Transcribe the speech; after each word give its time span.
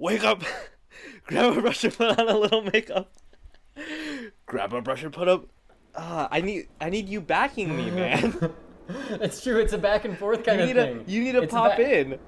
wake 0.00 0.24
up, 0.24 0.42
grab 1.26 1.56
a 1.56 1.60
brush 1.60 1.84
and 1.84 1.94
put 1.96 2.18
on 2.18 2.28
a 2.28 2.36
little 2.36 2.62
makeup. 2.62 3.12
Grab 4.46 4.72
a 4.74 4.80
brush 4.82 5.04
and 5.04 5.12
put 5.12 5.28
up. 5.28 5.46
Uh, 5.94 6.26
I 6.30 6.40
need 6.40 6.66
I 6.80 6.90
need 6.90 7.08
you 7.08 7.20
backing 7.20 7.76
me, 7.76 7.90
man. 7.92 8.52
It's 9.10 9.42
true. 9.42 9.58
It's 9.60 9.72
a 9.72 9.78
back 9.78 10.04
and 10.04 10.18
forth 10.18 10.44
kind 10.44 10.58
you 10.58 10.64
of 10.64 10.76
need 10.76 10.82
thing. 10.82 11.04
to 11.04 11.10
you 11.10 11.22
need 11.22 11.32
to 11.32 11.42
It's 11.42 11.52
pop 11.52 11.76
ba- 11.76 12.00
in. 12.00 12.18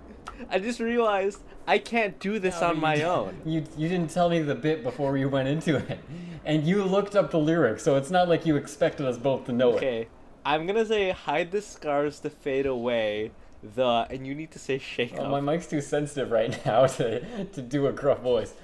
I 0.50 0.58
just 0.58 0.80
realized 0.80 1.40
I 1.66 1.79
can't 1.79 2.19
do 2.19 2.38
this 2.38 2.61
No, 2.61 2.69
on 2.69 2.80
my 2.80 3.03
own. 3.03 3.40
You 3.45 3.64
you 3.77 3.89
didn't 3.89 4.11
tell 4.11 4.29
me 4.29 4.41
the 4.41 4.54
bit 4.54 4.82
before 4.82 5.16
you 5.16 5.29
went 5.29 5.48
into 5.48 5.77
it, 5.77 5.98
and 6.45 6.64
you 6.66 6.84
looked 6.84 7.16
up 7.16 7.30
the 7.30 7.39
lyrics, 7.39 7.82
so 7.82 7.96
it's 7.96 8.11
not 8.11 8.29
like 8.29 8.46
you 8.46 8.57
expected 8.57 9.07
us 9.07 9.18
both 9.18 9.46
to 9.46 9.52
know 9.52 9.73
it. 9.73 9.77
Okay, 9.77 10.09
I'm 10.45 10.66
gonna 10.66 10.86
say 10.86 11.11
hide 11.11 11.50
the 11.52 11.62
scars 11.62 12.20
to 12.20 12.30
fade 12.30 12.66
away. 12.66 13.32
The 13.62 14.06
and 14.10 14.26
you 14.26 14.34
need 14.34 14.50
to 14.52 14.58
say 14.58 14.79
shake 14.79 15.14
Oh, 15.18 15.24
up. 15.24 15.30
my 15.30 15.40
mic's 15.40 15.66
too 15.66 15.80
sensitive 15.80 16.30
right 16.30 16.64
now 16.66 16.86
to 16.98 17.44
to 17.44 17.62
do 17.62 17.86
a 17.86 17.92
gruff 17.92 18.20
voice. 18.20 18.54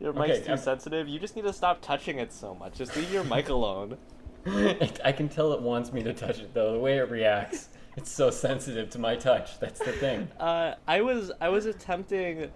Your 0.00 0.12
mic's 0.12 0.30
Okay, 0.38 0.40
too 0.42 0.48
I'm- 0.50 0.58
sensitive. 0.58 1.08
You 1.08 1.18
just 1.18 1.36
need 1.36 1.42
to 1.42 1.52
stop 1.52 1.80
touching 1.80 2.18
it 2.18 2.32
so 2.32 2.54
much. 2.54 2.74
Just 2.74 2.96
leave 2.96 3.12
your 3.12 3.24
mic 3.24 3.48
alone. 3.48 3.98
It, 4.44 4.98
I 5.04 5.12
can 5.12 5.28
tell 5.28 5.52
it 5.52 5.60
wants 5.62 5.92
me 5.92 6.02
to 6.02 6.12
touch 6.12 6.40
it 6.40 6.52
though. 6.52 6.72
The 6.72 6.78
way 6.80 6.98
it 6.98 7.08
reacts, 7.08 7.68
it's 7.96 8.10
so 8.10 8.28
sensitive 8.30 8.90
to 8.90 8.98
my 8.98 9.14
touch. 9.14 9.60
That's 9.60 9.78
the 9.78 9.92
thing. 9.92 10.26
Uh, 10.40 10.74
I 10.88 11.00
was 11.00 11.30
I 11.40 11.48
was 11.48 11.64
attempting 11.66 12.50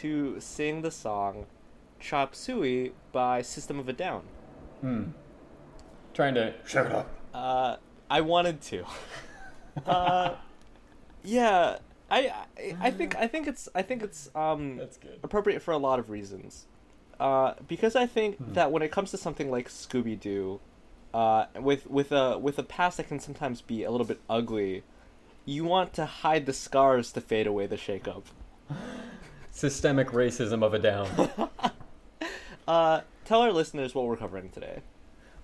to 0.00 0.40
sing 0.40 0.82
the 0.82 0.90
song 0.90 1.46
"Chop 2.00 2.34
Suey" 2.34 2.94
by 3.12 3.42
System 3.42 3.78
of 3.78 3.88
a 3.88 3.92
Down. 3.92 4.22
Hmm. 4.80 5.04
Trying 6.14 6.34
to 6.34 6.52
shut 6.66 6.86
it 6.86 6.92
up. 6.92 7.08
Uh, 7.32 7.76
I 8.10 8.20
wanted 8.20 8.60
to. 8.62 8.84
Uh, 9.86 10.34
yeah, 11.22 11.78
I, 12.10 12.32
I 12.58 12.76
I 12.80 12.90
think 12.90 13.16
I 13.16 13.26
think 13.26 13.46
it's 13.46 13.68
I 13.74 13.82
think 13.82 14.02
it's 14.02 14.30
um 14.34 14.76
That's 14.76 14.96
good. 14.96 15.18
appropriate 15.22 15.62
for 15.62 15.72
a 15.72 15.78
lot 15.78 15.98
of 15.98 16.10
reasons. 16.10 16.66
Uh, 17.20 17.54
because 17.68 17.94
I 17.94 18.06
think 18.06 18.36
that 18.54 18.72
when 18.72 18.82
it 18.82 18.90
comes 18.90 19.12
to 19.12 19.16
something 19.16 19.50
like 19.50 19.68
Scooby 19.68 20.18
Doo, 20.18 20.60
uh, 21.12 21.46
with 21.60 21.86
with 21.88 22.10
a 22.12 22.38
with 22.38 22.58
a 22.58 22.62
past 22.64 22.96
that 22.96 23.08
can 23.08 23.20
sometimes 23.20 23.60
be 23.60 23.84
a 23.84 23.90
little 23.90 24.06
bit 24.06 24.20
ugly, 24.28 24.82
you 25.44 25.64
want 25.64 25.92
to 25.94 26.06
hide 26.06 26.46
the 26.46 26.52
scars 26.52 27.12
to 27.12 27.20
fade 27.20 27.46
away 27.46 27.66
the 27.66 27.76
shakeup. 27.76 28.24
Systemic 29.52 30.08
racism 30.08 30.64
of 30.64 30.74
a 30.74 30.78
down. 30.78 31.30
Uh, 32.66 33.02
tell 33.26 33.42
our 33.42 33.52
listeners 33.52 33.94
what 33.94 34.06
we're 34.06 34.16
covering 34.16 34.48
today. 34.48 34.80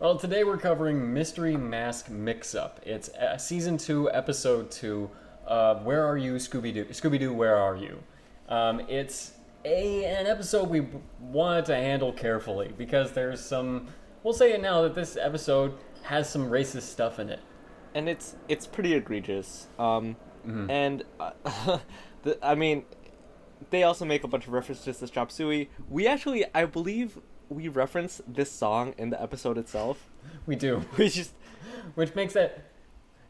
Well, 0.01 0.17
today 0.17 0.45
we're 0.45 0.57
covering 0.57 1.13
Mystery 1.13 1.57
Mask 1.59 2.09
Mix 2.09 2.55
Up. 2.55 2.81
It's 2.87 3.11
uh, 3.11 3.37
season 3.37 3.77
two, 3.77 4.11
episode 4.11 4.71
two. 4.71 5.11
Uh, 5.47 5.75
where 5.81 6.07
are 6.07 6.17
you, 6.17 6.35
Scooby 6.37 6.73
Doo? 6.73 6.87
Scooby 6.87 7.19
Doo, 7.19 7.35
where 7.35 7.57
are 7.57 7.77
you? 7.77 8.03
Um, 8.49 8.81
it's 8.89 9.33
a 9.67 10.07
an 10.07 10.27
episode 10.27 10.71
we 10.71 10.87
wanted 11.21 11.67
to 11.67 11.75
handle 11.75 12.13
carefully 12.13 12.73
because 12.79 13.13
there's 13.13 13.41
some. 13.45 13.89
We'll 14.23 14.33
say 14.33 14.53
it 14.53 14.63
now 14.63 14.81
that 14.83 14.95
this 14.95 15.19
episode 15.19 15.75
has 16.03 16.31
some 16.31 16.49
racist 16.51 16.83
stuff 16.83 17.19
in 17.19 17.29
it. 17.29 17.41
and 17.95 18.09
it's 18.09 18.37
it's 18.49 18.67
pretty 18.67 18.95
egregious. 18.95 19.67
Um, 19.79 20.17
and 20.71 21.05
uh, 21.21 21.33
the, 22.23 22.39
I 22.43 22.55
mean, 22.55 22.85
they 23.69 23.83
also 23.83 24.07
make 24.07 24.25
a 24.25 24.29
bunch 24.29 24.47
of 24.47 24.55
references 24.55 24.99
to 24.99 25.09
Chop 25.09 25.31
Suey. 25.31 25.69
We 25.91 26.07
actually, 26.07 26.47
I 26.55 26.65
believe, 26.65 27.19
we 27.51 27.69
reference 27.69 28.23
this 28.27 28.51
song 28.51 28.95
in 28.97 29.11
the 29.11 29.21
episode 29.21 29.59
itself. 29.59 30.09
We 30.47 30.57
do, 30.57 30.85
We 30.97 31.09
just 31.11 31.33
which 31.95 32.15
makes 32.15 32.37
it. 32.37 32.65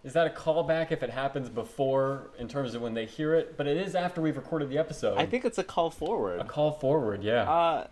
Is 0.02 0.14
that 0.14 0.26
a 0.26 0.30
callback 0.30 0.92
if 0.92 1.02
it 1.02 1.10
happens 1.10 1.50
before 1.50 2.30
in 2.38 2.48
terms 2.48 2.74
of 2.74 2.80
when 2.80 2.94
they 2.94 3.04
hear 3.04 3.34
it? 3.34 3.56
But 3.58 3.66
it 3.66 3.76
is 3.76 3.94
after 3.94 4.22
we've 4.22 4.36
recorded 4.36 4.70
the 4.70 4.78
episode. 4.78 5.18
I 5.18 5.26
think 5.26 5.44
it's 5.44 5.58
a 5.58 5.64
call 5.64 5.90
forward. 5.90 6.40
a 6.40 6.44
call 6.44 6.72
forward, 6.72 7.22
yeah. 7.22 7.42
Uh, 7.42 7.86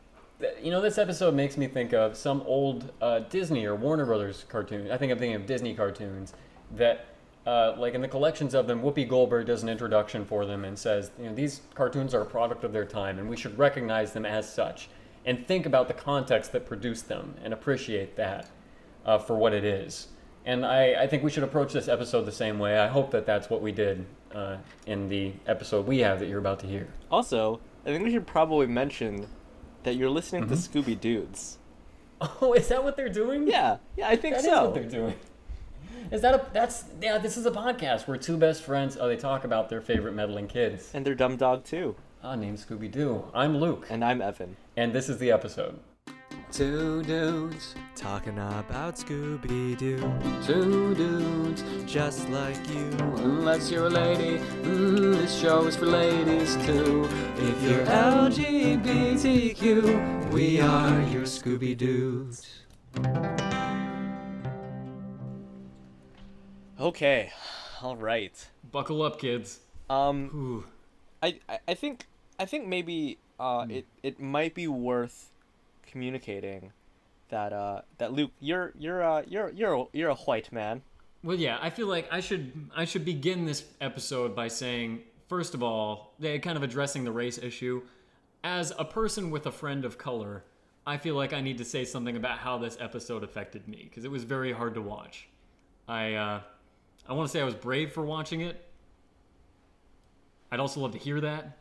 You 0.63 0.71
know, 0.71 0.81
this 0.81 0.97
episode 0.97 1.35
makes 1.35 1.59
me 1.59 1.67
think 1.67 1.93
of 1.93 2.17
some 2.17 2.41
old 2.47 2.93
uh, 3.03 3.19
Disney 3.21 3.67
or 3.67 3.75
Warner 3.75 4.07
Brothers 4.07 4.47
cartoon. 4.49 4.91
I 4.91 4.97
think 4.97 5.13
I'm 5.13 5.19
thinking 5.19 5.35
of 5.35 5.45
Disney 5.45 5.75
cartoons 5.75 6.33
that, 6.77 7.07
uh, 7.47 7.75
like 7.77 7.93
in 7.93 8.01
the 8.01 8.09
collections 8.09 8.55
of 8.55 8.67
them, 8.67 8.81
Whoopi 8.81 9.07
Goldberg 9.07 9.47
does 9.47 9.63
an 9.63 9.69
introduction 9.69 10.25
for 10.25 10.47
them 10.47 10.65
and 10.65 10.79
says, 10.79 11.11
you 11.19 11.27
know, 11.29 11.35
these 11.35 11.61
cartoons 11.75 12.15
are 12.15 12.23
a 12.23 12.27
product 12.27 12.65
of 12.65 12.73
their 12.73 12.87
time 12.87 13.19
and 13.19 13.29
we 13.29 13.37
should 13.37 13.59
recognize 13.59 14.13
them 14.15 14.25
as 14.25 14.51
such 14.51 14.89
and 15.29 15.47
think 15.47 15.67
about 15.67 15.87
the 15.89 15.95
context 15.95 16.53
that 16.53 16.65
produced 16.67 17.07
them 17.09 17.35
and 17.45 17.53
appreciate 17.53 18.17
that 18.17 18.49
uh, 19.05 19.19
for 19.19 19.37
what 19.37 19.53
it 19.53 19.65
is. 19.65 20.09
And 20.47 20.65
I, 20.65 21.03
I 21.03 21.07
think 21.07 21.23
we 21.23 21.31
should 21.31 21.43
approach 21.43 21.73
this 21.75 21.89
episode 21.89 22.23
the 22.25 22.33
same 22.33 22.59
way. 22.59 22.79
I 22.79 22.87
hope 22.89 23.11
that 23.11 23.27
that's 23.27 23.51
what 23.51 23.61
we 23.61 23.71
did 23.71 24.07
uh, 24.35 24.57
in 24.87 25.09
the 25.11 25.33
episode 25.47 25.87
we 25.87 25.99
have 25.99 26.19
that 26.21 26.29
you're 26.29 26.39
about 26.39 26.61
to 26.61 26.67
hear. 26.67 26.89
also, 27.11 27.61
I 27.85 27.91
think 27.91 28.03
we 28.05 28.11
should 28.11 28.27
probably 28.27 28.67
mention 28.67 29.27
that 29.83 29.97
you're 29.97 30.11
listening 30.11 30.49
to 30.49 30.55
Scooby 30.55 30.99
Dudes. 30.99 31.59
Oh, 32.41 32.53
is 32.55 32.67
that 32.69 32.83
what 32.83 32.97
they're 32.97 33.09
doing? 33.09 33.47
Yeah, 33.47 33.77
yeah, 33.97 34.09
I 34.09 34.17
think 34.17 34.35
That 34.35 34.41
is 34.41 34.47
so. 34.47 34.65
what 34.65 34.75
they're 34.75 34.83
doing. 35.01 35.15
Is 36.11 36.21
that 36.23 36.35
a 36.35 36.45
that's 36.53 36.85
yeah? 37.01 37.17
This 37.19 37.37
is 37.37 37.47
a 37.47 37.51
podcast 37.53 38.09
where 38.09 38.17
two 38.17 38.37
best 38.37 38.63
friends 38.65 38.97
oh 39.01 39.07
they 39.07 39.17
talk 39.17 39.45
about 39.45 39.69
their 39.69 39.81
favorite 39.81 40.15
meddling 40.15 40.49
kids. 40.49 40.91
and 40.95 41.07
their 41.07 41.15
dumb 41.15 41.37
dog 41.37 41.63
too. 41.65 41.95
Ah, 42.25 42.35
named 42.35 42.59
Scooby 42.59 42.91
Doo. 42.91 43.23
I'm 43.33 43.59
Luke, 43.59 43.87
And 43.89 44.05
I'm 44.05 44.21
Evan. 44.21 44.57
And 44.79 44.93
this 44.93 45.09
is 45.09 45.19
the 45.19 45.33
episode. 45.33 45.77
Two 46.53 47.03
dudes 47.03 47.75
talking 47.97 48.39
about 48.39 48.95
Scooby 48.95 49.77
Doo, 49.77 49.99
Two 50.47 50.95
dudes, 50.95 51.65
just 51.85 52.29
like 52.29 52.57
you. 52.71 52.89
unless 53.17 53.73
you're 53.73 53.87
a 53.87 53.91
lady, 53.91 54.39
mm, 54.63 55.17
this 55.17 55.37
show 55.37 55.67
is 55.67 55.75
for 55.75 55.87
ladies 55.87 56.55
too. 56.65 57.09
If 57.39 57.61
you're 57.65 57.85
LGBTQ, 57.87 60.31
we 60.31 60.61
are 60.61 61.03
your 61.09 61.25
Scooby 61.25 61.77
Doos. 61.77 62.63
Okay, 66.81 67.33
all 67.83 67.97
right. 67.97 68.49
Buckle 68.71 69.03
up, 69.03 69.19
kids. 69.19 69.59
Um, 69.91 70.31
Ooh. 70.33 70.63
I, 71.21 71.41
I, 71.49 71.59
I 71.67 71.75
think 71.75 72.07
I 72.39 72.45
think 72.45 72.69
maybe 72.69 73.19
uh, 73.39 73.65
Hmm. 73.65 73.71
it 73.71 73.87
it 74.03 74.21
might 74.21 74.55
be 74.55 74.67
worth 74.69 75.31
communicating 75.87 76.73
that 77.31 77.53
uh 77.53 77.83
that 77.99 78.13
Luke, 78.13 78.31
you're 78.41 78.73
you're 78.79 79.03
uh 79.03 79.23
you're 79.27 79.51
you're 79.51 79.75
a, 79.75 79.85
you're 79.93 80.11
a 80.11 80.15
white 80.15 80.51
man. 80.53 80.83
Well, 81.23 81.37
yeah, 81.37 81.59
I 81.61 81.71
feel 81.71 81.87
like 81.89 82.09
I 82.13 82.21
should 82.21 82.71
I 82.75 82.85
should 82.85 83.05
begin 83.05 83.45
this 83.45 83.65
episode 83.81 84.35
by 84.37 84.49
saying, 84.49 85.01
first 85.29 85.55
of 85.55 85.63
all, 85.63 86.15
kind 86.23 86.57
of 86.57 86.63
addressing 86.63 87.05
the 87.05 87.13
race 87.13 87.39
issue. 87.39 87.83
As 88.45 88.73
a 88.79 88.85
person 88.85 89.31
with 89.31 89.47
a 89.47 89.53
friend 89.53 89.85
of 89.85 89.99
color, 89.99 90.45
I 90.87 90.97
feel 90.97 91.17
like 91.17 91.33
I 91.33 91.41
need 91.41 91.59
to 91.59 91.65
say 91.65 91.85
something 91.85 92.17
about 92.17 92.39
how 92.39 92.57
this 92.57 92.77
episode 92.81 93.25
affected 93.25 93.67
me 93.67 93.87
because 93.89 94.05
it 94.05 94.11
was 94.11 94.23
very 94.25 94.53
hard 94.53 94.75
to 94.75 94.81
watch. 94.83 95.29
I 95.89 96.15
uh, 96.15 96.41
I 97.09 97.13
want 97.15 97.29
to 97.29 97.33
say 97.33 97.41
I 97.41 97.45
was 97.45 97.55
brave 97.57 97.93
for 97.93 98.05
watching 98.05 98.41
it. 98.43 98.65
I'd 100.51 100.61
also 100.61 100.81
love 100.81 100.93
to 100.93 100.99
hear 100.99 101.21
that. 101.21 101.59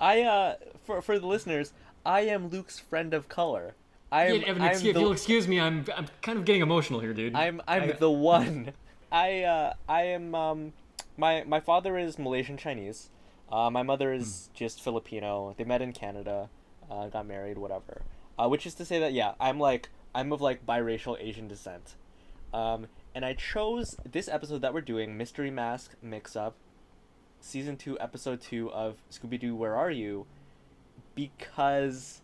I 0.00 0.22
uh 0.22 0.54
for 0.84 1.02
for 1.02 1.18
the 1.18 1.26
listeners, 1.26 1.72
I 2.04 2.20
am 2.22 2.48
Luke's 2.48 2.78
friend 2.78 3.12
of 3.14 3.28
color. 3.28 3.74
I 4.10 4.26
am 4.26 4.34
Yeah, 4.42 4.66
excuse, 4.70 4.82
the- 4.82 4.90
if 4.90 4.96
you'll 4.96 5.12
excuse 5.12 5.48
me, 5.48 5.60
I'm 5.60 5.84
I'm 5.96 6.06
kind 6.22 6.38
of 6.38 6.44
getting 6.44 6.62
emotional 6.62 7.00
here, 7.00 7.12
dude. 7.12 7.34
I'm 7.34 7.60
I'm 7.68 7.82
I- 7.82 7.92
the 7.92 8.10
one. 8.10 8.72
I 9.10 9.42
uh 9.42 9.72
I 9.88 10.02
am 10.04 10.34
um 10.34 10.72
my 11.16 11.44
my 11.46 11.60
father 11.60 11.98
is 11.98 12.18
Malaysian 12.18 12.56
Chinese. 12.56 13.10
Uh, 13.50 13.70
my 13.70 13.82
mother 13.82 14.12
is 14.12 14.50
just 14.52 14.82
Filipino. 14.82 15.54
They 15.56 15.64
met 15.64 15.80
in 15.80 15.92
Canada, 15.94 16.50
uh, 16.90 17.08
got 17.08 17.26
married, 17.26 17.56
whatever. 17.56 18.02
Uh, 18.38 18.46
which 18.46 18.66
is 18.66 18.74
to 18.74 18.84
say 18.84 18.98
that 18.98 19.14
yeah, 19.14 19.32
I'm 19.40 19.58
like 19.58 19.88
I'm 20.14 20.32
of 20.32 20.40
like 20.42 20.66
biracial 20.66 21.16
Asian 21.18 21.48
descent. 21.48 21.94
Um, 22.52 22.86
and 23.14 23.24
I 23.24 23.32
chose 23.34 23.96
this 24.10 24.28
episode 24.28 24.60
that 24.62 24.72
we're 24.74 24.80
doing, 24.82 25.16
Mystery 25.16 25.50
Mask 25.50 25.94
Mix 26.02 26.36
Up, 26.36 26.56
season 27.40 27.76
two, 27.76 27.98
episode 28.00 28.40
two 28.40 28.70
of 28.72 28.96
Scooby 29.10 29.38
Doo. 29.40 29.54
Where 29.54 29.74
are 29.76 29.90
you? 29.90 30.26
Because 31.14 32.22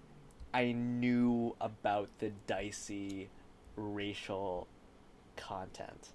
I 0.53 0.73
knew 0.73 1.56
about 1.61 2.09
the 2.19 2.31
dicey 2.47 3.29
racial 3.77 4.69
content. 5.37 6.11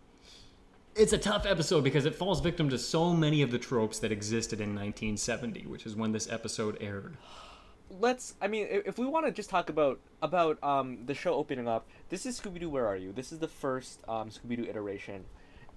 it's 0.95 1.13
a 1.13 1.17
tough 1.17 1.45
episode 1.45 1.83
because 1.83 2.05
it 2.05 2.15
falls 2.15 2.39
victim 2.41 2.69
to 2.69 2.77
so 2.77 3.13
many 3.13 3.41
of 3.41 3.51
the 3.51 3.59
tropes 3.59 3.99
that 3.99 4.11
existed 4.11 4.59
in 4.59 4.69
1970, 4.69 5.65
which 5.67 5.85
is 5.85 5.95
when 5.95 6.11
this 6.13 6.29
episode 6.31 6.77
aired. 6.81 7.17
Let's. 7.89 8.35
I 8.41 8.47
mean, 8.47 8.67
if 8.69 8.97
we 8.99 9.05
want 9.07 9.25
to 9.25 9.31
just 9.31 9.49
talk 9.49 9.69
about 9.69 9.99
about 10.21 10.61
um 10.63 10.99
the 11.07 11.13
show 11.15 11.33
opening 11.33 11.67
up, 11.67 11.87
this 12.09 12.25
is 12.25 12.39
Scooby 12.39 12.59
Doo. 12.59 12.69
Where 12.69 12.85
are 12.87 12.95
you? 12.95 13.11
This 13.11 13.31
is 13.31 13.39
the 13.39 13.47
first 13.47 14.03
um 14.07 14.29
Scooby 14.29 14.57
Doo 14.57 14.65
iteration, 14.69 15.25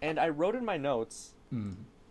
and 0.03 0.19
I 0.21 0.29
wrote 0.29 0.55
in 0.55 0.65
my 0.65 0.77
notes. 0.77 1.33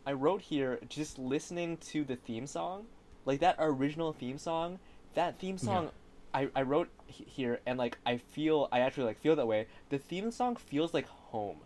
I 0.06 0.14
wrote 0.14 0.42
here 0.42 0.80
just 0.88 1.20
listening 1.20 1.78
to 1.78 2.04
the 2.04 2.16
theme 2.16 2.48
song, 2.48 2.86
like 3.26 3.40
that 3.42 3.56
original 3.60 4.14
theme 4.14 4.38
song. 4.38 4.80
That 5.14 5.38
theme 5.38 5.58
song, 5.58 5.90
I, 6.34 6.48
I 6.56 6.62
wrote 6.64 6.90
h- 7.10 7.24
here, 7.28 7.60
and 7.66 7.78
like 7.78 7.98
I 8.06 8.18
feel 8.18 8.70
I 8.72 8.80
actually 8.80 9.06
like 9.06 9.20
feel 9.20 9.36
that 9.36 9.48
way. 9.48 9.68
The 9.90 9.98
theme 9.98 10.32
song 10.32 10.56
feels 10.56 10.94
like 10.94 11.08
home. 11.08 11.58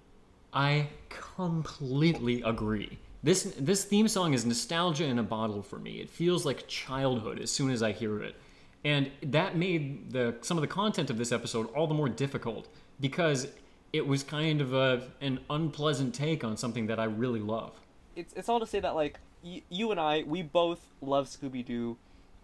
I 0.54 0.88
completely 1.10 2.42
agree. 2.42 2.98
This 3.24 3.56
this 3.58 3.86
theme 3.86 4.08
song 4.08 4.34
is 4.34 4.46
nostalgia 4.46 5.06
in 5.06 5.20
a 5.20 5.24
bottle 5.24 5.62
for 5.62 5.80
me. 5.80 6.00
It 6.00 6.10
feels 6.10 6.46
like 6.46 6.68
childhood 6.68 7.40
as 7.40 7.52
soon 7.52 7.72
as 7.72 7.82
I 7.82 7.92
hear 7.92 8.22
it. 8.22 8.36
And 8.84 9.12
that 9.24 9.56
made 9.58 10.12
the 10.12 10.36
some 10.42 10.58
of 10.58 10.62
the 10.62 10.68
content 10.68 11.10
of 11.10 11.18
this 11.18 11.32
episode 11.32 11.74
all 11.74 11.88
the 11.88 11.94
more 11.94 12.10
difficult 12.10 12.68
because 13.00 13.48
it 13.94 14.06
was 14.06 14.24
kind 14.24 14.62
of 14.62 14.74
a 14.74 15.08
an 15.22 15.40
unpleasant 15.50 16.14
take 16.14 16.44
on 16.44 16.58
something 16.58 16.88
that 16.88 17.00
I 17.00 17.06
really 17.06 17.40
love. 17.40 17.74
It's 18.16 18.34
it's 18.34 18.50
all 18.50 18.60
to 18.60 18.66
say 18.66 18.80
that 18.80 18.96
like 18.96 19.20
y- 19.44 19.64
you 19.70 19.92
and 19.92 20.00
I, 20.00 20.24
we 20.26 20.42
both 20.42 20.82
love 21.02 21.28
Scooby 21.28 21.66
Doo. 21.66 21.98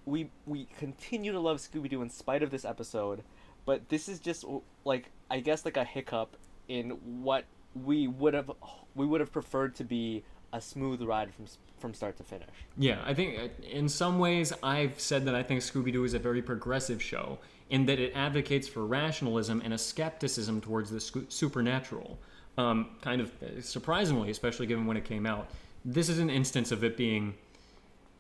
We 0.05 0.29
we 0.45 0.67
continue 0.77 1.31
to 1.31 1.39
love 1.39 1.57
Scooby 1.57 1.89
Doo 1.89 2.01
in 2.01 2.09
spite 2.09 2.43
of 2.43 2.51
this 2.51 2.65
episode, 2.65 3.23
but 3.65 3.89
this 3.89 4.09
is 4.09 4.19
just 4.19 4.45
like 4.85 5.09
I 5.29 5.39
guess 5.39 5.65
like 5.65 5.77
a 5.77 5.83
hiccup 5.83 6.35
in 6.67 6.89
what 7.23 7.45
we 7.85 8.07
would 8.07 8.33
have 8.33 8.51
we 8.95 9.05
would 9.05 9.21
have 9.21 9.31
preferred 9.31 9.75
to 9.75 9.83
be 9.83 10.23
a 10.53 10.59
smooth 10.59 11.01
ride 11.01 11.33
from 11.33 11.45
from 11.79 11.93
start 11.93 12.17
to 12.17 12.23
finish. 12.23 12.49
Yeah, 12.77 13.01
I 13.05 13.13
think 13.13 13.39
uh, 13.39 13.47
in 13.67 13.89
some 13.89 14.19
ways 14.19 14.53
I've 14.61 14.99
said 14.99 15.25
that 15.25 15.35
I 15.35 15.41
think 15.43 15.61
Scooby 15.61 15.91
Doo 15.91 16.03
is 16.03 16.13
a 16.13 16.19
very 16.19 16.41
progressive 16.41 17.01
show 17.01 17.39
in 17.69 17.85
that 17.85 17.99
it 17.99 18.11
advocates 18.15 18.67
for 18.67 18.85
rationalism 18.85 19.61
and 19.63 19.73
a 19.73 19.77
skepticism 19.77 20.59
towards 20.61 20.89
the 20.91 20.99
sc- 20.99 21.29
supernatural. 21.29 22.19
Um, 22.57 22.89
kind 23.01 23.21
of 23.21 23.31
surprisingly, 23.61 24.29
especially 24.29 24.67
given 24.67 24.85
when 24.85 24.97
it 24.97 25.05
came 25.05 25.25
out, 25.25 25.47
this 25.85 26.09
is 26.09 26.19
an 26.19 26.29
instance 26.29 26.71
of 26.71 26.83
it 26.83 26.97
being, 26.97 27.33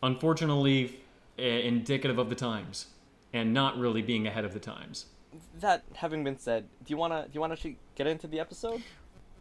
unfortunately, 0.01 0.99
uh, 1.37 1.43
indicative 1.43 2.17
of 2.17 2.29
the 2.29 2.35
times 2.35 2.87
and 3.33 3.53
not 3.53 3.77
really 3.77 4.01
being 4.01 4.27
ahead 4.27 4.45
of 4.45 4.53
the 4.53 4.59
times. 4.59 5.07
That 5.59 5.83
having 5.95 6.23
been 6.23 6.39
said, 6.39 6.65
do 6.85 6.91
you 6.91 6.97
wanna 6.97 7.23
do 7.23 7.31
you 7.33 7.41
wanna 7.41 7.53
actually 7.53 7.77
get 7.95 8.07
into 8.07 8.27
the 8.27 8.39
episode? 8.39 8.81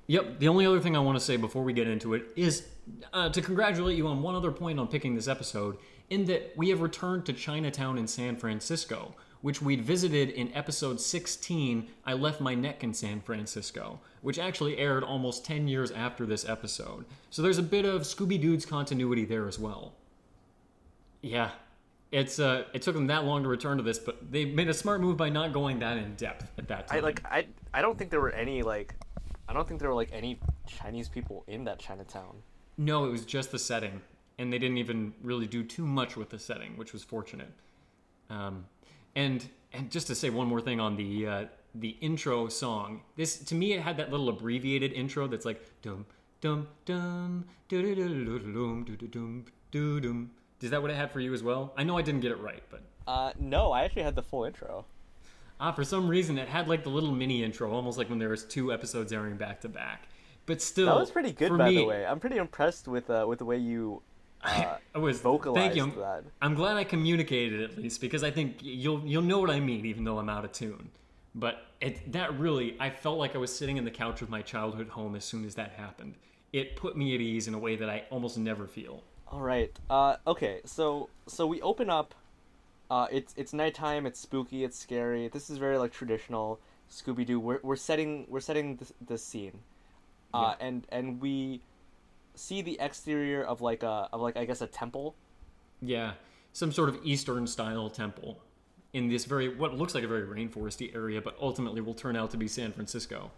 Yep. 0.08 0.40
The 0.40 0.48
only 0.48 0.66
other 0.66 0.80
thing 0.80 0.96
I 0.96 1.00
want 1.00 1.16
to 1.18 1.24
say 1.24 1.36
before 1.36 1.62
we 1.62 1.72
get 1.72 1.86
into 1.86 2.14
it 2.14 2.24
is 2.34 2.66
uh, 3.12 3.28
to 3.28 3.40
congratulate 3.40 3.96
you 3.96 4.08
on 4.08 4.22
one 4.22 4.34
other 4.34 4.50
point 4.50 4.80
on 4.80 4.88
picking 4.88 5.14
this 5.14 5.28
episode, 5.28 5.78
in 6.08 6.24
that 6.24 6.52
we 6.56 6.68
have 6.70 6.80
returned 6.80 7.24
to 7.26 7.32
Chinatown 7.32 7.96
in 7.96 8.08
San 8.08 8.36
Francisco, 8.36 9.14
which 9.42 9.62
we'd 9.62 9.82
visited 9.82 10.30
in 10.30 10.52
episode 10.54 11.00
16. 11.00 11.88
I 12.04 12.12
left 12.12 12.40
my 12.40 12.54
neck 12.54 12.84
in 12.84 12.92
San 12.92 13.20
Francisco, 13.20 14.00
which 14.22 14.38
actually 14.38 14.78
aired 14.78 15.02
almost 15.02 15.44
10 15.44 15.68
years 15.68 15.90
after 15.90 16.26
this 16.26 16.48
episode. 16.48 17.04
So 17.30 17.42
there's 17.42 17.58
a 17.58 17.62
bit 17.62 17.84
of 17.84 18.02
Scooby 18.02 18.40
Doo's 18.40 18.66
continuity 18.66 19.24
there 19.24 19.48
as 19.48 19.58
well. 19.58 19.94
Yeah, 21.22 21.50
it's 22.12 22.38
uh, 22.38 22.64
it 22.72 22.82
took 22.82 22.94
them 22.94 23.06
that 23.08 23.24
long 23.24 23.42
to 23.42 23.48
return 23.48 23.76
to 23.76 23.82
this, 23.82 23.98
but 23.98 24.32
they 24.32 24.44
made 24.44 24.68
a 24.68 24.74
smart 24.74 25.00
move 25.00 25.16
by 25.16 25.28
not 25.28 25.52
going 25.52 25.78
that 25.80 25.96
in 25.96 26.14
depth 26.14 26.50
at 26.58 26.66
that 26.68 26.88
time. 26.88 26.98
I 26.98 27.00
like 27.00 27.24
I 27.24 27.46
I 27.72 27.82
don't 27.82 27.96
think 27.98 28.10
there 28.10 28.20
were 28.20 28.32
any 28.32 28.62
like 28.62 28.94
I 29.48 29.52
don't 29.52 29.66
think 29.68 29.80
there 29.80 29.88
were 29.88 29.94
like 29.94 30.10
any 30.12 30.38
Chinese 30.66 31.08
people 31.08 31.44
in 31.46 31.64
that 31.64 31.78
Chinatown. 31.78 32.42
No, 32.78 33.04
it 33.04 33.10
was 33.10 33.24
just 33.24 33.52
the 33.52 33.58
setting, 33.58 34.00
and 34.38 34.52
they 34.52 34.58
didn't 34.58 34.78
even 34.78 35.12
really 35.22 35.46
do 35.46 35.62
too 35.62 35.86
much 35.86 36.16
with 36.16 36.30
the 36.30 36.38
setting, 36.38 36.76
which 36.76 36.92
was 36.92 37.04
fortunate. 37.04 37.52
Um, 38.30 38.64
and 39.14 39.48
and 39.72 39.90
just 39.90 40.06
to 40.08 40.14
say 40.14 40.30
one 40.30 40.46
more 40.46 40.60
thing 40.60 40.80
on 40.80 40.96
the 40.96 41.26
uh, 41.26 41.44
the 41.74 41.96
intro 42.00 42.48
song, 42.48 43.02
this 43.16 43.38
to 43.38 43.54
me 43.54 43.72
it 43.72 43.80
had 43.80 43.96
that 43.96 44.10
little 44.10 44.28
abbreviated 44.28 44.92
intro 44.92 45.26
that's 45.26 45.44
like 45.44 45.64
dum 45.82 46.06
dum 46.40 46.68
dum 46.84 47.44
dum 47.68 47.94
dum 47.94 48.84
dum 49.10 49.44
dum 49.70 50.00
dum. 50.00 50.30
Is 50.60 50.70
that 50.70 50.82
what 50.82 50.90
it 50.90 50.96
had 50.96 51.10
for 51.10 51.20
you 51.20 51.32
as 51.32 51.42
well? 51.42 51.72
I 51.76 51.84
know 51.84 51.96
I 51.96 52.02
didn't 52.02 52.20
get 52.20 52.32
it 52.32 52.40
right, 52.40 52.62
but 52.70 52.82
uh, 53.06 53.32
no, 53.38 53.72
I 53.72 53.84
actually 53.84 54.02
had 54.02 54.14
the 54.14 54.22
full 54.22 54.44
intro. 54.44 54.84
Ah, 55.58 55.72
for 55.72 55.84
some 55.84 56.08
reason 56.08 56.38
it 56.38 56.48
had 56.48 56.68
like 56.68 56.82
the 56.84 56.90
little 56.90 57.12
mini 57.12 57.44
intro, 57.44 57.70
almost 57.72 57.98
like 57.98 58.08
when 58.08 58.18
there 58.18 58.30
was 58.30 58.44
two 58.44 58.72
episodes 58.72 59.12
airing 59.12 59.36
back 59.36 59.60
to 59.60 59.68
back. 59.68 60.08
But 60.46 60.62
still, 60.62 60.86
that 60.86 60.96
was 60.96 61.10
pretty 61.10 61.32
good, 61.32 61.56
by 61.56 61.68
me, 61.68 61.76
the 61.76 61.84
way. 61.84 62.06
I'm 62.06 62.18
pretty 62.18 62.38
impressed 62.38 62.88
with 62.88 63.08
uh, 63.10 63.26
with 63.28 63.38
the 63.38 63.44
way 63.44 63.58
you 63.58 64.02
uh, 64.44 64.76
I 64.94 64.98
was 64.98 65.20
vocalized 65.20 65.74
thank 65.74 65.76
you. 65.76 66.00
that. 66.00 66.24
I'm 66.40 66.54
glad 66.54 66.76
I 66.76 66.84
communicated 66.84 67.62
at 67.62 67.76
least 67.76 68.00
because 68.00 68.24
I 68.24 68.30
think 68.30 68.56
you'll 68.60 69.02
you'll 69.04 69.22
know 69.22 69.38
what 69.38 69.50
I 69.50 69.60
mean, 69.60 69.86
even 69.86 70.04
though 70.04 70.18
I'm 70.18 70.28
out 70.28 70.44
of 70.44 70.52
tune. 70.52 70.90
But 71.34 71.62
it 71.80 72.12
that 72.12 72.38
really, 72.38 72.76
I 72.80 72.90
felt 72.90 73.18
like 73.18 73.34
I 73.34 73.38
was 73.38 73.54
sitting 73.54 73.76
in 73.76 73.84
the 73.84 73.90
couch 73.90 74.22
of 74.22 74.30
my 74.30 74.42
childhood 74.42 74.88
home 74.88 75.14
as 75.14 75.24
soon 75.24 75.44
as 75.44 75.54
that 75.56 75.72
happened. 75.72 76.14
It 76.52 76.76
put 76.76 76.96
me 76.96 77.14
at 77.14 77.20
ease 77.20 77.46
in 77.46 77.54
a 77.54 77.58
way 77.58 77.76
that 77.76 77.88
I 77.88 78.04
almost 78.10 78.36
never 78.36 78.66
feel. 78.66 79.02
All 79.28 79.40
right. 79.40 79.70
Uh, 79.88 80.16
okay. 80.26 80.60
So 80.64 81.08
so 81.26 81.46
we 81.46 81.60
open 81.62 81.88
up 81.90 82.14
uh, 82.90 83.06
it's 83.10 83.32
it's 83.36 83.52
nighttime. 83.52 84.04
It's 84.04 84.18
spooky. 84.18 84.64
It's 84.64 84.76
scary. 84.76 85.28
This 85.28 85.48
is 85.48 85.58
very 85.58 85.78
like 85.78 85.92
traditional 85.92 86.58
Scooby 86.90 87.24
Doo. 87.24 87.38
We're, 87.38 87.60
we're 87.62 87.76
setting 87.76 88.26
we're 88.28 88.40
setting 88.40 88.76
this, 88.76 88.92
this 89.00 89.24
scene, 89.24 89.60
uh, 90.34 90.54
yeah. 90.58 90.66
and 90.66 90.86
and 90.90 91.20
we 91.20 91.60
see 92.40 92.62
the 92.62 92.78
exterior 92.80 93.42
of 93.42 93.60
like 93.60 93.82
a 93.82 94.08
of 94.12 94.20
like 94.20 94.36
I 94.36 94.44
guess 94.44 94.60
a 94.60 94.66
temple. 94.66 95.14
Yeah, 95.80 96.12
some 96.52 96.72
sort 96.72 96.88
of 96.88 96.98
Eastern 97.04 97.46
style 97.46 97.90
temple 97.90 98.42
in 98.92 99.08
this 99.08 99.24
very 99.24 99.54
what 99.54 99.74
looks 99.74 99.94
like 99.94 100.04
a 100.04 100.08
very 100.08 100.26
rainforesty 100.26 100.94
area, 100.94 101.20
but 101.20 101.36
ultimately 101.40 101.80
will 101.80 101.94
turn 101.94 102.16
out 102.16 102.30
to 102.30 102.36
be 102.36 102.48
San 102.48 102.72
Francisco. 102.72 103.30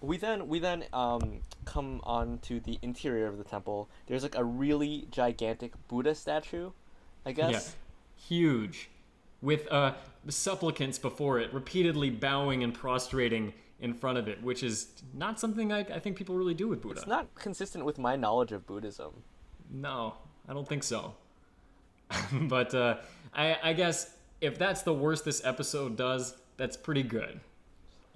We 0.00 0.16
then 0.16 0.48
we 0.48 0.58
then 0.58 0.84
um, 0.92 1.40
come 1.64 2.00
on 2.04 2.38
to 2.40 2.60
the 2.60 2.78
interior 2.82 3.26
of 3.26 3.38
the 3.38 3.44
temple. 3.44 3.88
There's 4.06 4.22
like 4.22 4.36
a 4.36 4.44
really 4.44 5.08
gigantic 5.10 5.72
Buddha 5.88 6.14
statue, 6.14 6.70
I 7.24 7.32
guess. 7.32 7.52
Yeah. 7.52 8.26
Huge 8.28 8.88
with 9.42 9.70
uh, 9.70 9.94
supplicants 10.28 10.98
before 10.98 11.38
it, 11.38 11.52
repeatedly 11.52 12.10
bowing 12.10 12.62
and 12.62 12.74
prostrating 12.74 13.52
in 13.80 13.92
front 13.92 14.18
of 14.18 14.28
it, 14.28 14.42
which 14.42 14.62
is 14.62 14.88
not 15.12 15.38
something 15.38 15.72
I, 15.72 15.80
I 15.80 15.98
think 15.98 16.16
people 16.16 16.34
really 16.34 16.54
do 16.54 16.68
with 16.68 16.80
Buddha. 16.80 17.00
It's 17.00 17.08
not 17.08 17.34
consistent 17.34 17.84
with 17.84 17.98
my 17.98 18.16
knowledge 18.16 18.52
of 18.52 18.66
Buddhism. 18.66 19.22
No, 19.70 20.14
I 20.48 20.52
don't 20.52 20.66
think 20.66 20.82
so. 20.82 21.14
but 22.32 22.74
uh, 22.74 22.96
I, 23.34 23.58
I 23.62 23.72
guess 23.72 24.16
if 24.40 24.58
that's 24.58 24.82
the 24.82 24.94
worst 24.94 25.24
this 25.24 25.44
episode 25.44 25.96
does, 25.96 26.36
that's 26.56 26.76
pretty 26.76 27.02
good. 27.02 27.40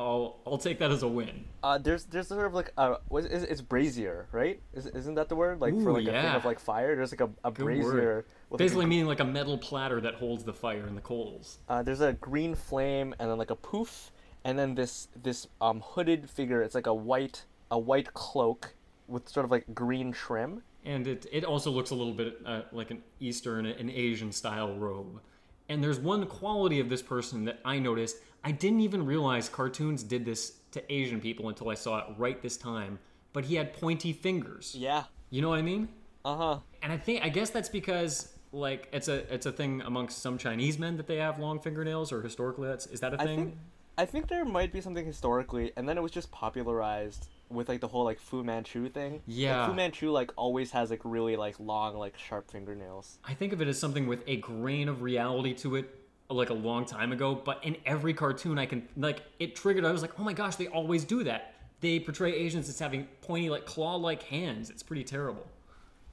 I'll 0.01 0.39
I'll 0.47 0.57
take 0.57 0.79
that 0.79 0.91
as 0.91 1.03
a 1.03 1.09
win. 1.09 1.45
Uh, 1.63 1.77
there's 1.77 2.05
there's 2.05 2.29
sort 2.29 2.47
of 2.47 2.55
like 2.55 2.73
a 2.79 2.97
what 3.09 3.27
is, 3.27 3.43
it's 3.43 3.61
brazier, 3.61 4.29
right? 4.33 4.59
Is, 4.73 4.87
isn't 4.87 5.15
that 5.17 5.29
the 5.29 5.37
word? 5.37 5.61
Like 5.61 5.75
Ooh, 5.75 5.83
for 5.83 5.93
like 5.93 6.07
yeah. 6.07 6.21
a 6.21 6.23
thing 6.23 6.35
of 6.37 6.45
like 6.47 6.59
fire, 6.59 6.97
there's 6.97 7.13
like 7.13 7.21
a, 7.21 7.29
a 7.45 7.51
brazier. 7.51 8.25
Basically, 8.57 8.79
like 8.79 8.87
a, 8.87 8.89
meaning 8.89 9.07
like 9.07 9.21
a 9.21 9.27
metal 9.27 9.59
platter 9.59 10.01
that 10.01 10.15
holds 10.15 10.43
the 10.43 10.55
fire 10.55 10.87
and 10.87 10.97
the 10.97 11.03
coals. 11.03 11.59
Uh, 11.69 11.83
there's 11.83 12.01
a 12.01 12.15
green 12.15 12.55
flame 12.55 13.15
and 13.19 13.31
then 13.31 13.37
like 13.37 13.51
a 13.51 13.57
poof, 13.57 14.11
and 14.45 14.59
then 14.59 14.75
this 14.75 15.09
this 15.21 15.47
um 15.61 15.81
hooded 15.81 16.29
figure. 16.31 16.63
It's 16.63 16.75
like 16.75 16.87
a 16.87 16.95
white 16.95 17.45
a 17.71 17.79
white 17.79 18.13
cloak 18.15 18.75
with 19.07 19.29
sort 19.29 19.45
of 19.45 19.51
like 19.51 19.65
green 19.75 20.13
trim. 20.13 20.63
And 20.85 21.07
it 21.07 21.27
it 21.31 21.45
also 21.45 21.71
looks 21.71 21.91
a 21.91 21.95
little 21.95 22.15
bit 22.15 22.39
uh, 22.47 22.63
like 22.73 22.91
an 22.91 23.03
Eastern, 23.21 23.67
an 23.67 23.91
Asian 23.91 24.33
style 24.33 24.75
robe. 24.79 25.21
And 25.69 25.85
there's 25.85 26.01
one 26.01 26.27
quality 26.27 26.81
of 26.81 26.89
this 26.89 27.03
person 27.03 27.45
that 27.45 27.61
I 27.65 27.79
noticed. 27.79 28.17
I 28.43 28.53
didn't 28.53 28.81
even 28.81 29.05
realize 29.05 29.49
cartoons 29.49 30.03
did 30.03 30.25
this 30.25 30.55
to 30.73 30.93
Asian 30.93 31.21
people 31.21 31.49
until 31.49 31.69
I 31.69 31.75
saw 31.75 31.99
it 31.99 32.05
right 32.17 32.41
this 32.41 32.57
time. 32.57 32.99
But 33.33 33.45
he 33.45 33.55
had 33.55 33.75
pointy 33.75 34.13
fingers. 34.13 34.75
Yeah. 34.77 35.05
You 35.29 35.43
know 35.43 35.51
what 35.51 35.59
I 35.59 35.63
mean? 35.63 35.89
Uh 36.25 36.37
huh. 36.37 36.59
And 36.83 36.93
I 36.93 36.97
think 36.97 37.25
I 37.25 37.29
guess 37.29 37.51
that's 37.51 37.69
because 37.69 38.33
like 38.53 38.89
it's 38.93 39.09
a 39.09 39.33
it's 39.33 39.47
a 39.47 39.53
thing 39.53 39.83
amongst 39.83 40.19
some 40.19 40.39
Chinese 40.39 40.79
men 40.79 40.97
that 40.97 41.07
they 41.07 41.17
have 41.17 41.39
long 41.39 41.61
fingernails, 41.61 42.11
or 42.13 42.23
historically 42.23 42.69
that's 42.69 42.87
is 42.87 43.01
that 43.01 43.15
a 43.15 43.19
thing? 43.19 43.29
I 43.29 43.37
think, 43.37 43.59
I 43.99 44.07
think 44.07 44.29
there 44.29 44.45
might 44.45 44.73
be 44.73 44.81
something 44.81 45.05
historically, 45.05 45.73
and 45.77 45.89
then 45.89 45.99
it 45.99 46.01
was 46.01 46.13
just 46.13 46.31
popularized 46.31 47.29
with 47.51 47.69
like 47.69 47.81
the 47.81 47.89
whole 47.89 48.05
like 48.05 48.21
Fu 48.21 48.43
Manchu 48.43 48.89
thing. 48.89 49.23
Yeah. 49.27 49.61
Like, 49.61 49.71
Fu 49.71 49.75
Manchu 49.75 50.11
like 50.11 50.33
always 50.37 50.71
has 50.71 50.91
like 50.91 51.01
really 51.05 51.37
like 51.37 51.59
long 51.59 51.97
like 51.97 52.17
sharp 52.17 52.51
fingernails. 52.51 53.19
I 53.25 53.35
think 53.35 53.53
of 53.53 53.61
it 53.61 53.69
as 53.69 53.79
something 53.79 54.07
with 54.07 54.23
a 54.27 54.37
grain 54.37 54.89
of 54.89 55.03
reality 55.03 55.55
to 55.55 55.77
it 55.77 55.95
like 56.29 56.51
a 56.51 56.55
long 56.55 56.85
time 56.85 57.13
ago, 57.13 57.35
but 57.35 57.63
in 57.65 57.77
every 57.85 58.15
cartoon 58.15 58.59
I 58.59 58.67
can 58.67 58.89
like 58.97 59.23
it 59.39 59.57
triggered 59.57 59.85
I 59.85 59.91
was 59.93 60.03
like, 60.03 60.19
"Oh 60.19 60.23
my 60.23 60.33
gosh, 60.33 60.57
they 60.57 60.69
always 60.69 61.05
do 61.05 61.25
that." 61.25 61.55
They 61.81 61.99
portray 61.99 62.35
Asians 62.35 62.69
as 62.69 62.79
having 62.79 63.09
pointy 63.23 63.51
like 63.51 63.67
claw-like 63.67 64.23
hands. 64.25 64.71
It's 64.71 64.83
pretty 64.83 65.05
terrible. 65.05 65.47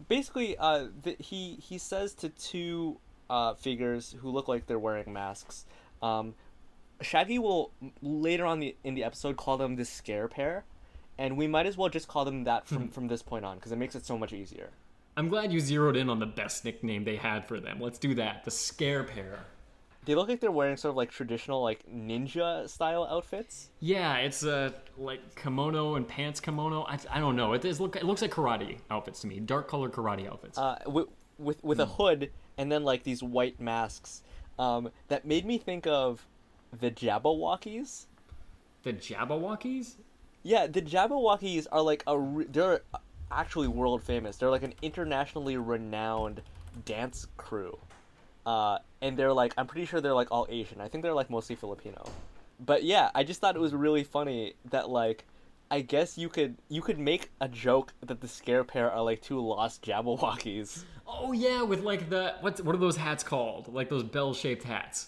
Basically, 0.08 0.58
uh 0.58 0.88
the, 1.04 1.16
he 1.20 1.56
he 1.62 1.78
says 1.78 2.14
to 2.16 2.30
two 2.30 3.00
uh 3.30 3.54
figures 3.54 4.16
who 4.22 4.30
look 4.32 4.48
like 4.48 4.66
they're 4.66 4.80
wearing 4.80 5.14
masks. 5.14 5.66
Um 6.02 6.34
Shaggy 7.02 7.40
will 7.40 7.72
later 8.02 8.46
on 8.46 8.60
the 8.60 8.76
in 8.84 8.96
the 8.96 9.04
episode 9.04 9.38
call 9.38 9.58
them 9.58 9.76
the 9.76 9.86
scare 9.86 10.28
pair 10.28 10.66
and 11.18 11.38
we 11.38 11.48
might 11.48 11.66
as 11.66 11.78
well 11.78 11.90
just 11.90 12.08
call 12.08 12.26
them 12.26 12.44
that 12.44 12.68
from 12.68 12.90
from 12.90 13.08
this 13.08 13.22
point 13.22 13.46
on 13.46 13.58
because 13.58 13.72
it 13.72 13.78
makes 13.78 13.96
it 13.96 14.06
so 14.06 14.18
much 14.18 14.34
easier. 14.34 14.70
I'm 15.16 15.30
glad 15.30 15.52
you 15.52 15.60
zeroed 15.60 15.96
in 15.96 16.10
on 16.10 16.20
the 16.20 16.28
best 16.28 16.64
nickname 16.64 17.04
they 17.04 17.16
had 17.16 17.48
for 17.48 17.60
them. 17.60 17.80
Let's 17.80 17.98
do 17.98 18.14
that. 18.16 18.46
The 18.46 18.52
scare 18.52 19.04
pair. 19.04 19.46
They 20.06 20.16
look 20.16 20.30
like 20.30 20.40
they're 20.40 20.52
wearing 20.52 20.78
sort 20.78 20.92
of 20.92 20.96
like 20.96 21.10
traditional 21.10 21.64
like 21.64 21.84
ninja 21.92 22.70
style 22.70 23.06
outfits. 23.10 23.70
Yeah, 23.80 24.18
it's 24.18 24.44
uh, 24.44 24.72
like 24.98 25.36
kimono 25.36 25.96
and 25.96 26.08
pants 26.08 26.40
kimono. 26.40 26.84
I, 26.84 27.00
I 27.12 27.20
don't 27.20 27.36
know. 27.36 27.54
It 27.54 27.66
is 27.66 27.80
look 27.80 27.96
it 27.96 28.04
looks 28.04 28.22
like 28.22 28.32
karate 28.32 28.78
outfits 28.92 29.22
to 29.22 29.28
me. 29.28 29.40
Dark 29.40 29.68
color 29.68 29.90
karate 29.90 30.30
outfits. 30.32 30.58
Uh, 30.58 30.78
with 30.86 31.08
with, 31.40 31.64
with 31.64 31.80
a 31.80 31.86
hood 31.86 32.32
and 32.58 32.72
then 32.72 32.84
like 32.84 33.04
these 33.04 33.22
white 33.22 33.60
masks. 33.60 34.24
Um, 34.60 34.90
that 35.08 35.26
made 35.26 35.46
me 35.46 35.60
think 35.60 35.86
of 35.86 36.26
the 36.80 36.92
Jabbawockeez. 36.92 38.06
the 38.84 38.94
Jabbawockeez? 38.94 39.96
Yeah, 40.44 40.68
the 40.68 40.82
Jabbawockeez 40.82 41.68
are 41.72 41.82
like 41.82 42.04
a 42.08 42.18
re- 42.18 42.46
they're 42.50 42.82
actually 43.32 43.68
world 43.68 44.02
famous. 44.04 44.38
They're 44.38 44.50
like 44.50 44.64
an 44.64 44.74
internationally 44.82 45.58
renowned 45.58 46.42
dance 46.86 47.28
crew. 47.38 47.78
Uh, 48.46 48.78
and 49.02 49.18
they're 49.18 49.34
like, 49.34 49.54
I'm 49.58 49.68
pretty 49.68 49.86
sure 49.86 50.00
they're 50.00 50.14
like 50.14 50.30
all 50.32 50.48
Asian. 50.50 50.80
I 50.80 50.88
think 50.88 51.04
they're 51.04 51.14
like 51.14 51.30
mostly 51.30 51.56
Filipino. 51.56 52.08
But 52.60 52.84
yeah, 52.84 53.12
I 53.14 53.24
just 53.24 53.42
thought 53.42 53.56
it 53.56 53.60
was 53.60 53.74
really 53.74 54.04
funny 54.04 54.54
that 54.70 54.90
like, 54.90 55.26
I 55.70 55.82
guess 55.82 56.18
you 56.18 56.30
could 56.30 56.56
you 56.70 56.82
could 56.82 56.98
make 56.98 57.30
a 57.42 57.50
joke 57.50 57.94
that 58.06 58.22
the 58.22 58.28
scare 58.28 58.64
pair 58.64 58.90
are 58.90 59.04
like 59.04 59.22
two 59.22 59.40
lost 59.42 59.84
Jabbawockeez. 59.84 60.86
Oh 61.06 61.34
yeah, 61.34 61.62
with 61.62 61.82
like 61.82 62.10
the 62.10 62.36
what's 62.40 62.62
what 62.62 62.74
are 62.74 62.80
those 62.80 62.96
hats 62.96 63.24
called? 63.24 63.74
Like 63.74 63.90
those 63.90 64.04
bell-shaped 64.04 64.64
hats. 64.64 65.08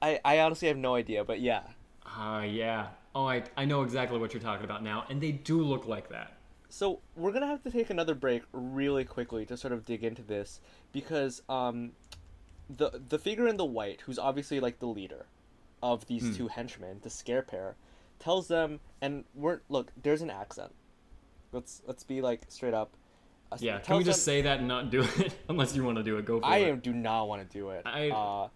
I, 0.00 0.20
I 0.24 0.40
honestly 0.40 0.68
have 0.68 0.76
no 0.76 0.94
idea, 0.94 1.24
but 1.24 1.40
yeah. 1.40 1.62
Ah, 2.06 2.42
yeah. 2.42 2.88
Oh, 3.14 3.26
I 3.26 3.42
I 3.56 3.64
know 3.64 3.82
exactly 3.82 4.18
what 4.18 4.32
you're 4.34 4.42
talking 4.42 4.64
about 4.64 4.82
now, 4.82 5.04
and 5.08 5.20
they 5.20 5.32
do 5.32 5.62
look 5.62 5.86
like 5.86 6.08
that. 6.10 6.34
So 6.68 7.00
we're 7.16 7.32
gonna 7.32 7.46
have 7.46 7.62
to 7.62 7.70
take 7.70 7.90
another 7.90 8.14
break 8.14 8.42
really 8.52 9.04
quickly 9.04 9.46
to 9.46 9.56
sort 9.56 9.72
of 9.72 9.84
dig 9.84 10.02
into 10.02 10.22
this 10.22 10.60
because 10.92 11.42
um, 11.48 11.92
the 12.68 13.00
the 13.08 13.18
figure 13.18 13.46
in 13.46 13.56
the 13.56 13.64
white, 13.64 14.00
who's 14.02 14.18
obviously 14.18 14.58
like 14.60 14.80
the 14.80 14.86
leader 14.86 15.26
of 15.82 16.06
these 16.06 16.36
two 16.36 16.48
henchmen, 16.48 16.98
the 17.02 17.10
scare 17.10 17.42
pair, 17.42 17.76
tells 18.18 18.48
them, 18.48 18.80
and 19.02 19.24
we're 19.34 19.60
look, 19.68 19.92
there's 20.02 20.22
an 20.22 20.30
accent. 20.30 20.72
Let's 21.52 21.82
let's 21.86 22.02
be 22.02 22.20
like 22.20 22.42
straight 22.48 22.74
up. 22.74 22.96
Uh, 23.52 23.58
Yeah. 23.60 23.78
Can 23.78 23.98
we 23.98 24.04
just 24.04 24.24
them- 24.24 24.32
say 24.32 24.42
that 24.42 24.58
and 24.58 24.66
not 24.68 24.90
do 24.90 25.02
it? 25.18 25.34
Unless 25.48 25.76
you 25.76 25.84
want 25.84 25.98
to 25.98 26.02
do 26.02 26.16
it, 26.18 26.24
go 26.24 26.40
for 26.40 26.46
I 26.46 26.58
it. 26.58 26.72
I 26.72 26.76
do 26.76 26.92
not 26.92 27.28
want 27.28 27.48
to 27.48 27.58
do 27.58 27.70
it. 27.70 27.82
I- 27.84 28.10
Uh, 28.10 28.48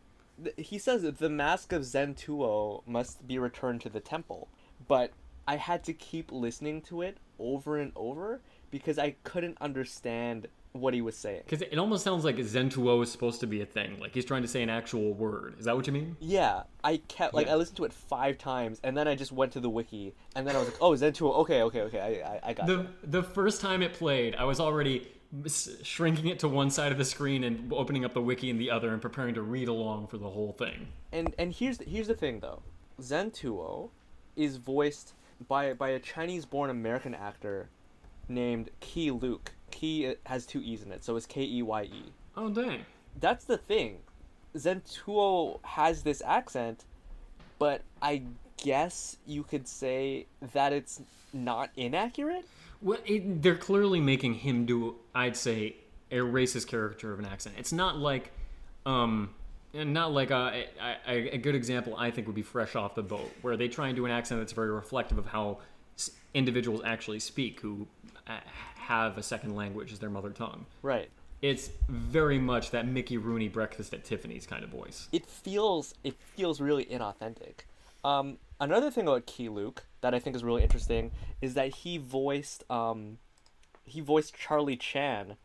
he 0.57 0.78
says 0.78 1.02
the 1.02 1.28
mask 1.28 1.73
of 1.73 1.83
Zentuo 1.83 2.83
must 2.87 3.26
be 3.26 3.38
returned 3.38 3.80
to 3.83 3.88
the 3.88 4.00
temple, 4.00 4.49
but 4.87 5.12
I 5.47 5.57
had 5.57 5.85
to 5.85 5.92
keep 5.92 6.30
listening 6.30 6.83
to 6.83 7.02
it 7.02 7.18
over 7.38 7.76
and 7.78 7.92
over 7.97 8.40
because 8.71 8.99
I 8.99 9.16
couldn't 9.25 9.57
understand 9.61 10.49
what 10.73 10.92
he 10.95 11.00
was 11.00 11.16
saying. 11.16 11.42
Because 11.45 11.62
it 11.62 11.78
almost 11.78 12.04
sounds 12.04 12.25
like 12.25 12.37
Zentuo 12.37 13.02
is 13.02 13.11
supposed 13.11 13.40
to 13.40 13.47
be 13.47 13.62
a 13.62 13.66
thing. 13.66 13.99
Like 13.99 14.12
he's 14.14 14.25
trying 14.25 14.42
to 14.42 14.49
say 14.49 14.62
an 14.62 14.68
actual 14.71 15.14
word. 15.14 15.57
Is 15.59 15.64
that 15.64 15.75
what 15.76 15.87
you 15.87 15.92
mean? 15.92 16.16
Yeah, 16.21 16.64
I 16.85 16.99
kept 17.09 17.35
like 17.35 17.47
Yeah. 17.47 17.54
I 17.54 17.57
listened 17.57 17.78
to 17.78 17.85
it 17.85 17.92
five 17.92 18.38
times, 18.38 18.80
and 18.85 18.97
then 18.97 19.09
I 19.09 19.14
just 19.14 19.33
went 19.33 19.52
to 19.52 19.61
the 19.61 19.71
wiki, 19.71 20.14
and 20.37 20.47
then 20.47 20.54
I 20.54 20.59
was 20.59 20.68
like, 20.68 20.78
"Oh, 20.80 20.92
Zentuo. 20.92 21.35
Okay, 21.38 21.62
okay, 21.62 21.80
okay. 21.83 22.23
I, 22.23 22.28
I, 22.28 22.40
I 22.50 22.52
got 22.52 22.66
The 22.66 22.80
it." 22.80 23.11
the 23.11 23.23
first 23.23 23.61
time 23.61 23.83
it 23.83 23.95
played, 23.95 24.35
I 24.37 24.45
was 24.45 24.61
already 24.61 25.09
shrinking 25.82 26.26
it 26.26 26.38
to 26.38 26.49
one 26.49 26.70
side 26.70 26.92
of 26.92 26.99
the 26.99 27.04
screen 27.04 27.44
and 27.44 27.73
opening 27.73 28.04
up 28.04 28.14
the 28.14 28.23
wiki 28.23 28.49
in 28.50 28.58
the 28.58 28.70
other 28.70 28.92
and 28.92 29.02
preparing 29.02 29.35
to 29.35 29.42
read 29.42 29.68
along 29.68 30.06
for 30.06 30.16
the 30.16 30.28
whole 30.30 30.52
thing. 30.52 30.88
And 31.12 31.35
and 31.38 31.52
here's 31.52 31.78
the, 31.78 31.85
here's 31.85 32.08
the 32.08 32.14
thing 32.14 32.40
though, 32.40 32.62
Zentuo 33.00 33.90
is 34.37 34.56
voiced 34.56 35.14
by 35.49 35.75
by 35.75 35.90
a 35.90 35.99
Chinese-born 35.99 36.70
American 36.70 37.14
actor 37.14 37.68
named 38.28 38.70
Keye 38.80 39.11
Luke. 39.11 39.52
Keye 39.70 40.12
uh, 40.12 40.14
has 40.28 40.47
two 40.47 40.61
e's 40.61 40.82
in 40.82 40.92
it, 40.92 41.04
so 41.04 41.16
it's 41.16 41.26
K 41.26 41.42
E 41.42 41.62
Y 41.62 41.82
E. 41.82 42.04
Oh 42.37 42.49
dang. 42.49 42.85
That's 43.20 43.44
the 43.44 43.58
thing. 43.58 43.99
Zentuo 44.56 45.61
has 45.62 46.02
this 46.02 46.23
accent, 46.25 46.85
but 47.58 47.82
I 48.00 48.23
guess 48.56 49.18
you 49.26 49.42
could 49.42 49.68
say 49.68 50.26
that 50.52 50.73
it's 50.73 51.02
not 51.32 51.70
inaccurate. 51.76 52.47
Well, 52.80 52.99
it, 53.04 53.42
they're 53.42 53.56
clearly 53.56 54.00
making 54.00 54.35
him 54.35 54.66
do, 54.66 54.97
I'd 55.14 55.37
say, 55.37 55.76
a 56.11 56.16
racist 56.16 56.68
character 56.68 57.12
of 57.12 57.18
an 57.18 57.25
accent. 57.25 57.56
It's 57.58 57.73
not 57.73 57.99
like, 57.99 58.30
um, 58.87 59.30
and 59.75 59.92
not 59.92 60.12
like 60.12 60.30
a, 60.30 60.66
a, 61.06 61.35
a 61.35 61.38
good 61.38 61.54
example. 61.54 61.94
I 61.97 62.11
think 62.11 62.26
would 62.26 62.37
be 62.37 62.42
Fresh 62.42 62.76
Off 62.76 62.94
the 62.94 63.02
Boat, 63.02 63.30
where 63.42 63.56
they 63.56 63.68
try 63.68 63.88
and 63.88 63.97
do 63.97 64.06
an 64.06 64.11
accent 64.11 64.40
that's 64.40 64.52
very 64.52 64.70
reflective 64.70 65.18
of 65.18 65.26
how 65.26 65.58
individuals 66.35 66.80
actually 66.85 67.20
speak 67.20 67.61
who 67.61 67.87
uh, 68.26 68.38
have 68.76 69.18
a 69.18 69.23
second 69.23 69.54
language 69.56 69.92
as 69.92 69.99
their 69.99 70.11
mother 70.11 70.30
tongue. 70.30 70.66
Right. 70.82 71.11
It's 71.42 71.70
very 71.88 72.38
much 72.38 72.70
that 72.73 72.87
Mickey 72.87 73.16
Rooney 73.16 73.49
Breakfast 73.49 73.94
at 73.94 74.04
Tiffany's 74.04 74.47
kind 74.47 74.64
of 74.64 74.70
voice. 74.70 75.08
it 75.12 75.25
feels 75.26 75.94
it 76.02 76.14
feels 76.37 76.61
really 76.61 76.85
inauthentic. 76.85 77.61
Um, 78.05 78.38
another 78.61 78.90
thing 78.90 79.07
about 79.09 79.26
Keye 79.26 79.49
Luke 79.49 79.85
that 80.00 80.14
I 80.14 80.19
think 80.19 80.37
is 80.37 80.45
really 80.45 80.62
interesting 80.62 81.11
is 81.40 81.55
that 81.55 81.69
he 81.76 81.99
voiced 81.99 82.64
um, 82.71 83.19
he 83.85 84.00
voiced 84.00 84.35
Charlie 84.37 84.76
Chan 84.76 85.37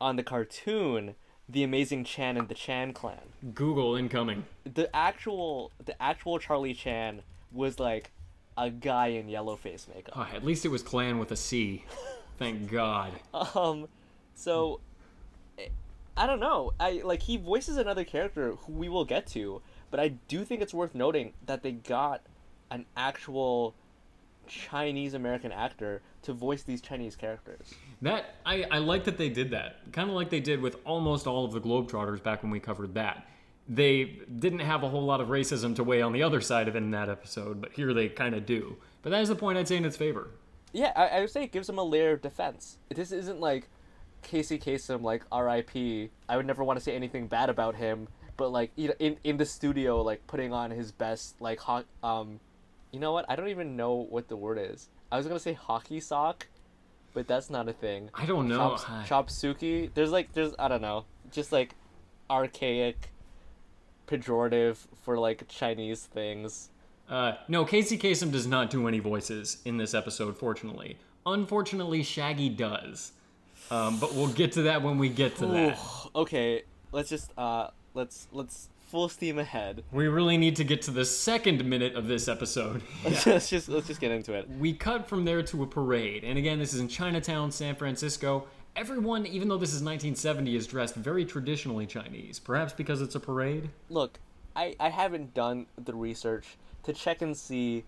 on 0.00 0.16
the 0.16 0.22
cartoon 0.22 1.14
The 1.48 1.62
Amazing 1.62 2.04
Chan 2.04 2.36
and 2.36 2.48
the 2.48 2.54
Chan 2.54 2.92
Clan. 2.92 3.18
Google 3.54 3.96
incoming. 3.96 4.44
The 4.64 4.94
actual 4.94 5.70
the 5.84 6.00
actual 6.02 6.38
Charlie 6.38 6.74
Chan 6.74 7.22
was 7.50 7.78
like 7.78 8.10
a 8.56 8.68
guy 8.70 9.08
in 9.08 9.28
yellow 9.28 9.56
face 9.56 9.86
makeup. 9.94 10.14
Oh, 10.16 10.28
at 10.34 10.44
least 10.44 10.64
it 10.64 10.68
was 10.68 10.82
Clan 10.82 11.18
with 11.18 11.30
a 11.32 11.36
C. 11.36 11.84
Thank 12.38 12.70
God. 12.70 13.12
Um, 13.54 13.88
so 14.34 14.80
I- 15.58 15.68
I 16.14 16.26
don't 16.26 16.40
know. 16.40 16.74
I 16.78 17.00
like 17.04 17.22
he 17.22 17.38
voices 17.38 17.78
another 17.78 18.04
character 18.04 18.52
who 18.52 18.72
we 18.72 18.90
will 18.90 19.06
get 19.06 19.26
to, 19.28 19.62
but 19.92 20.00
I 20.00 20.08
do 20.26 20.42
think 20.44 20.62
it's 20.62 20.74
worth 20.74 20.94
noting 20.94 21.34
that 21.46 21.62
they 21.62 21.72
got 21.72 22.22
an 22.70 22.86
actual 22.96 23.74
Chinese 24.48 25.14
American 25.14 25.52
actor 25.52 26.00
to 26.22 26.32
voice 26.32 26.62
these 26.62 26.80
Chinese 26.80 27.14
characters. 27.14 27.74
That 28.00 28.36
I, 28.44 28.64
I 28.70 28.78
like 28.78 29.04
that 29.04 29.18
they 29.18 29.28
did 29.28 29.50
that. 29.50 29.92
Kind 29.92 30.08
of 30.08 30.16
like 30.16 30.30
they 30.30 30.40
did 30.40 30.60
with 30.60 30.76
almost 30.84 31.26
all 31.26 31.44
of 31.44 31.52
the 31.52 31.60
Globetrotters 31.60 32.22
back 32.22 32.42
when 32.42 32.50
we 32.50 32.58
covered 32.58 32.94
that. 32.94 33.28
They 33.68 34.20
didn't 34.38 34.60
have 34.60 34.82
a 34.82 34.88
whole 34.88 35.04
lot 35.04 35.20
of 35.20 35.28
racism 35.28 35.76
to 35.76 35.84
weigh 35.84 36.00
on 36.00 36.12
the 36.12 36.22
other 36.22 36.40
side 36.40 36.68
of 36.68 36.74
it 36.74 36.82
in 36.82 36.90
that 36.92 37.10
episode, 37.10 37.60
but 37.60 37.72
here 37.72 37.92
they 37.92 38.08
kind 38.08 38.34
of 38.34 38.46
do. 38.46 38.78
But 39.02 39.10
that 39.10 39.20
is 39.20 39.28
the 39.28 39.36
point 39.36 39.58
I'd 39.58 39.68
say 39.68 39.76
in 39.76 39.84
its 39.84 39.96
favor. 39.96 40.30
Yeah, 40.72 40.92
I, 40.96 41.08
I 41.08 41.20
would 41.20 41.30
say 41.30 41.44
it 41.44 41.52
gives 41.52 41.68
him 41.68 41.76
a 41.76 41.84
layer 41.84 42.12
of 42.12 42.22
defense. 42.22 42.78
This 42.88 43.12
isn't 43.12 43.40
like 43.40 43.68
Casey 44.22 44.58
Kasem, 44.58 45.02
like 45.02 45.22
R.I.P. 45.30 46.08
I 46.28 46.36
would 46.36 46.46
never 46.46 46.64
want 46.64 46.78
to 46.78 46.82
say 46.82 46.96
anything 46.96 47.26
bad 47.26 47.50
about 47.50 47.74
him, 47.74 48.08
but 48.36 48.50
like 48.50 48.70
you 48.76 48.88
know, 48.88 48.94
in 48.98 49.16
in 49.24 49.36
the 49.36 49.46
studio, 49.46 50.02
like 50.02 50.26
putting 50.26 50.52
on 50.52 50.70
his 50.70 50.92
best, 50.92 51.40
like 51.40 51.60
ho- 51.60 51.84
um, 52.02 52.40
you 52.90 53.00
know 53.00 53.12
what? 53.12 53.24
I 53.28 53.36
don't 53.36 53.48
even 53.48 53.76
know 53.76 53.94
what 53.94 54.28
the 54.28 54.36
word 54.36 54.58
is. 54.60 54.88
I 55.10 55.16
was 55.16 55.26
gonna 55.26 55.38
say 55.40 55.52
hockey 55.52 56.00
sock, 56.00 56.46
but 57.14 57.26
that's 57.26 57.50
not 57.50 57.68
a 57.68 57.72
thing. 57.72 58.10
I 58.14 58.26
don't 58.26 58.48
know. 58.48 58.78
Chop, 59.06 59.26
chopsuki. 59.28 59.90
There's 59.94 60.10
like 60.10 60.32
there's 60.32 60.54
I 60.58 60.68
don't 60.68 60.82
know, 60.82 61.04
just 61.30 61.52
like 61.52 61.74
archaic, 62.30 63.12
pejorative 64.06 64.78
for 65.02 65.18
like 65.18 65.46
Chinese 65.48 66.04
things. 66.04 66.70
Uh, 67.08 67.32
no, 67.48 67.64
Casey 67.64 67.98
Kasem 67.98 68.30
does 68.32 68.46
not 68.46 68.70
do 68.70 68.88
any 68.88 68.98
voices 68.98 69.60
in 69.64 69.76
this 69.76 69.92
episode, 69.92 70.36
fortunately. 70.36 70.96
Unfortunately, 71.26 72.02
Shaggy 72.02 72.48
does. 72.48 73.12
Um, 73.70 73.98
but 73.98 74.14
we'll 74.14 74.28
get 74.32 74.52
to 74.52 74.62
that 74.62 74.82
when 74.82 74.98
we 74.98 75.08
get 75.08 75.36
to 75.36 75.46
that. 75.46 75.78
okay, 76.16 76.62
let's 76.90 77.08
just 77.08 77.30
uh 77.38 77.68
let's 77.94 78.28
let's 78.32 78.68
full 78.92 79.08
steam 79.08 79.38
ahead. 79.38 79.82
We 79.90 80.06
really 80.08 80.36
need 80.36 80.56
to 80.56 80.64
get 80.64 80.82
to 80.82 80.90
the 80.90 81.04
second 81.04 81.64
minute 81.64 81.94
of 81.94 82.08
this 82.08 82.28
episode. 82.28 82.82
Let's 83.04 83.24
just, 83.24 83.48
just 83.48 83.68
let's 83.70 83.86
just 83.86 84.00
get 84.00 84.10
into 84.10 84.34
it. 84.34 84.46
We 84.58 84.74
cut 84.74 85.08
from 85.08 85.24
there 85.24 85.42
to 85.44 85.62
a 85.62 85.66
parade, 85.66 86.24
and 86.24 86.38
again, 86.38 86.58
this 86.58 86.74
is 86.74 86.80
in 86.80 86.88
Chinatown, 86.88 87.50
San 87.50 87.74
Francisco. 87.74 88.46
Everyone, 88.76 89.26
even 89.26 89.48
though 89.48 89.56
this 89.56 89.70
is 89.70 89.82
1970, 89.82 90.56
is 90.56 90.66
dressed 90.66 90.94
very 90.94 91.24
traditionally 91.24 91.86
Chinese. 91.86 92.38
Perhaps 92.38 92.74
because 92.74 93.00
it's 93.00 93.14
a 93.14 93.20
parade. 93.20 93.70
Look, 93.88 94.18
I 94.54 94.76
I 94.78 94.90
haven't 94.90 95.32
done 95.32 95.66
the 95.82 95.94
research 95.94 96.58
to 96.82 96.92
check 96.92 97.22
and 97.22 97.36
see 97.36 97.84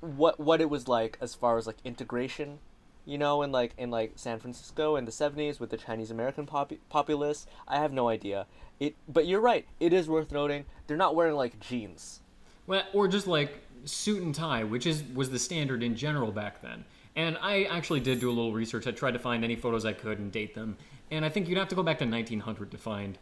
what 0.00 0.38
what 0.38 0.60
it 0.60 0.70
was 0.70 0.86
like 0.86 1.18
as 1.20 1.34
far 1.34 1.58
as 1.58 1.66
like 1.66 1.78
integration, 1.84 2.60
you 3.08 3.16
know, 3.16 3.40
in 3.42 3.50
like 3.50 3.72
in 3.78 3.90
like 3.90 4.12
San 4.16 4.38
Francisco 4.38 4.96
in 4.96 5.06
the 5.06 5.10
70s 5.10 5.58
with 5.58 5.70
the 5.70 5.78
Chinese 5.78 6.10
American 6.10 6.44
pop- 6.44 6.72
populace. 6.90 7.46
I 7.66 7.78
have 7.78 7.90
no 7.90 8.08
idea. 8.08 8.46
It 8.78 8.96
but 9.08 9.26
you're 9.26 9.40
right. 9.40 9.66
It 9.80 9.94
is 9.94 10.08
worth 10.08 10.30
noting 10.30 10.66
they're 10.86 10.96
not 10.96 11.14
wearing 11.16 11.34
like 11.34 11.58
jeans. 11.58 12.20
Well, 12.66 12.82
or 12.92 13.08
just 13.08 13.26
like 13.26 13.62
suit 13.86 14.22
and 14.22 14.34
tie, 14.34 14.62
which 14.62 14.86
is 14.86 15.02
was 15.14 15.30
the 15.30 15.38
standard 15.38 15.82
in 15.82 15.96
general 15.96 16.30
back 16.30 16.60
then. 16.60 16.84
And 17.16 17.38
I 17.40 17.64
actually 17.64 18.00
did 18.00 18.20
do 18.20 18.28
a 18.28 18.30
little 18.30 18.52
research. 18.52 18.86
I 18.86 18.90
tried 18.90 19.12
to 19.12 19.18
find 19.18 19.42
any 19.42 19.56
photos 19.56 19.86
I 19.86 19.94
could 19.94 20.18
and 20.18 20.30
date 20.30 20.54
them. 20.54 20.76
And 21.10 21.24
I 21.24 21.30
think 21.30 21.48
you'd 21.48 21.58
have 21.58 21.68
to 21.68 21.74
go 21.74 21.82
back 21.82 21.98
to 22.00 22.04
1900 22.04 22.70
to 22.70 22.78
find 22.78 23.18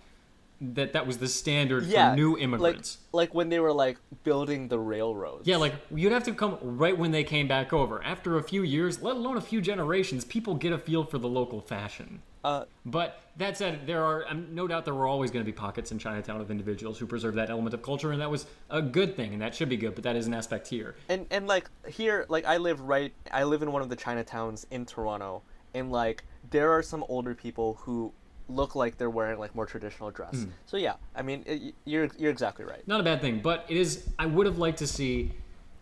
that 0.61 0.93
that 0.95 1.07
was 1.07 1.19
the 1.19 1.29
standard 1.29 1.85
Yeah, 1.85 2.11
for 2.11 2.17
new 2.17 2.33
like 2.35 2.43
immigrants. 2.43 2.99
like 3.13 3.35
when 3.35 3.49
they 3.51 3.61
were 3.61 3.73
like 3.73 3.99
building 4.25 4.69
the 4.69 4.79
railroads. 4.79 5.47
Yeah, 5.47 5.57
like 5.57 5.75
you'd 5.95 6.13
have 6.13 6.25
to 6.25 6.33
come 6.33 6.59
right 6.63 6.97
when 6.97 7.11
they 7.11 7.25
came 7.25 7.47
back 7.47 7.73
over. 7.73 8.03
After 8.03 8.37
a 8.39 8.43
few 8.43 8.63
years, 8.63 9.03
let 9.03 9.17
alone 9.17 9.37
a 9.37 9.41
few 9.43 9.61
generations, 9.61 10.25
people 10.25 10.55
get 10.55 10.73
a 10.73 10.79
feel 10.79 11.05
for 11.05 11.19
the 11.19 11.29
local 11.29 11.61
fashion. 11.61 12.23
Uh, 12.43 12.65
But 12.85 13.21
that 13.39 13.59
said, 13.59 13.87
there 13.89 14.05
are 14.05 14.25
um, 14.31 14.55
no 14.55 14.69
doubt 14.69 14.85
there 14.85 14.95
were 14.95 15.09
always 15.09 15.33
going 15.33 15.45
to 15.45 15.51
be 15.51 15.55
pockets 15.57 15.91
in 15.91 15.99
Chinatown 15.99 16.41
of 16.41 16.49
individuals 16.51 16.97
who 16.97 17.05
preserve 17.05 17.35
that 17.35 17.51
element 17.51 17.75
of 17.75 17.83
culture, 17.83 18.13
and 18.13 18.21
that 18.21 18.31
was 18.31 18.47
a 18.71 18.81
good 18.81 19.17
thing, 19.17 19.33
and 19.33 19.43
that 19.43 19.53
should 19.55 19.69
be 19.69 19.77
good. 19.77 19.95
But 19.97 20.05
that 20.05 20.15
is 20.15 20.27
an 20.29 20.35
aspect 20.35 20.69
here. 20.69 20.95
and 21.09 21.27
and 21.33 21.47
like 21.49 21.69
here 21.89 22.25
like 22.29 22.45
i 22.45 22.57
live 22.57 22.81
right 22.81 23.13
i 23.33 23.43
live 23.45 23.63
in 23.63 23.73
one 23.73 23.83
of 23.83 23.89
the 23.89 23.97
chinatowns 23.97 24.65
in 24.71 24.87
toronto 24.87 25.43
and 25.75 25.91
like 25.93 26.25
there 26.51 26.71
are 26.73 26.83
some 26.83 27.05
older 27.09 27.35
people 27.35 27.75
who 27.83 28.13
look 28.49 28.75
like 28.75 28.97
they're 28.97 29.11
wearing 29.11 29.39
like 29.39 29.55
more 29.55 29.67
traditional 29.67 30.11
dress 30.11 30.47
so 30.67 30.77
yeah 30.77 30.95
i 31.17 31.23
mean 31.23 31.43
it, 31.47 31.75
you're 31.85 32.09
you're 32.17 32.31
exactly 32.31 32.65
right 32.65 32.87
Not 32.87 33.01
a 33.01 33.03
bad 33.03 33.21
thing, 33.21 33.41
but 33.41 33.65
it 33.69 33.77
is. 33.77 34.09
I 34.19 34.27
would 34.27 34.47
have 34.47 34.59
liked 34.59 34.79
to 34.79 34.87
see 34.87 35.33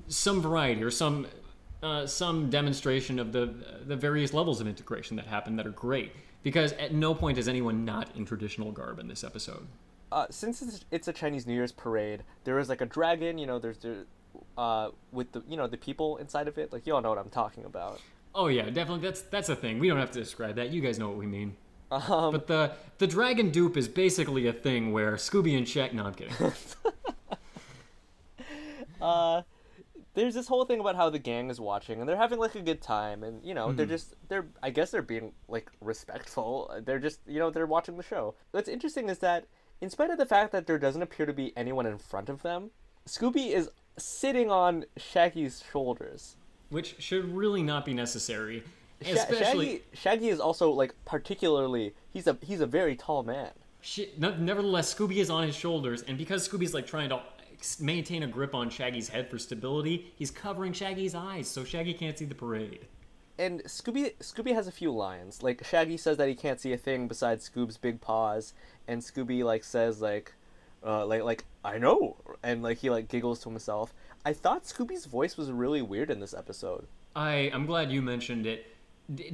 some 0.08 0.40
variety 0.40 0.82
or 0.82 0.90
some 0.90 1.26
uh, 1.82 2.06
some 2.06 2.48
demonstration 2.50 3.18
of 3.18 3.32
the 3.32 3.52
the 3.86 3.96
various 3.96 4.32
levels 4.32 4.60
of 4.60 4.66
integration 4.66 5.16
that 5.16 5.26
happen 5.26 5.56
that 5.56 5.66
are 5.66 5.70
great. 5.88 6.12
Because 6.42 6.72
at 6.72 6.92
no 6.92 7.14
point 7.14 7.38
is 7.38 7.48
anyone 7.48 7.84
not 7.84 8.14
in 8.16 8.24
traditional 8.26 8.70
garb 8.72 8.98
in 8.98 9.08
this 9.08 9.24
episode. 9.24 9.66
uh, 10.12 10.26
since 10.30 10.60
it's, 10.62 10.84
it's 10.90 11.08
a 11.08 11.12
Chinese 11.12 11.46
New 11.46 11.54
Year's 11.54 11.72
parade, 11.72 12.22
there 12.44 12.58
is 12.58 12.68
like 12.68 12.80
a 12.80 12.86
dragon. 12.86 13.38
You 13.38 13.46
know, 13.46 13.58
there's 13.58 13.78
the 13.78 14.06
uh, 14.56 14.90
with 15.12 15.32
the 15.32 15.42
you 15.48 15.56
know 15.56 15.66
the 15.66 15.76
people 15.78 16.16
inside 16.18 16.48
of 16.48 16.56
it. 16.58 16.72
Like 16.72 16.86
you 16.86 16.94
all 16.94 17.02
know 17.02 17.10
what 17.10 17.18
I'm 17.18 17.30
talking 17.30 17.64
about. 17.64 18.00
Oh 18.34 18.48
yeah, 18.48 18.64
definitely. 18.70 19.00
That's 19.00 19.22
that's 19.22 19.48
a 19.50 19.56
thing. 19.56 19.78
We 19.78 19.88
don't 19.88 19.98
have 19.98 20.10
to 20.12 20.20
describe 20.20 20.56
that. 20.56 20.70
You 20.70 20.80
guys 20.80 20.98
know 20.98 21.08
what 21.08 21.18
we 21.18 21.26
mean. 21.26 21.56
Um, 21.94 22.32
But 22.32 22.46
the 22.46 22.72
the 22.98 23.06
dragon 23.06 23.50
dupe 23.50 23.76
is 23.76 23.88
basically 23.88 24.46
a 24.46 24.52
thing 24.52 24.92
where 24.92 25.12
Scooby 25.16 25.56
and 25.56 25.66
Shaq. 25.66 25.92
No, 25.92 26.04
I'm 26.06 26.14
kidding. 26.14 26.34
uh, 29.00 29.42
there's 30.14 30.34
this 30.34 30.46
whole 30.46 30.64
thing 30.64 30.80
about 30.80 30.96
how 30.96 31.10
the 31.10 31.18
gang 31.18 31.50
is 31.50 31.60
watching 31.60 31.98
and 32.00 32.08
they're 32.08 32.16
having 32.16 32.38
like 32.38 32.54
a 32.54 32.60
good 32.62 32.80
time, 32.80 33.22
and 33.22 33.44
you 33.44 33.54
know 33.54 33.70
Hmm. 33.70 33.76
they're 33.76 33.86
just 33.86 34.14
they're 34.28 34.46
I 34.62 34.70
guess 34.70 34.90
they're 34.90 35.02
being 35.02 35.32
like 35.48 35.70
respectful. 35.80 36.70
They're 36.84 36.98
just 37.00 37.20
you 37.26 37.38
know 37.38 37.50
they're 37.50 37.66
watching 37.66 37.96
the 37.96 38.02
show. 38.02 38.34
What's 38.52 38.68
interesting 38.68 39.08
is 39.08 39.18
that 39.18 39.46
in 39.80 39.90
spite 39.90 40.10
of 40.10 40.18
the 40.18 40.26
fact 40.26 40.52
that 40.52 40.66
there 40.66 40.78
doesn't 40.78 41.02
appear 41.02 41.26
to 41.26 41.32
be 41.32 41.52
anyone 41.56 41.84
in 41.86 41.98
front 41.98 42.28
of 42.28 42.42
them, 42.42 42.70
Scooby 43.08 43.50
is 43.52 43.68
sitting 43.98 44.50
on 44.50 44.84
Shaggy's 44.98 45.62
shoulders. 45.70 46.36
Which 46.70 46.96
should 47.00 47.34
really 47.34 47.62
not 47.62 47.84
be 47.84 47.92
necessary. 47.94 48.62
Especially. 49.06 49.66
Shaggy, 49.66 49.82
Shaggy 49.92 50.28
is 50.28 50.40
also 50.40 50.70
like 50.70 50.94
particularly 51.04 51.94
he's 52.12 52.26
a 52.26 52.36
he's 52.40 52.60
a 52.60 52.66
very 52.66 52.96
tall 52.96 53.22
man. 53.22 53.50
Shit, 53.80 54.18
nevertheless, 54.18 54.94
Scooby 54.94 55.16
is 55.16 55.28
on 55.28 55.46
his 55.46 55.54
shoulders, 55.54 56.02
and 56.02 56.16
because 56.16 56.48
Scooby's 56.48 56.72
like 56.72 56.86
trying 56.86 57.10
to 57.10 57.20
maintain 57.80 58.22
a 58.22 58.26
grip 58.26 58.54
on 58.54 58.70
Shaggy's 58.70 59.08
head 59.08 59.30
for 59.30 59.38
stability, 59.38 60.12
he's 60.16 60.30
covering 60.30 60.72
Shaggy's 60.72 61.14
eyes 61.14 61.48
so 61.48 61.64
Shaggy 61.64 61.94
can't 61.94 62.18
see 62.18 62.24
the 62.24 62.34
parade. 62.34 62.86
And 63.38 63.62
Scooby 63.64 64.14
Scooby 64.20 64.54
has 64.54 64.68
a 64.68 64.72
few 64.72 64.90
lines. 64.92 65.42
Like 65.42 65.64
Shaggy 65.64 65.96
says 65.96 66.16
that 66.18 66.28
he 66.28 66.34
can't 66.34 66.60
see 66.60 66.72
a 66.72 66.78
thing 66.78 67.08
besides 67.08 67.48
Scoob's 67.48 67.76
big 67.76 68.00
paws, 68.00 68.54
and 68.86 69.02
Scooby 69.02 69.42
like 69.44 69.64
says 69.64 70.00
like, 70.00 70.32
uh, 70.84 71.04
like 71.04 71.22
like 71.22 71.44
I 71.64 71.78
know, 71.78 72.16
and 72.42 72.62
like 72.62 72.78
he 72.78 72.90
like 72.90 73.08
giggles 73.08 73.40
to 73.40 73.50
himself. 73.50 73.92
I 74.24 74.32
thought 74.32 74.64
Scooby's 74.64 75.06
voice 75.06 75.36
was 75.36 75.50
really 75.50 75.82
weird 75.82 76.10
in 76.10 76.20
this 76.20 76.32
episode. 76.32 76.86
I 77.16 77.50
I'm 77.52 77.66
glad 77.66 77.90
you 77.90 78.02
mentioned 78.02 78.46
it. 78.46 78.73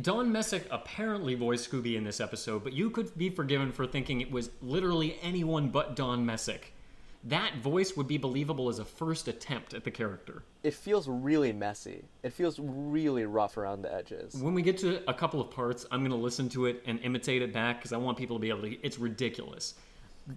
Don 0.02 0.32
Messick 0.32 0.66
apparently 0.70 1.34
voiced 1.36 1.70
Scooby 1.70 1.94
in 1.94 2.02
this 2.02 2.20
episode, 2.20 2.64
but 2.64 2.72
you 2.72 2.90
could 2.90 3.16
be 3.16 3.30
forgiven 3.30 3.70
for 3.70 3.86
thinking 3.86 4.20
it 4.20 4.30
was 4.30 4.50
literally 4.60 5.16
anyone 5.22 5.68
but 5.68 5.94
Don 5.94 6.26
Messick. 6.26 6.74
That 7.22 7.58
voice 7.58 7.96
would 7.96 8.08
be 8.08 8.16
believable 8.16 8.68
as 8.68 8.78
a 8.78 8.84
first 8.84 9.28
attempt 9.28 9.74
at 9.74 9.84
the 9.84 9.90
character. 9.90 10.42
It 10.64 10.74
feels 10.74 11.06
really 11.06 11.52
messy. 11.52 12.04
It 12.22 12.32
feels 12.32 12.58
really 12.58 13.26
rough 13.26 13.58
around 13.58 13.82
the 13.82 13.94
edges. 13.94 14.34
When 14.34 14.54
we 14.54 14.62
get 14.62 14.78
to 14.78 15.08
a 15.08 15.14
couple 15.14 15.40
of 15.40 15.50
parts, 15.50 15.86
I'm 15.92 16.00
going 16.00 16.10
to 16.10 16.16
listen 16.16 16.48
to 16.50 16.66
it 16.66 16.82
and 16.86 16.98
imitate 17.00 17.42
it 17.42 17.52
back 17.52 17.78
because 17.78 17.92
I 17.92 17.98
want 17.98 18.18
people 18.18 18.36
to 18.36 18.40
be 18.40 18.48
able 18.48 18.62
to. 18.62 18.72
It's 18.84 18.98
ridiculous. 18.98 19.74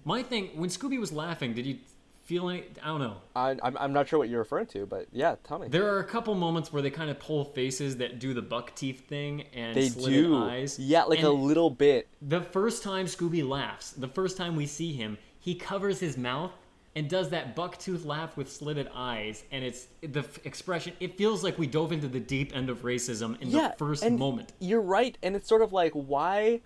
My 0.04 0.22
thing, 0.22 0.50
when 0.54 0.70
Scooby 0.70 1.00
was 1.00 1.10
laughing, 1.10 1.54
did 1.54 1.66
you 1.66 1.78
feel 2.24 2.48
any? 2.48 2.64
I 2.82 2.86
don't 2.86 3.00
know. 3.00 3.16
I, 3.36 3.56
I'm 3.62 3.76
I'm 3.78 3.92
not 3.92 4.08
sure 4.08 4.18
what 4.18 4.28
you're 4.28 4.40
referring 4.40 4.66
to, 4.66 4.86
but 4.86 5.06
yeah, 5.12 5.36
tell 5.44 5.58
me. 5.58 5.68
There 5.68 5.86
are 5.94 6.00
a 6.00 6.04
couple 6.04 6.34
moments 6.34 6.72
where 6.72 6.82
they 6.82 6.90
kind 6.90 7.10
of 7.10 7.18
pull 7.18 7.44
faces 7.44 7.96
that 7.98 8.18
do 8.18 8.34
the 8.34 8.42
buck 8.42 8.74
teeth 8.74 9.06
thing 9.08 9.44
and 9.54 9.76
They 9.76 9.88
slitted 9.88 10.24
do. 10.24 10.36
eyes. 10.36 10.78
Yeah, 10.78 11.04
like 11.04 11.22
a 11.22 11.28
little 11.28 11.70
bit. 11.70 12.08
The 12.22 12.40
first 12.40 12.82
time 12.82 13.06
Scooby 13.06 13.46
laughs, 13.46 13.92
the 13.92 14.08
first 14.08 14.36
time 14.36 14.56
we 14.56 14.66
see 14.66 14.92
him, 14.92 15.18
he 15.38 15.54
covers 15.54 16.00
his 16.00 16.16
mouth 16.16 16.52
and 16.96 17.08
does 17.08 17.30
that 17.30 17.56
buck 17.56 17.78
tooth 17.78 18.04
laugh 18.04 18.36
with 18.36 18.50
slitted 18.50 18.88
eyes, 18.94 19.44
and 19.50 19.64
it's 19.64 19.88
the 20.00 20.20
f- 20.20 20.38
expression. 20.46 20.92
It 21.00 21.18
feels 21.18 21.42
like 21.42 21.58
we 21.58 21.66
dove 21.66 21.90
into 21.92 22.06
the 22.06 22.20
deep 22.20 22.54
end 22.54 22.70
of 22.70 22.82
racism 22.82 23.40
in 23.42 23.50
yeah, 23.50 23.68
the 23.68 23.76
first 23.76 24.04
and 24.04 24.18
moment. 24.18 24.52
You're 24.60 24.80
right, 24.80 25.18
and 25.22 25.34
it's 25.34 25.48
sort 25.48 25.62
of 25.62 25.72
like, 25.72 25.92
why 25.92 26.60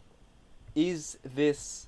is 0.74 1.18
this 1.24 1.86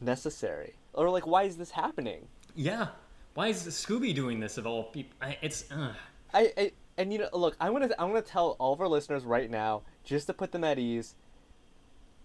necessary, 0.00 0.74
or 0.94 1.10
like, 1.10 1.26
why 1.26 1.42
is 1.42 1.56
this 1.58 1.72
happening? 1.72 2.28
Yeah. 2.54 2.88
Why 3.34 3.48
is 3.48 3.66
Scooby 3.66 4.14
doing 4.14 4.40
this 4.40 4.58
of 4.58 4.66
all 4.66 4.84
people? 4.84 5.16
I- 5.20 5.38
It's 5.42 5.70
uh, 5.70 5.92
I, 6.32 6.52
I 6.56 6.72
and 6.96 7.12
you 7.12 7.18
know, 7.18 7.28
look, 7.32 7.56
I'm 7.60 7.72
gonna 7.72 7.90
I'm 7.98 8.08
gonna 8.08 8.22
tell 8.22 8.56
all 8.60 8.72
of 8.72 8.80
our 8.80 8.88
listeners 8.88 9.24
right 9.24 9.50
now, 9.50 9.82
just 10.04 10.26
to 10.28 10.32
put 10.32 10.52
them 10.52 10.64
at 10.64 10.78
ease. 10.78 11.14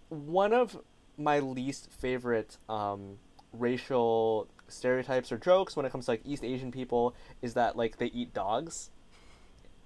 One 0.10 0.54
of 0.54 0.78
my 1.18 1.40
least 1.40 1.92
favorite 1.92 2.58
um, 2.68 3.18
racial 3.54 4.48
stereotypes 4.68 5.32
or 5.32 5.38
jokes 5.38 5.76
when 5.76 5.86
it 5.86 5.92
comes 5.92 6.06
to 6.06 6.12
like 6.12 6.22
East 6.26 6.44
Asian 6.44 6.72
people 6.72 7.16
is 7.42 7.54
that 7.56 7.76
like 7.76 7.98
they 7.98 8.08
eat 8.08 8.34
dogs. 8.34 8.92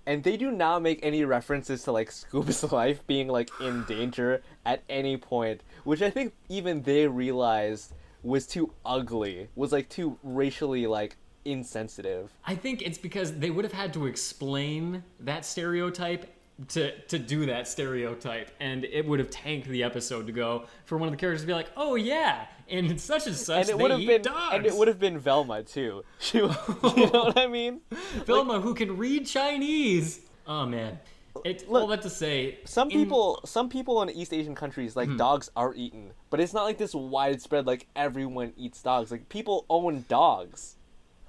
And 0.06 0.22
they 0.26 0.36
do 0.36 0.52
not 0.52 0.82
make 0.82 1.00
any 1.02 1.24
references 1.24 1.84
to 1.84 1.94
like 1.94 2.10
Scoob's 2.10 2.62
life 2.74 3.08
being 3.08 3.30
like 3.30 3.50
in 3.62 3.86
danger 3.86 4.42
at 4.66 4.84
any 4.90 5.16
point, 5.16 5.62
which 5.86 6.02
I 6.02 6.10
think 6.10 6.34
even 6.50 6.84
they 6.84 7.08
realized 7.08 7.94
was 8.24 8.48
too 8.48 8.74
ugly, 8.86 9.50
was 9.56 9.72
like 9.72 9.90
too 9.90 10.18
racially 10.24 10.88
like 10.88 11.18
insensitive. 11.46 12.32
I 12.46 12.56
think 12.56 12.82
it's 12.82 12.98
because 12.98 13.38
they 13.38 13.50
would 13.50 13.66
have 13.66 13.74
had 13.74 13.94
to 13.94 14.06
explain 14.08 15.04
that 15.20 15.46
stereotype 15.46 16.30
to 16.70 16.98
to 17.08 17.20
do 17.20 17.46
that 17.48 17.68
stereotype, 17.68 18.52
and 18.60 18.86
it 18.86 19.06
would 19.06 19.20
have 19.20 19.30
tanked 19.30 19.68
the 19.68 19.84
episode 19.84 20.28
to 20.28 20.34
go 20.34 20.66
for 20.86 20.98
one 20.98 21.08
of 21.08 21.12
the 21.14 21.18
characters 21.18 21.42
to 21.42 21.48
be 21.48 21.54
like, 21.54 21.72
"Oh 21.76 21.96
yeah," 21.96 22.46
and 22.70 22.90
it's 22.92 23.04
such 23.04 23.28
and 23.28 23.36
such 23.36 23.62
and 23.62 23.70
it 23.70 23.78
would 23.78 23.92
have 23.92 24.06
been 24.06 24.22
dogs. 24.22 24.56
and 24.56 24.66
it 24.66 24.74
would 24.74 24.88
have 24.88 25.00
been 25.00 25.18
Velma 25.18 25.64
too. 25.64 26.04
She, 26.20 26.38
you 26.38 26.48
know 26.48 27.24
what 27.26 27.38
I 27.38 27.48
mean? 27.48 27.82
Velma 28.26 28.62
who 28.62 28.74
can 28.74 28.98
read 28.98 29.26
Chinese. 29.26 30.22
Oh 30.46 30.66
man, 30.66 31.00
it. 31.46 31.66
all 31.70 31.88
that 31.88 32.02
to 32.04 32.10
say, 32.10 32.60
Some 32.66 32.90
in- 32.90 33.00
people, 33.00 33.40
some 33.46 33.70
people 33.70 34.02
in 34.02 34.10
East 34.10 34.34
Asian 34.34 34.56
countries, 34.56 34.94
Hmm. 34.94 35.00
like 35.00 35.18
dogs 35.18 35.50
are 35.56 35.74
eaten, 35.76 36.12
but 36.30 36.40
it's 36.40 36.54
not 36.54 36.64
like 36.64 36.78
this 36.78 36.94
widespread. 36.96 37.66
Like 37.68 37.88
everyone 37.96 38.54
eats 38.58 38.82
dogs. 38.82 39.12
Like 39.12 39.30
people 39.30 39.66
own 39.70 40.06
dogs, 40.08 40.78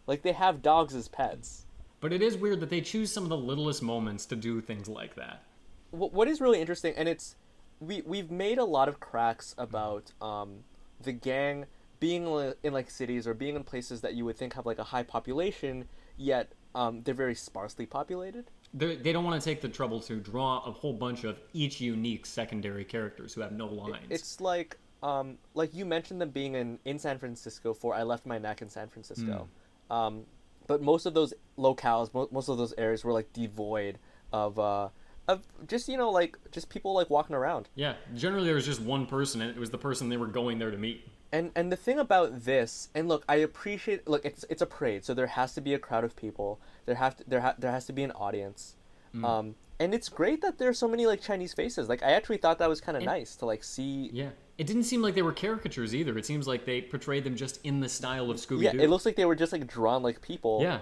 like 0.07 0.23
they 0.23 0.33
have 0.33 0.63
dogs 0.63 0.95
as 0.95 1.09
pets. 1.09 1.67
But 2.01 2.13
it 2.13 2.21
is 2.23 2.37
weird 2.37 2.61
that 2.61 2.69
they 2.71 2.81
choose 2.83 3.11
some 3.11 3.23
of 3.25 3.31
the 3.31 3.37
littlest 3.37 3.83
moments 3.83 4.27
to 4.27 4.37
do 4.37 4.61
things 4.61 4.89
like 4.89 5.15
that. 5.15 5.43
Wh- 5.91 6.13
what 6.13 6.29
is 6.29 6.41
really 6.41 6.61
interesting, 6.61 6.95
and 6.97 7.09
it's 7.09 7.37
we 7.81 8.03
we've 8.03 8.31
made 8.31 8.59
a 8.59 8.65
lot 8.65 8.89
of 8.89 9.01
cracks 9.01 9.55
about 9.59 10.13
um, 10.21 10.65
the 11.01 11.13
gang 11.13 11.67
being 12.01 12.27
in 12.63 12.73
like 12.75 12.91
cities 12.91 13.27
or 13.27 13.33
being 13.33 13.57
in 13.57 13.65
places 13.65 14.03
that 14.03 14.15
you 14.15 14.25
would 14.27 14.37
think 14.37 14.53
have 14.53 14.67
like 14.67 14.79
a 14.79 14.85
high 14.85 15.03
population, 15.03 15.89
yet 16.19 16.53
um, 16.75 17.03
they're 17.03 17.15
very 17.15 17.35
sparsely 17.35 17.87
populated. 17.87 18.51
They're, 18.75 18.97
don't 18.97 19.25
want 19.25 19.41
to 19.41 19.45
take 19.45 19.61
the 19.61 19.69
trouble 19.69 20.01
to 20.01 20.17
draw 20.17 20.59
a 20.67 20.73
whole 20.73 20.93
bunch 20.93 21.25
of 21.25 21.39
each 21.53 21.81
unique 21.81 22.27
secondary 22.27 22.85
characters 22.85 23.33
who 23.33 23.41
have 23.41 23.53
no 23.53 23.67
lines. 23.67 24.07
It's 24.11 24.41
like 24.41 24.77
um 25.03 25.39
like 25.55 25.75
you 25.75 25.85
mentioned 25.85 26.21
them 26.21 26.31
being 26.31 26.55
in 26.55 26.79
in 26.85 26.99
San 26.99 27.19
Francisco 27.19 27.73
for 27.75 27.95
I 27.95 28.03
left 28.03 28.27
my 28.27 28.39
neck 28.39 28.63
in 28.63 28.69
San 28.69 28.89
Francisco. 28.89 29.49
Um 29.91 30.25
but 30.67 30.83
most 30.83 31.07
of 31.07 31.15
those 31.15 31.35
locales, 31.59 32.13
mo- 32.15 32.29
most 32.33 32.49
of 32.49 32.57
those 32.59 32.75
areas 32.79 33.05
were 33.05 33.13
like 33.13 33.33
devoid 33.33 33.99
of 34.33 34.59
uh 34.59 34.89
of 35.29 35.43
just 35.67 35.89
you 35.89 35.97
know 35.97 36.11
like 36.11 36.37
just 36.51 36.69
people 36.69 36.93
like 36.95 37.11
walking 37.11 37.35
around. 37.37 37.69
yeah, 37.75 37.95
generally 38.15 38.45
there 38.47 38.55
was 38.55 38.67
just 38.67 38.81
one 38.81 39.07
person, 39.07 39.41
and 39.41 39.51
it 39.51 39.59
was 39.59 39.71
the 39.71 39.79
person 39.79 40.09
they 40.09 40.17
were 40.19 40.27
going 40.27 40.59
there 40.59 40.71
to 40.71 40.77
meet. 40.77 41.09
And 41.35 41.51
and 41.57 41.73
the 41.73 41.77
thing 41.77 41.99
about 41.99 42.45
this, 42.45 42.89
and 42.95 43.09
look, 43.09 43.25
I 43.29 43.37
appreciate 43.37 44.07
look, 44.07 44.25
it's 44.25 44.45
it's 44.49 44.63
a 44.63 44.67
parade, 44.67 45.05
so 45.05 45.15
there 45.15 45.27
has 45.27 45.53
to 45.55 45.61
be 45.61 45.75
a 45.75 45.81
crowd 45.87 46.05
of 46.05 46.15
people. 46.15 46.61
There 46.87 46.95
have 46.95 47.17
to 47.17 47.25
there 47.27 47.41
ha- 47.41 47.57
there 47.59 47.73
has 47.73 47.87
to 47.87 47.93
be 47.93 48.05
an 48.05 48.13
audience. 48.13 48.77
Um 49.23 49.57
and 49.81 49.93
it's 49.95 50.09
great 50.09 50.41
that 50.43 50.59
there's 50.59 50.79
so 50.79 50.89
many 50.89 51.07
like 51.07 51.21
Chinese 51.21 51.53
faces. 51.53 51.89
Like 51.89 52.03
I 52.03 52.13
actually 52.13 52.37
thought 52.39 52.59
that 52.59 52.69
was 52.69 52.81
kind 52.81 52.97
of 52.97 53.03
nice 53.03 53.35
to 53.37 53.47
like 53.47 53.65
see 53.65 54.11
Yeah, 54.13 54.31
it 54.59 54.67
didn't 54.69 54.85
seem 54.85 55.03
like 55.03 55.15
they 55.15 55.23
were 55.23 55.33
caricatures 55.33 55.93
either. 55.95 56.17
It 56.17 56.25
seems 56.25 56.47
like 56.47 56.65
they 56.65 56.81
portrayed 56.81 57.25
them 57.25 57.35
just 57.35 57.61
in 57.65 57.81
the 57.81 57.89
style 57.89 58.31
of 58.31 58.37
Scooby 58.37 58.63
Yeah, 58.63 58.85
it 58.85 58.89
looks 58.89 59.05
like 59.05 59.17
they 59.17 59.25
were 59.25 59.35
just 59.35 59.53
like 59.53 59.67
drawn 59.67 60.03
like 60.05 60.21
people. 60.23 60.61
Yeah, 60.63 60.81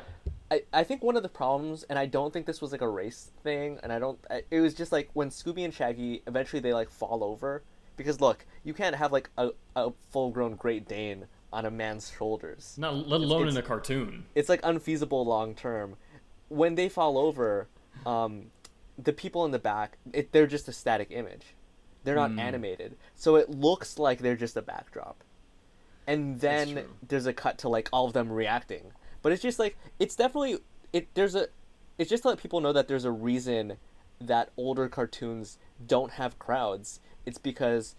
I, 0.51 0.63
I 0.81 0.85
think 0.85 1.03
one 1.03 1.17
of 1.17 1.23
the 1.23 1.31
problems, 1.31 1.85
and 1.85 1.99
I 1.99 2.05
don't 2.05 2.31
think 2.31 2.45
this 2.45 2.61
was 2.61 2.73
like 2.73 2.83
a 2.83 2.89
race 2.89 3.31
thing, 3.43 3.79
and 3.83 3.91
I 3.91 3.99
don't. 3.99 4.19
I, 4.31 4.43
it 4.51 4.61
was 4.61 4.75
just 4.75 4.93
like 4.93 5.09
when 5.15 5.31
Scooby 5.31 5.65
and 5.65 5.73
Shaggy 5.73 6.23
eventually 6.27 6.61
they 6.61 6.75
like 6.75 6.91
fall 6.91 7.25
over, 7.25 7.63
because 7.97 8.21
look, 8.21 8.45
you 8.65 8.75
can't 8.75 8.97
have 8.97 9.13
like 9.13 9.31
a, 9.39 9.51
a 9.77 9.91
full 10.11 10.31
grown 10.31 10.57
Great 10.57 10.87
Dane 10.89 11.27
on 11.53 11.67
a 11.67 11.71
man's 11.71 12.11
shoulders. 12.17 12.75
not 12.79 13.09
let 13.09 13.21
alone 13.21 13.43
it's- 13.43 13.55
in 13.57 13.63
a 13.63 13.67
cartoon. 13.67 14.25
It's 14.35 14.49
like 14.49 14.61
unfeasible 14.65 15.25
long 15.25 15.55
term. 15.55 15.97
When 16.49 16.75
they 16.75 16.89
fall 16.89 17.17
over, 17.19 17.69
um, 18.05 18.47
the 18.99 19.13
people 19.13 19.45
in 19.45 19.51
the 19.53 19.59
back, 19.59 19.97
it, 20.13 20.33
they're 20.33 20.47
just 20.47 20.69
a 20.69 20.73
static 20.73 21.09
image. 21.11 21.55
They're 22.05 22.17
not 22.17 22.33
animated, 22.39 22.97
so 23.15 23.37
it 23.37 23.49
looks 23.49 23.97
like 23.99 24.19
they're 24.19 24.35
just 24.37 24.57
a 24.57 24.63
backdrop. 24.63 25.23
And 26.07 26.41
then 26.41 26.85
there's 27.07 27.27
a 27.27 27.33
cut 27.33 27.59
to 27.59 27.69
like 27.69 27.89
all 27.93 28.07
of 28.07 28.13
them 28.13 28.31
reacting, 28.33 28.91
but 29.23 29.31
it's 29.31 29.41
just 29.43 29.61
like 29.61 29.77
it's 30.01 30.17
definitely 30.17 30.59
it. 30.93 31.07
There's 31.15 31.37
a, 31.37 31.47
it's 31.99 32.11
just 32.11 32.25
to 32.25 32.31
let 32.31 32.39
people 32.39 32.61
know 32.61 32.73
that 32.73 32.89
there's 32.89 33.05
a 33.05 33.13
reason 33.13 33.77
that 34.21 34.51
older 34.57 34.89
cartoons 34.89 35.59
don't 35.87 36.11
have 36.13 36.39
crowds. 36.41 36.99
It's 37.27 37.39
because 37.39 37.95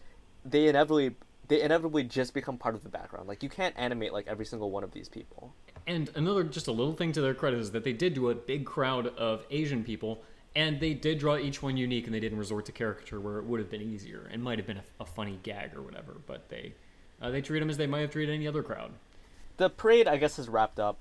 they 0.46 0.68
inevitably 0.68 1.16
they 1.48 1.62
inevitably 1.62 2.04
just 2.04 2.34
become 2.34 2.58
part 2.58 2.74
of 2.74 2.84
the 2.84 2.90
background. 2.90 3.28
Like 3.28 3.44
you 3.44 3.50
can't 3.50 3.76
animate 3.78 4.14
like 4.14 4.28
every 4.28 4.46
single 4.46 4.72
one 4.72 4.84
of 4.84 4.92
these 4.92 5.10
people. 5.10 5.54
And 5.86 6.10
another, 6.16 6.46
just 6.46 6.68
a 6.68 6.72
little 6.72 6.94
thing 6.94 7.12
to 7.12 7.22
their 7.22 7.34
credit 7.34 7.60
is 7.60 7.72
that 7.72 7.84
they 7.84 7.92
did 7.92 8.14
do 8.14 8.30
a 8.30 8.36
big 8.36 8.66
crowd 8.66 9.08
of 9.18 9.46
Asian 9.52 9.84
people, 9.84 10.24
And 10.56 10.80
they 10.80 10.94
did 10.94 11.18
draw 11.18 11.38
each 11.38 11.64
one 11.64 11.78
unique, 11.78 12.06
and 12.06 12.14
they 12.14 12.20
didn't 12.20 12.38
resort 12.38 12.66
to 12.68 12.72
caricature 12.72 13.20
where 13.20 13.40
it 13.40 13.46
would 13.46 13.60
have 13.60 13.72
been 13.72 13.82
easier 13.82 14.30
and 14.32 14.44
might 14.44 14.60
have 14.60 14.68
been 14.68 14.78
a, 14.78 14.84
a 15.00 15.06
funny 15.06 15.40
gag 15.42 15.76
or 15.76 15.82
whatever. 15.82 16.18
But 16.28 16.50
they 16.50 16.74
uh, 17.22 17.32
they 17.32 17.42
treat 17.42 17.60
them 17.60 17.70
as 17.70 17.78
they 17.78 17.88
might 17.88 18.02
have 18.02 18.12
treated 18.12 18.34
any 18.34 18.48
other 18.48 18.62
crowd. 18.62 18.92
The 19.58 19.70
parade, 19.70 20.08
I 20.08 20.18
guess, 20.18 20.38
is 20.38 20.50
wrapped 20.50 20.80
up, 20.80 21.00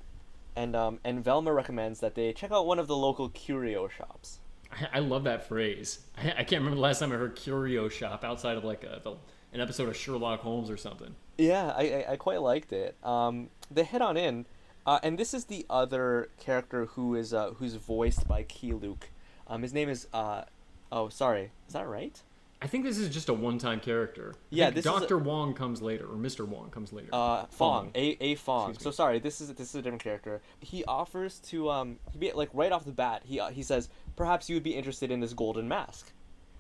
and 0.57 0.75
um, 0.75 1.01
and 1.05 1.23
Velma 1.23 1.53
recommends 1.53 2.01
that 2.01 2.15
they 2.15 2.33
check 2.33 2.51
out 2.51 2.67
one 2.67 2.79
of 2.79 2.87
the 2.87 2.97
local 2.97 3.29
curio 3.29 3.89
shops. 3.89 4.39
I, 4.73 4.89
I 4.95 4.99
love 5.01 5.25
that 5.25 5.47
phrase. 5.47 6.01
I, 6.17 6.31
I 6.31 6.45
can't 6.45 6.63
remember 6.63 6.77
the 6.77 6.81
last 6.81 7.01
time 7.01 7.13
I 7.13 7.17
heard 7.17 7.37
curio 7.37 7.89
shop 7.89 8.25
outside 8.25 8.57
of 8.57 8.65
like 8.65 8.85
a, 8.85 9.01
the, 9.03 9.17
an 9.53 9.61
episode 9.61 9.89
of 9.89 9.97
Sherlock 9.97 10.41
Holmes 10.41 10.71
or 10.71 10.77
something. 10.77 11.15
Yeah, 11.39 11.73
I, 11.77 11.83
I, 11.83 12.13
I 12.13 12.17
quite 12.17 12.41
liked 12.41 12.73
it. 12.73 12.97
Um, 13.05 13.51
they 13.71 13.85
head 13.85 14.03
on 14.03 14.17
in, 14.17 14.47
uh, 14.87 14.99
and 15.03 15.19
this 15.19 15.35
is 15.35 15.47
the 15.47 15.67
other 15.69 16.29
character 16.39 16.87
who 16.87 17.15
is 17.15 17.33
uh, 17.33 17.51
who's 17.59 17.75
voiced 17.75 18.27
by 18.27 18.43
Keye 18.43 18.73
Luke. 18.73 19.11
Um, 19.47 19.63
his 19.63 19.73
name 19.73 19.89
is 19.89 20.09
uh, 20.13 20.45
oh 20.91 21.09
sorry, 21.09 21.51
is 21.67 21.75
that 21.75 21.87
right? 21.87 22.21
I 22.61 22.69
think 22.69 22.85
this 22.85 22.97
is 22.97 23.09
just 23.09 23.29
a 23.29 23.35
one-time 23.35 23.81
character. 23.81 24.35
I 24.37 24.39
Yeah, 24.51 24.71
this 24.71 24.85
Doctor 24.85 25.19
Wong 25.19 25.53
comes 25.53 25.83
later, 25.83 26.07
or 26.07 26.17
Mister 26.17 26.45
Wong 26.45 26.71
comes 26.71 26.93
later. 26.93 27.09
Uh, 27.13 27.47
Fong, 27.47 27.91
a 27.97 28.17
a 28.21 28.37
Fong. 28.37 28.79
So 28.79 28.93
sorry, 28.93 29.19
this 29.19 29.41
is 29.41 29.53
this 29.55 29.71
is 29.71 29.75
a 29.75 29.83
different 29.83 30.05
character. 30.05 30.41
He 30.61 30.85
offers 30.85 31.41
to 31.51 31.71
um, 31.71 31.99
he 32.13 32.19
be, 32.19 32.31
like 32.31 32.51
right 32.53 32.71
off 32.71 32.85
the 32.85 32.93
bat, 32.93 33.23
he 33.25 33.41
uh, 33.41 33.49
he 33.49 33.65
says 33.65 33.89
perhaps 34.17 34.49
you 34.49 34.57
would 34.57 34.63
be 34.63 34.75
interested 34.75 35.11
in 35.11 35.21
this 35.21 35.33
golden 35.33 35.69
mask, 35.69 36.13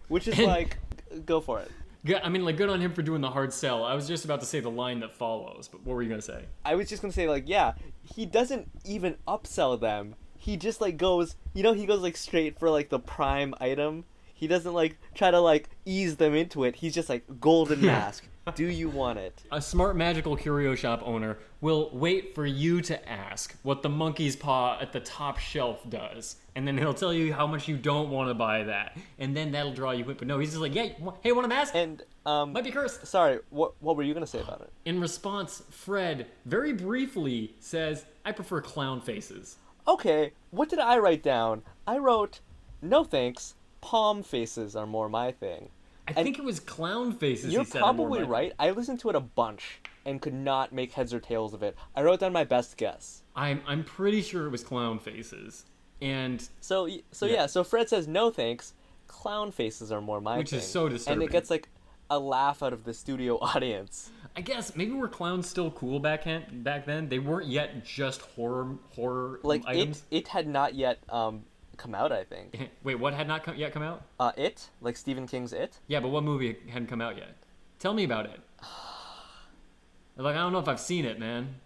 which 0.08 0.28
is 0.28 0.38
like, 0.40 0.78
go 1.24 1.40
for 1.40 1.60
it. 1.60 1.70
Good, 2.04 2.20
I 2.24 2.28
mean, 2.28 2.44
like, 2.44 2.56
good 2.56 2.68
on 2.68 2.80
him 2.80 2.92
for 2.92 3.02
doing 3.02 3.20
the 3.20 3.30
hard 3.30 3.52
sell. 3.52 3.84
I 3.84 3.94
was 3.94 4.08
just 4.08 4.24
about 4.24 4.40
to 4.40 4.46
say 4.46 4.58
the 4.58 4.70
line 4.70 5.00
that 5.00 5.14
follows, 5.14 5.68
but 5.68 5.84
what 5.84 5.94
were 5.94 6.02
you 6.02 6.08
gonna 6.08 6.20
say? 6.20 6.46
I 6.64 6.74
was 6.74 6.88
just 6.88 7.00
gonna 7.00 7.12
say 7.12 7.28
like 7.28 7.44
yeah, 7.46 7.74
he 8.02 8.26
doesn't 8.26 8.68
even 8.84 9.16
upsell 9.28 9.80
them. 9.80 10.16
He 10.36 10.56
just 10.56 10.80
like 10.80 10.96
goes, 10.96 11.36
you 11.54 11.62
know, 11.62 11.72
he 11.72 11.86
goes 11.86 12.00
like 12.00 12.16
straight 12.16 12.58
for 12.58 12.68
like 12.68 12.88
the 12.88 12.98
prime 12.98 13.54
item. 13.60 14.04
He 14.34 14.48
doesn't 14.48 14.74
like 14.74 14.98
try 15.14 15.30
to 15.30 15.38
like 15.38 15.68
ease 15.84 16.16
them 16.16 16.34
into 16.34 16.64
it. 16.64 16.76
He's 16.76 16.94
just 16.94 17.08
like 17.08 17.24
golden 17.38 17.80
mask. 17.86 18.26
Do 18.56 18.66
you 18.66 18.88
want 18.88 19.20
it? 19.20 19.40
A 19.52 19.62
smart 19.62 19.94
magical 19.94 20.36
curio 20.36 20.74
shop 20.74 21.00
owner 21.04 21.38
will 21.60 21.90
wait 21.92 22.34
for 22.34 22.44
you 22.44 22.80
to 22.82 23.08
ask 23.08 23.54
what 23.62 23.82
the 23.82 23.88
monkey's 23.88 24.34
paw 24.34 24.78
at 24.80 24.92
the 24.92 24.98
top 24.98 25.38
shelf 25.38 25.88
does, 25.88 26.36
and 26.56 26.66
then 26.66 26.76
he'll 26.76 26.92
tell 26.92 27.14
you 27.14 27.32
how 27.32 27.46
much 27.46 27.68
you 27.68 27.76
don't 27.76 28.10
want 28.10 28.28
to 28.30 28.34
buy 28.34 28.64
that, 28.64 28.96
and 29.20 29.36
then 29.36 29.52
that'll 29.52 29.72
draw 29.72 29.92
you 29.92 30.04
in. 30.10 30.16
But 30.16 30.26
no, 30.26 30.40
he's 30.40 30.50
just 30.50 30.60
like, 30.60 30.74
yeah, 30.74 30.88
hey, 31.22 31.30
want 31.30 31.44
a 31.44 31.48
mask? 31.48 31.74
And 31.76 32.02
um, 32.26 32.52
Might 32.52 32.64
be 32.64 32.72
cursed. 32.72 33.06
sorry, 33.06 33.38
what 33.50 33.74
what 33.80 33.96
were 33.96 34.02
you 34.02 34.12
gonna 34.12 34.26
say 34.26 34.40
about 34.40 34.60
it? 34.60 34.72
In 34.84 35.00
response, 35.00 35.62
Fred 35.70 36.26
very 36.44 36.72
briefly 36.72 37.54
says, 37.60 38.06
I 38.24 38.32
prefer 38.32 38.60
clown 38.60 39.00
faces. 39.00 39.56
Okay, 39.86 40.32
what 40.50 40.68
did 40.68 40.80
I 40.80 40.98
write 40.98 41.22
down? 41.22 41.62
I 41.86 41.98
wrote, 41.98 42.40
no 42.80 43.04
thanks. 43.04 43.54
Palm 43.80 44.22
faces 44.24 44.74
are 44.76 44.86
more 44.86 45.08
my 45.08 45.30
thing. 45.32 45.68
I 46.08 46.12
And 46.16 46.24
think 46.24 46.38
it 46.38 46.44
was 46.44 46.58
clown 46.60 47.12
faces. 47.12 47.52
You're 47.52 47.62
he 47.64 47.70
said 47.70 47.80
probably 47.80 48.22
right. 48.24 48.52
I 48.58 48.70
listened 48.70 49.00
to 49.00 49.10
it 49.10 49.14
a 49.16 49.20
bunch 49.20 49.80
and 50.04 50.20
could 50.20 50.34
not 50.34 50.72
make 50.72 50.92
heads 50.92 51.14
or 51.14 51.20
tails 51.20 51.54
of 51.54 51.62
it. 51.62 51.76
I 51.94 52.02
wrote 52.02 52.20
down 52.20 52.32
my 52.32 52.44
best 52.44 52.76
guess. 52.76 53.22
I'm 53.36 53.62
I'm 53.66 53.84
pretty 53.84 54.20
sure 54.22 54.46
it 54.46 54.50
was 54.50 54.64
clown 54.64 54.98
faces, 54.98 55.64
and 56.00 56.46
So 56.60 56.88
so 57.12 57.26
Yeah. 57.26 57.32
yeah. 57.32 57.46
so 57.46 57.62
Fred 57.64 57.88
says 57.88 58.08
no 58.08 58.30
thanks. 58.30 58.74
Clown 59.06 59.52
faces 59.52 59.92
are 59.92 60.00
more 60.00 60.20
my 60.20 60.38
Which 60.38 60.50
thing. 60.50 60.58
is 60.58 60.66
so 60.66 60.88
disturbing. 60.88 61.22
And 61.22 61.28
it 61.28 61.32
gets 61.32 61.50
like 61.50 61.68
a 62.10 62.18
laugh 62.18 62.62
out 62.62 62.72
of 62.72 62.84
the 62.84 62.92
studio 62.94 63.38
audience. 63.42 64.10
I 64.36 64.40
guess 64.40 64.74
maybe 64.74 64.92
were 64.92 65.08
clowns 65.08 65.48
still 65.48 65.70
cool 65.70 66.00
back 66.00 66.24
then? 66.24 66.62
back 66.62 66.84
then? 66.86 67.08
They 67.08 67.18
weren't 67.18 67.46
yet 67.48 67.84
just 67.84 68.22
horror 68.22 68.76
horror 68.96 69.38
Like 69.42 69.62
items. 69.66 70.02
it 70.10 70.16
it 70.18 70.28
had 70.28 70.48
not 70.48 70.74
yet 70.74 70.98
um 71.10 71.44
come 71.82 71.94
out, 71.94 72.12
I 72.12 72.24
think. 72.24 72.70
Wait, 72.84 72.94
what 72.94 73.12
had 73.12 73.26
not 73.26 73.42
come, 73.42 73.56
yet 73.56 73.72
come 73.72 73.82
out? 73.82 74.02
Uh 74.20 74.32
it, 74.36 74.70
like 74.80 74.96
Stephen 74.96 75.26
King's 75.26 75.52
It. 75.52 75.78
Yeah, 75.88 76.00
but 76.00 76.08
what 76.08 76.22
movie 76.22 76.56
hadn't 76.70 76.88
come 76.88 77.00
out 77.00 77.16
yet? 77.16 77.34
Tell 77.78 77.92
me 77.92 78.04
about 78.04 78.26
it. 78.26 78.40
like 80.16 80.36
I 80.36 80.38
don't 80.38 80.52
know 80.52 80.60
if 80.60 80.68
I've 80.68 80.80
seen 80.80 81.04
it, 81.04 81.18
man. 81.18 81.56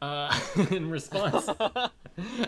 Uh, 0.00 0.38
in 0.70 0.90
response, 0.90 1.48
I 1.60 1.90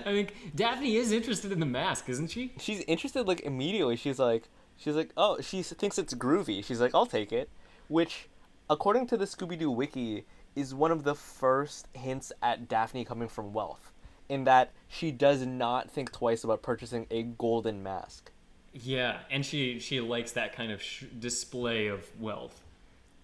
think 0.04 0.35
Daphne 0.54 0.96
is 0.96 1.12
interested 1.12 1.52
in 1.52 1.61
the 1.61 1.66
mask, 1.66 2.09
isn't 2.09 2.30
she? 2.30 2.52
She's 2.59 2.80
interested 2.82 3.26
like 3.26 3.40
immediately. 3.40 3.96
She's 3.96 4.18
like 4.18 4.48
she's 4.76 4.94
like, 4.94 5.11
"Oh, 5.16 5.40
she 5.40 5.62
thinks 5.62 5.98
it's 5.98 6.14
groovy." 6.14 6.64
She's 6.64 6.80
like, 6.80 6.94
"I'll 6.94 7.06
take 7.06 7.32
it." 7.32 7.48
Which 7.88 8.28
according 8.68 9.06
to 9.09 9.16
the 9.16 9.24
Scooby 9.26 9.59
Doo 9.59 9.70
wiki 9.70 10.24
is 10.54 10.74
one 10.74 10.90
of 10.90 11.04
the 11.04 11.14
first 11.14 11.88
hints 11.94 12.32
at 12.42 12.68
Daphne 12.68 13.04
coming 13.04 13.28
from 13.28 13.52
wealth 13.52 13.92
in 14.28 14.44
that 14.44 14.72
she 14.88 15.10
does 15.10 15.44
not 15.46 15.90
think 15.90 16.12
twice 16.12 16.44
about 16.44 16.62
purchasing 16.62 17.06
a 17.10 17.22
golden 17.22 17.82
mask. 17.82 18.30
Yeah, 18.72 19.18
and 19.30 19.44
she 19.44 19.78
she 19.78 20.00
likes 20.00 20.32
that 20.32 20.54
kind 20.54 20.70
of 20.72 20.82
sh- 20.82 21.04
display 21.18 21.86
of 21.86 22.04
wealth. 22.20 22.60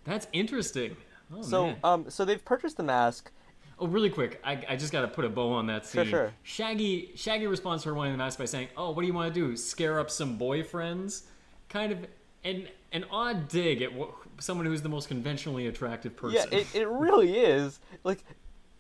That's 0.05 0.27
interesting. 0.33 0.97
Oh, 1.35 1.43
So, 1.43 1.67
man. 1.67 1.77
um, 1.85 2.11
so 2.11 2.25
they've 2.25 2.45
purchased 2.45 2.77
the 2.77 2.83
mask. 2.83 3.31
Oh, 3.79 3.87
really 3.87 4.11
quick, 4.11 4.41
I, 4.45 4.63
I 4.69 4.77
just 4.77 4.93
got 4.93 5.01
to 5.03 5.09
put 5.09 5.25
a 5.25 5.29
bow 5.29 5.53
on 5.53 5.67
that 5.67 5.87
scene. 5.87 6.05
sure. 6.05 6.11
sure. 6.11 6.33
Shaggy 6.43 7.11
Shaggy 7.17 7.47
responds 7.47 7.83
to 7.83 7.89
her 7.91 7.95
wanting 7.95 8.13
the 8.13 8.19
mask 8.19 8.39
by 8.39 8.45
saying, 8.45 8.69
"Oh, 8.77 8.91
what 8.91 9.01
do 9.03 9.07
you 9.07 9.13
want 9.15 9.33
to 9.35 9.41
do? 9.41 9.57
Scare 9.57 9.99
up 10.01 10.11
some 10.11 10.39
boyfriends?" 10.39 11.23
Kind 11.69 11.93
of 11.93 11.99
an 12.45 12.69
an 12.93 13.05
odd 13.11 13.49
dig 13.49 13.83
at 13.83 13.93
wh- 13.93 14.13
someone 14.39 14.67
who's 14.67 14.83
the 14.83 14.89
most 14.89 15.09
conventionally 15.09 15.67
attractive 15.67 16.17
person. 16.17 16.49
Yeah, 16.53 16.59
it, 16.59 16.75
it 16.75 16.89
really 16.89 17.37
is. 17.39 17.81
Like, 18.05 18.25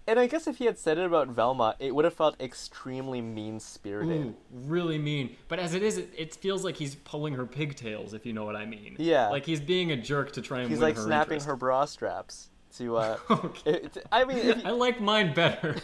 and 0.06 0.18
I 0.18 0.26
guess 0.26 0.46
if 0.46 0.56
he 0.56 0.64
had 0.66 0.78
said 0.78 0.98
it 0.98 1.04
about 1.06 1.28
Velma, 1.28 1.76
it 1.78 1.94
would 1.94 2.04
have 2.04 2.14
felt 2.14 2.40
extremely 2.40 3.20
mean 3.20 3.60
spirited. 3.60 4.34
Really 4.50 4.98
mean. 4.98 5.36
But 5.48 5.58
as 5.58 5.74
it 5.74 5.82
is, 5.82 5.98
it, 5.98 6.10
it 6.16 6.34
feels 6.34 6.64
like 6.64 6.76
he's 6.76 6.94
pulling 6.96 7.34
her 7.34 7.46
pigtails, 7.46 8.12
if 8.14 8.26
you 8.26 8.32
know 8.32 8.44
what 8.44 8.56
I 8.56 8.66
mean. 8.66 8.96
Yeah. 8.98 9.28
Like 9.28 9.46
he's 9.46 9.60
being 9.60 9.92
a 9.92 9.96
jerk 9.96 10.32
to 10.32 10.42
try 10.42 10.60
and 10.60 10.68
He's 10.68 10.78
win 10.78 10.88
like 10.88 10.96
her 10.96 11.02
snapping 11.02 11.32
interest. 11.34 11.46
her 11.46 11.56
bra 11.56 11.84
straps 11.84 12.50
to. 12.76 12.96
uh 12.96 13.16
Okay. 13.30 13.70
it- 13.74 14.06
I 14.10 14.24
mean, 14.24 14.38
if, 14.38 14.66
I 14.66 14.70
like 14.70 15.00
mine 15.00 15.34
better. 15.34 15.76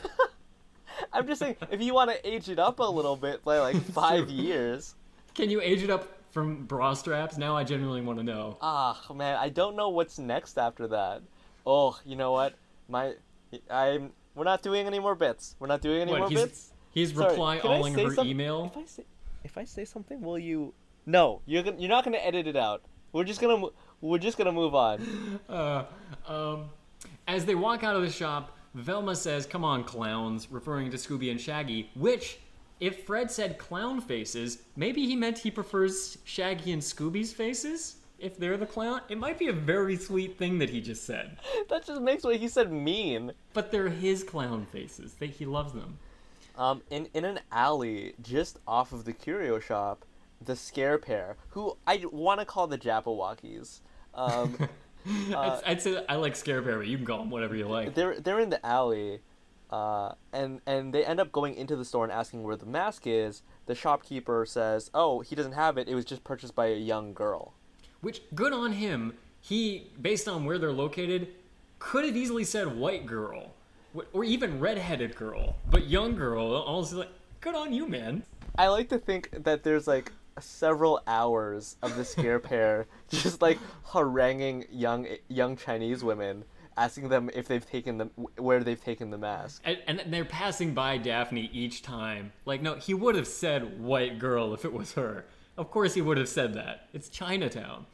I'm 1.13 1.27
just 1.27 1.39
saying, 1.39 1.57
if 1.71 1.81
you 1.81 1.95
want 1.95 2.11
to 2.11 2.29
age 2.29 2.49
it 2.49 2.59
up 2.59 2.81
a 2.81 2.85
little 2.85 3.15
bit 3.17 3.45
by 3.45 3.59
like 3.61 3.77
five 3.93 4.29
years, 4.29 4.95
Can 5.35 5.49
you 5.49 5.61
age 5.61 5.83
it 5.83 5.91
up 5.91 6.09
from 6.33 6.65
bra 6.67 6.95
straps? 6.95 7.39
Now 7.39 7.57
I 7.57 7.63
genuinely 7.63 8.01
want 8.01 8.19
to 8.19 8.25
know. 8.25 8.59
ah 8.61 9.01
man, 9.15 9.37
I 9.37 9.49
don't 9.49 9.77
know 9.77 9.91
what's 9.91 10.19
next 10.19 10.59
after 10.59 10.89
that. 10.89 11.23
Oh, 11.65 11.99
you 12.05 12.17
know 12.17 12.33
what? 12.33 12.55
My, 12.89 13.15
I'm. 13.71 14.13
We're 14.35 14.45
not 14.45 14.63
doing 14.63 14.87
any 14.87 14.99
more 15.01 15.15
bits. 15.15 15.57
We're 15.59 15.67
not 15.67 15.81
doing 15.81 16.01
any 16.03 16.13
What, 16.13 16.21
more 16.21 16.29
he's- 16.29 16.43
bits. 16.43 16.73
He's 16.91 17.15
Sorry, 17.15 17.31
reply 17.31 17.59
alling 17.59 17.95
her 17.95 18.15
some- 18.15 18.27
email. 18.27 18.73
If 18.75 18.77
I 18.79 18.85
say, 18.87 19.05
if 19.45 19.59
I 19.59 19.65
say 19.65 19.85
something, 19.85 20.21
will 20.21 20.39
you? 20.39 20.75
No, 21.07 21.43
you're 21.47 21.63
gonna, 21.63 21.77
you're 21.79 21.89
not 21.89 22.05
gonna 22.05 22.19
edit 22.19 22.47
it 22.47 22.57
out. 22.57 22.83
We're 23.13 23.25
just 23.25 23.41
gonna, 23.41 23.67
we're 24.01 24.19
just 24.19 24.37
gonna 24.39 24.53
move 24.53 24.75
on. 24.75 25.41
Uh, 25.49 25.85
um, 26.27 26.71
as 27.27 27.45
they 27.47 27.55
walk 27.55 27.83
out 27.85 27.97
of 27.97 28.03
the 28.03 28.11
shop, 28.11 28.57
Velma 28.75 29.15
says, 29.17 29.47
Come 29.47 29.65
on, 29.65 29.85
clowns, 29.85 30.51
referring 30.51 30.91
to 30.91 30.97
Scooby 30.97 31.31
and 31.31 31.41
Shaggy, 31.41 31.91
which, 31.95 32.39
if 32.81 33.05
Fred 33.07 33.31
said 33.31 33.59
clown 33.59 34.01
faces, 34.01 34.63
maybe 34.77 35.07
he 35.07 35.17
meant 35.17 35.39
he 35.39 35.51
prefers 35.51 36.19
Shaggy 36.25 36.73
and 36.73 36.83
Scooby's 36.83 37.33
faces? 37.33 37.97
If 38.19 38.37
they're 38.37 38.57
the 38.57 38.67
clown? 38.67 39.03
It 39.09 39.19
might 39.19 39.39
be 39.39 39.49
a 39.49 39.53
very 39.53 39.97
sweet 39.97 40.37
thing 40.37 40.59
that 40.59 40.71
he 40.71 40.81
just 40.81 41.05
said. 41.05 41.39
that 41.69 41.87
just 41.87 42.01
makes 42.01 42.25
what 42.25 42.37
he 42.37 42.49
said 42.49 42.73
mean. 42.73 43.33
But 43.53 43.71
they're 43.71 43.89
his 43.89 44.25
clown 44.25 44.67
faces. 44.67 45.15
They, 45.15 45.29
he 45.29 45.47
loves 45.47 45.73
them. 45.73 45.99
Um, 46.57 46.83
in 46.91 47.09
in 47.15 47.25
an 47.25 47.39
alley 47.53 48.15
just 48.21 48.59
off 48.67 48.93
of 48.93 49.05
the 49.05 49.13
curio 49.13 49.61
shop, 49.61 50.05
the 50.45 50.57
scare 50.57 50.99
pair, 50.99 51.37
who 51.51 51.77
I 51.87 52.05
want 52.11 52.41
to 52.41 52.47
call 52.47 52.67
the 52.67 52.77
Jabbawockeez, 52.79 53.81
um, 54.15 54.59
I'd, 55.07 55.61
I'd 55.67 55.83
say 55.83 56.05
I 56.09 56.17
like 56.17 56.37
Scare 56.37 56.63
pair, 56.63 56.79
but 56.79 56.89
you 56.89 56.97
can 56.97 57.07
call 57.07 57.19
them 57.19 57.31
whatever 57.31 57.55
you 57.55 57.69
like. 57.69 57.95
they're 57.95 58.19
they're 58.19 58.41
in 58.41 58.51
the 58.51 58.65
alley, 58.67 59.21
uh, 59.71 60.13
and 60.33 60.61
and 60.67 60.93
they 60.93 61.05
end 61.05 61.21
up 61.21 61.33
going 61.33 61.55
into 61.55 61.77
the 61.77 61.85
store 61.85 62.05
and 62.05 62.13
asking 62.13 62.43
where 62.43 62.57
the 62.57 62.67
mask 62.67 63.07
is. 63.07 63.43
The 63.67 63.75
shopkeeper 63.75 64.45
says, 64.45 64.91
"Oh, 64.95 65.21
he 65.21 65.37
doesn't 65.37 65.53
have 65.53 65.79
it. 65.79 65.89
It 65.89 65.95
was 65.95 66.05
just 66.05 66.25
purchased 66.25 66.55
by 66.55 66.67
a 66.67 66.77
young 66.77 67.15
girl." 67.15 67.55
Which, 68.01 68.23
good 68.35 68.53
on 68.53 68.73
him. 68.73 69.15
He, 69.41 69.91
based 70.01 70.29
on 70.29 70.45
where 70.45 70.59
they're 70.59 70.73
located, 70.73 71.29
could 71.79 72.05
have 72.05 72.17
easily 72.17 72.45
said 72.45 72.77
white 72.77 73.07
girl. 73.07 73.53
Or 74.13 74.25
even 74.25 74.61
redheaded 74.61 75.17
girl. 75.17 75.57
But 75.71 75.89
young 75.89 76.15
girl, 76.15 76.53
also 76.53 76.99
like, 76.99 77.09
good 77.41 77.55
on 77.55 77.73
you, 77.73 77.89
man. 77.89 78.25
I 78.59 78.69
like 78.69 78.89
to 78.91 78.99
think 78.99 79.31
that 79.45 79.63
there's 79.63 79.87
like 79.87 80.13
several 80.41 81.01
hours 81.07 81.77
of 81.83 81.97
the 81.97 82.05
scare 82.05 82.39
pair 82.39 82.87
just 83.11 83.43
like 83.43 83.59
haranguing 83.85 84.65
young 84.71 85.07
young 85.29 85.57
Chinese 85.57 86.05
women, 86.05 86.45
asking 86.77 87.09
them 87.09 87.31
if 87.35 87.49
they've 87.49 87.69
taken 87.69 87.99
the 87.99 88.05
where 88.37 88.63
they've 88.63 88.83
taken 88.83 89.11
the 89.11 89.19
mask. 89.19 89.63
And, 89.65 89.79
and 89.87 90.13
they're 90.13 90.25
passing 90.25 90.75
by 90.75 90.99
Daphne 90.99 91.51
each 91.53 91.83
time. 91.83 92.33
Like, 92.45 92.63
no, 92.63 92.75
he 92.75 92.95
would 92.95 93.15
have 93.15 93.29
said 93.29 93.81
white 93.81 94.19
girl 94.19 94.55
if 94.55 94.65
it 94.65 94.73
was 94.73 94.93
her. 94.93 95.25
Of 95.59 95.71
course 95.71 95.93
he 95.93 96.01
would 96.01 96.17
have 96.17 96.29
said 96.29 96.55
that. 96.55 96.89
It's 96.95 97.09
Chinatown. 97.09 97.85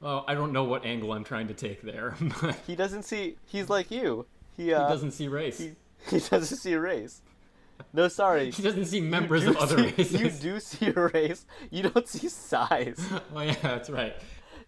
Well, 0.00 0.24
I 0.28 0.34
don't 0.34 0.52
know 0.52 0.64
what 0.64 0.84
angle 0.84 1.12
I'm 1.12 1.24
trying 1.24 1.48
to 1.48 1.54
take 1.54 1.80
there, 1.82 2.14
but 2.42 2.54
he 2.66 2.72
He 2.72 2.76
doesn't 2.76 3.02
see. 3.04 3.36
He's 3.46 3.68
like 3.70 3.90
you. 3.90 4.26
He 4.56 4.72
uh, 4.72 4.86
doesn't 4.88 5.12
see 5.12 5.26
race. 5.26 5.58
He, 5.58 5.72
he 6.10 6.20
doesn't 6.20 6.58
see 6.58 6.74
race. 6.76 7.22
No, 7.92 8.08
sorry. 8.08 8.50
He 8.50 8.62
doesn't 8.62 8.86
see 8.86 9.00
members 9.00 9.42
do 9.44 9.50
of 9.50 9.56
other 9.56 9.78
see- 9.78 9.84
races. 9.96 10.20
You 10.20 10.30
do 10.52 10.60
see 10.60 10.86
a 10.86 10.92
race. 11.14 11.46
You 11.70 11.84
don't 11.84 12.06
see 12.06 12.28
size. 12.28 13.04
Oh 13.34 13.40
yeah, 13.40 13.54
that's 13.62 13.90
right. 13.90 14.14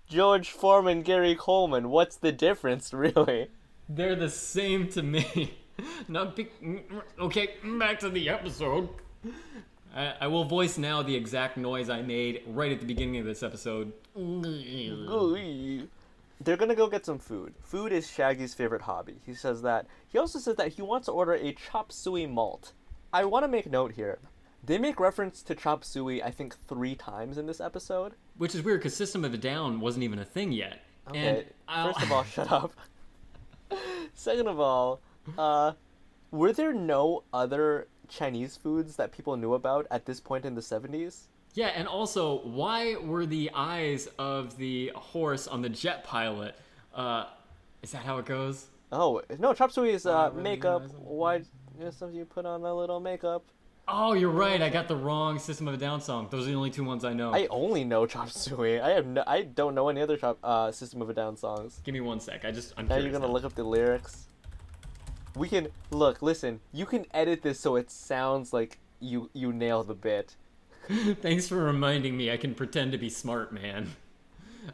George 0.09 0.51
Foreman, 0.51 1.03
Gary 1.03 1.35
Coleman. 1.35 1.91
What's 1.91 2.17
the 2.17 2.33
difference, 2.33 2.95
really? 2.95 3.49
They're 3.89 4.17
the 4.17 4.31
same 4.31 4.89
to 4.89 5.03
me. 5.03 5.55
Not 6.09 6.37
be- 6.37 6.49
okay. 7.21 7.51
Back 7.79 7.99
to 8.01 8.09
the 8.09 8.29
episode. 8.31 8.89
I, 9.95 10.15
I 10.23 10.27
will 10.29 10.45
voice 10.45 10.79
now 10.79 11.03
the 11.03 11.15
exact 11.17 11.57
noise 11.57 11.89
I 11.89 12.03
made 12.03 12.43
right 12.47 12.71
at 12.73 12.81
the 12.81 12.87
beginning 12.87 13.19
of 13.21 13.27
this 13.27 13.43
episode. 13.43 13.93
They're 16.41 16.57
gonna 16.57 16.75
go 16.75 16.87
get 16.89 17.05
some 17.05 17.19
food. 17.19 17.55
Food 17.63 17.93
is 17.93 18.09
Shaggy's 18.11 18.55
favorite 18.55 18.83
hobby. 18.83 19.17
He 19.27 19.35
says 19.35 19.63
that. 19.63 19.87
He 20.09 20.19
also 20.19 20.39
says 20.39 20.57
that 20.57 20.69
he 20.75 20.83
wants 20.83 21.07
to 21.07 21.13
order 21.13 21.33
a 21.35 21.53
chop 21.53 21.91
suey 21.91 22.27
malt. 22.27 22.73
I 23.13 23.25
want 23.25 23.45
to 23.45 23.49
make 23.49 23.69
note 23.71 23.93
here. 23.93 24.19
They 24.63 24.79
make 24.79 25.01
reference 25.01 25.43
to 25.45 25.55
chop 25.55 25.85
suey, 25.85 26.23
I 26.23 26.31
think, 26.31 26.55
three 26.69 26.95
times 26.95 27.39
in 27.39 27.47
this 27.47 27.61
episode. 27.61 28.13
Which 28.37 28.55
is 28.55 28.63
weird 28.63 28.81
because 28.81 28.95
System 28.95 29.25
of 29.25 29.33
a 29.35 29.39
Down 29.39 29.81
wasn't 29.81 30.05
even 30.05 30.19
a 30.19 30.25
thing 30.25 30.53
yet. 30.53 30.81
Okay. 31.09 31.19
And 31.19 31.45
I'll- 31.67 31.93
First 31.93 32.05
of 32.07 32.13
all, 32.13 32.25
shut 32.35 32.53
up. 32.53 32.73
Second 34.15 34.47
of 34.49 34.61
all, 34.61 35.01
uh, 35.37 35.73
were 36.31 36.53
there 36.53 36.73
no 36.73 37.25
other 37.33 37.89
Chinese 38.09 38.57
foods 38.57 38.97
that 38.97 39.13
people 39.13 39.37
knew 39.37 39.55
about 39.55 39.87
at 39.91 40.07
this 40.07 40.21
point 40.21 40.45
in 40.45 40.55
the 40.55 40.63
seventies? 40.63 41.29
Yeah, 41.55 41.69
and 41.69 41.89
also, 41.89 42.41
why 42.41 42.97
were 42.97 43.27
the 43.27 43.51
eyes 43.55 44.09
of 44.19 44.57
the 44.59 44.93
horse 44.95 45.47
on 45.49 45.63
the 45.63 45.69
jet 45.69 46.05
pilot? 46.05 46.55
Uh, 46.95 47.25
is 47.83 47.93
that 47.93 48.03
how 48.03 48.19
it 48.19 48.27
goes? 48.27 48.67
Oh 48.93 49.23
no, 49.39 49.53
chop 49.55 49.73
suey 49.73 49.91
is 49.93 50.07
uh, 50.07 50.31
makeup. 50.35 50.83
eyes 50.83 50.91
on 50.91 50.97
the 50.97 51.03
Why? 51.03 51.35
You 51.79 51.93
know, 52.01 52.09
you 52.09 52.25
put 52.25 52.45
on 52.47 52.63
a 52.63 52.75
little 52.75 53.01
makeup. 53.01 53.45
Oh, 53.91 54.13
you're 54.13 54.31
right. 54.31 54.61
I 54.61 54.69
got 54.69 54.87
the 54.87 54.97
wrong 54.97 55.39
System 55.39 55.67
of 55.67 55.73
a 55.73 55.79
Down 55.79 56.03
song. 56.03 56.29
Those 56.31 56.47
are 56.47 56.51
the 56.51 56.57
only 56.57 56.71
two 56.71 56.85
ones 56.85 57.07
I 57.07 57.15
know. 57.15 57.33
I 57.33 57.47
only 57.49 57.85
know 57.85 58.05
Chop 58.05 58.29
Suey. 58.29 58.79
I 58.81 58.91
have 58.91 59.07
no, 59.07 59.25
I 59.27 59.43
don't 59.43 59.75
know 59.75 59.89
any 59.89 60.03
other 60.03 60.19
Chop 60.19 60.39
uh, 60.45 60.71
System 60.71 61.01
of 61.01 61.09
a 61.09 61.15
Down 61.15 61.37
songs. 61.39 61.81
Give 61.85 61.95
me 61.95 62.01
one 62.03 62.21
sec. 62.21 62.45
I 62.45 62.51
just 62.51 62.75
I'm 62.77 62.87
Now 62.87 62.97
you're 62.97 63.11
gonna 63.11 63.27
now. 63.27 63.33
look 63.33 63.45
up 63.45 63.55
the 63.55 63.65
lyrics. 63.65 64.28
We 65.39 65.49
can 65.49 65.69
look. 65.91 66.21
Listen, 66.21 66.61
you 66.73 66.85
can 66.85 67.07
edit 67.15 67.43
this 67.43 67.61
so 67.61 67.77
it 67.77 67.91
sounds 67.91 68.53
like 68.53 68.79
you 69.01 69.31
you 69.33 69.53
nail 69.53 69.85
the 69.85 69.95
bit. 69.95 70.35
Thanks 71.23 71.49
for 71.49 71.57
reminding 71.57 72.17
me. 72.17 72.31
I 72.31 72.37
can 72.37 72.55
pretend 72.55 72.93
to 72.93 72.99
be 72.99 73.09
smart, 73.09 73.53
man. 73.53 73.91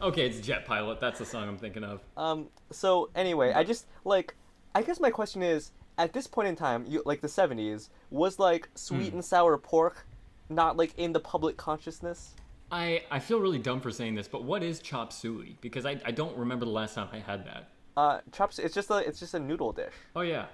Okay, 0.02 0.26
it's 0.26 0.40
Jet 0.40 0.64
Pilot. 0.64 0.98
That's 0.98 1.20
the 1.20 1.24
song 1.24 1.46
I'm 1.48 1.56
thinking 1.58 1.84
of. 1.84 2.00
Um. 2.16 2.48
So 2.72 3.10
anyway, 3.14 3.52
I 3.52 3.62
just 3.62 3.86
like. 4.04 4.34
I 4.74 4.82
guess 4.82 4.98
my 4.98 5.10
question 5.10 5.40
is, 5.40 5.70
at 5.98 6.12
this 6.12 6.26
point 6.26 6.48
in 6.48 6.56
time, 6.56 6.84
you 6.88 7.00
like 7.06 7.20
the 7.20 7.28
'70s, 7.28 7.90
was 8.10 8.40
like 8.40 8.68
sweet 8.74 9.10
Hmm. 9.10 9.16
and 9.16 9.24
sour 9.24 9.56
pork, 9.56 10.04
not 10.48 10.76
like 10.76 10.98
in 10.98 11.12
the 11.12 11.20
public 11.20 11.56
consciousness. 11.56 12.34
I 12.72 13.04
I 13.08 13.20
feel 13.20 13.38
really 13.38 13.60
dumb 13.60 13.80
for 13.80 13.92
saying 13.92 14.16
this, 14.16 14.26
but 14.26 14.42
what 14.42 14.64
is 14.64 14.80
chop 14.80 15.12
suey? 15.12 15.58
Because 15.60 15.86
I 15.86 16.00
I 16.04 16.10
don't 16.10 16.36
remember 16.36 16.64
the 16.64 16.72
last 16.72 16.96
time 16.96 17.08
I 17.12 17.20
had 17.20 17.46
that. 17.46 17.68
Uh, 17.96 18.20
chop. 18.32 18.52
su- 18.52 18.62
It's 18.62 18.74
just 18.74 18.90
a 18.90 18.96
it's 18.96 19.20
just 19.20 19.34
a 19.34 19.38
noodle 19.38 19.72
dish. 19.72 19.92
Oh 20.16 20.22
yeah, 20.22 20.46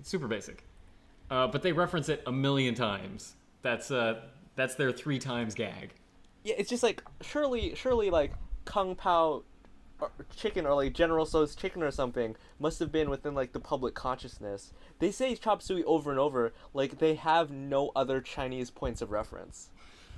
it's 0.00 0.08
super 0.10 0.28
basic. 0.28 0.64
Uh, 1.30 1.46
but 1.46 1.62
they 1.62 1.72
reference 1.72 2.08
it 2.08 2.22
a 2.26 2.32
million 2.32 2.74
times. 2.74 3.34
That's 3.62 3.90
uh 3.90 4.22
that's 4.56 4.74
their 4.74 4.92
three 4.92 5.18
times 5.18 5.54
gag. 5.54 5.94
Yeah, 6.44 6.54
it's 6.58 6.68
just 6.68 6.82
like 6.82 7.02
surely, 7.20 7.74
surely 7.74 8.10
like 8.10 8.32
kung 8.64 8.94
pao 8.94 9.42
chicken 10.36 10.66
or 10.66 10.74
like 10.74 10.92
General 10.92 11.24
Tso's 11.24 11.54
chicken 11.54 11.82
or 11.82 11.90
something 11.92 12.34
must 12.58 12.80
have 12.80 12.90
been 12.90 13.08
within 13.08 13.34
like 13.34 13.52
the 13.52 13.60
public 13.60 13.94
consciousness. 13.94 14.72
They 14.98 15.10
say 15.12 15.34
chop 15.36 15.62
suey 15.62 15.84
over 15.84 16.10
and 16.10 16.18
over, 16.18 16.52
like 16.74 16.98
they 16.98 17.14
have 17.14 17.50
no 17.50 17.92
other 17.94 18.20
Chinese 18.20 18.70
points 18.70 19.00
of 19.00 19.10
reference. 19.12 19.68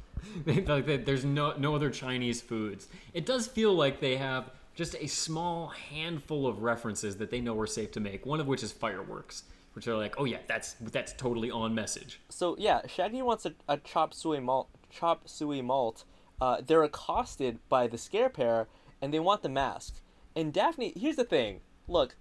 like 0.47 1.05
there's 1.05 1.25
no 1.25 1.55
no 1.59 1.75
other 1.75 1.91
Chinese 1.91 2.41
foods. 2.41 2.89
It 3.13 3.27
does 3.27 3.47
feel 3.47 3.75
like 3.75 4.01
they 4.01 4.17
have 4.17 4.51
just 4.75 4.95
a 4.97 5.07
small 5.07 5.69
handful 5.69 6.47
of 6.47 6.63
references 6.63 7.17
that 7.19 7.31
they 7.31 7.41
know 7.41 7.59
are 7.61 7.67
safe 7.67 7.93
to 7.93 8.01
make. 8.01 8.27
One 8.27 8.41
of 8.41 8.47
which 8.47 8.63
is 8.63 8.73
fireworks, 8.73 9.45
which 9.75 9.87
are 9.89 9.97
like, 9.97 10.15
oh 10.19 10.25
yeah, 10.25 10.39
that's 10.47 10.75
that's 10.81 11.13
totally 11.13 11.51
on 11.51 11.75
message. 11.75 12.21
So 12.29 12.57
yeah, 12.59 12.87
Shaggy 12.87 13.23
wants 13.23 13.47
a, 13.47 13.55
a 13.69 13.79
chop 13.79 14.15
suey 14.15 14.41
malt. 14.41 14.69
Chop 14.91 15.29
suey 15.29 15.63
malt. 15.63 16.05
Uh, 16.41 16.61
they're 16.67 16.83
accosted 16.83 17.59
by 17.69 17.87
the 17.87 17.99
scare 17.99 18.29
pair, 18.29 18.67
and 19.01 19.15
they 19.15 19.21
want 19.21 19.43
the 19.43 19.49
mask. 19.49 20.01
And 20.37 20.53
Daphne, 20.53 20.93
here's 20.97 21.17
the 21.17 21.25
thing. 21.25 21.61
Look, 21.87 22.17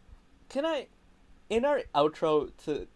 can 0.50 0.66
I? 0.66 0.88
In 1.50 1.66
our 1.66 1.82
outro 1.94 2.52
to 2.66 2.88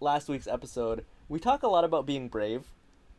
last 0.00 0.28
week's 0.28 0.46
episode, 0.46 1.04
we 1.28 1.38
talk 1.38 1.62
a 1.62 1.68
lot 1.68 1.84
about 1.84 2.06
being 2.06 2.28
brave, 2.28 2.64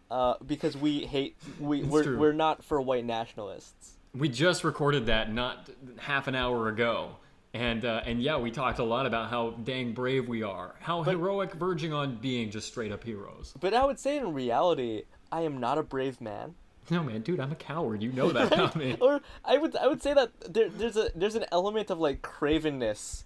uh, 0.09 0.35
because 0.45 0.77
we 0.77 1.05
hate 1.05 1.35
we 1.59 1.83
we're, 1.83 2.17
we're 2.17 2.33
not 2.33 2.63
for 2.63 2.81
white 2.81 3.05
nationalists. 3.05 3.96
We 4.15 4.29
just 4.29 4.63
recorded 4.63 5.07
that 5.07 5.33
not 5.33 5.69
half 5.97 6.27
an 6.27 6.35
hour 6.35 6.69
ago. 6.69 7.17
And, 7.53 7.85
uh, 7.85 8.01
and 8.05 8.21
yeah, 8.21 8.37
we 8.37 8.51
talked 8.51 8.79
a 8.79 8.83
lot 8.83 9.05
about 9.05 9.29
how 9.29 9.51
dang 9.51 9.93
brave 9.93 10.27
we 10.27 10.43
are, 10.43 10.75
how 10.79 11.03
heroic, 11.03 11.53
verging 11.53 11.93
on 11.93 12.17
being 12.17 12.51
just 12.51 12.67
straight 12.67 12.91
up 12.91 13.03
heroes. 13.03 13.53
But 13.59 13.73
I 13.73 13.85
would 13.85 13.99
say 13.99 14.17
in 14.17 14.33
reality, 14.33 15.03
I 15.31 15.41
am 15.41 15.59
not 15.59 15.77
a 15.77 15.83
brave 15.83 16.21
man. 16.21 16.55
No 16.89 17.03
man, 17.03 17.21
dude, 17.21 17.39
I'm 17.39 17.51
a 17.51 17.55
coward. 17.55 18.01
You 18.03 18.11
know 18.13 18.31
that 18.31 18.53
about 18.53 18.75
me. 18.75 18.95
or 19.01 19.21
I 19.43 19.57
would 19.57 19.75
I 19.75 19.87
would 19.87 20.01
say 20.01 20.13
that 20.13 20.31
there, 20.47 20.69
there's 20.69 20.97
a 20.97 21.09
there's 21.15 21.35
an 21.35 21.45
element 21.51 21.89
of 21.89 21.99
like 21.99 22.21
cravenness 22.21 23.23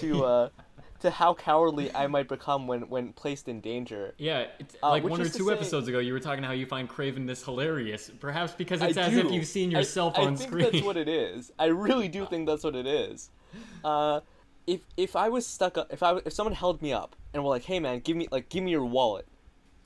to 0.00 0.24
uh 0.24 0.48
to 1.04 1.10
how 1.10 1.34
cowardly 1.34 1.94
I 1.94 2.06
might 2.06 2.28
become 2.28 2.66
when 2.66 2.88
when 2.88 3.12
placed 3.12 3.46
in 3.48 3.60
danger. 3.60 4.14
Yeah, 4.18 4.46
it's, 4.58 4.74
Uh, 4.82 4.90
like 4.90 5.04
one 5.04 5.20
or 5.20 5.28
two 5.28 5.46
say- 5.46 5.52
episodes 5.52 5.86
ago, 5.88 5.98
you 5.98 6.12
were 6.12 6.20
talking 6.20 6.42
how 6.42 6.52
you 6.52 6.66
find 6.66 6.88
cravenness 6.88 7.44
hilarious. 7.44 8.10
Perhaps 8.20 8.54
because 8.54 8.82
I 8.82 8.88
it's 8.88 8.98
as 8.98 9.14
if 9.16 9.30
you've 9.30 9.46
seen 9.46 9.74
I- 9.74 9.78
yourself 9.80 10.18
I, 10.18 10.22
on 10.24 10.36
think 10.36 10.48
screen. 10.50 10.68
that's 10.72 10.84
what 10.84 10.96
it 10.96 11.08
is. 11.08 11.52
I 11.58 11.66
really 11.66 12.08
do 12.08 12.26
think 12.30 12.46
that's 12.46 12.64
what 12.64 12.74
it 12.74 12.86
is. 12.86 13.30
Uh, 13.84 14.20
if 14.66 14.80
if 14.96 15.14
I 15.14 15.28
was 15.28 15.46
stuck 15.46 15.78
up, 15.78 15.92
if 15.92 16.02
I 16.02 16.16
if 16.24 16.32
someone 16.32 16.54
held 16.54 16.80
me 16.82 16.92
up 16.92 17.14
and 17.32 17.42
were 17.44 17.50
like, 17.50 17.64
"Hey 17.64 17.78
man, 17.80 18.00
give 18.00 18.16
me 18.16 18.26
like 18.32 18.48
give 18.48 18.64
me 18.64 18.70
your 18.70 18.84
wallet," 18.86 19.26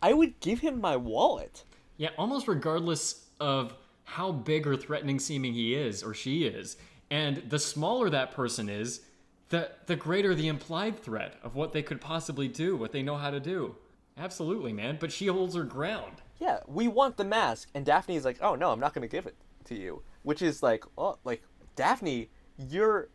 I 0.01 0.13
would 0.13 0.39
give 0.41 0.61
him 0.61 0.81
my 0.81 0.97
wallet. 0.97 1.65
Yeah, 1.97 2.11
almost 2.17 2.47
regardless 2.49 3.27
of 3.41 3.75
how 4.05 4.31
big 4.33 4.67
or 4.69 4.77
threatening 4.77 5.19
seeming 5.19 5.53
he 5.53 5.75
is 5.75 6.03
or 6.03 6.15
she 6.15 6.45
is. 6.45 6.77
And 7.11 7.39
the 7.49 7.59
smaller 7.59 8.09
that 8.11 8.31
person 8.33 8.69
is, 8.69 9.01
the 9.49 9.71
the 9.87 9.97
greater 9.97 10.35
the 10.35 10.49
implied 10.49 10.99
threat 10.99 11.37
of 11.43 11.55
what 11.55 11.73
they 11.73 11.83
could 11.83 12.01
possibly 12.01 12.49
do, 12.49 12.77
what 12.77 12.93
they 12.93 13.03
know 13.03 13.17
how 13.17 13.31
to 13.31 13.41
do. 13.41 13.77
Absolutely, 14.17 14.73
man. 14.73 14.99
But 15.01 15.13
she 15.13 15.27
holds 15.27 15.55
her 15.55 15.65
ground. 15.65 16.23
Yeah, 16.39 16.61
we 16.67 16.89
want 16.89 17.17
the 17.17 17.25
mask, 17.25 17.69
and 17.75 17.85
Daphne's 17.85 18.25
like, 18.25 18.39
"Oh 18.41 18.55
no, 18.55 18.71
I'm 18.71 18.81
not 18.81 18.95
gonna 18.95 19.09
give 19.09 19.27
it 19.27 19.37
to 19.67 19.75
you," 19.75 20.03
which 20.23 20.43
is 20.43 20.63
like, 20.63 20.85
oh, 20.97 21.19
like 21.25 21.43
Daphne, 21.77 22.29
you're 22.57 23.09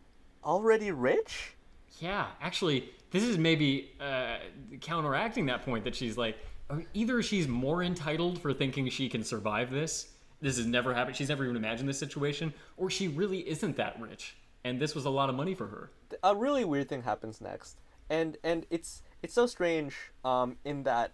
already 0.43 0.91
rich. 0.91 1.55
Yeah, 1.99 2.27
actually, 2.41 2.89
this 3.11 3.23
is 3.23 3.37
maybe 3.37 3.91
uh, 3.99 4.37
counteracting 4.81 5.45
that 5.45 5.63
point 5.63 5.83
that 5.83 5.95
she's 5.95 6.17
like, 6.17 6.37
uh, 6.69 6.79
either 6.93 7.21
she's 7.21 7.47
more 7.47 7.83
entitled 7.83 8.41
for 8.41 8.53
thinking 8.53 8.89
she 8.89 9.09
can 9.09 9.23
survive 9.23 9.69
this. 9.69 10.09
This 10.41 10.57
has 10.57 10.65
never 10.65 10.93
happened. 10.93 11.15
She's 11.15 11.29
never 11.29 11.43
even 11.43 11.55
imagined 11.55 11.87
this 11.87 11.99
situation, 11.99 12.53
or 12.75 12.89
she 12.89 13.07
really 13.07 13.47
isn't 13.47 13.77
that 13.77 13.99
rich, 14.01 14.35
and 14.63 14.79
this 14.79 14.95
was 14.95 15.05
a 15.05 15.09
lot 15.09 15.29
of 15.29 15.35
money 15.35 15.53
for 15.53 15.67
her. 15.67 15.91
A 16.23 16.35
really 16.35 16.65
weird 16.65 16.89
thing 16.89 17.03
happens 17.03 17.41
next, 17.41 17.79
and 18.09 18.37
and 18.43 18.65
it's 18.69 19.01
it's 19.21 19.33
so 19.33 19.45
strange 19.45 19.95
um, 20.23 20.57
in 20.63 20.83
that 20.83 21.11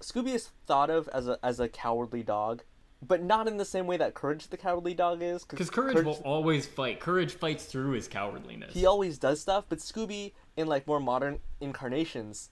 Scooby 0.00 0.34
is 0.34 0.50
thought 0.66 0.90
of 0.90 1.08
as 1.08 1.28
a 1.28 1.38
as 1.42 1.60
a 1.60 1.68
cowardly 1.68 2.22
dog, 2.22 2.62
but 3.02 3.22
not 3.22 3.48
in 3.48 3.56
the 3.56 3.64
same 3.64 3.86
way 3.86 3.96
that 3.96 4.14
Courage 4.14 4.48
the 4.48 4.56
cowardly 4.56 4.94
dog 4.94 5.22
is. 5.22 5.44
Because 5.44 5.70
courage, 5.70 6.04
will 6.04 6.20
always 6.24 6.66
fight. 6.66 7.00
Courage 7.00 7.34
fights 7.34 7.64
through 7.64 7.92
his 7.92 8.08
cowardliness. 8.08 8.72
he 8.72 8.86
always 8.86 9.18
does 9.18 9.40
stuff, 9.40 9.64
but 9.68 9.78
Scooby 9.78 10.32
in 10.56 10.66
like 10.66 10.86
more 10.86 11.00
modern 11.00 11.40
incarnations 11.60 12.50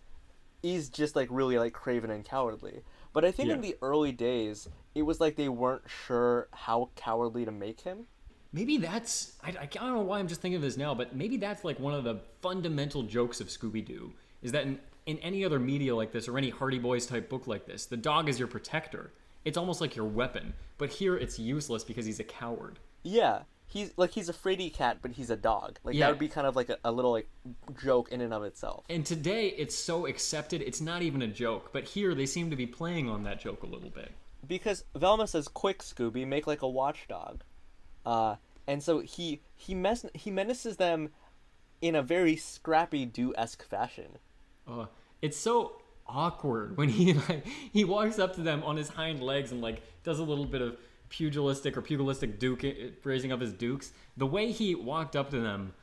is 0.63 0.89
just 0.89 1.15
like 1.15 1.29
really 1.31 1.59
like 1.59 1.73
craven 1.73 2.11
and 2.11 2.25
cowardly. 2.25 2.83
But 3.13 3.25
I 3.25 3.31
think 3.31 3.51
in 3.51 3.61
the 3.61 3.77
early 3.81 4.13
days, 4.13 4.69
it 4.95 5.03
was 5.03 5.21
like 5.21 5.37
they 5.37 5.49
weren't 5.49 5.83
sure 5.89 6.49
how 6.53 6.91
cowardly 6.97 7.45
to 7.45 7.51
make 7.51 7.81
him. 7.81 8.07
Maybe 8.53 8.79
that's. 8.79 9.33
I, 9.43 9.49
I 9.61 9.67
don't 9.67 9.95
know 9.95 10.01
why 10.01 10.19
I'm 10.19 10.29
just 10.29 10.41
thinking 10.41 10.57
of 10.57 10.63
this 10.63 10.77
now, 10.77 10.95
but 10.95 11.15
maybe 11.15 11.37
that's 11.37 11.65
like 11.65 11.79
one 11.79 11.95
of 11.95 12.05
the 12.05 12.21
fundamental 12.41 13.03
jokes 13.03 13.41
of 13.41 13.49
Scooby 13.49 13.85
Doo 13.85 14.13
is 14.43 14.53
that 14.53 14.63
in, 14.65 14.79
in 15.07 15.19
any 15.19 15.45
other 15.45 15.59
media 15.59 15.95
like 15.95 16.13
this 16.13 16.29
or 16.29 16.39
any 16.39 16.51
Hardy 16.51 16.79
Boys 16.79 17.07
type 17.07 17.29
book 17.29 17.47
like 17.47 17.67
this, 17.67 17.85
the 17.87 17.97
dog 17.97 18.29
is 18.29 18.39
your 18.39 18.49
protector. 18.49 19.13
It's 19.45 19.59
almost 19.59 19.81
like 19.81 19.97
your 19.97 20.07
weapon. 20.07 20.55
But 20.79 20.91
here 20.91 21.17
it's 21.17 21.39
useless 21.39 21.85
because 21.85 22.07
he's 22.07 22.21
a 22.21 22.25
coward. 22.25 22.79
Yeah, 23.03 23.43
he's 23.67 23.93
like 23.99 24.11
he's 24.13 24.29
a 24.29 24.33
fraidy 24.33 24.73
cat, 24.73 24.99
but 25.03 25.13
he's 25.13 25.29
a 25.31 25.37
dog. 25.37 25.79
Like 25.85 25.95
Yeah. 25.95 26.07
that 26.07 26.13
would 26.13 26.19
be 26.19 26.29
kind 26.29 26.47
of 26.47 26.57
like 26.57 26.71
a, 26.71 26.79
a 26.85 26.91
little 26.93 27.13
like 27.13 27.29
joke 27.83 28.11
in 28.11 28.21
and 28.23 28.33
of 28.33 28.45
itself. 28.45 28.85
And 28.89 29.05
today 29.05 29.49
it's 29.49 29.75
so 29.75 30.07
accepted, 30.07 30.63
it's 30.63 30.81
not 30.81 31.03
even 31.03 31.21
a 31.21 31.29
joke. 31.29 31.71
But 31.73 31.85
here 31.85 32.15
they 32.15 32.27
seem 32.27 32.49
to 32.51 32.57
be 32.57 32.67
playing 32.67 33.09
on 33.11 33.25
that 33.25 33.41
joke 33.41 33.63
a 33.63 33.67
little 33.67 33.91
bit. 33.91 34.13
because 34.47 34.85
Velma 34.97 35.27
says, 35.27 35.49
"Quick, 35.49 35.81
Scooby, 35.81 36.27
make 36.27 36.47
like 36.47 36.63
a 36.63 36.69
watchdog," 36.69 37.43
uh, 38.09 38.37
and 38.67 38.83
so 38.83 39.01
he 39.01 39.43
he 39.55 39.75
mess 39.75 40.07
he 40.15 40.31
menaces 40.31 40.79
them 40.79 41.11
in 41.83 41.95
a 41.95 42.03
very 42.03 42.37
Scrappy 42.37 43.05
Doo 43.05 43.35
esque 43.37 43.63
fashion. 43.63 44.19
Uh, 44.67 44.87
it's 45.21 45.37
so 45.37 45.83
awkward 46.07 46.79
when 46.79 46.89
he 46.89 47.13
like 47.29 47.47
he 47.47 47.85
walks 47.85 48.19
up 48.19 48.35
to 48.37 48.41
them 48.41 48.63
on 48.63 48.79
his 48.79 48.89
hind 48.89 49.23
legs 49.23 49.53
and 49.53 49.61
like 49.61 49.83
does 50.05 50.19
a 50.19 50.25
little 50.25 50.47
bit 50.47 50.63
of 50.63 50.79
pugilistic 51.11 51.77
or 51.77 51.83
pugilistic 51.83 52.39
duke 52.39 52.65
raising 53.05 53.31
up 53.31 53.43
his 53.43 53.53
dukes. 53.53 53.93
The 54.17 54.27
way 54.27 54.53
he 54.53 54.75
walked 54.75 55.15
up 55.15 55.31
to 55.31 55.41
them, 55.41 55.75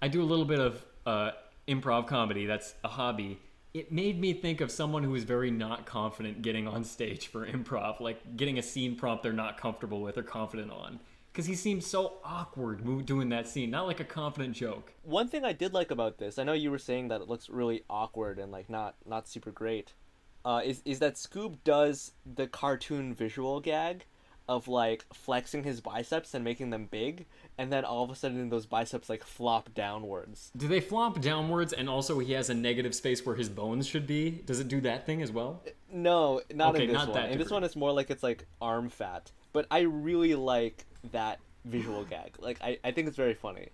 I 0.00 0.08
do 0.08 0.22
a 0.22 0.24
little 0.24 0.46
bit 0.46 0.60
of 0.60 0.84
uh, 1.04 1.32
improv 1.68 2.06
comedy. 2.06 2.46
That's 2.46 2.74
a 2.84 2.88
hobby. 2.88 3.38
It 3.74 3.92
made 3.92 4.18
me 4.18 4.32
think 4.32 4.62
of 4.62 4.70
someone 4.70 5.02
who 5.02 5.14
is 5.14 5.24
very 5.24 5.50
not 5.50 5.84
confident 5.84 6.40
getting 6.40 6.66
on 6.66 6.84
stage 6.84 7.26
for 7.26 7.46
improv, 7.46 8.00
like 8.00 8.38
getting 8.38 8.58
a 8.58 8.62
scene 8.62 8.96
prompt 8.96 9.22
they're 9.22 9.34
not 9.34 9.58
comfortable 9.58 10.00
with 10.00 10.16
or 10.16 10.22
confident 10.22 10.70
on. 10.70 11.00
Because 11.36 11.46
he 11.46 11.54
seems 11.54 11.86
so 11.86 12.14
awkward 12.24 12.82
doing 13.04 13.28
that 13.28 13.46
scene, 13.46 13.70
not 13.70 13.86
like 13.86 14.00
a 14.00 14.04
confident 14.04 14.54
joke. 14.54 14.94
One 15.02 15.28
thing 15.28 15.44
I 15.44 15.52
did 15.52 15.74
like 15.74 15.90
about 15.90 16.16
this, 16.16 16.38
I 16.38 16.44
know 16.44 16.54
you 16.54 16.70
were 16.70 16.78
saying 16.78 17.08
that 17.08 17.20
it 17.20 17.28
looks 17.28 17.50
really 17.50 17.84
awkward 17.90 18.38
and 18.38 18.50
like 18.50 18.70
not 18.70 18.94
not 19.04 19.28
super 19.28 19.50
great, 19.50 19.92
uh, 20.46 20.62
is 20.64 20.80
is 20.86 20.98
that 21.00 21.16
Scoob 21.16 21.58
does 21.62 22.12
the 22.24 22.46
cartoon 22.46 23.12
visual 23.12 23.60
gag 23.60 24.06
of 24.48 24.66
like 24.66 25.04
flexing 25.12 25.64
his 25.64 25.82
biceps 25.82 26.32
and 26.32 26.42
making 26.42 26.70
them 26.70 26.88
big, 26.90 27.26
and 27.58 27.70
then 27.70 27.84
all 27.84 28.02
of 28.02 28.08
a 28.08 28.14
sudden 28.14 28.48
those 28.48 28.64
biceps 28.64 29.10
like 29.10 29.22
flop 29.22 29.74
downwards. 29.74 30.50
Do 30.56 30.66
they 30.66 30.80
flop 30.80 31.20
downwards 31.20 31.74
and 31.74 31.86
also 31.86 32.18
he 32.18 32.32
has 32.32 32.48
a 32.48 32.54
negative 32.54 32.94
space 32.94 33.26
where 33.26 33.36
his 33.36 33.50
bones 33.50 33.86
should 33.86 34.06
be? 34.06 34.42
Does 34.46 34.58
it 34.58 34.68
do 34.68 34.80
that 34.80 35.04
thing 35.04 35.20
as 35.20 35.32
well? 35.32 35.62
No, 35.92 36.40
not 36.54 36.74
Okay, 36.74 36.84
in 36.84 36.88
this 36.88 36.96
not 36.96 37.08
one. 37.10 37.24
In 37.26 37.38
this 37.38 37.50
one, 37.50 37.62
it's 37.62 37.76
more 37.76 37.92
like 37.92 38.08
it's 38.08 38.22
like 38.22 38.46
arm 38.58 38.88
fat. 38.88 39.32
But 39.52 39.66
I 39.70 39.80
really 39.80 40.34
like 40.34 40.86
that 41.12 41.40
visual 41.64 42.04
gag. 42.10 42.36
Like 42.38 42.58
I, 42.60 42.78
I 42.84 42.90
think 42.90 43.08
it's 43.08 43.16
very 43.16 43.34
funny. 43.34 43.68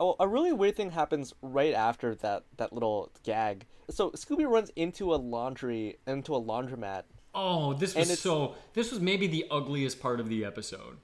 Oh, 0.00 0.16
a 0.18 0.26
really 0.26 0.52
weird 0.52 0.76
thing 0.76 0.90
happens 0.90 1.34
right 1.40 1.74
after 1.74 2.14
that 2.16 2.44
that 2.56 2.72
little 2.72 3.10
gag. 3.22 3.66
So 3.90 4.10
Scooby 4.10 4.48
runs 4.48 4.70
into 4.76 5.14
a 5.14 5.16
laundry 5.16 5.98
into 6.06 6.34
a 6.34 6.40
laundromat. 6.40 7.04
Oh, 7.34 7.74
this 7.74 7.94
was 7.94 8.18
so. 8.18 8.54
This 8.74 8.90
was 8.90 9.00
maybe 9.00 9.26
the 9.26 9.46
ugliest 9.50 10.00
part 10.00 10.20
of 10.20 10.28
the 10.28 10.44
episode 10.44 10.98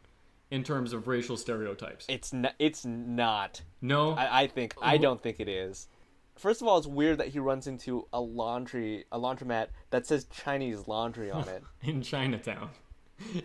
in 0.50 0.64
terms 0.64 0.92
of 0.92 1.06
racial 1.08 1.36
stereotypes. 1.36 2.06
It's 2.08 2.32
not. 2.32 2.54
it's 2.58 2.84
not. 2.84 3.62
No, 3.80 4.12
I, 4.12 4.42
I 4.42 4.46
think 4.46 4.74
I 4.80 4.96
don't 4.96 5.22
think 5.22 5.40
it 5.40 5.48
is. 5.48 5.88
First 6.36 6.62
of 6.62 6.68
all, 6.68 6.78
it's 6.78 6.86
weird 6.86 7.18
that 7.18 7.28
he 7.28 7.38
runs 7.38 7.66
into 7.66 8.06
a 8.12 8.20
laundry 8.20 9.04
a 9.12 9.18
laundromat 9.18 9.68
that 9.90 10.06
says 10.06 10.26
Chinese 10.30 10.88
laundry 10.88 11.30
on 11.30 11.48
it. 11.48 11.62
in 11.82 12.02
Chinatown. 12.02 12.70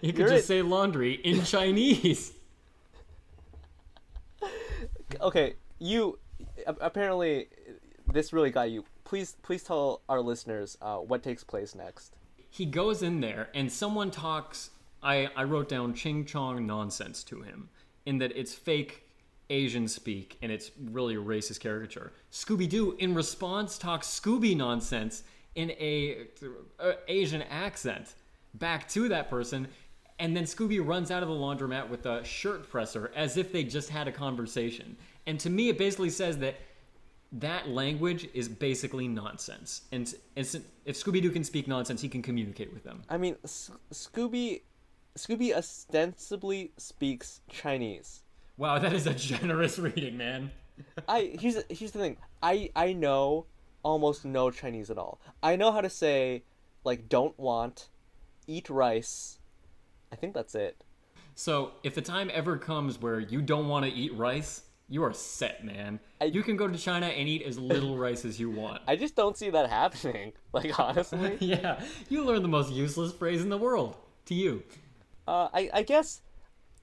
You 0.02 0.14
could 0.14 0.18
You're 0.18 0.28
just 0.30 0.44
it- 0.46 0.48
say 0.48 0.62
laundry 0.62 1.14
in 1.14 1.44
Chinese. 1.54 2.34
okay, 5.22 5.56
you 5.80 6.20
apparently 6.68 7.48
this 8.12 8.32
really 8.34 8.52
got 8.52 8.70
you. 8.72 8.84
Please, 9.04 9.36
please 9.44 9.64
tell 9.64 10.02
our 10.10 10.20
listeners 10.22 10.78
uh, 10.82 10.98
what 10.98 11.22
takes 11.22 11.44
place 11.44 11.76
next. 11.76 12.16
he 12.50 12.66
goes 12.66 13.04
in 13.04 13.20
there 13.22 13.50
and 13.54 13.72
someone 13.72 14.10
talks 14.10 14.72
I, 15.04 15.30
I 15.36 15.44
wrote 15.44 15.70
down 15.70 15.94
ching 15.94 16.26
chong 16.26 16.66
nonsense 16.66 17.24
to 17.26 17.42
him 17.42 17.70
in 18.06 18.18
that 18.20 18.32
it's 18.36 18.54
fake 18.54 19.04
asian 19.52 19.88
speak 19.88 20.38
and 20.42 20.52
it's 20.52 20.72
really 20.92 21.14
a 21.16 21.20
racist 21.20 21.60
caricature 21.60 22.14
scooby-doo 22.32 22.96
in 22.98 23.14
response 23.14 23.78
talks 23.78 24.08
scooby 24.08 24.58
nonsense 24.58 25.22
in 25.54 25.70
a, 25.72 26.26
uh 26.80 26.94
asian 27.08 27.44
accent 27.44 28.16
back 28.60 28.88
to 28.90 29.10
that 29.10 29.30
person 29.30 29.68
and 30.20 30.36
then 30.36 30.46
scooby 30.46 30.86
runs 30.86 31.12
out 31.12 31.24
of 31.24 31.30
the 31.30 31.36
laundromat 31.36 31.90
with 31.90 32.06
a 32.06 32.24
shirt 32.24 32.70
presser 32.70 33.12
as 33.16 33.38
if 33.38 33.52
they 33.52 33.64
just 33.64 33.90
had 33.90 34.08
a 34.08 34.12
conversation 34.12 34.96
and 35.26 35.40
to 35.40 35.50
me 35.50 35.70
it 35.70 35.78
basically 35.78 36.10
says 36.10 36.38
that 36.38 36.56
that 37.32 37.68
language 37.68 38.30
is 38.34 38.48
basically 38.48 39.08
nonsense. 39.08 39.82
And 39.92 40.14
it's, 40.36 40.56
if 40.86 40.96
Scooby 40.96 41.22
Doo 41.22 41.32
can 41.32 41.44
speak 41.44 41.68
nonsense, 41.68 42.02
he 42.02 42.08
can 42.08 42.22
communicate 42.22 42.74
with 42.74 42.84
them. 42.84 43.02
I 43.10 43.18
mean, 43.18 43.36
S- 43.44 43.72
Scooby, 43.92 44.62
Scooby 45.18 45.54
ostensibly 45.54 46.72
speaks 46.78 47.42
Chinese. 47.50 48.22
Wow, 48.58 48.80
that 48.80 48.94
is 48.94 49.06
a 49.06 49.14
generous 49.14 49.78
reading, 49.80 50.18
man. 50.18 50.52
I 51.08 51.36
here's 51.40 51.58
here's 51.70 51.92
the 51.92 52.00
thing. 52.00 52.18
I 52.44 52.70
I 52.76 52.94
know 52.94 53.46
almost 53.84 54.26
no 54.26 54.52
Chinese 54.52 54.90
at 54.90 54.98
all. 54.98 55.20
I 55.42 55.56
know 55.56 55.72
how 55.72 55.82
to 55.82 55.90
say 55.90 56.44
like 56.84 57.10
don't 57.10 57.38
want, 57.40 57.90
eat 58.48 58.70
rice. 58.70 59.40
I 60.12 60.16
think 60.16 60.34
that's 60.34 60.56
it. 60.56 60.84
So, 61.36 61.72
if 61.84 61.96
the 61.96 62.02
time 62.02 62.32
ever 62.34 62.58
comes 62.58 63.02
where 63.02 63.20
you 63.20 63.42
don't 63.42 63.68
want 63.68 63.86
to 63.86 63.92
eat 63.92 64.14
rice, 64.16 64.62
you 64.88 65.04
are 65.04 65.14
set, 65.14 65.66
man. 65.66 66.00
I- 66.22 66.26
you 66.26 66.44
can 66.44 66.56
go 66.56 66.68
to 66.68 66.78
China 66.78 67.08
and 67.08 67.28
eat 67.28 67.42
as 67.42 67.58
little 67.60 67.98
rice 68.06 68.24
as 68.24 68.40
you 68.40 68.50
want. 68.50 68.82
I 68.88 68.96
just 68.96 69.16
don't 69.16 69.38
see 69.38 69.50
that 69.50 69.70
happening. 69.70 70.34
Like 70.54 70.80
honestly. 70.80 71.36
yeah, 71.42 71.82
you 72.08 72.24
learn 72.24 72.42
the 72.42 72.48
most 72.48 72.72
useless 72.72 73.12
phrase 73.12 73.42
in 73.42 73.50
the 73.50 73.58
world. 73.58 73.98
To 74.28 74.34
you. 74.34 74.64
Uh, 75.28 75.50
I, 75.54 75.70
I 75.74 75.82
guess 75.84 76.22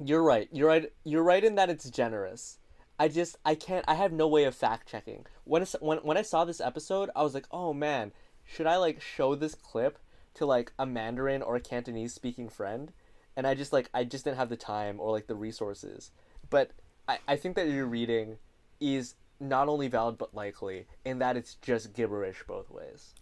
you're 0.05 0.23
right. 0.23 0.47
You're 0.53 0.69
right. 0.69 0.93
You're 1.05 1.23
right 1.23 1.43
in 1.43 1.55
that 1.55 1.71
it's 1.71 1.89
generous. 1.89 2.59
I 2.99 3.09
just 3.09 3.39
I 3.47 3.55
can't. 3.55 3.85
I 3.89 3.95
have 3.95 4.13
no 4.13 4.29
way 4.29 4.45
of 4.45 4.55
fact 4.55 4.89
checking. 4.89 5.25
When 5.45 5.65
when 5.81 5.99
when 5.99 6.17
I 6.19 6.23
saw 6.23 6.45
this 6.45 6.61
episode, 6.61 7.09
I 7.17 7.23
was 7.23 7.33
like, 7.33 7.47
oh 7.51 7.73
man, 7.73 8.13
should 8.45 8.67
I 8.67 8.77
like 8.77 9.01
show 9.01 9.35
this 9.35 9.55
clip 9.55 9.99
to 10.35 10.47
like 10.47 10.73
a 10.79 10.87
Mandarin 10.87 11.43
or 11.43 11.57
a 11.57 11.61
Cantonese 11.61 12.15
speaking 12.15 12.49
friend? 12.49 12.93
And 13.37 13.47
I 13.47 13.55
just 13.55 13.73
like 13.73 13.89
I 13.95 14.05
just 14.05 14.25
didn't 14.25 14.37
have 14.37 14.49
the 14.49 14.57
time 14.57 15.01
or 15.01 15.11
like 15.11 15.27
the 15.27 15.35
resources. 15.35 16.11
But 16.51 16.71
I 17.09 17.19
I 17.27 17.37
think 17.37 17.57
that 17.57 17.69
your 17.69 17.87
reading 17.87 18.39
is 18.81 19.15
not 19.41 19.69
only 19.69 19.89
valid 19.89 20.19
but 20.19 20.35
likely 20.35 20.87
in 21.05 21.19
that 21.19 21.37
it's 21.37 21.55
just 21.57 21.93
gibberish 21.93 22.45
both 22.47 22.71
ways. 22.71 23.15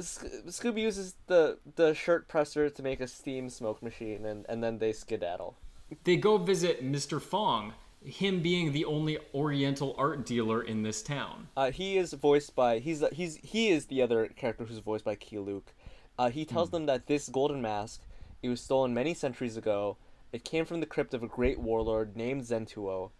Sc- 0.00 0.46
Scooby 0.48 0.82
uses 0.82 1.14
the 1.26 1.58
the 1.76 1.94
shirt 1.94 2.28
presser 2.28 2.70
to 2.70 2.82
make 2.82 3.00
a 3.00 3.06
steam 3.06 3.50
smoke 3.50 3.82
machine, 3.82 4.24
and, 4.24 4.46
and 4.48 4.62
then 4.62 4.78
they 4.78 4.92
skedaddle. 4.92 5.56
They 6.04 6.16
go 6.16 6.38
visit 6.38 6.82
Mr. 6.82 7.20
Fong, 7.20 7.74
him 8.02 8.40
being 8.40 8.72
the 8.72 8.84
only 8.84 9.18
Oriental 9.34 9.94
art 9.98 10.24
dealer 10.24 10.62
in 10.62 10.82
this 10.82 11.02
town. 11.02 11.48
Uh, 11.56 11.70
he 11.70 11.98
is 11.98 12.12
voiced 12.14 12.54
by 12.54 12.78
he's 12.78 13.04
he's 13.12 13.36
he 13.36 13.68
is 13.68 13.86
the 13.86 14.02
other 14.02 14.28
character 14.28 14.64
who's 14.64 14.78
voiced 14.78 15.04
by 15.04 15.14
Keye 15.14 15.38
Luke. 15.38 15.72
Uh, 16.22 16.30
he 16.30 16.44
tells 16.44 16.70
them 16.70 16.86
that 16.86 17.08
this 17.08 17.28
golden 17.28 17.60
mask 17.60 18.00
it 18.44 18.48
was 18.48 18.60
stolen 18.60 18.94
many 18.94 19.12
centuries 19.12 19.56
ago. 19.56 19.96
It 20.32 20.44
came 20.44 20.64
from 20.64 20.78
the 20.78 20.86
crypt 20.86 21.14
of 21.14 21.24
a 21.24 21.26
great 21.26 21.58
warlord 21.58 22.16
named 22.16 22.42
Zentuo. 22.42 23.10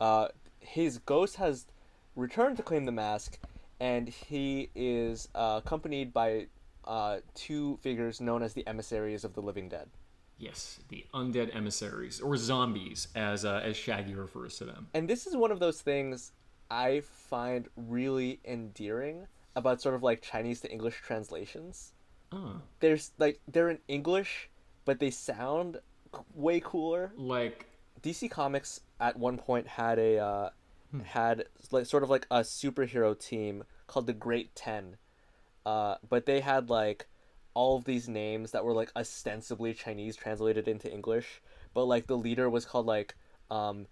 Uh, 0.00 0.28
his 0.58 0.96
ghost 0.96 1.36
has 1.36 1.66
returned 2.14 2.56
to 2.56 2.62
claim 2.62 2.86
the 2.86 2.92
mask, 2.92 3.38
and 3.78 4.08
he 4.08 4.70
is 4.74 5.28
uh, 5.34 5.60
accompanied 5.62 6.14
by 6.14 6.46
uh, 6.86 7.18
two 7.34 7.76
figures 7.82 8.22
known 8.22 8.42
as 8.42 8.54
the 8.54 8.66
emissaries 8.66 9.22
of 9.22 9.34
the 9.34 9.42
living 9.42 9.68
dead. 9.68 9.90
Yes, 10.38 10.80
the 10.88 11.04
undead 11.12 11.54
emissaries, 11.54 12.22
or 12.22 12.38
zombies, 12.38 13.08
as 13.14 13.44
uh, 13.44 13.60
as 13.62 13.76
Shaggy 13.76 14.14
refers 14.14 14.56
to 14.56 14.64
them. 14.64 14.88
and 14.94 15.06
this 15.06 15.26
is 15.26 15.36
one 15.36 15.50
of 15.50 15.60
those 15.60 15.82
things 15.82 16.32
I 16.70 17.00
find 17.00 17.68
really 17.76 18.40
endearing 18.46 19.26
about 19.54 19.82
sort 19.82 19.94
of 19.94 20.02
like 20.02 20.22
Chinese 20.22 20.62
to 20.62 20.72
English 20.72 21.02
translations. 21.02 21.92
Oh, 22.32 22.60
There's 22.80 23.12
like 23.18 23.40
they're 23.48 23.70
in 23.70 23.78
English, 23.88 24.50
but 24.84 24.98
they 24.98 25.10
sound 25.10 25.80
c- 26.14 26.20
way 26.34 26.60
cooler. 26.64 27.12
like 27.16 27.66
DC 28.02 28.30
Comics 28.30 28.80
at 29.00 29.16
one 29.18 29.38
point 29.38 29.66
had 29.66 29.98
a 29.98 30.18
uh, 30.18 30.50
had 31.04 31.44
like 31.70 31.86
sort 31.86 32.02
of 32.02 32.10
like 32.10 32.26
a 32.30 32.40
superhero 32.40 33.18
team 33.18 33.64
called 33.86 34.06
the 34.06 34.12
Great 34.12 34.54
Ten, 34.54 34.96
uh, 35.64 35.96
but 36.08 36.26
they 36.26 36.40
had 36.40 36.68
like 36.70 37.06
all 37.54 37.76
of 37.78 37.84
these 37.84 38.08
names 38.08 38.50
that 38.50 38.64
were 38.64 38.74
like 38.74 38.90
ostensibly 38.96 39.72
Chinese 39.72 40.16
translated 40.16 40.68
into 40.68 40.92
English, 40.92 41.40
but 41.74 41.84
like 41.84 42.06
the 42.06 42.18
leader 42.18 42.50
was 42.50 42.64
called 42.66 42.86
like 42.86 43.14
um 43.50 43.86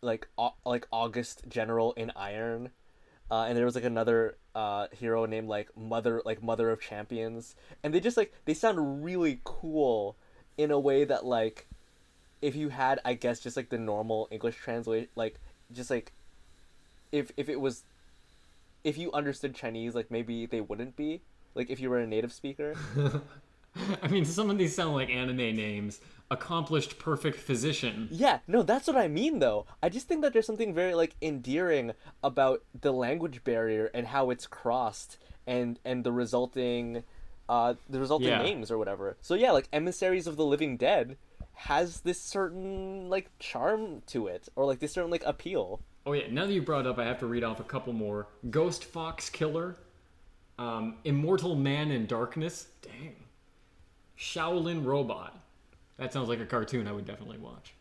like 0.00 0.26
like 0.64 0.86
August 0.90 1.42
General 1.48 1.92
in 1.92 2.10
Iron. 2.16 2.70
Uh, 3.30 3.44
and 3.44 3.56
there 3.56 3.64
was 3.64 3.74
like 3.74 3.84
another 3.84 4.36
uh, 4.54 4.86
hero 4.92 5.26
named 5.26 5.48
like 5.48 5.76
Mother 5.76 6.22
like 6.24 6.42
Mother 6.42 6.70
of 6.70 6.80
Champions, 6.80 7.56
and 7.82 7.92
they 7.92 8.00
just 8.00 8.16
like 8.16 8.32
they 8.44 8.54
sound 8.54 9.04
really 9.04 9.40
cool 9.44 10.16
in 10.56 10.70
a 10.70 10.78
way 10.78 11.04
that 11.04 11.24
like 11.24 11.66
if 12.40 12.54
you 12.54 12.68
had 12.68 13.00
I 13.04 13.14
guess 13.14 13.40
just 13.40 13.56
like 13.56 13.70
the 13.70 13.78
normal 13.78 14.28
English 14.30 14.56
translate 14.56 15.10
like 15.16 15.40
just 15.72 15.90
like 15.90 16.12
if 17.12 17.32
if 17.36 17.48
it 17.48 17.60
was 17.60 17.84
if 18.84 18.96
you 18.96 19.12
understood 19.12 19.54
Chinese 19.54 19.94
like 19.94 20.10
maybe 20.10 20.46
they 20.46 20.60
wouldn't 20.60 20.96
be 20.96 21.22
like 21.54 21.70
if 21.70 21.80
you 21.80 21.90
were 21.90 21.98
a 21.98 22.06
native 22.06 22.32
speaker 22.32 22.74
I 24.02 24.08
mean, 24.08 24.24
some 24.24 24.50
of 24.50 24.58
these 24.58 24.74
sound 24.74 24.94
like 24.94 25.10
anime 25.10 25.36
names. 25.36 26.00
Accomplished 26.28 26.98
perfect 26.98 27.38
physician. 27.38 28.08
yeah 28.10 28.40
no 28.48 28.62
that's 28.62 28.88
what 28.88 28.96
I 28.96 29.06
mean 29.06 29.38
though 29.38 29.64
I 29.82 29.88
just 29.88 30.08
think 30.08 30.22
that 30.22 30.32
there's 30.32 30.46
something 30.46 30.74
very 30.74 30.92
like 30.94 31.14
endearing 31.22 31.92
about 32.24 32.62
the 32.80 32.92
language 32.92 33.44
barrier 33.44 33.90
and 33.94 34.08
how 34.08 34.30
it's 34.30 34.46
crossed 34.46 35.18
and 35.46 35.78
and 35.84 36.02
the 36.02 36.10
resulting 36.12 37.04
uh 37.48 37.74
the 37.88 38.00
resulting 38.00 38.28
Yeah. 38.28 38.42
names 38.42 38.72
or 38.72 38.78
whatever 38.78 39.16
so 39.20 39.34
yeah 39.34 39.52
like 39.52 39.68
emissaries 39.72 40.26
of 40.26 40.36
the 40.36 40.44
living 40.44 40.76
dead 40.76 41.16
has 41.54 42.00
this 42.00 42.20
certain 42.20 43.08
like 43.08 43.30
charm 43.38 44.02
to 44.08 44.26
it 44.26 44.48
or 44.56 44.64
like 44.66 44.80
this 44.80 44.92
certain 44.92 45.10
like 45.12 45.22
appeal 45.24 45.80
Oh 46.08 46.12
yeah, 46.12 46.28
now 46.30 46.46
that 46.46 46.52
you 46.52 46.62
brought 46.62 46.86
it 46.86 46.88
up, 46.88 46.98
I 47.00 47.04
have 47.04 47.18
to 47.18 47.26
read 47.26 47.42
off 47.42 47.58
a 47.58 47.64
couple 47.64 47.92
more. 47.92 48.28
Ghost 48.48 48.84
Fox 48.84 49.28
Killer. 49.28 49.74
Um, 50.56 50.98
Immortal 51.04 51.56
Man 51.56 51.90
in 51.90 52.06
Darkness. 52.06 52.68
Dang. 52.80 53.16
Shaolin 54.16 54.84
Robot. 54.84 55.36
That 55.98 56.12
sounds 56.12 56.28
like 56.28 56.40
a 56.40 56.46
cartoon 56.46 56.86
I 56.86 56.92
would 56.92 57.06
definitely 57.06 57.38
watch. 57.38 57.74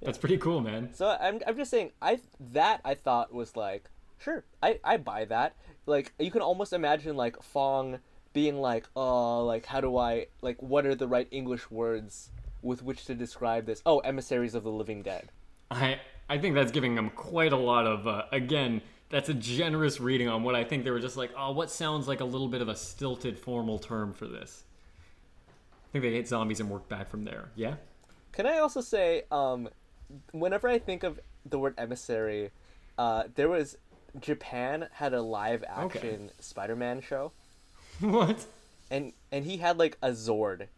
That's 0.00 0.18
pretty 0.18 0.38
cool, 0.38 0.60
man. 0.60 0.94
So 0.94 1.16
I'm, 1.20 1.40
I'm 1.46 1.56
just 1.56 1.70
saying 1.70 1.90
I 2.00 2.20
that 2.52 2.80
I 2.84 2.94
thought 2.94 3.32
was 3.32 3.56
like 3.56 3.90
sure 4.18 4.44
I, 4.62 4.80
I 4.82 4.96
buy 4.96 5.24
that 5.26 5.54
like 5.86 6.12
you 6.18 6.30
can 6.30 6.40
almost 6.40 6.72
imagine 6.72 7.16
like 7.16 7.40
Fong 7.42 7.98
being 8.32 8.60
like 8.60 8.86
uh 8.96 9.42
like 9.42 9.66
how 9.66 9.80
do 9.80 9.96
I 9.96 10.26
like 10.42 10.60
what 10.62 10.86
are 10.86 10.94
the 10.94 11.08
right 11.08 11.28
English 11.30 11.70
words 11.70 12.30
with 12.62 12.82
which 12.82 13.04
to 13.06 13.14
describe 13.14 13.66
this 13.66 13.82
oh 13.86 13.98
emissaries 14.00 14.54
of 14.54 14.64
the 14.64 14.70
living 14.70 15.02
dead 15.02 15.30
I 15.70 16.00
I 16.28 16.38
think 16.38 16.54
that's 16.54 16.72
giving 16.72 16.94
them 16.94 17.10
quite 17.10 17.52
a 17.52 17.56
lot 17.56 17.86
of 17.86 18.06
uh, 18.06 18.24
again. 18.32 18.82
That's 19.10 19.30
a 19.30 19.34
generous 19.34 20.00
reading 20.00 20.28
on 20.28 20.42
what 20.42 20.54
I 20.54 20.64
think 20.64 20.84
they 20.84 20.90
were 20.90 21.00
just 21.00 21.16
like. 21.16 21.30
Oh, 21.36 21.52
what 21.52 21.70
sounds 21.70 22.06
like 22.06 22.20
a 22.20 22.24
little 22.24 22.48
bit 22.48 22.60
of 22.60 22.68
a 22.68 22.76
stilted 22.76 23.38
formal 23.38 23.78
term 23.78 24.12
for 24.12 24.26
this? 24.26 24.64
I 25.88 25.92
think 25.92 26.02
they 26.02 26.12
hate 26.12 26.28
zombies 26.28 26.60
and 26.60 26.68
work 26.68 26.88
back 26.88 27.08
from 27.08 27.24
there. 27.24 27.50
Yeah. 27.54 27.76
Can 28.32 28.46
I 28.46 28.58
also 28.58 28.80
say, 28.80 29.22
um, 29.30 29.68
whenever 30.32 30.68
I 30.68 30.78
think 30.78 31.02
of 31.02 31.18
the 31.46 31.58
word 31.58 31.74
emissary, 31.78 32.50
uh, 32.98 33.24
there 33.34 33.48
was 33.48 33.78
Japan 34.20 34.88
had 34.92 35.14
a 35.14 35.22
live 35.22 35.64
action 35.66 36.30
Spider-Man 36.38 37.00
show, 37.00 37.32
what? 38.00 38.46
and 38.90 39.12
and 39.32 39.44
he 39.44 39.58
had 39.58 39.78
like 39.78 39.96
a 40.02 40.10
Zord, 40.10 40.68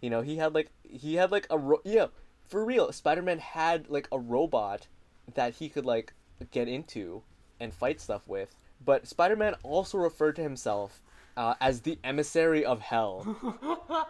you 0.00 0.10
know, 0.10 0.20
he 0.22 0.36
had 0.36 0.54
like 0.54 0.70
he 0.82 1.14
had 1.14 1.30
like 1.30 1.46
a 1.50 1.58
ro- 1.58 1.82
yeah, 1.84 2.06
for 2.46 2.64
real. 2.64 2.92
Spider-Man 2.92 3.38
had 3.38 3.88
like 3.88 4.08
a 4.12 4.18
robot 4.18 4.86
that 5.34 5.54
he 5.54 5.68
could 5.68 5.84
like 5.86 6.12
get 6.50 6.68
into 6.68 7.22
and 7.60 7.74
fight 7.74 8.00
stuff 8.00 8.28
with, 8.28 8.54
but 8.84 9.06
Spider-Man 9.06 9.54
also 9.62 9.98
referred 9.98 10.36
to 10.36 10.42
himself 10.42 11.00
uh, 11.38 11.54
as 11.60 11.80
the 11.82 11.98
emissary 12.02 12.64
of 12.64 12.80
hell. 12.80 13.36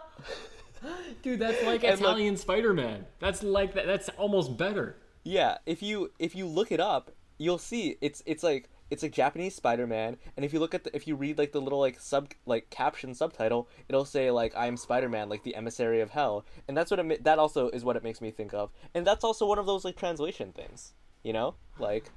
Dude, 1.21 1.39
that's 1.39 1.63
like 1.63 1.83
And, 1.85 1.99
like- 2.01 2.09
Italian 2.09 2.37
Spider-Man. 2.37 3.05
That's 3.19 3.43
like 3.43 3.73
that. 3.75 3.85
That's 3.85 4.09
almost 4.17 4.57
better. 4.57 4.97
Yeah, 5.23 5.57
if 5.65 5.83
you 5.83 6.11
if 6.17 6.35
you 6.35 6.47
look 6.47 6.71
it 6.71 6.79
up, 6.79 7.11
you'll 7.37 7.57
see 7.57 7.97
it's 8.01 8.23
it's 8.25 8.41
like 8.43 8.69
it's 8.89 9.03
a 9.03 9.09
Japanese 9.09 9.53
Spider-Man, 9.55 10.17
and 10.35 10.43
if 10.43 10.53
you 10.53 10.59
look 10.59 10.73
at 10.73 10.85
the 10.85 10.95
if 10.95 11.07
you 11.07 11.15
read 11.15 11.37
like 11.37 11.51
the 11.51 11.59
little 11.61 11.79
like 11.79 11.99
sub 11.99 12.31
like 12.45 12.69
caption 12.71 13.13
subtitle, 13.13 13.67
it'll 13.89 14.05
say 14.05 14.31
like 14.31 14.55
I 14.55 14.65
am 14.67 14.77
Spider-Man, 14.77 15.29
like 15.29 15.43
the 15.43 15.55
emissary 15.55 16.01
of 16.01 16.09
hell, 16.11 16.45
and 16.67 16.75
that's 16.75 16.89
what 16.89 16.99
it 16.99 17.23
that 17.25 17.37
also 17.37 17.69
is 17.69 17.83
what 17.83 17.95
it 17.97 18.03
makes 18.03 18.21
me 18.21 18.31
think 18.31 18.53
of, 18.53 18.71
and 18.95 19.05
that's 19.05 19.23
also 19.23 19.45
one 19.45 19.59
of 19.59 19.65
those 19.67 19.85
like 19.85 19.97
translation 19.97 20.51
things, 20.53 20.93
you 21.21 21.33
know, 21.33 21.55
like 21.77 22.09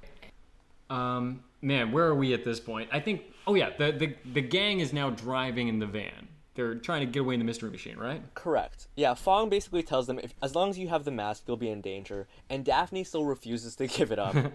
Um, 0.89 1.43
man, 1.61 1.91
where 1.91 2.05
are 2.05 2.15
we 2.15 2.33
at 2.33 2.43
this 2.45 2.59
point? 2.59 2.89
I 2.91 2.99
think. 3.01 3.21
Oh 3.47 3.55
yeah, 3.55 3.71
the 3.77 3.91
the 3.91 4.15
the 4.33 4.41
gang 4.41 4.79
is 4.79 4.93
now 4.93 5.09
driving 5.09 5.67
in 5.67 5.79
the 5.79 5.87
van. 5.87 6.27
They're 6.55 6.75
trying 6.75 6.99
to 7.01 7.07
get 7.07 7.21
away 7.21 7.33
in 7.33 7.39
the 7.39 7.45
mystery 7.45 7.71
machine, 7.71 7.97
right? 7.97 8.21
correct. 8.35 8.87
Yeah, 8.95 9.15
Fong 9.15 9.49
basically 9.49 9.81
tells 9.81 10.05
them 10.05 10.19
if 10.19 10.35
as 10.41 10.53
long 10.53 10.69
as 10.69 10.77
you 10.77 10.87
have 10.89 11.03
the 11.03 11.11
mask, 11.11 11.43
you'll 11.47 11.57
be 11.57 11.69
in 11.69 11.81
danger, 11.81 12.27
and 12.49 12.63
Daphne 12.63 13.03
still 13.03 13.25
refuses 13.25 13.75
to 13.77 13.87
give 13.97 14.11
it 14.11 14.19
up. 14.19 14.35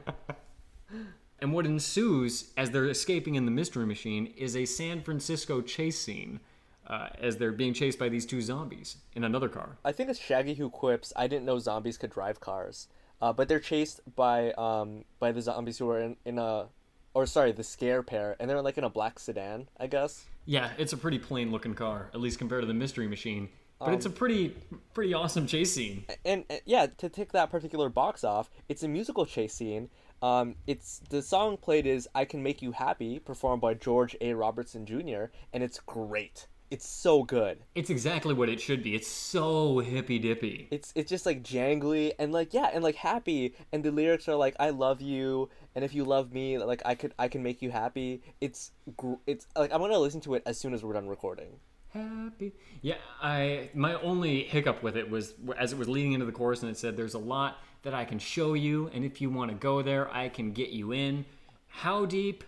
And 1.40 1.52
what 1.52 1.66
ensues 1.66 2.52
as 2.56 2.70
they're 2.70 2.88
escaping 2.88 3.36
in 3.36 3.44
the 3.44 3.50
mystery 3.50 3.86
machine 3.86 4.32
is 4.36 4.56
a 4.56 4.64
San 4.64 5.02
Francisco 5.02 5.60
chase 5.60 5.98
scene 5.98 6.40
uh, 6.86 7.10
as 7.20 7.36
they're 7.36 7.52
being 7.52 7.74
chased 7.74 7.98
by 7.98 8.08
these 8.08 8.26
two 8.26 8.40
zombies 8.40 8.96
in 9.14 9.22
another 9.22 9.48
car. 9.48 9.76
I 9.84 9.92
think 9.92 10.10
it's 10.10 10.18
Shaggy 10.18 10.54
who 10.54 10.70
quips, 10.70 11.12
"I 11.14 11.28
didn't 11.28 11.44
know 11.44 11.58
zombies 11.58 11.98
could 11.98 12.10
drive 12.10 12.40
cars." 12.40 12.88
Uh, 13.20 13.32
but 13.32 13.48
they're 13.48 13.60
chased 13.60 14.00
by 14.16 14.52
um 14.52 15.04
by 15.18 15.32
the 15.32 15.42
zombies 15.42 15.78
who 15.78 15.88
are 15.90 16.00
in, 16.00 16.16
in 16.24 16.38
a, 16.38 16.66
or 17.14 17.26
sorry, 17.26 17.52
the 17.52 17.64
scare 17.64 18.02
pair, 18.02 18.36
and 18.38 18.48
they're 18.48 18.62
like 18.62 18.78
in 18.78 18.84
a 18.84 18.90
black 18.90 19.18
sedan, 19.18 19.68
I 19.78 19.86
guess. 19.86 20.26
Yeah, 20.46 20.70
it's 20.78 20.92
a 20.92 20.96
pretty 20.96 21.18
plain 21.18 21.50
looking 21.50 21.74
car, 21.74 22.10
at 22.14 22.20
least 22.20 22.38
compared 22.38 22.62
to 22.62 22.66
the 22.66 22.74
mystery 22.74 23.08
machine. 23.08 23.48
But 23.78 23.88
Um, 23.88 23.94
it's 23.94 24.06
a 24.06 24.10
pretty 24.10 24.56
pretty 24.92 25.14
awesome 25.14 25.46
chase 25.46 25.72
scene. 25.72 26.04
And, 26.24 26.44
and 26.50 26.60
yeah, 26.64 26.86
to 26.98 27.08
tick 27.08 27.32
that 27.32 27.50
particular 27.50 27.88
box 27.88 28.24
off, 28.24 28.50
it's 28.68 28.82
a 28.82 28.88
musical 28.88 29.24
chase 29.24 29.54
scene. 29.54 29.88
Um, 30.20 30.56
it's 30.66 31.00
the 31.10 31.22
song 31.22 31.56
played 31.58 31.86
is 31.86 32.08
"I 32.14 32.24
Can 32.24 32.42
Make 32.42 32.60
You 32.60 32.72
Happy," 32.72 33.20
performed 33.20 33.60
by 33.60 33.74
George 33.74 34.16
A. 34.20 34.34
Robertson 34.34 34.84
Jr., 34.84 35.26
and 35.52 35.62
it's 35.62 35.78
great. 35.78 36.48
It's 36.70 36.88
so 36.88 37.22
good. 37.22 37.58
It's 37.74 37.90
exactly 37.90 38.34
what 38.34 38.48
it 38.48 38.60
should 38.60 38.82
be. 38.82 38.94
It's 38.94 39.08
so 39.08 39.78
hippy 39.78 40.18
dippy. 40.18 40.68
it's 40.70 40.92
it's 40.94 41.08
just 41.08 41.26
like 41.26 41.42
jangly 41.42 42.12
and 42.18 42.32
like 42.32 42.52
yeah 42.52 42.70
and 42.72 42.82
like 42.84 42.94
happy 42.96 43.54
and 43.72 43.82
the 43.84 43.90
lyrics 43.90 44.28
are 44.28 44.34
like 44.36 44.54
i 44.58 44.70
love 44.70 45.00
you 45.00 45.48
and 45.74 45.84
if 45.84 45.94
you 45.94 46.04
love 46.04 46.32
me 46.32 46.58
like 46.58 46.82
i 46.84 46.94
could 46.94 47.14
i 47.18 47.28
can 47.28 47.42
make 47.42 47.62
you 47.62 47.70
happy 47.70 48.22
it's 48.40 48.72
gr- 48.96 49.14
it's 49.26 49.46
like 49.56 49.72
i'm 49.72 49.80
gonna 49.80 49.98
listen 49.98 50.20
to 50.20 50.34
it 50.34 50.42
as 50.46 50.58
soon 50.58 50.74
as 50.74 50.82
we're 50.84 50.92
done 50.92 51.08
recording 51.08 51.58
happy. 51.90 52.52
Yeah, 52.82 52.96
I 53.22 53.70
my 53.74 53.94
only 53.94 54.42
hiccup 54.44 54.82
with 54.82 54.96
it 54.96 55.08
was 55.10 55.34
as 55.56 55.72
it 55.72 55.78
was 55.78 55.88
leading 55.88 56.12
into 56.12 56.26
the 56.26 56.32
chorus 56.32 56.62
and 56.62 56.70
it 56.70 56.76
said 56.76 56.96
there's 56.96 57.14
a 57.14 57.18
lot 57.18 57.58
that 57.82 57.94
I 57.94 58.04
can 58.04 58.18
show 58.18 58.54
you 58.54 58.90
and 58.92 59.04
if 59.04 59.20
you 59.20 59.30
want 59.30 59.50
to 59.50 59.56
go 59.56 59.82
there, 59.82 60.12
I 60.12 60.28
can 60.28 60.52
get 60.52 60.70
you 60.70 60.92
in. 60.92 61.24
How 61.68 62.06
deep? 62.06 62.44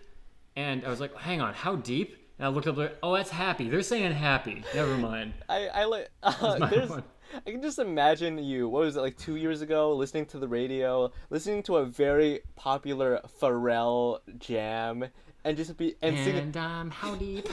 And 0.55 0.85
I 0.85 0.89
was 0.89 0.99
like, 0.99 1.15
"Hang 1.15 1.41
on, 1.41 1.53
how 1.53 1.75
deep?" 1.77 2.17
And 2.41 2.47
I 2.47 2.49
looked 2.49 2.65
up 2.65 2.75
there, 2.75 2.93
"Oh, 3.03 3.13
that's 3.15 3.29
happy. 3.29 3.69
They're 3.69 3.83
saying 3.83 4.13
happy. 4.13 4.63
Never 4.73 4.97
mind." 4.97 5.33
i 5.49 5.67
i 5.67 5.85
like 5.85 6.09
uh, 6.23 6.67
there's 6.69 6.89
one. 6.89 7.03
i 7.45 7.51
can 7.51 7.61
just 7.61 7.77
imagine 7.77 8.39
you 8.39 8.67
what 8.67 8.79
was 8.83 8.95
it 8.95 9.01
like 9.01 9.15
two 9.15 9.35
years 9.35 9.61
ago 9.61 9.93
listening 9.93 10.25
to 10.25 10.39
the 10.39 10.47
radio 10.47 11.11
listening 11.29 11.61
to 11.61 11.77
a 11.77 11.85
very 11.85 12.39
popular 12.55 13.21
pharrell 13.39 14.21
jam 14.39 15.05
and 15.43 15.55
just 15.55 15.77
be 15.77 15.93
and 16.01 16.17
singing 16.17 16.37
And 16.45 16.57
um, 16.57 16.89
how 16.89 17.13
deep? 17.13 17.47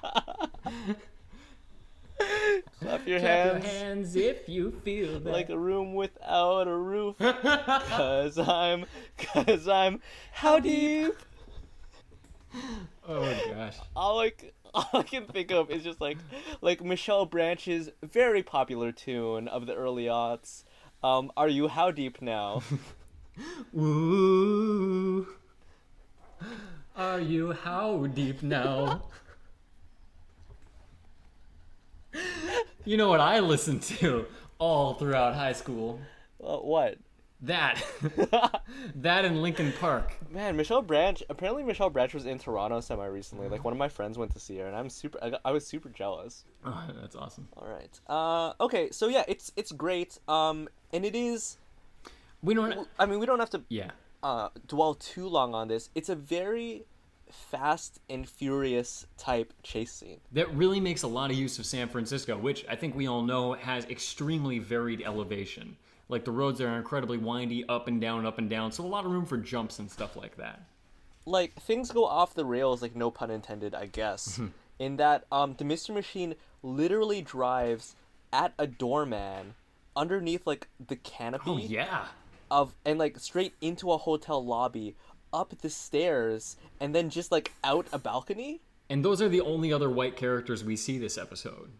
clap 0.00 0.96
your 2.16 2.28
hands. 2.48 2.64
Clap 2.80 3.06
your 3.06 3.18
hands 3.20 3.64
hands 3.66 4.16
if 4.16 4.48
you 4.48 4.70
feel 4.84 5.20
that. 5.20 5.30
like 5.30 5.50
a 5.50 5.58
room 5.58 5.94
without 5.94 6.66
a 6.66 6.74
roof 6.76 7.16
cause 7.18 8.38
i'm 8.38 8.86
cause 9.18 9.68
i'm 9.68 10.00
how 10.32 10.58
deep 10.58 11.12
oh 13.08 13.20
my 13.20 13.54
gosh. 13.54 13.76
all 13.94 14.20
I, 14.20 14.32
all 14.74 14.88
I 14.92 15.02
can 15.02 15.26
think 15.26 15.50
of 15.50 15.70
is 15.70 15.82
just 15.84 16.00
like 16.00 16.18
like 16.60 16.82
Michelle 16.82 17.26
Branch's 17.26 17.90
very 18.02 18.42
popular 18.42 18.92
tune 18.92 19.48
of 19.48 19.66
the 19.66 19.74
early 19.74 20.04
aughts. 20.04 20.64
Um, 21.02 21.30
are 21.36 21.48
you 21.48 21.68
how 21.68 21.90
deep 21.90 22.20
now? 22.20 22.62
Ooh. 23.76 25.26
Are 26.96 27.20
you 27.20 27.52
how 27.52 28.06
deep 28.06 28.42
now? 28.42 29.02
you 32.84 32.96
know 32.96 33.08
what 33.08 33.20
I 33.20 33.40
listened 33.40 33.82
to 33.82 34.26
all 34.58 34.94
throughout 34.94 35.34
high 35.34 35.52
school? 35.52 36.00
uh, 36.42 36.56
what? 36.56 36.98
That. 37.46 37.82
that 38.96 39.24
in 39.24 39.40
Linkin 39.42 39.72
Park. 39.80 40.12
Man, 40.30 40.56
Michelle 40.56 40.82
Branch. 40.82 41.22
Apparently, 41.28 41.62
Michelle 41.62 41.90
Branch 41.90 42.12
was 42.14 42.26
in 42.26 42.38
Toronto 42.38 42.80
semi 42.80 43.06
recently. 43.06 43.48
Like 43.48 43.64
one 43.64 43.72
of 43.72 43.78
my 43.78 43.88
friends 43.88 44.18
went 44.18 44.32
to 44.34 44.40
see 44.40 44.56
her, 44.58 44.66
and 44.66 44.76
I'm 44.76 44.90
super. 44.90 45.18
I, 45.22 45.30
got- 45.30 45.40
I 45.44 45.52
was 45.52 45.66
super 45.66 45.88
jealous. 45.88 46.44
Oh, 46.68 46.84
that's 47.00 47.14
awesome. 47.14 47.46
All 47.56 47.68
right. 47.68 48.00
Uh, 48.08 48.52
okay. 48.64 48.90
So 48.90 49.06
yeah, 49.06 49.22
it's 49.28 49.52
it's 49.54 49.70
great. 49.70 50.18
Um, 50.26 50.68
and 50.92 51.04
it 51.04 51.14
is. 51.14 51.58
We 52.42 52.54
don't. 52.54 52.88
I 52.98 53.06
mean, 53.06 53.20
we 53.20 53.26
don't 53.26 53.38
have 53.38 53.50
to 53.50 53.62
Yeah. 53.68 53.92
uh, 54.24 54.48
dwell 54.66 54.94
too 54.94 55.28
long 55.28 55.54
on 55.54 55.68
this. 55.68 55.90
It's 55.94 56.08
a 56.08 56.16
very 56.16 56.84
fast 57.30 58.00
and 58.10 58.28
furious 58.28 59.06
type 59.16 59.52
chase 59.62 59.92
scene. 59.92 60.18
That 60.32 60.52
really 60.56 60.80
makes 60.80 61.02
a 61.04 61.08
lot 61.08 61.30
of 61.30 61.36
use 61.36 61.58
of 61.60 61.66
San 61.66 61.88
Francisco, 61.88 62.36
which 62.36 62.64
I 62.68 62.74
think 62.76 62.96
we 62.96 63.06
all 63.06 63.22
know 63.22 63.52
has 63.52 63.84
extremely 63.86 64.58
varied 64.58 65.02
elevation. 65.02 65.76
Like 66.08 66.24
the 66.24 66.30
roads 66.32 66.58
there 66.58 66.68
are 66.68 66.76
incredibly 66.78 67.18
windy, 67.18 67.64
up 67.68 67.88
and 67.88 68.00
down, 68.00 68.26
up 68.26 68.38
and 68.38 68.48
down, 68.48 68.70
so 68.72 68.84
a 68.84 68.86
lot 68.86 69.04
of 69.04 69.10
room 69.10 69.26
for 69.26 69.36
jumps 69.36 69.78
and 69.80 69.90
stuff 69.90 70.16
like 70.16 70.36
that. 70.36 70.60
like 71.24 71.54
things 71.60 71.90
go 71.90 72.04
off 72.04 72.34
the 72.34 72.44
rails 72.44 72.80
like 72.82 72.94
no 72.94 73.10
pun 73.10 73.30
intended 73.32 73.74
i 73.74 73.86
guess 73.86 74.40
in 74.78 74.96
that 74.96 75.24
um 75.32 75.56
the 75.58 75.64
mr 75.64 75.92
machine 75.92 76.36
literally 76.62 77.20
drives 77.20 77.96
at 78.32 78.52
a 78.60 78.66
doorman 78.68 79.54
underneath 79.96 80.46
like 80.46 80.68
the 80.86 80.94
canopy 80.94 81.50
Oh 81.50 81.56
yeah. 81.58 82.06
of 82.50 82.76
and 82.84 82.96
like 82.98 83.18
straight 83.18 83.54
into 83.60 83.90
a 83.90 83.96
hotel 83.98 84.44
lobby 84.44 84.94
up 85.32 85.52
the 85.62 85.70
stairs 85.70 86.56
and 86.78 86.94
then 86.94 87.10
just 87.10 87.32
like 87.32 87.50
out 87.64 87.86
a 87.92 87.98
balcony 87.98 88.60
And 88.88 89.04
those 89.04 89.20
are 89.20 89.28
the 89.28 89.40
only 89.40 89.72
other 89.72 89.90
white 89.90 90.16
characters 90.16 90.62
we 90.62 90.76
see 90.76 90.96
this 90.98 91.18
episode. 91.18 91.70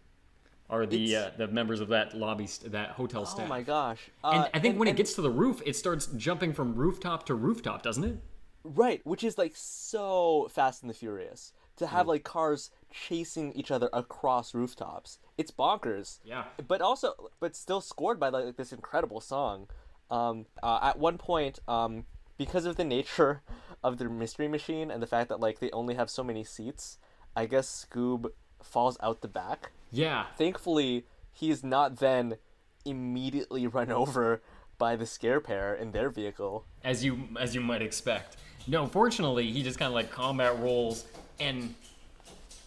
Are 0.69 0.85
the 0.85 1.15
uh, 1.15 1.29
the 1.37 1.47
members 1.47 1.79
of 1.79 1.87
that 1.89 2.13
lobby, 2.17 2.45
st- 2.47 2.71
that 2.73 2.91
hotel 2.91 3.25
staff? 3.25 3.45
oh 3.45 3.49
my 3.49 3.61
gosh 3.61 4.09
And 4.23 4.43
Uh, 4.43 4.49
I 4.53 4.59
think 4.59 4.77
when 4.77 4.87
and- 4.87 4.95
it 4.95 4.97
gets 4.97 5.13
to 5.13 5.21
the 5.21 5.29
roof, 5.31 5.61
it 5.65 5.75
starts 5.75 6.07
jumping 6.07 6.53
from 6.53 6.75
rooftop 6.75 7.25
to 7.27 7.35
rooftop, 7.35 7.83
doesn't 7.83 8.03
it? 8.03 8.17
Right, 8.63 8.99
which 9.05 9.23
is 9.23 9.37
like 9.37 9.53
so 9.55 10.47
Fast 10.51 10.81
and 10.83 10.89
the 10.89 10.93
Furious 10.93 11.53
to 11.77 11.87
have 11.87 12.05
Mm. 12.05 12.09
like 12.09 12.23
cars 12.25 12.69
chasing 12.91 13.53
each 13.53 13.71
other 13.71 13.89
across 13.93 14.53
rooftops. 14.53 15.19
It's 15.37 15.51
bonkers. 15.51 16.19
Yeah. 16.25 16.45
But 16.67 16.81
also, 16.81 17.29
but 17.39 17.55
still 17.55 17.79
scored 17.81 18.19
by 18.19 18.27
like 18.29 18.57
this 18.57 18.73
incredible 18.73 19.21
song. 19.21 19.67
Um, 20.11 20.47
uh, 20.63 20.79
at 20.81 20.97
one 20.99 21.17
point, 21.17 21.59
um, 21.67 22.05
because 22.37 22.65
of 22.65 22.75
the 22.75 22.83
nature 22.83 23.41
of 23.83 23.99
the 23.99 24.05
mystery 24.09 24.47
machine 24.49 24.91
and 24.91 25.01
the 25.01 25.07
fact 25.07 25.29
that 25.29 25.39
like 25.39 25.59
they 25.59 25.71
only 25.71 25.93
have 25.95 26.09
so 26.09 26.23
many 26.23 26.43
seats, 26.43 26.97
I 27.37 27.45
guess 27.45 27.85
Scoob 27.89 28.31
falls 28.61 28.97
out 29.01 29.21
the 29.21 29.27
back. 29.29 29.71
Yeah. 29.91 30.25
Thankfully, 30.37 31.05
he 31.31 31.49
is 31.49 31.63
not 31.63 31.97
then 31.97 32.37
immediately 32.85 33.67
run 33.77 33.91
over 33.91 34.41
by 34.77 34.95
the 34.95 35.05
scare 35.05 35.39
pair 35.39 35.73
in 35.73 35.91
their 35.91 36.09
vehicle. 36.09 36.65
as 36.83 37.03
you 37.03 37.27
as 37.39 37.55
you 37.55 37.61
might 37.61 37.81
expect. 37.81 38.37
No, 38.67 38.85
fortunately, 38.85 39.49
he 39.51 39.63
just 39.63 39.79
kind 39.79 39.87
of 39.87 39.93
like 39.93 40.11
combat 40.11 40.59
rolls 40.59 41.05
and 41.39 41.73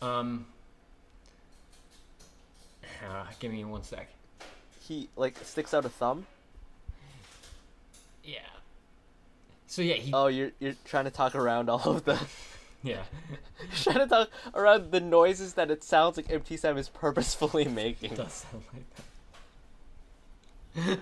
um. 0.02 0.46
ah, 3.08 3.28
give 3.38 3.52
me 3.52 3.64
one 3.64 3.82
sec. 3.82 4.08
He 4.80 5.08
like 5.16 5.36
sticks 5.44 5.72
out 5.74 5.84
a 5.84 5.88
thumb. 5.88 6.26
Yeah. 8.24 8.38
So 9.66 9.82
yeah, 9.82 9.94
he 9.94 10.12
Oh, 10.12 10.26
you're 10.26 10.50
you're 10.58 10.74
trying 10.84 11.04
to 11.04 11.10
talk 11.10 11.34
around 11.34 11.68
all 11.70 11.82
of 11.90 12.04
the 12.04 12.18
yeah. 12.83 13.03
trying 13.83 13.99
to 13.99 14.07
talk 14.07 14.31
around 14.55 14.91
the 14.91 15.01
noises 15.01 15.55
that 15.55 15.70
it 15.70 15.85
sounds 15.85 16.16
like 16.16 16.31
MT 16.31 16.57
Sam 16.57 16.78
is 16.78 16.89
purposefully 16.89 17.64
making. 17.68 18.14
does 18.14 18.45
sound 18.51 18.64
like 18.72 18.85
that. 20.74 21.01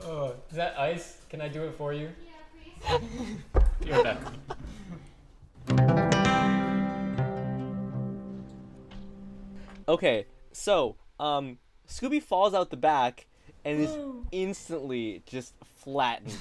oh, 0.00 0.34
is 0.50 0.56
that 0.56 0.78
ice? 0.78 1.18
Can 1.30 1.40
I 1.40 1.48
do 1.48 1.64
it 1.64 1.74
for 1.76 1.92
you? 1.92 2.10
Yeah, 2.24 2.98
please. 3.22 3.88
You're 3.88 4.02
back. 4.02 4.18
Okay, 9.88 10.26
so 10.52 10.96
um, 11.18 11.58
Scooby 11.88 12.22
falls 12.22 12.54
out 12.54 12.70
the 12.70 12.76
back 12.76 13.26
and 13.64 13.80
is 13.80 13.96
instantly 14.30 15.22
just 15.26 15.54
flattened 15.82 16.36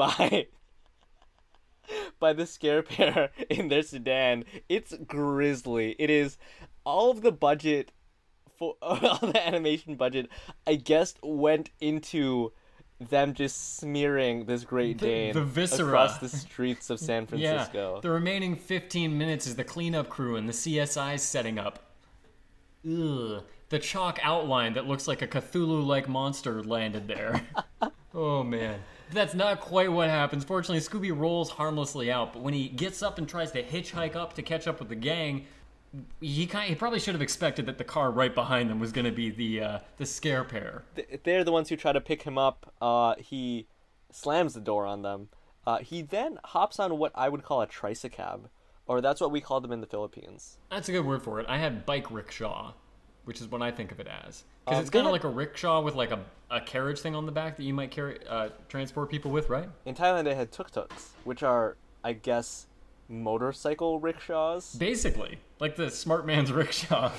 by 0.00 0.46
by 2.20 2.32
the 2.32 2.46
scare 2.46 2.82
pair 2.82 3.30
in 3.50 3.68
their 3.68 3.82
sedan. 3.82 4.44
It's 4.68 4.94
grisly. 5.06 5.94
It 5.98 6.08
is 6.10 6.38
all 6.84 7.10
of 7.10 7.22
the 7.22 7.32
budget 7.32 7.92
for 8.56 8.76
all 8.82 9.18
the 9.18 9.46
animation 9.46 9.96
budget. 9.96 10.28
I 10.66 10.76
guess 10.76 11.14
went 11.22 11.70
into 11.80 12.52
them 12.98 13.32
just 13.34 13.76
smearing 13.78 14.44
this 14.44 14.64
Great 14.64 14.98
The- 14.98 15.06
Dane 15.06 15.34
the 15.34 15.44
viscera. 15.44 15.86
across 15.86 16.18
the 16.18 16.28
streets 16.28 16.90
of 16.90 16.98
San 17.00 17.26
Francisco. 17.26 17.94
Yeah. 17.96 18.00
The 18.00 18.10
remaining 18.10 18.56
15 18.56 19.16
minutes 19.16 19.46
is 19.46 19.56
the 19.56 19.64
cleanup 19.64 20.08
crew 20.08 20.36
and 20.36 20.48
the 20.48 20.52
CSI's 20.52 21.22
setting 21.22 21.58
up. 21.58 21.78
Ugh. 22.86 23.42
The 23.70 23.78
chalk 23.78 24.18
outline 24.22 24.72
that 24.74 24.86
looks 24.86 25.06
like 25.08 25.22
a 25.22 25.26
Cthulhu 25.28 25.86
like 25.86 26.08
monster 26.08 26.62
landed 26.62 27.06
there. 27.08 27.42
oh 28.14 28.42
man. 28.42 28.80
That's 29.12 29.34
not 29.34 29.60
quite 29.60 29.90
what 29.90 30.08
happens. 30.08 30.44
Fortunately, 30.44 30.80
Scooby 30.80 31.16
rolls 31.16 31.50
harmlessly 31.50 32.10
out, 32.10 32.32
but 32.32 32.42
when 32.42 32.54
he 32.54 32.68
gets 32.68 33.02
up 33.02 33.18
and 33.18 33.28
tries 33.28 33.52
to 33.52 33.62
hitchhike 33.62 34.14
up 34.14 34.34
to 34.34 34.42
catch 34.42 34.66
up 34.68 34.78
with 34.78 34.88
the 34.88 34.94
gang, 34.94 35.46
he 36.20 36.46
kind 36.46 36.68
he 36.68 36.74
probably 36.74 37.00
should 37.00 37.14
have 37.14 37.22
expected 37.22 37.66
that 37.66 37.78
the 37.78 37.84
car 37.84 38.10
right 38.10 38.34
behind 38.34 38.70
them 38.70 38.78
was 38.78 38.92
going 38.92 39.04
to 39.04 39.12
be 39.12 39.30
the 39.30 39.60
uh, 39.60 39.78
the 39.96 40.06
scare 40.06 40.44
pair. 40.44 40.84
they're 41.24 41.44
the 41.44 41.52
ones 41.52 41.68
who 41.68 41.76
try 41.76 41.92
to 41.92 42.00
pick 42.00 42.22
him 42.22 42.38
up. 42.38 42.72
Uh, 42.80 43.14
he 43.18 43.66
slams 44.10 44.54
the 44.54 44.60
door 44.60 44.86
on 44.86 45.02
them. 45.02 45.28
Uh, 45.66 45.78
he 45.78 46.02
then 46.02 46.38
hops 46.44 46.78
on 46.78 46.98
what 46.98 47.12
I 47.14 47.28
would 47.28 47.42
call 47.42 47.60
a 47.60 47.66
tricycab, 47.66 48.42
or 48.86 49.00
that's 49.00 49.20
what 49.20 49.30
we 49.30 49.40
call 49.40 49.60
them 49.60 49.72
in 49.72 49.80
the 49.80 49.86
Philippines. 49.86 50.58
That's 50.70 50.88
a 50.88 50.92
good 50.92 51.04
word 51.04 51.22
for 51.22 51.40
it. 51.40 51.46
I 51.48 51.58
had 51.58 51.84
bike 51.84 52.10
rickshaw, 52.10 52.72
which 53.24 53.40
is 53.40 53.48
what 53.48 53.62
I 53.62 53.70
think 53.70 53.92
of 53.92 54.00
it 54.00 54.06
as. 54.06 54.44
Because 54.64 54.78
Uh, 54.78 54.80
it's 54.82 54.90
kind 54.90 55.06
of 55.06 55.12
like 55.12 55.24
a 55.24 55.28
rickshaw 55.28 55.80
with 55.80 55.94
like 55.94 56.10
a, 56.10 56.20
a 56.50 56.60
carriage 56.60 57.00
thing 57.00 57.14
on 57.14 57.26
the 57.26 57.32
back 57.32 57.56
that 57.56 57.62
you 57.64 57.74
might 57.74 57.90
carry 57.90 58.18
uh, 58.28 58.48
transport 58.68 59.10
people 59.10 59.30
with, 59.30 59.48
right? 59.48 59.68
In 59.84 59.94
Thailand, 59.94 60.24
they 60.24 60.34
had 60.34 60.52
tuk-tuks, 60.52 61.10
which 61.24 61.42
are, 61.42 61.76
I 62.04 62.12
guess, 62.14 62.66
motorcycle 63.08 64.00
rickshaws. 64.00 64.74
Basically, 64.74 65.38
like 65.58 65.76
the 65.76 65.90
smart 65.90 66.26
man's 66.26 66.52
rickshaw. 66.52 67.12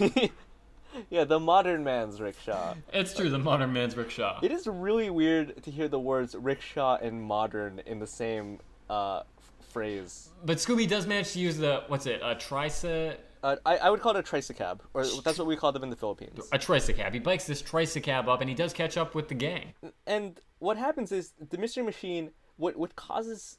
yeah, 1.10 1.24
the 1.24 1.40
modern 1.40 1.84
man's 1.84 2.20
rickshaw. 2.20 2.76
it's 2.94 3.14
true, 3.14 3.30
the 3.30 3.40
modern 3.40 3.74
man's 3.74 3.96
rickshaw. 3.96 4.40
It 4.42 4.52
is 4.52 4.68
really 4.68 5.10
weird 5.10 5.62
to 5.64 5.72
hear 5.72 5.88
the 5.88 6.00
words 6.00 6.36
rickshaw 6.36 6.98
and 7.02 7.22
modern 7.22 7.82
in 7.86 8.00
the 8.00 8.08
same 8.08 8.60
uh, 8.90 9.24
phrase. 9.70 10.30
But 10.46 10.58
Scooby 10.58 10.88
does 10.88 11.08
manage 11.08 11.32
to 11.34 11.40
use 11.40 11.58
the 11.58 11.84
what's 11.88 12.06
it? 12.06 12.22
A 12.22 12.36
tricy 12.36 13.16
Uh, 13.44 13.56
I, 13.66 13.78
I 13.78 13.90
would 13.90 14.02
call 14.02 14.16
it 14.16 14.20
a 14.20 14.24
tricycab, 14.24 14.82
or 14.94 15.04
that's 15.24 15.38
what 15.40 15.48
we 15.48 15.56
call 15.56 15.72
them 15.72 15.84
in 15.84 15.90
the 15.90 15.96
Philippines. 15.96 16.40
a 16.52 16.60
tricycab. 16.60 17.12
He 17.14 17.20
bikes 17.20 17.46
this 17.46 17.62
tricycab 17.62 18.28
up, 18.28 18.40
and 18.42 18.50
he 18.50 18.56
does 18.56 18.72
catch 18.74 18.98
up 18.98 19.16
with 19.16 19.30
the 19.30 19.36
gang. 19.36 19.74
and 20.06 20.40
what 20.60 20.78
happens 20.78 21.12
is 21.12 21.34
the 21.50 21.58
mystery 21.58 21.84
machine 21.84 22.32
what 22.58 22.76
what 22.78 22.96
causes 22.96 23.58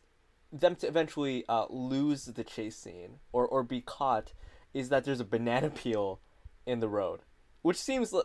them 0.52 0.76
to 0.76 0.86
eventually 0.86 1.44
uh, 1.48 1.64
lose 1.70 2.26
the 2.26 2.44
chase 2.44 2.76
scene 2.76 3.18
or 3.32 3.46
or 3.46 3.62
be 3.64 3.80
caught 3.80 4.32
is 4.72 4.88
that 4.90 5.04
there's 5.04 5.18
a 5.18 5.24
banana 5.24 5.68
peel 5.70 6.20
in 6.66 6.78
the 6.80 6.88
road 6.88 7.20
which 7.62 7.76
seems 7.76 8.12
l- 8.12 8.22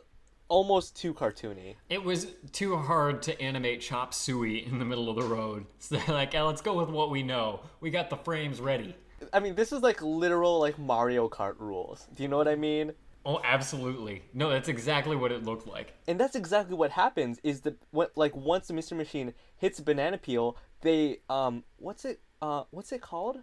almost 0.49 0.95
too 0.95 1.14
cartoony 1.14 1.74
It 1.89 2.03
was 2.03 2.28
too 2.51 2.78
hard 2.78 3.22
to 3.24 3.41
animate 3.41 3.82
Chop 3.82 4.14
Suey 4.14 4.64
in 4.66 4.78
the 4.78 4.86
middle 4.86 5.10
of 5.10 5.16
the 5.16 5.24
road. 5.36 5.66
So 5.80 5.95
they're 5.95 6.14
like, 6.16 6.34
"Ah, 6.36 6.43
let's 6.45 6.62
go 6.62 6.76
with 6.76 6.89
what 6.89 7.10
we 7.10 7.24
know. 7.24 7.62
We 7.82 7.89
got 7.89 8.10
the 8.12 8.18
frames 8.18 8.60
ready. 8.62 8.95
I 9.34 9.39
mean 9.39 9.55
this 9.55 9.72
is 9.72 9.82
like 9.82 10.01
literal 10.01 10.59
like 10.59 10.78
mario 10.80 11.28
kart 11.30 11.55
rules 11.59 12.07
do 12.13 12.24
you 12.24 12.30
know 12.30 12.38
what 12.38 12.47
i 12.47 12.55
mean 12.55 12.93
Oh, 13.30 13.41
absolutely. 13.43 14.22
No, 14.34 14.49
that's 14.49 14.70
exactly 14.70 15.18
what 15.18 15.34
it 15.34 15.43
looked 15.43 15.68
like. 15.68 15.93
and 16.07 16.18
that's 16.18 16.34
exactly 16.34 16.76
what 16.78 16.91
happens 16.91 17.41
is 17.43 17.59
that 17.61 17.76
what 17.91 18.15
like 18.15 18.34
once 18.34 18.68
the 18.68 18.74
mystery 18.74 18.97
machine 18.97 19.34
hits 19.57 19.80
a 19.80 19.84
banana 19.84 20.18
peel 20.18 20.55
they 20.80 21.18
um 21.30 21.65
what's 21.76 22.05
it 22.05 22.22
uh 22.41 22.63
what's 22.72 22.93
it 22.93 23.01
called 23.01 23.39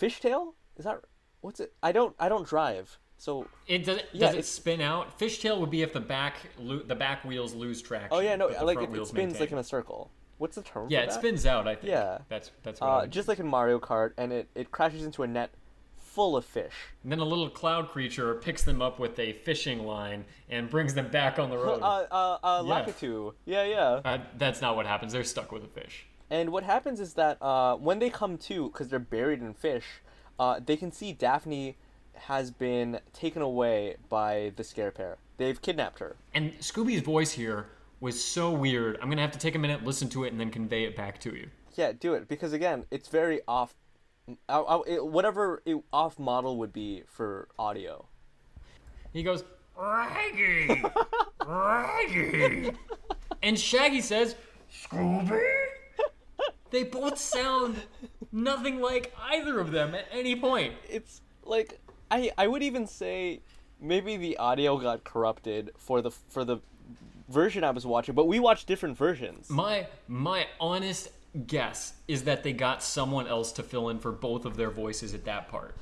fishtail 0.00 0.54
is 0.78 0.84
that 0.86 1.00
what's 1.42 1.60
it 1.60 1.74
i 1.82 1.92
don't 1.92 2.16
i 2.18 2.26
don't 2.26 2.46
drive 2.48 2.98
so 3.18 3.46
It 3.66 3.84
does. 3.84 4.00
Yeah, 4.12 4.28
does 4.28 4.36
it 4.36 4.44
spin 4.46 4.80
out? 4.80 5.18
Fishtail 5.18 5.58
would 5.60 5.70
be 5.70 5.82
if 5.82 5.92
the 5.92 6.00
back 6.00 6.36
lo- 6.56 6.84
the 6.86 6.94
back 6.94 7.22
wheels 7.24 7.52
lose 7.52 7.82
traction. 7.82 8.16
Oh 8.16 8.20
yeah, 8.20 8.36
no, 8.36 8.48
the 8.48 8.64
like 8.64 8.80
it, 8.80 8.96
it 8.96 9.06
spins 9.08 9.38
like 9.40 9.50
in 9.52 9.58
a 9.58 9.64
circle. 9.64 10.10
What's 10.38 10.56
the 10.56 10.62
term? 10.62 10.86
Yeah, 10.88 11.02
for 11.04 11.10
it 11.10 11.12
spins 11.12 11.46
out. 11.46 11.68
I 11.68 11.74
think. 11.74 11.90
Yeah. 11.90 12.18
That's 12.28 12.50
that's 12.62 12.80
what. 12.80 12.86
Uh, 12.86 13.06
just 13.06 13.28
like 13.28 13.38
in 13.38 13.46
Mario 13.46 13.78
Kart, 13.78 14.12
and 14.16 14.32
it, 14.32 14.48
it 14.54 14.70
crashes 14.70 15.04
into 15.04 15.22
a 15.22 15.26
net 15.26 15.50
full 15.96 16.36
of 16.36 16.44
fish. 16.44 16.74
And 17.02 17.12
then 17.12 17.18
a 17.20 17.24
little 17.24 17.48
cloud 17.48 17.90
creature 17.90 18.34
picks 18.34 18.64
them 18.64 18.82
up 18.82 18.98
with 18.98 19.18
a 19.18 19.34
fishing 19.34 19.84
line 19.84 20.24
and 20.48 20.68
brings 20.68 20.94
them 20.94 21.08
back 21.08 21.38
on 21.38 21.50
the 21.50 21.56
road. 21.64 21.80
Uh, 21.80 22.06
uh, 22.10 22.38
uh, 22.42 22.62
Yeah. 22.66 22.84
Lakitu. 22.84 23.34
Yeah, 23.44 23.64
yeah. 23.64 24.00
Uh, 24.04 24.18
that's 24.36 24.60
not 24.60 24.74
what 24.74 24.86
happens. 24.86 25.12
They're 25.12 25.22
stuck 25.24 25.52
with 25.52 25.62
a 25.64 25.68
fish. 25.68 26.06
And 26.30 26.50
what 26.50 26.64
happens 26.64 26.98
is 27.00 27.14
that 27.14 27.40
uh, 27.40 27.76
when 27.76 28.00
they 28.00 28.10
come 28.10 28.36
to, 28.38 28.68
because 28.68 28.88
they're 28.88 28.98
buried 28.98 29.40
in 29.40 29.54
fish, 29.54 29.84
uh, 30.38 30.60
they 30.64 30.76
can 30.76 30.92
see 30.92 31.12
Daphne 31.12 31.76
has 32.14 32.50
been 32.50 33.00
taken 33.12 33.40
away 33.40 33.96
by 34.08 34.52
the 34.56 34.64
scare 34.64 34.90
pair. 34.90 35.18
They've 35.36 35.60
kidnapped 35.60 36.00
her. 36.00 36.16
And 36.34 36.52
Scooby's 36.58 37.02
voice 37.02 37.32
here 37.32 37.66
was 38.00 38.22
so 38.22 38.50
weird. 38.50 38.98
I'm 39.02 39.08
gonna 39.08 39.22
have 39.22 39.32
to 39.32 39.38
take 39.38 39.54
a 39.54 39.58
minute, 39.58 39.84
listen 39.84 40.08
to 40.10 40.24
it, 40.24 40.32
and 40.32 40.40
then 40.40 40.50
convey 40.50 40.84
it 40.84 40.96
back 40.96 41.18
to 41.20 41.34
you. 41.34 41.48
Yeah, 41.74 41.92
do 41.92 42.14
it 42.14 42.28
because 42.28 42.52
again, 42.52 42.84
it's 42.90 43.08
very 43.08 43.40
off. 43.46 43.74
Uh, 44.48 44.62
uh, 44.62 44.82
it, 44.86 45.04
whatever 45.04 45.62
it, 45.64 45.76
off 45.92 46.18
model 46.18 46.58
would 46.58 46.72
be 46.72 47.02
for 47.06 47.48
audio. 47.58 48.06
He 49.12 49.22
goes, 49.22 49.44
Raggy, 49.76 50.82
Raggy, 51.46 52.72
and 53.42 53.58
Shaggy 53.58 54.00
says, 54.00 54.34
Scooby. 54.70 55.40
They 56.70 56.82
both 56.82 57.16
sound 57.16 57.76
nothing 58.30 58.80
like 58.80 59.14
either 59.18 59.58
of 59.58 59.70
them 59.70 59.94
at 59.94 60.04
any 60.12 60.36
point. 60.36 60.74
it's 60.88 61.22
like 61.42 61.80
I 62.10 62.30
I 62.36 62.46
would 62.46 62.62
even 62.62 62.86
say 62.86 63.40
maybe 63.80 64.16
the 64.16 64.36
audio 64.36 64.76
got 64.76 65.04
corrupted 65.04 65.70
for 65.76 66.02
the 66.02 66.10
for 66.10 66.44
the 66.44 66.58
version 67.28 67.64
I 67.64 67.70
was 67.70 67.86
watching, 67.86 68.14
but 68.14 68.26
we 68.26 68.38
watched 68.40 68.66
different 68.66 68.96
versions. 68.96 69.48
My 69.50 69.86
my 70.08 70.46
honest 70.60 71.08
guess 71.46 71.92
is 72.08 72.24
that 72.24 72.42
they 72.42 72.52
got 72.52 72.82
someone 72.82 73.26
else 73.26 73.52
to 73.52 73.62
fill 73.62 73.90
in 73.90 73.98
for 73.98 74.12
both 74.12 74.44
of 74.44 74.56
their 74.56 74.70
voices 74.70 75.14
at 75.14 75.24
that 75.26 75.48
part. 75.48 75.76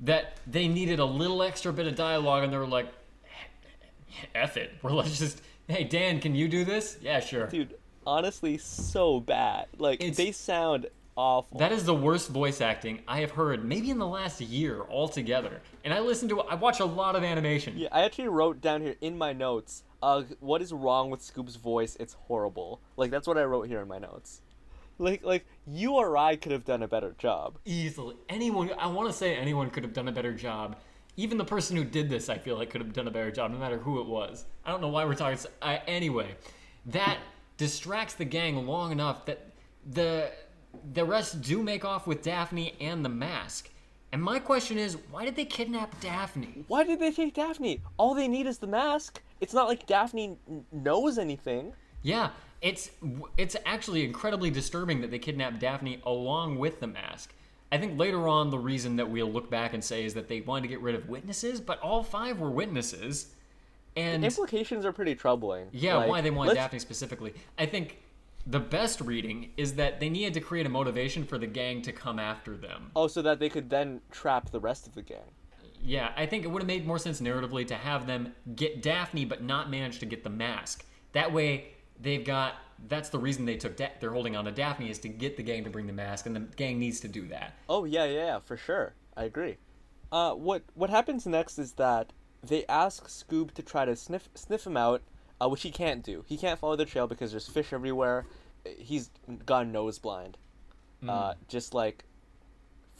That 0.00 0.36
they 0.46 0.68
needed 0.68 0.98
a 0.98 1.04
little 1.04 1.42
extra 1.42 1.72
bit 1.72 1.86
of 1.86 1.94
dialogue, 1.96 2.44
and 2.44 2.52
they 2.52 2.58
were 2.58 2.66
like, 2.66 2.86
"F 4.34 4.56
it, 4.56 4.72
we're 4.82 4.92
let's 4.92 5.18
just." 5.18 5.42
Hey 5.68 5.84
Dan, 5.84 6.20
can 6.20 6.34
you 6.34 6.48
do 6.48 6.64
this? 6.64 6.96
Yeah, 7.02 7.20
sure. 7.20 7.46
Dude, 7.46 7.74
honestly, 8.06 8.56
so 8.58 9.20
bad. 9.20 9.66
Like 9.76 10.00
It's- 10.00 10.16
they 10.16 10.32
sound 10.32 10.86
awful. 11.14 11.58
That 11.58 11.72
is 11.72 11.84
the 11.84 11.94
worst 11.94 12.30
voice 12.30 12.60
acting 12.62 13.02
I 13.06 13.20
have 13.20 13.32
heard, 13.32 13.64
maybe 13.64 13.90
in 13.90 13.98
the 13.98 14.06
last 14.06 14.40
year 14.40 14.82
altogether. 14.88 15.60
And 15.84 15.92
I 15.92 15.98
listen 16.00 16.28
to, 16.30 16.40
I 16.42 16.54
watch 16.54 16.80
a 16.80 16.84
lot 16.86 17.16
of 17.16 17.22
animation. 17.24 17.74
yeah, 17.76 17.88
I 17.92 18.02
actually 18.04 18.28
wrote 18.28 18.60
down 18.62 18.80
here 18.82 18.94
in 19.02 19.18
my 19.18 19.32
notes. 19.34 19.82
Uh, 20.02 20.22
what 20.40 20.62
is 20.62 20.72
wrong 20.72 21.10
with 21.10 21.20
Scoob's 21.20 21.56
voice? 21.56 21.96
It's 21.98 22.14
horrible. 22.14 22.80
Like 22.96 23.10
that's 23.10 23.26
what 23.26 23.38
I 23.38 23.44
wrote 23.44 23.68
here 23.68 23.80
in 23.80 23.88
my 23.88 23.98
notes. 23.98 24.42
Like 24.98 25.24
like 25.24 25.46
you 25.66 25.94
or 25.94 26.16
I 26.16 26.36
could 26.36 26.52
have 26.52 26.64
done 26.64 26.82
a 26.82 26.88
better 26.88 27.14
job. 27.18 27.58
Easily, 27.64 28.16
anyone. 28.28 28.70
I 28.78 28.86
want 28.88 29.08
to 29.08 29.12
say 29.12 29.34
anyone 29.34 29.70
could 29.70 29.84
have 29.84 29.92
done 29.92 30.08
a 30.08 30.12
better 30.12 30.32
job. 30.32 30.76
Even 31.16 31.36
the 31.36 31.44
person 31.44 31.76
who 31.76 31.82
did 31.82 32.08
this, 32.08 32.28
I 32.28 32.38
feel 32.38 32.56
like, 32.56 32.70
could 32.70 32.80
have 32.80 32.92
done 32.92 33.08
a 33.08 33.10
better 33.10 33.32
job, 33.32 33.50
no 33.50 33.58
matter 33.58 33.78
who 33.78 34.00
it 34.00 34.06
was. 34.06 34.44
I 34.64 34.70
don't 34.70 34.80
know 34.80 34.88
why 34.88 35.04
we're 35.04 35.16
talking. 35.16 35.38
Uh, 35.60 35.78
anyway, 35.88 36.36
that 36.86 37.18
distracts 37.56 38.14
the 38.14 38.24
gang 38.24 38.68
long 38.68 38.92
enough 38.92 39.26
that 39.26 39.50
the 39.90 40.30
the 40.92 41.04
rest 41.04 41.42
do 41.42 41.62
make 41.62 41.84
off 41.84 42.06
with 42.06 42.22
Daphne 42.22 42.74
and 42.80 43.04
the 43.04 43.08
mask. 43.08 43.70
And 44.12 44.22
my 44.22 44.38
question 44.38 44.78
is, 44.78 44.96
why 45.10 45.24
did 45.24 45.36
they 45.36 45.44
kidnap 45.44 46.00
Daphne? 46.00 46.64
Why 46.68 46.84
did 46.84 46.98
they 46.98 47.10
take 47.10 47.34
Daphne? 47.34 47.82
All 47.98 48.14
they 48.14 48.28
need 48.28 48.46
is 48.46 48.58
the 48.58 48.66
mask. 48.66 49.20
It's 49.40 49.54
not 49.54 49.68
like 49.68 49.86
Daphne 49.86 50.36
knows 50.72 51.18
anything. 51.18 51.72
Yeah, 52.02 52.30
it's 52.60 52.90
it's 53.36 53.56
actually 53.66 54.04
incredibly 54.04 54.50
disturbing 54.50 55.00
that 55.00 55.10
they 55.10 55.18
kidnapped 55.18 55.60
Daphne 55.60 56.00
along 56.04 56.58
with 56.58 56.80
the 56.80 56.86
mask. 56.86 57.32
I 57.70 57.78
think 57.78 57.98
later 57.98 58.26
on 58.26 58.50
the 58.50 58.58
reason 58.58 58.96
that 58.96 59.10
we'll 59.10 59.30
look 59.30 59.50
back 59.50 59.74
and 59.74 59.84
say 59.84 60.04
is 60.04 60.14
that 60.14 60.28
they 60.28 60.40
wanted 60.40 60.62
to 60.62 60.68
get 60.68 60.80
rid 60.80 60.94
of 60.94 61.08
witnesses, 61.08 61.60
but 61.60 61.78
all 61.80 62.02
five 62.02 62.40
were 62.40 62.50
witnesses. 62.50 63.34
And 63.94 64.22
the 64.22 64.28
Implications 64.28 64.84
are 64.84 64.92
pretty 64.92 65.14
troubling. 65.14 65.68
yeah, 65.72 65.96
Like, 65.96 66.08
why 66.08 66.20
they 66.20 66.30
wanted 66.30 66.50
let's- 66.50 66.58
Daphne 66.60 66.78
specifically. 66.78 67.34
I 67.58 67.66
think 67.66 67.98
the 68.46 68.60
best 68.60 69.00
reading 69.00 69.50
is 69.56 69.74
that 69.74 70.00
they 70.00 70.08
needed 70.08 70.34
to 70.34 70.40
create 70.40 70.64
a 70.66 70.68
motivation 70.68 71.24
for 71.24 71.36
the 71.36 71.46
gang 71.46 71.82
to 71.82 71.92
come 71.92 72.18
after 72.18 72.56
them. 72.56 72.90
Oh, 72.96 73.06
so 73.08 73.20
that 73.22 73.38
they 73.38 73.48
could 73.48 73.68
then 73.68 74.00
trap 74.10 74.50
the 74.50 74.60
rest 74.60 74.86
of 74.86 74.94
the 74.94 75.02
gang. 75.02 75.32
Yeah, 75.82 76.12
I 76.16 76.26
think 76.26 76.44
it 76.44 76.48
would 76.48 76.62
have 76.62 76.66
made 76.66 76.86
more 76.86 76.98
sense 76.98 77.20
narratively 77.20 77.66
to 77.68 77.74
have 77.74 78.06
them 78.06 78.34
get 78.54 78.82
Daphne 78.82 79.24
but 79.24 79.42
not 79.42 79.70
manage 79.70 79.98
to 80.00 80.06
get 80.06 80.24
the 80.24 80.30
mask. 80.30 80.84
That 81.12 81.32
way, 81.32 81.68
they've 82.00 82.24
got. 82.24 82.54
That's 82.88 83.08
the 83.08 83.18
reason 83.18 83.44
they 83.44 83.56
took. 83.56 83.76
Da- 83.76 83.90
they're 84.00 84.12
holding 84.12 84.36
on 84.36 84.44
to 84.44 84.52
Daphne 84.52 84.90
is 84.90 84.98
to 85.00 85.08
get 85.08 85.36
the 85.36 85.42
gang 85.42 85.64
to 85.64 85.70
bring 85.70 85.86
the 85.86 85.92
mask, 85.92 86.26
and 86.26 86.36
the 86.36 86.40
gang 86.40 86.78
needs 86.78 87.00
to 87.00 87.08
do 87.08 87.26
that. 87.28 87.54
Oh 87.68 87.84
yeah, 87.84 88.04
yeah, 88.04 88.24
yeah, 88.24 88.38
for 88.38 88.56
sure. 88.56 88.94
I 89.16 89.24
agree. 89.24 89.56
Uh, 90.12 90.34
what 90.34 90.62
what 90.74 90.90
happens 90.90 91.26
next 91.26 91.58
is 91.58 91.72
that 91.72 92.12
they 92.42 92.64
ask 92.66 93.08
Scoob 93.08 93.52
to 93.54 93.62
try 93.62 93.84
to 93.84 93.96
sniff 93.96 94.28
sniff 94.34 94.66
him 94.66 94.76
out, 94.76 95.02
uh, 95.40 95.48
which 95.48 95.62
he 95.62 95.70
can't 95.70 96.04
do. 96.04 96.24
He 96.26 96.36
can't 96.36 96.58
follow 96.58 96.76
the 96.76 96.84
trail 96.84 97.06
because 97.06 97.30
there's 97.32 97.48
fish 97.48 97.72
everywhere. 97.72 98.26
He's 98.64 99.10
gone 99.46 99.72
nose 99.72 99.98
blind, 99.98 100.36
uh, 101.08 101.34
just 101.48 101.74
like 101.74 102.04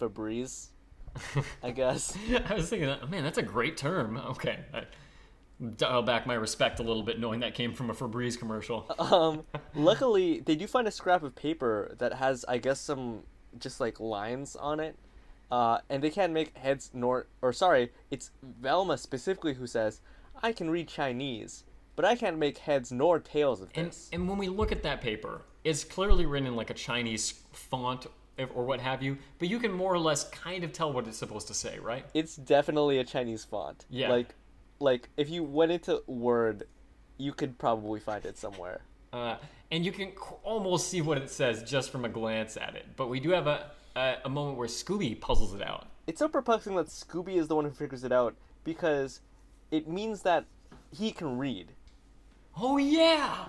Febreze, 0.01 0.69
I 1.63 1.71
guess. 1.71 2.17
I 2.49 2.55
was 2.55 2.69
thinking, 2.69 2.89
that, 2.89 3.11
man, 3.11 3.23
that's 3.25 3.39
a 3.39 3.43
great 3.43 3.77
term. 3.77 4.17
Okay, 4.17 4.59
I 4.73 4.85
dial 5.77 6.03
back 6.03 6.27
my 6.27 6.35
respect 6.35 6.79
a 6.79 6.83
little 6.83 7.03
bit, 7.03 7.19
knowing 7.19 7.41
that 7.41 7.55
came 7.55 7.73
from 7.75 7.91
a 7.91 7.95
Febreze 7.95 8.39
commercial. 8.39 8.87
Um, 8.99 9.45
luckily, 9.75 10.41
they 10.41 10.55
do 10.55 10.67
find 10.67 10.87
a 10.87 10.91
scrap 10.91 11.23
of 11.23 11.35
paper 11.35 11.95
that 11.99 12.15
has, 12.15 12.45
I 12.49 12.59
guess, 12.59 12.81
some 12.81 13.23
just 13.59 13.81
like 13.81 13.99
lines 14.01 14.55
on 14.57 14.81
it. 14.81 14.97
Uh, 15.51 15.79
and 15.89 16.03
they 16.03 16.11
can't 16.11 16.33
make 16.33 16.57
heads 16.59 16.91
nor, 16.93 17.27
or 17.41 17.53
sorry, 17.55 17.91
it's 18.11 18.31
Velma 18.61 18.99
specifically 18.99 19.55
who 19.55 19.67
says, 19.67 20.01
"I 20.43 20.53
can 20.53 20.69
read 20.69 20.89
Chinese, 20.89 21.65
but 21.97 22.05
I 22.05 22.17
can't 22.17 22.37
make 22.37 22.59
heads 22.59 22.93
nor 22.93 23.19
tails 23.19 23.63
of 23.63 23.71
And, 23.75 23.89
this." 23.89 24.11
and 24.13 24.29
when 24.29 24.37
we 24.37 24.49
look 24.49 24.73
at 24.73 24.83
that 24.83 25.01
paper, 25.01 25.43
it's 25.65 25.85
clearly 25.85 26.27
written 26.27 26.49
in 26.49 26.55
like 26.55 26.69
a 26.69 26.75
Chinese 26.75 27.33
font 27.53 28.07
or 28.55 28.65
what 28.65 28.81
have 28.81 29.03
you, 29.03 29.19
but 29.39 29.49
you 29.49 29.59
can 29.59 29.73
more 29.73 29.93
or 29.93 29.99
less 29.99 30.29
kind 30.31 30.65
of 30.65 30.73
tell 30.73 30.93
what 30.93 31.07
it's 31.07 31.19
supposed 31.19 31.49
to 31.49 31.55
say, 31.55 31.79
right? 31.79 32.05
it's 32.15 32.37
definitely 32.37 32.99
a 32.99 33.05
Chinese 33.05 33.45
font. 33.45 33.85
Yeah. 33.91 34.11
Like, 34.11 34.35
like 34.81 35.09
if 35.17 35.29
you 35.31 35.43
went 35.43 35.73
into 35.73 36.03
Word, 36.07 36.65
you 37.17 37.33
could 37.33 37.59
probably 37.59 38.01
find 38.01 38.25
it 38.25 38.39
somewhere. 38.39 38.81
Uh, 39.13 39.37
and 39.71 39.85
you 39.85 39.93
can 39.93 40.13
almost 40.45 40.89
see 40.89 41.01
what 41.01 41.19
it 41.19 41.31
says 41.31 41.63
just 41.63 41.91
from 41.91 42.05
a 42.05 42.09
glance 42.09 42.57
at 42.57 42.75
it. 42.75 42.87
But 42.97 43.09
we 43.09 43.21
do 43.21 43.31
have 43.31 43.47
a, 43.47 43.71
a, 43.97 44.17
a 44.25 44.29
moment 44.29 44.57
where 44.59 44.69
Scooby 44.69 45.21
puzzles 45.21 45.55
it 45.55 45.63
out. 45.63 45.87
It's 46.07 46.21
so 46.21 46.29
perplexing 46.29 46.75
that 46.77 46.87
Scooby 46.87 47.37
is 47.37 47.49
the 47.49 47.57
one 47.57 47.65
who 47.65 47.71
figures 47.71 48.05
it 48.05 48.13
out 48.13 48.35
because 48.65 49.21
it 49.71 49.89
means 49.89 50.23
that 50.23 50.45
he 50.97 51.11
can 51.11 51.39
read. 51.39 51.73
Oh, 52.57 52.77
yeah! 52.77 53.47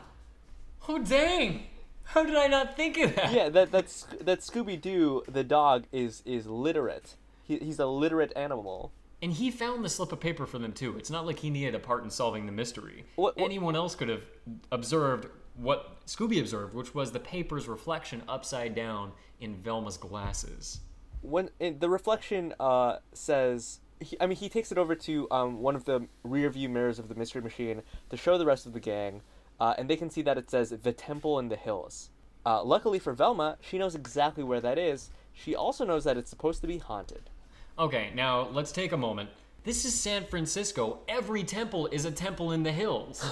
Oh, 0.88 1.00
dang! 1.00 1.64
How 2.10 2.24
did 2.26 2.36
I 2.36 2.48
not 2.48 2.76
think 2.76 2.98
of 2.98 3.16
that? 3.16 3.32
yeah, 3.34 3.50
that 3.50 3.72
that's 3.72 4.08
that 4.22 4.40
Scooby 4.40 4.80
Doo, 4.80 5.24
the 5.28 5.44
dog, 5.44 5.86
is 5.92 6.22
is 6.26 6.48
literate. 6.48 7.16
He, 7.44 7.58
he's 7.60 7.80
a 7.80 7.86
literate 7.88 8.32
animal. 8.36 8.92
And 9.22 9.34
he 9.34 9.52
found 9.52 9.84
the 9.84 9.90
slip 9.90 10.12
of 10.14 10.20
paper 10.22 10.46
for 10.46 10.60
them, 10.60 10.72
too. 10.72 10.98
It's 10.98 11.10
not 11.10 11.26
like 11.26 11.40
he 11.40 11.50
needed 11.50 11.76
a 11.76 11.80
part 11.80 12.04
in 12.06 12.10
solving 12.10 12.46
the 12.46 12.52
mystery. 12.54 13.04
What- 13.16 13.36
what- 13.38 13.44
Anyone 13.44 13.76
else 13.76 13.94
could 13.96 14.08
have 14.08 14.24
observed 14.72 15.28
what 15.56 16.06
Scooby 16.06 16.40
observed, 16.40 16.74
which 16.74 16.96
was 16.96 17.12
the 17.12 17.20
paper's 17.20 17.68
reflection 17.68 18.24
upside 18.30 18.76
down 18.76 19.12
in 19.42 19.56
Velma's 19.58 19.98
glasses. 19.98 20.80
When 21.22 21.50
the 21.60 21.90
reflection 21.90 22.54
uh, 22.62 22.98
says, 23.12 23.80
he, 24.00 24.16
I 24.22 24.26
mean, 24.26 24.38
he 24.38 24.48
takes 24.48 24.72
it 24.72 24.78
over 24.78 24.96
to 24.96 25.28
um, 25.32 25.60
one 25.60 25.76
of 25.76 25.84
the 25.84 26.08
rear 26.24 26.50
view 26.50 26.70
mirrors 26.70 26.98
of 26.98 27.10
the 27.10 27.16
mystery 27.16 27.42
machine 27.42 27.82
to 28.10 28.16
show 28.16 28.38
the 28.38 28.46
rest 28.46 28.66
of 28.66 28.72
the 28.72 28.80
gang, 28.80 29.22
uh, 29.60 29.76
and 29.78 29.90
they 29.90 29.96
can 29.96 30.10
see 30.10 30.22
that 30.22 30.38
it 30.38 30.50
says 30.50 30.70
the 30.70 30.94
temple 30.94 31.40
in 31.40 31.50
the 31.50 31.56
hills. 31.56 32.10
Uh, 32.46 32.64
luckily 32.64 33.00
for 33.00 33.14
Velma, 33.14 33.58
she 33.62 33.78
knows 33.78 33.96
exactly 33.96 34.44
where 34.44 34.62
that 34.62 34.78
is. 34.78 35.10
She 35.34 35.56
also 35.56 35.86
knows 35.86 36.04
that 36.06 36.18
it's 36.18 36.30
supposed 36.30 36.62
to 36.62 36.68
be 36.68 36.78
haunted. 36.78 37.30
Okay, 37.78 38.12
now 38.16 38.48
let's 38.50 38.72
take 38.72 38.92
a 38.92 38.98
moment. 38.98 39.30
This 39.64 39.86
is 39.86 39.94
San 39.94 40.26
Francisco. 40.26 41.00
Every 41.08 41.44
temple 41.44 41.88
is 41.88 42.06
a 42.06 42.12
temple 42.12 42.52
in 42.52 42.64
the 42.64 42.72
hills. 42.72 43.24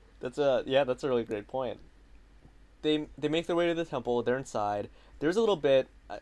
That's 0.20 0.38
a 0.38 0.62
yeah, 0.66 0.84
that's 0.84 1.04
a 1.04 1.08
really 1.08 1.24
great 1.24 1.46
point. 1.46 1.78
They 2.82 3.06
they 3.18 3.28
make 3.28 3.46
their 3.46 3.54
way 3.54 3.68
to 3.68 3.74
the 3.74 3.84
temple. 3.84 4.22
They're 4.22 4.38
inside. 4.38 4.88
There's 5.18 5.36
a 5.36 5.40
little 5.40 5.56
bit. 5.56 5.88
Uh, 6.08 6.18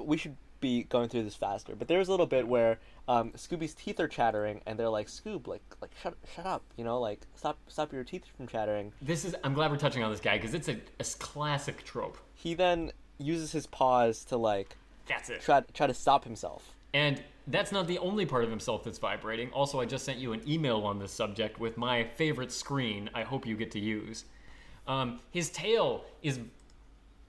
we 0.00 0.16
should 0.16 0.36
be 0.60 0.82
going 0.82 1.08
through 1.08 1.22
this 1.22 1.36
faster, 1.36 1.76
but 1.76 1.86
there's 1.86 2.08
a 2.08 2.10
little 2.10 2.26
bit 2.26 2.48
where 2.48 2.78
um, 3.08 3.30
Scooby's 3.32 3.74
teeth 3.74 3.98
are 4.00 4.06
chattering, 4.08 4.60
and 4.66 4.78
they're 4.78 4.88
like, 4.88 5.08
"Scoob, 5.08 5.46
like 5.46 5.62
like 5.80 5.90
shut 6.02 6.14
shut 6.34 6.46
up," 6.46 6.62
you 6.76 6.84
know, 6.84 7.00
like 7.00 7.20
stop 7.34 7.58
stop 7.68 7.92
your 7.92 8.04
teeth 8.04 8.24
from 8.36 8.46
chattering. 8.46 8.92
This 9.02 9.24
is. 9.24 9.34
I'm 9.42 9.54
glad 9.54 9.70
we're 9.70 9.78
touching 9.78 10.02
on 10.04 10.10
this 10.10 10.20
guy 10.20 10.36
because 10.36 10.54
it's 10.54 10.68
a, 10.68 10.76
a 11.00 11.04
classic 11.18 11.84
trope. 11.84 12.18
He 12.34 12.54
then 12.54 12.92
uses 13.18 13.50
his 13.50 13.66
paws 13.66 14.24
to 14.26 14.36
like 14.36 14.76
That's 15.08 15.30
it. 15.30 15.40
try 15.40 15.62
try 15.72 15.86
to 15.86 15.94
stop 15.94 16.24
himself. 16.24 16.74
And 16.94 17.22
that's 17.46 17.72
not 17.72 17.86
the 17.86 17.98
only 17.98 18.24
part 18.26 18.44
of 18.44 18.50
himself 18.50 18.84
that's 18.84 18.98
vibrating. 18.98 19.50
Also, 19.52 19.80
I 19.80 19.84
just 19.84 20.04
sent 20.04 20.18
you 20.18 20.32
an 20.32 20.42
email 20.48 20.78
on 20.80 20.98
this 20.98 21.12
subject 21.12 21.58
with 21.60 21.76
my 21.76 22.04
favorite 22.04 22.52
screen. 22.52 23.10
I 23.14 23.22
hope 23.22 23.46
you 23.46 23.56
get 23.56 23.70
to 23.72 23.80
use. 23.80 24.24
Um, 24.86 25.20
his 25.30 25.50
tail 25.50 26.04
is 26.22 26.40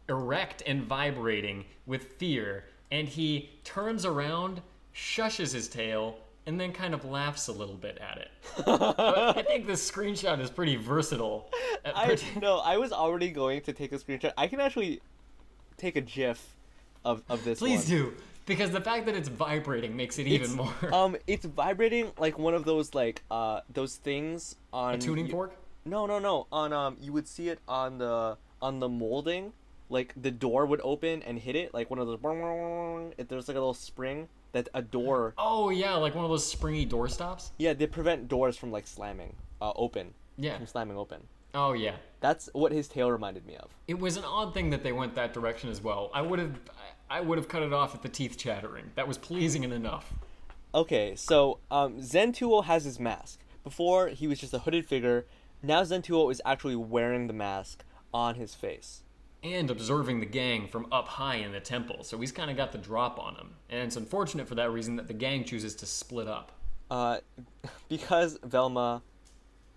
erect 0.07 0.63
and 0.65 0.83
vibrating 0.83 1.65
with 1.85 2.03
fear, 2.13 2.65
and 2.89 3.07
he 3.07 3.49
turns 3.63 4.05
around, 4.05 4.61
shushes 4.99 5.53
his 5.53 5.67
tail, 5.67 6.17
and 6.45 6.59
then 6.59 6.71
kind 6.73 6.93
of 6.93 7.05
laughs 7.05 7.47
a 7.47 7.51
little 7.51 7.75
bit 7.75 7.97
at 7.99 8.17
it. 8.17 8.31
I 8.67 9.43
think 9.43 9.65
this 9.65 9.89
screenshot 9.89 10.39
is 10.39 10.49
pretty 10.49 10.75
versatile. 10.75 11.49
Uh, 11.85 11.91
I 11.95 12.17
no, 12.41 12.57
I 12.59 12.77
was 12.77 12.91
already 12.91 13.29
going 13.31 13.61
to 13.61 13.73
take 13.73 13.91
a 13.93 13.97
screenshot. 13.97 14.33
I 14.37 14.47
can 14.47 14.59
actually 14.59 15.01
take 15.77 15.95
a 15.95 16.01
GIF 16.01 16.55
of 17.05 17.23
of 17.29 17.43
this. 17.43 17.59
Please 17.59 17.89
one. 17.89 17.97
do, 17.97 18.13
because 18.45 18.71
the 18.71 18.81
fact 18.81 19.05
that 19.05 19.15
it's 19.15 19.29
vibrating 19.29 19.95
makes 19.95 20.19
it 20.19 20.27
even 20.27 20.51
more. 20.57 20.93
um, 20.93 21.15
it's 21.27 21.45
vibrating 21.45 22.11
like 22.17 22.37
one 22.37 22.53
of 22.53 22.65
those 22.65 22.93
like 22.93 23.23
uh 23.31 23.61
those 23.71 23.95
things 23.95 24.55
on 24.73 24.95
a 24.95 24.97
tuning 24.97 25.29
fork? 25.29 25.53
No, 25.85 26.05
no, 26.05 26.19
no. 26.19 26.47
On 26.51 26.73
um, 26.73 26.97
you 26.99 27.13
would 27.13 27.27
see 27.27 27.49
it 27.49 27.59
on 27.67 27.99
the 27.99 28.37
on 28.61 28.79
the 28.79 28.89
molding, 28.89 29.53
like 29.89 30.13
the 30.21 30.31
door 30.31 30.65
would 30.65 30.81
open 30.83 31.23
and 31.23 31.39
hit 31.39 31.55
it, 31.55 31.73
like 31.73 31.89
one 31.89 31.99
of 31.99 32.07
those. 32.07 33.13
If 33.17 33.29
there's 33.29 33.47
like 33.47 33.55
a 33.55 33.59
little 33.59 33.73
spring 33.73 34.27
that 34.51 34.69
a 34.73 34.81
door. 34.81 35.33
Oh 35.37 35.69
yeah, 35.69 35.95
like 35.95 36.15
one 36.15 36.23
of 36.23 36.29
those 36.31 36.45
springy 36.45 36.85
door 36.85 37.07
stops. 37.07 37.51
Yeah, 37.57 37.73
they 37.73 37.87
prevent 37.87 38.27
doors 38.27 38.57
from 38.57 38.71
like 38.71 38.87
slamming, 38.87 39.35
uh, 39.61 39.71
open. 39.75 40.13
Yeah. 40.37 40.57
From 40.57 40.67
slamming 40.67 40.97
open. 40.97 41.21
Oh 41.53 41.73
yeah. 41.73 41.95
That's 42.21 42.49
what 42.53 42.71
his 42.71 42.87
tail 42.87 43.11
reminded 43.11 43.45
me 43.45 43.55
of. 43.55 43.69
It 43.87 43.99
was 43.99 44.17
an 44.17 44.23
odd 44.25 44.53
thing 44.53 44.69
that 44.71 44.83
they 44.83 44.91
went 44.91 45.15
that 45.15 45.33
direction 45.33 45.69
as 45.69 45.81
well. 45.81 46.11
I 46.13 46.21
would 46.21 46.39
have, 46.39 46.59
I 47.09 47.21
would 47.21 47.37
have 47.37 47.47
cut 47.47 47.63
it 47.63 47.73
off 47.73 47.95
at 47.95 48.01
the 48.01 48.09
teeth 48.09 48.37
chattering. 48.37 48.91
That 48.95 49.07
was 49.07 49.17
pleasing 49.17 49.63
and 49.63 49.73
enough. 49.73 50.13
Okay, 50.75 51.15
so 51.15 51.59
um, 51.71 51.99
Zentuo 51.99 52.65
has 52.65 52.83
his 52.83 52.99
mask. 52.99 53.39
Before 53.63 54.09
he 54.09 54.27
was 54.27 54.39
just 54.39 54.53
a 54.53 54.59
hooded 54.59 54.85
figure. 54.85 55.25
Now 55.61 55.81
Zentuo 55.83 56.31
is 56.31 56.41
actually 56.45 56.75
wearing 56.75 57.27
the 57.27 57.33
mask 57.33 57.83
on 58.13 58.35
his 58.35 58.55
face. 58.55 59.03
And 59.41 59.71
observing 59.71 60.19
the 60.19 60.25
gang 60.25 60.67
from 60.67 60.87
up 60.91 61.07
high 61.07 61.35
in 61.35 61.53
the 61.53 61.61
temple, 61.61 62.03
so 62.03 62.19
he's 62.19 62.31
kind 62.31 62.51
of 62.51 62.57
got 62.57 62.73
the 62.73 62.77
drop 62.77 63.19
on 63.19 63.35
him. 63.35 63.51
And 63.69 63.81
it's 63.83 63.95
unfortunate 63.95 64.47
for 64.47 64.55
that 64.55 64.71
reason 64.71 64.97
that 64.97 65.07
the 65.07 65.13
gang 65.13 65.45
chooses 65.45 65.75
to 65.75 65.85
split 65.85 66.27
up. 66.27 66.51
Uh, 66.91 67.19
because 67.89 68.37
Velma 68.43 69.01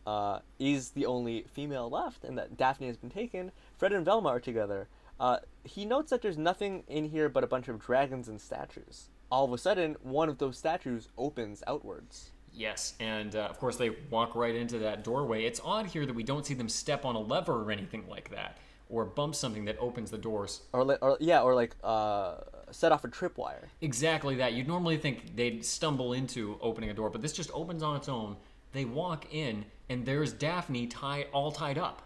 uh, 0.07 0.41
is 0.59 0.91
the 0.91 1.07
only 1.07 1.45
female 1.53 1.89
left 1.89 2.25
and 2.25 2.37
that 2.39 2.57
Daphne 2.57 2.89
has 2.89 2.97
been 2.97 3.11
taken, 3.11 3.53
Fred 3.77 3.93
and 3.93 4.05
Velma 4.05 4.31
are 4.31 4.41
together. 4.41 4.89
Uh, 5.21 5.39
he 5.65 5.85
notes 5.85 6.11
that 6.11 6.23
there's 6.23 6.39
nothing 6.39 6.83
in 6.89 7.05
here 7.05 7.29
but 7.29 7.45
a 7.45 7.47
bunch 7.47 7.69
of 7.69 7.79
dragons 7.79 8.29
and 8.29 8.41
statues. 8.41 9.11
All 9.31 9.45
of 9.45 9.53
a 9.53 9.59
sudden, 9.59 9.97
one 10.03 10.29
of 10.29 10.39
those 10.39 10.59
statues 10.59 11.09
opens 11.17 11.63
outwards. 11.67 12.33
Yes, 12.53 12.95
and 13.01 13.35
uh, 13.35 13.47
of 13.49 13.59
course 13.59 13.77
they 13.77 13.91
walk 14.11 14.35
right 14.35 14.55
into 14.55 14.79
that 14.81 15.05
doorway. 15.05 15.45
It's 15.45 15.61
odd 15.65 15.87
here 15.87 16.05
that 16.05 16.15
we 16.15 16.23
don't 16.23 16.45
see 16.45 16.55
them 16.55 16.69
step 16.69 17.05
on 17.05 17.15
a 17.15 17.21
lever 17.21 17.63
or 17.63 17.71
anything 17.71 18.09
like 18.09 18.31
that, 18.31 18.59
or 18.93 19.07
bump 19.07 19.35
something 19.35 19.65
that 19.65 19.77
opens 19.81 20.11
the 20.11 20.19
doors. 20.19 20.61
Or, 20.73 20.85
li- 20.85 20.99
or 21.01 21.17
yeah, 21.19 21.41
or 21.41 21.55
like 21.55 21.75
uh, 21.83 22.37
set 22.71 22.93
off 22.93 23.05
a 23.05 23.09
tripwire. 23.09 23.65
Exactly 23.81 24.37
that. 24.37 24.53
You'd 24.53 24.69
normally 24.69 24.99
think 24.99 25.35
they'd 25.35 25.65
stumble 25.65 26.13
into 26.13 26.59
opening 26.61 26.91
a 26.91 26.95
door, 26.95 27.11
but 27.11 27.23
this 27.23 27.33
just 27.33 27.51
opens 27.53 27.83
on 27.83 27.97
its 27.97 28.09
own. 28.09 28.37
They 28.73 28.85
walk 28.85 29.33
in, 29.33 29.65
and 29.89 30.05
there's 30.07 30.33
Daphne 30.33 30.87
tied, 30.87 31.27
all 31.33 31.51
tied 31.51 31.79
up. 31.79 32.03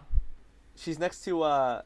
She's 0.75 0.97
next 0.97 1.23
to 1.25 1.43
uh, 1.43 1.81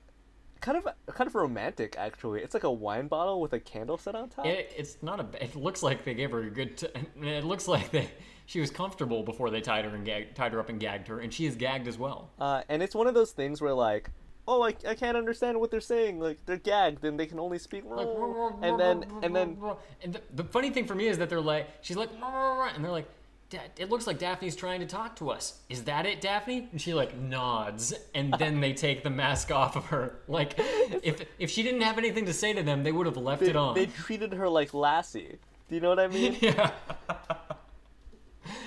kind 0.61 0.77
of 0.77 0.87
kind 1.07 1.27
of 1.27 1.35
romantic 1.35 1.95
actually. 1.97 2.41
It's 2.41 2.53
like 2.53 2.63
a 2.63 2.71
wine 2.71 3.07
bottle 3.07 3.41
with 3.41 3.53
a 3.53 3.59
candle 3.59 3.97
set 3.97 4.15
on 4.15 4.29
top. 4.29 4.45
It, 4.45 4.71
it's 4.77 4.97
not 5.01 5.19
a. 5.19 5.43
It 5.43 5.55
looks 5.55 5.81
like 5.81 6.05
they 6.05 6.13
gave 6.13 6.31
her 6.31 6.43
a 6.43 6.49
good. 6.49 6.77
T- 6.77 6.87
it 7.21 7.43
looks 7.43 7.67
like 7.67 7.91
they 7.91 8.09
she 8.45 8.59
was 8.59 8.69
comfortable 8.69 9.23
before 9.23 9.49
they 9.49 9.61
tied 9.61 9.85
her 9.85 9.95
and 9.95 10.05
gag, 10.05 10.35
tied 10.35 10.51
her 10.51 10.59
up 10.59 10.67
and 10.67 10.77
gagged 10.79 11.07
her, 11.07 11.21
and 11.21 11.33
she 11.33 11.45
is 11.45 11.55
gagged 11.55 11.87
as 11.87 11.97
well. 11.97 12.29
Uh, 12.37 12.61
and 12.67 12.83
it's 12.83 12.93
one 12.93 13.07
of 13.07 13.13
those 13.13 13.31
things 13.31 13.61
where 13.61 13.73
like, 13.73 14.09
oh, 14.47 14.63
I, 14.63 14.73
I 14.87 14.95
can't 14.95 15.17
understand 15.17 15.59
what 15.59 15.71
they're 15.71 15.81
saying. 15.81 16.19
Like 16.19 16.45
they're 16.45 16.57
gagged 16.57 17.05
and 17.05 17.19
they 17.19 17.25
can 17.25 17.39
only 17.39 17.59
speak. 17.59 17.83
and 17.87 18.79
then 18.79 19.05
and 19.21 19.35
then 19.35 19.57
and 20.03 20.13
the, 20.13 20.21
the 20.35 20.43
funny 20.43 20.69
thing 20.69 20.85
for 20.85 20.95
me 20.95 21.07
is 21.07 21.17
that 21.17 21.29
they're 21.29 21.41
like 21.41 21.67
she's 21.81 21.97
like 21.97 22.09
and 22.11 22.83
they're 22.83 22.91
like 22.91 23.07
it 23.77 23.89
looks 23.89 24.07
like 24.07 24.17
daphne's 24.17 24.55
trying 24.55 24.79
to 24.79 24.85
talk 24.85 25.13
to 25.17 25.29
us 25.29 25.59
is 25.67 25.83
that 25.83 26.05
it 26.05 26.21
daphne 26.21 26.69
and 26.71 26.79
she 26.79 26.93
like 26.93 27.17
nods 27.17 27.93
and 28.15 28.33
then 28.39 28.61
they 28.61 28.71
take 28.71 29.03
the 29.03 29.09
mask 29.09 29.51
off 29.51 29.75
of 29.75 29.87
her 29.87 30.19
like 30.29 30.53
if 31.03 31.25
if 31.37 31.49
she 31.49 31.61
didn't 31.61 31.81
have 31.81 31.97
anything 31.97 32.25
to 32.25 32.31
say 32.31 32.53
to 32.53 32.63
them 32.63 32.81
they 32.83 32.93
would 32.93 33.05
have 33.05 33.17
left 33.17 33.41
they, 33.41 33.49
it 33.49 33.55
on 33.57 33.75
they 33.75 33.87
treated 33.87 34.31
her 34.33 34.47
like 34.47 34.73
Lassie. 34.73 35.37
Do 35.67 35.75
you 35.75 35.81
know 35.81 35.89
what 35.89 35.99
I 35.99 36.07
mean? 36.07 36.37
yeah 36.41 36.71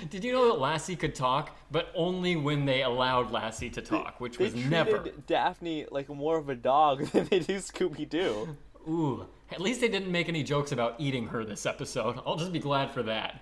did 0.09 0.23
you 0.23 0.31
know 0.31 0.47
that 0.51 0.59
lassie 0.59 0.95
could 0.95 1.15
talk 1.15 1.55
but 1.71 1.91
only 1.95 2.35
when 2.35 2.65
they 2.65 2.83
allowed 2.83 3.31
lassie 3.31 3.69
to 3.69 3.81
talk 3.81 4.19
which 4.19 4.37
They 4.37 4.45
was 4.45 4.53
treated 4.53 4.69
never 4.71 5.03
Daphne 5.27 5.85
like 5.91 6.09
more 6.09 6.37
of 6.37 6.49
a 6.49 6.55
dog 6.55 7.05
than 7.11 7.25
they 7.25 7.39
do 7.39 7.57
Scooby 7.57 8.07
Doo. 8.07 8.55
ooh 8.87 9.25
at 9.51 9.61
least 9.61 9.81
they 9.81 9.87
didn't 9.87 10.11
make 10.11 10.27
any 10.29 10.43
jokes 10.43 10.71
about 10.71 10.95
eating 10.99 11.27
her 11.27 11.43
this 11.45 11.65
episode 11.65 12.19
i'll 12.25 12.35
just 12.35 12.51
be 12.53 12.59
glad 12.59 12.91
for 12.91 13.03
that 13.03 13.41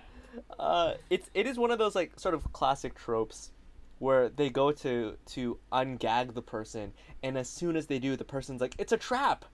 Uh, 0.58 0.94
it's 1.10 1.30
it 1.34 1.46
is 1.46 1.56
one 1.58 1.70
of 1.70 1.78
those 1.78 1.94
like 1.94 2.18
sort 2.18 2.34
of 2.34 2.52
classic 2.52 2.94
tropes 2.94 3.52
where 4.00 4.28
they 4.28 4.50
go 4.50 4.72
to 4.72 5.16
to 5.26 5.56
ungag 5.72 6.34
the 6.34 6.42
person, 6.42 6.92
and 7.22 7.38
as 7.38 7.48
soon 7.48 7.76
as 7.76 7.86
they 7.86 8.00
do, 8.00 8.16
the 8.16 8.24
person's 8.24 8.60
like, 8.60 8.74
"It's 8.76 8.92
a 8.92 8.96
trap." 8.96 9.44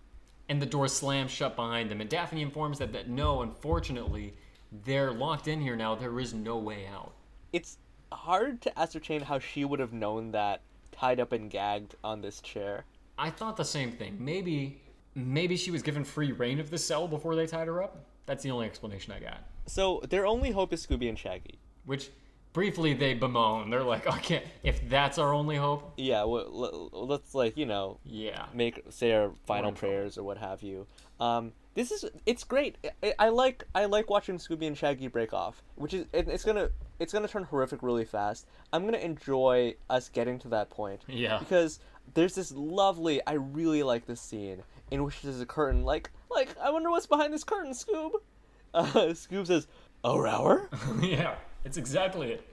and 0.48 0.60
the 0.60 0.66
door 0.66 0.88
slams 0.88 1.30
shut 1.30 1.54
behind 1.54 1.90
them. 1.90 2.00
And 2.00 2.08
Daphne 2.10 2.40
informs 2.42 2.78
them 2.78 2.90
that 2.92 3.08
no, 3.10 3.42
unfortunately, 3.42 4.34
they're 4.84 5.12
locked 5.12 5.48
in 5.48 5.60
here 5.60 5.76
now. 5.76 5.94
There 5.94 6.18
is 6.20 6.34
no 6.34 6.56
way 6.58 6.86
out. 6.86 7.12
It's 7.52 7.78
hard 8.12 8.60
to 8.62 8.78
ascertain 8.78 9.22
how 9.22 9.38
she 9.38 9.64
would 9.64 9.80
have 9.80 9.92
known 9.92 10.32
that 10.32 10.62
tied 10.92 11.20
up 11.20 11.32
and 11.32 11.50
gagged 11.50 11.94
on 12.04 12.20
this 12.20 12.40
chair. 12.40 12.84
I 13.18 13.30
thought 13.30 13.56
the 13.56 13.64
same 13.64 13.92
thing. 13.92 14.16
Maybe, 14.18 14.80
maybe 15.14 15.56
she 15.56 15.70
was 15.70 15.82
given 15.82 16.04
free 16.04 16.32
reign 16.32 16.60
of 16.60 16.70
the 16.70 16.78
cell 16.78 17.06
before 17.08 17.34
they 17.36 17.46
tied 17.46 17.66
her 17.68 17.82
up. 17.82 18.04
That's 18.26 18.42
the 18.42 18.50
only 18.50 18.66
explanation 18.66 19.12
I 19.12 19.20
got. 19.20 19.42
So 19.66 20.02
their 20.08 20.26
only 20.26 20.50
hope 20.52 20.72
is 20.72 20.86
Scooby 20.86 21.08
and 21.08 21.18
Shaggy. 21.18 21.58
Which, 21.84 22.10
briefly, 22.52 22.94
they 22.94 23.14
bemoan. 23.14 23.70
They're 23.70 23.82
like, 23.82 24.06
"Okay, 24.06 24.42
if 24.62 24.88
that's 24.88 25.18
our 25.18 25.32
only 25.32 25.56
hope, 25.56 25.92
Yeah, 25.96 26.24
well, 26.24 26.88
let's 26.92 27.34
like 27.34 27.56
you 27.56 27.66
know 27.66 27.98
yeah." 28.04 28.46
make 28.54 28.82
say 28.90 29.12
our 29.12 29.32
final 29.46 29.70
in 29.70 29.74
trouble. 29.74 29.94
prayers 29.94 30.18
or 30.18 30.22
what 30.22 30.38
have 30.38 30.62
you. 30.62 30.86
Um, 31.20 31.52
this 31.74 31.90
is 31.92 32.04
it's 32.26 32.44
great. 32.44 32.76
I, 33.02 33.14
I 33.18 33.28
like 33.28 33.64
I 33.74 33.84
like 33.84 34.10
watching 34.10 34.38
Scooby 34.38 34.66
and 34.66 34.76
Shaggy 34.76 35.06
break 35.08 35.32
off, 35.32 35.62
which 35.76 35.94
is 35.94 36.06
it, 36.12 36.28
it's 36.28 36.44
gonna 36.44 36.70
it's 36.98 37.12
gonna 37.12 37.28
turn 37.28 37.44
horrific 37.44 37.82
really 37.82 38.04
fast. 38.04 38.46
I'm 38.72 38.84
gonna 38.84 38.98
enjoy 38.98 39.74
us 39.88 40.08
getting 40.08 40.38
to 40.40 40.48
that 40.48 40.70
point 40.70 41.02
Yeah. 41.06 41.38
because 41.38 41.78
there's 42.14 42.34
this 42.34 42.52
lovely. 42.52 43.20
I 43.26 43.34
really 43.34 43.82
like 43.82 44.06
this 44.06 44.20
scene 44.20 44.62
in 44.90 45.04
which 45.04 45.22
there's 45.22 45.40
a 45.40 45.46
curtain. 45.46 45.84
Like 45.84 46.10
like 46.30 46.48
I 46.58 46.70
wonder 46.70 46.90
what's 46.90 47.06
behind 47.06 47.32
this 47.32 47.44
curtain, 47.44 47.72
Scoob. 47.72 48.12
Uh, 48.72 48.84
Scoob 48.84 49.48
says, 49.48 49.66
"A 50.04 50.16
rower." 50.16 50.70
yeah, 51.02 51.34
it's 51.64 51.76
exactly 51.76 52.34
it. 52.34 52.46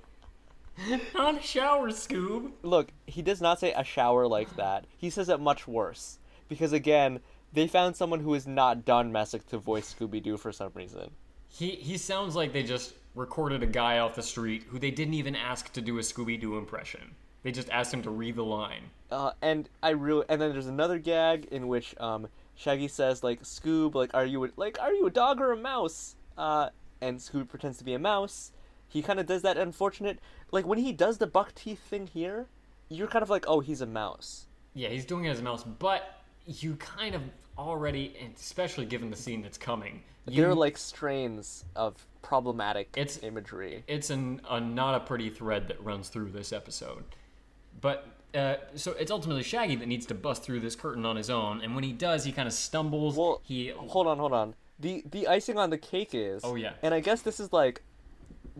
Not 1.14 1.38
a 1.38 1.42
shower, 1.44 1.90
Scoob. 1.92 2.54
Look, 2.64 2.90
he 3.06 3.22
does 3.22 3.40
not 3.40 3.60
say 3.60 3.72
a 3.74 3.84
shower 3.84 4.26
like 4.28 4.56
that. 4.56 4.86
He 4.98 5.12
says 5.12 5.30
it 5.30 5.40
much 5.40 5.68
worse. 5.68 6.18
Because 6.50 6.74
again, 6.74 7.20
they 7.54 7.68
found 7.68 7.96
someone 7.96 8.20
who 8.20 8.34
is 8.34 8.48
not 8.48 8.86
Don 8.86 9.12
Messick 9.12 9.48
to 9.48 9.58
voice 9.58 9.94
Scooby 9.94 10.22
Doo 10.22 10.38
for 10.38 10.52
some 10.52 10.72
reason. 10.74 11.12
He 11.50 11.72
he 11.72 11.98
sounds 11.98 12.36
like 12.36 12.54
they 12.54 12.64
just 12.64 12.94
recorded 13.16 13.64
a 13.64 13.68
guy 13.68 14.00
off 14.00 14.16
the 14.16 14.24
street 14.24 14.64
who 14.70 14.78
they 14.78 14.92
didn't 14.92 15.16
even 15.16 15.36
ask 15.36 15.72
to 15.74 15.82
do 15.82 15.98
a 15.98 16.02
Scooby 16.02 16.40
Doo 16.40 16.58
impression. 16.58 17.16
They 17.44 17.52
just 17.52 17.70
asked 17.70 17.94
him 17.94 18.02
to 18.04 18.10
read 18.10 18.36
the 18.36 18.44
line. 18.44 18.84
Uh, 19.10 19.32
and 19.42 19.70
I 19.82 19.92
really, 19.92 20.26
and 20.28 20.42
then 20.42 20.52
there's 20.52 20.68
another 20.68 21.00
gag 21.00 21.46
in 21.52 21.68
which 21.68 21.96
um, 22.00 22.28
Shaggy 22.56 22.88
says 22.88 23.24
like 23.24 23.42
Scoob, 23.44 23.96
like 23.96 24.14
are 24.14 24.26
you 24.26 24.46
a, 24.46 24.50
like 24.58 24.78
are 24.82 24.94
you 24.94 25.08
a 25.08 25.12
dog 25.12 25.40
or 25.40 25.52
a 25.52 25.58
mouse? 25.58 26.16
Uh, 26.38 26.70
and 27.02 27.20
Scoob 27.20 27.48
pretends 27.48 27.78
to 27.78 27.84
be 27.84 27.94
a 27.94 28.00
mouse. 28.00 28.52
He 28.88 29.02
kind 29.02 29.20
of 29.20 29.26
does 29.26 29.42
that 29.42 29.58
unfortunate, 29.58 30.20
like 30.52 30.66
when 30.66 30.78
he 30.78 30.92
does 30.92 31.18
the 31.18 31.28
buck 31.28 31.54
teeth 31.56 31.80
thing 31.80 32.08
here, 32.08 32.48
you're 32.90 33.08
kind 33.08 33.24
of 33.24 33.30
like, 33.30 33.46
oh, 33.48 33.60
he's 33.60 33.82
a 33.82 33.86
mouse. 33.86 34.48
Yeah, 34.74 34.90
he's 34.90 35.06
doing 35.06 35.26
it 35.26 35.30
as 35.30 35.40
a 35.40 35.44
mouse, 35.44 35.64
but 35.64 36.17
you 36.48 36.76
kind 36.78 37.14
of 37.14 37.22
already, 37.58 38.16
especially 38.36 38.86
given 38.86 39.10
the 39.12 39.16
scene 39.18 39.42
that's 39.42 39.58
coming, 39.58 40.02
you, 40.28 40.42
They're 40.42 40.56
like 40.56 40.78
strains 40.78 41.66
of 41.76 42.06
problematic 42.22 42.90
It's- 42.96 43.20
imagery. 43.24 43.84
it's 43.88 44.10
an, 44.10 44.42
a 44.50 44.60
not 44.60 44.96
a 44.96 45.00
pretty 45.02 45.30
thread 45.30 45.68
that 45.70 45.82
runs 45.84 46.10
through 46.10 46.32
this 46.32 46.52
episode. 46.52 47.04
But 47.80 48.08
uh, 48.36 48.56
so 48.76 48.92
it's 48.94 49.12
ultimately 49.12 49.44
Shaggy 49.44 49.76
that 49.76 49.88
needs 49.88 50.06
to 50.08 50.14
bust 50.16 50.44
through 50.44 50.60
this 50.60 50.76
curtain 50.76 51.06
on 51.06 51.16
his 51.16 51.30
own, 51.30 51.62
and 51.62 51.74
when 51.76 51.84
he 51.84 51.94
does, 51.94 52.24
he 52.26 52.32
kind 52.32 52.48
of 52.48 52.54
stumbles. 52.54 53.16
Well, 53.16 53.42
he 53.44 53.70
hold 53.70 54.08
on, 54.08 54.18
hold 54.18 54.34
on. 54.34 54.56
The 54.80 55.04
the 55.10 55.28
icing 55.28 55.58
on 55.58 55.70
the 55.70 55.78
cake 55.78 56.10
is. 56.14 56.42
Oh, 56.44 56.56
yeah. 56.56 56.74
And 56.84 56.94
I 56.94 57.00
guess 57.00 57.22
this 57.22 57.40
is 57.40 57.54
like 57.54 57.82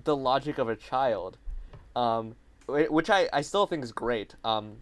the 0.04 0.16
logic 0.16 0.58
of 0.58 0.70
a 0.70 0.76
child, 0.76 1.38
um, 1.96 2.36
which 2.68 3.10
I 3.10 3.28
I 3.34 3.42
still 3.42 3.66
think 3.68 3.84
is 3.84 3.92
great. 3.92 4.36
Um, 4.44 4.78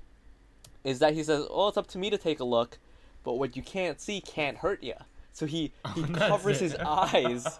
is 0.83 0.99
that 0.99 1.13
he 1.13 1.23
says, 1.23 1.45
"Oh, 1.49 1.67
it's 1.69 1.77
up 1.77 1.87
to 1.87 1.97
me 1.97 2.09
to 2.11 2.17
take 2.17 2.39
a 2.39 2.45
look, 2.45 2.77
but 3.25 3.33
what 3.33 3.57
you 3.57 3.63
can't 3.63 3.99
see 3.99 4.21
can't 4.21 4.57
hurt 4.57 4.81
you." 4.83 4.93
So 5.33 5.45
he 5.45 5.73
he 5.95 6.01
that's 6.03 6.27
covers 6.29 6.59
his 6.61 6.75
eyes 6.75 7.59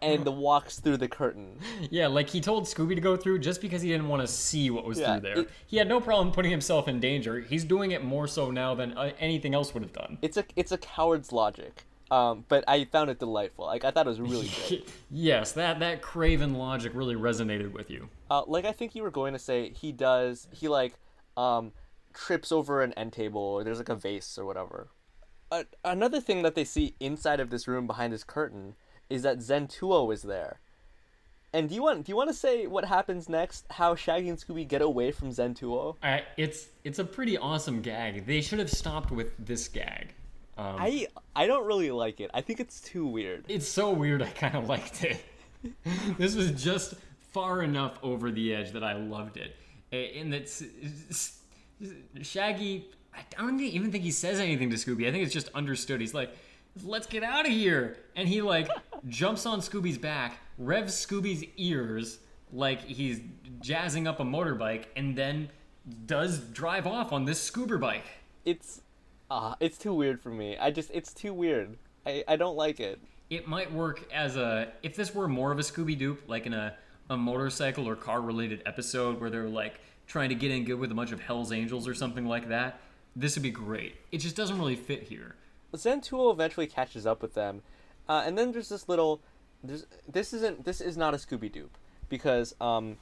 and 0.00 0.24
walks 0.38 0.78
through 0.78 0.98
the 0.98 1.08
curtain. 1.08 1.58
Yeah, 1.90 2.06
like 2.06 2.28
he 2.30 2.40
told 2.40 2.64
Scooby 2.66 2.94
to 2.94 3.00
go 3.00 3.16
through 3.16 3.40
just 3.40 3.60
because 3.60 3.82
he 3.82 3.88
didn't 3.88 4.06
want 4.06 4.22
to 4.22 4.28
see 4.28 4.70
what 4.70 4.84
was 4.84 5.00
Yeah, 5.00 5.14
through 5.18 5.28
there. 5.28 5.38
it- 5.40 5.50
he 5.66 5.76
had 5.76 5.88
no 5.88 6.00
problem 6.00 6.30
putting 6.30 6.52
himself 6.52 6.86
in 6.86 7.00
danger. 7.00 7.40
He's 7.40 7.64
doing 7.64 7.90
it 7.90 8.04
more 8.04 8.28
so 8.28 8.52
now 8.52 8.76
than 8.76 8.96
uh, 8.96 9.10
anything 9.18 9.54
else 9.54 9.74
would 9.74 9.82
have 9.82 9.92
done. 9.92 10.18
It's 10.22 10.36
a 10.36 10.44
it's 10.54 10.70
a 10.70 10.78
coward's 10.78 11.32
logic. 11.32 11.82
Um, 12.08 12.44
but 12.48 12.62
I 12.68 12.84
found 12.84 13.10
it 13.10 13.18
delightful. 13.18 13.66
Like 13.66 13.84
I 13.84 13.90
thought 13.90 14.06
it 14.06 14.10
was 14.10 14.20
really 14.20 14.48
good. 14.68 14.84
yes, 15.10 15.50
that 15.52 15.80
that 15.80 16.02
craven 16.02 16.54
logic 16.54 16.92
really 16.94 17.16
resonated 17.16 17.72
with 17.72 17.90
you. 17.90 18.08
Uh, 18.30 18.42
like 18.46 18.64
I 18.64 18.70
think 18.70 18.94
you 18.94 19.02
were 19.02 19.10
going 19.10 19.32
to 19.32 19.40
say, 19.40 19.70
he 19.72 19.90
does. 19.90 20.46
He 20.52 20.68
like 20.68 20.94
um 21.36 21.72
trips 22.14 22.52
over 22.52 22.82
an 22.82 22.92
end 22.92 23.12
table, 23.12 23.40
or 23.40 23.64
there's 23.64 23.78
like 23.78 23.88
a 23.88 23.96
vase 23.96 24.38
or 24.38 24.44
whatever. 24.46 24.86
Uh, 25.50 25.64
another 25.84 26.20
thing 26.20 26.42
that 26.42 26.54
they 26.54 26.64
see 26.64 26.94
inside 27.00 27.40
of 27.40 27.50
this 27.50 27.68
room 27.68 27.86
behind 27.86 28.12
this 28.12 28.24
curtain 28.24 28.74
is 29.08 29.22
that 29.22 29.38
Zentuo 29.38 30.12
is 30.12 30.22
there. 30.22 30.60
And 31.52 31.68
do 31.68 31.74
you 31.74 31.82
want 31.82 32.04
do 32.04 32.12
you 32.12 32.16
want 32.16 32.28
to 32.28 32.34
say 32.34 32.66
what 32.66 32.84
happens 32.84 33.28
next? 33.28 33.64
How 33.70 33.94
Shaggy 33.94 34.28
and 34.28 34.38
Scooby 34.38 34.66
get 34.66 34.82
away 34.82 35.10
from 35.10 35.30
Zentuo? 35.30 35.94
I, 36.02 36.24
it's 36.36 36.66
it's 36.84 36.98
a 36.98 37.04
pretty 37.04 37.38
awesome 37.38 37.80
gag. 37.80 38.26
They 38.26 38.40
should 38.40 38.58
have 38.58 38.70
stopped 38.70 39.10
with 39.10 39.28
this 39.38 39.68
gag. 39.68 40.14
Um, 40.58 40.76
I 40.78 41.06
I 41.34 41.46
don't 41.46 41.66
really 41.66 41.90
like 41.90 42.20
it. 42.20 42.30
I 42.34 42.40
think 42.40 42.60
it's 42.60 42.80
too 42.80 43.06
weird. 43.06 43.44
it's 43.48 43.68
so 43.68 43.90
weird. 43.90 44.22
I 44.22 44.30
kind 44.30 44.56
of 44.56 44.68
liked 44.68 45.04
it. 45.04 45.24
this 46.18 46.34
was 46.34 46.50
just 46.50 46.94
far 47.32 47.62
enough 47.62 47.98
over 48.02 48.30
the 48.30 48.54
edge 48.54 48.72
that 48.72 48.84
I 48.84 48.94
loved 48.94 49.38
it. 49.38 49.56
And 49.92 50.32
that's 50.32 50.62
Shaggy. 52.22 52.88
I 53.16 53.42
don't 53.42 53.60
even 53.60 53.90
think 53.92 54.04
he 54.04 54.10
says 54.10 54.38
anything 54.40 54.70
to 54.70 54.76
Scooby. 54.76 55.08
I 55.08 55.12
think 55.12 55.24
it's 55.24 55.32
just 55.32 55.48
understood. 55.54 56.00
He's 56.00 56.14
like, 56.14 56.30
"Let's 56.84 57.06
get 57.06 57.22
out 57.22 57.46
of 57.46 57.52
here," 57.52 57.96
and 58.14 58.28
he 58.28 58.42
like 58.42 58.68
jumps 59.08 59.46
on 59.46 59.60
Scooby's 59.60 59.98
back, 59.98 60.38
revs 60.58 60.94
Scooby's 60.94 61.44
ears 61.56 62.18
like 62.52 62.82
he's 62.82 63.20
jazzing 63.60 64.06
up 64.06 64.20
a 64.20 64.24
motorbike, 64.24 64.84
and 64.96 65.16
then 65.16 65.48
does 66.06 66.38
drive 66.38 66.86
off 66.86 67.12
on 67.12 67.24
this 67.24 67.48
Scoober 67.50 67.80
bike. 67.80 68.04
It's 68.44 68.82
uh 69.30 69.54
it's 69.60 69.78
too 69.78 69.94
weird 69.94 70.20
for 70.20 70.30
me. 70.30 70.56
I 70.58 70.70
just 70.70 70.90
it's 70.92 71.12
too 71.14 71.32
weird. 71.34 71.76
I 72.04 72.24
I 72.28 72.36
don't 72.36 72.56
like 72.56 72.80
it. 72.80 73.00
it 73.30 73.48
might 73.48 73.72
work 73.72 74.04
as 74.12 74.36
a 74.36 74.72
if 74.82 74.94
this 74.96 75.14
were 75.14 75.28
more 75.28 75.50
of 75.52 75.58
a 75.58 75.62
Scooby 75.62 75.98
Doo, 75.98 76.18
like 76.28 76.46
in 76.46 76.54
a 76.54 76.76
a 77.10 77.16
motorcycle 77.16 77.88
or 77.88 77.94
car 77.96 78.20
related 78.20 78.62
episode 78.66 79.20
where 79.20 79.30
they're 79.30 79.48
like 79.48 79.80
trying 80.08 80.28
to 80.28 80.34
get 80.34 80.50
in 80.50 80.64
good 80.64 80.78
with 80.78 80.90
a 80.90 80.94
bunch 80.94 81.12
of 81.12 81.20
Hell's 81.20 81.52
Angels 81.52 81.86
or 81.88 81.94
something 81.94 82.26
like 82.26 82.48
that. 82.48 82.80
This 83.18 83.34
would 83.34 83.42
be 83.42 83.50
great. 83.50 83.96
It 84.12 84.18
just 84.18 84.36
doesn't 84.36 84.58
really 84.58 84.76
fit 84.76 85.04
here. 85.04 85.36
Zentuo 85.74 86.30
eventually 86.30 86.66
catches 86.66 87.06
up 87.06 87.22
with 87.22 87.32
them, 87.32 87.62
uh, 88.08 88.22
and 88.26 88.36
then 88.36 88.52
there's 88.52 88.68
this 88.68 88.88
little. 88.88 89.22
There's 89.64 89.86
this 90.06 90.34
isn't 90.34 90.64
this 90.66 90.82
is 90.82 90.98
not 90.98 91.14
a 91.14 91.16
Scooby 91.16 91.50
Doo 91.50 91.70
because 92.10 92.54
um, 92.60 92.98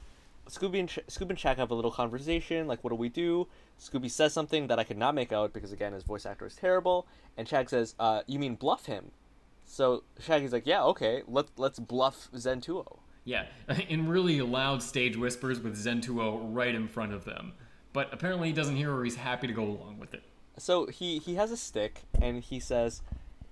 Scooby 0.49 0.79
and 0.79 0.89
Ch- 0.89 0.99
Scooby 1.09 1.31
and 1.31 1.39
Shag 1.39 1.57
have 1.57 1.69
a 1.69 1.75
little 1.75 1.91
conversation 1.91 2.65
like, 2.65 2.81
"What 2.83 2.91
do 2.91 2.95
we 2.95 3.09
do?" 3.09 3.47
Scooby 3.79 4.09
says 4.09 4.33
something 4.33 4.67
that 4.67 4.79
I 4.79 4.85
could 4.85 4.97
not 4.97 5.15
make 5.15 5.33
out 5.33 5.51
because 5.51 5.73
again 5.73 5.91
his 5.93 6.03
voice 6.03 6.25
actor 6.25 6.45
is 6.45 6.55
terrible, 6.55 7.05
and 7.37 7.47
Shag 7.47 7.69
says, 7.69 7.93
uh, 7.99 8.21
"You 8.25 8.39
mean 8.39 8.55
bluff 8.55 8.85
him?" 8.85 9.11
So 9.65 10.03
Shaggy's 10.19 10.53
like, 10.53 10.65
"Yeah, 10.65 10.83
okay, 10.85 11.23
let 11.27 11.47
let's 11.57 11.79
bluff 11.79 12.29
Zentuo." 12.33 12.99
Yeah, 13.25 13.45
in 13.89 14.07
really 14.07 14.41
loud 14.41 14.81
stage 14.81 15.17
whispers 15.17 15.59
with 15.59 15.75
Zentuo 15.75 16.39
right 16.41 16.73
in 16.73 16.87
front 16.87 17.13
of 17.13 17.25
them. 17.25 17.53
But 17.95 18.13
apparently 18.13 18.49
he 18.49 18.53
doesn't 18.53 18.75
hear 18.75 18.93
or 18.95 19.03
he's 19.03 19.15
happy 19.15 19.47
to 19.47 19.53
go 19.53 19.63
along 19.63 19.97
with 19.99 20.13
it. 20.13 20.21
So 20.57 20.85
he 20.85 21.17
he 21.17 21.33
has 21.35 21.49
a 21.51 21.57
stick 21.57 22.01
and 22.21 22.43
he 22.43 22.59
says, 22.59 23.01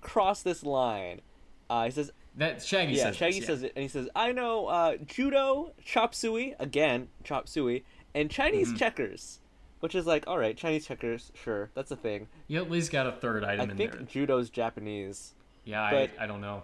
"Cross 0.00 0.42
this 0.42 0.62
line." 0.62 1.20
Uh, 1.68 1.86
he 1.86 1.90
says, 1.90 2.12
That 2.36 2.62
Shaggy 2.62 2.92
"Yeah." 2.92 3.04
says. 3.04 3.16
Shaggy 3.16 3.38
this, 3.40 3.46
says 3.46 3.62
it, 3.64 3.72
and 3.74 3.82
he 3.82 3.88
says, 3.88 4.08
"I 4.14 4.30
know 4.32 4.66
uh, 4.66 4.96
judo, 5.04 5.72
chop 5.84 6.14
suey 6.14 6.54
again, 6.60 7.08
chop 7.24 7.48
suey, 7.48 7.84
and 8.14 8.30
Chinese 8.30 8.68
Mm-hmm. 8.68 8.76
checkers." 8.76 9.40
Which 9.80 9.94
is 9.94 10.06
like, 10.06 10.24
all 10.26 10.38
right, 10.38 10.56
Chinese 10.56 10.86
checkers, 10.86 11.30
sure, 11.34 11.68
that's 11.74 11.90
a 11.90 11.96
thing. 11.96 12.26
You 12.48 12.62
at 12.62 12.70
least 12.70 12.90
got 12.90 13.06
a 13.06 13.12
third 13.12 13.44
I 13.44 13.52
item 13.52 13.68
in 13.70 13.76
think 13.76 14.08
judo's 14.08 14.48
Japanese. 14.48 15.34
Yeah, 15.66 15.82
I, 15.82 16.08
I 16.18 16.26
don't 16.26 16.40
know. 16.40 16.62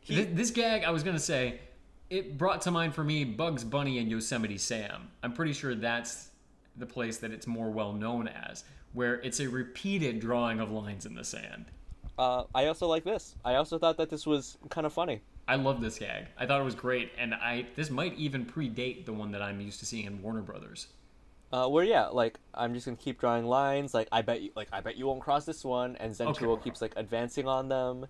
he- 0.00 0.14
Thi- 0.16 0.32
this 0.34 0.52
gag, 0.52 0.84
I 0.84 0.90
was 0.90 1.02
gonna 1.02 1.18
say, 1.18 1.58
it 2.10 2.38
brought 2.38 2.60
to 2.62 2.70
mind 2.70 2.94
for 2.94 3.02
me 3.02 3.24
Bugs 3.24 3.64
Bunny 3.64 3.98
and 3.98 4.08
Yosemite 4.08 4.56
Sam. 4.58 5.08
I'm 5.24 5.32
pretty 5.32 5.52
sure 5.52 5.74
that's 5.74 6.28
the 6.76 6.86
place 6.86 7.18
that 7.18 7.30
it's 7.30 7.46
more 7.46 7.70
well 7.70 7.92
known 7.92 8.28
as, 8.28 8.64
where 8.92 9.14
it's 9.22 9.40
a 9.40 9.48
repeated 9.48 10.20
drawing 10.20 10.60
of 10.60 10.70
lines 10.70 11.06
in 11.06 11.14
the 11.14 11.24
sand. 11.24 11.66
Uh, 12.18 12.44
I 12.54 12.66
also 12.66 12.86
like 12.86 13.04
this. 13.04 13.34
I 13.44 13.54
also 13.56 13.78
thought 13.78 13.96
that 13.96 14.10
this 14.10 14.26
was 14.26 14.56
kind 14.70 14.86
of 14.86 14.92
funny. 14.92 15.20
I 15.46 15.56
love 15.56 15.80
this 15.80 15.98
gag. 15.98 16.26
I 16.38 16.46
thought 16.46 16.60
it 16.60 16.64
was 16.64 16.74
great, 16.74 17.10
and 17.18 17.34
I 17.34 17.66
this 17.76 17.90
might 17.90 18.14
even 18.16 18.46
predate 18.46 19.04
the 19.04 19.12
one 19.12 19.32
that 19.32 19.42
I'm 19.42 19.60
used 19.60 19.80
to 19.80 19.86
seeing 19.86 20.06
in 20.06 20.22
Warner 20.22 20.40
Brothers. 20.42 20.86
Uh, 21.52 21.68
where 21.68 21.84
yeah, 21.84 22.06
like 22.06 22.38
I'm 22.54 22.72
just 22.74 22.86
gonna 22.86 22.96
keep 22.96 23.20
drawing 23.20 23.44
lines. 23.44 23.92
Like 23.94 24.08
I 24.10 24.22
bet 24.22 24.40
you, 24.42 24.50
like 24.56 24.68
I 24.72 24.80
bet 24.80 24.96
you 24.96 25.06
won't 25.06 25.20
cross 25.20 25.44
this 25.44 25.64
one, 25.64 25.96
and 25.96 26.14
Zentuo 26.14 26.48
Okay. 26.54 26.64
keeps 26.64 26.80
like 26.80 26.94
advancing 26.96 27.46
on 27.46 27.68
them. 27.68 28.06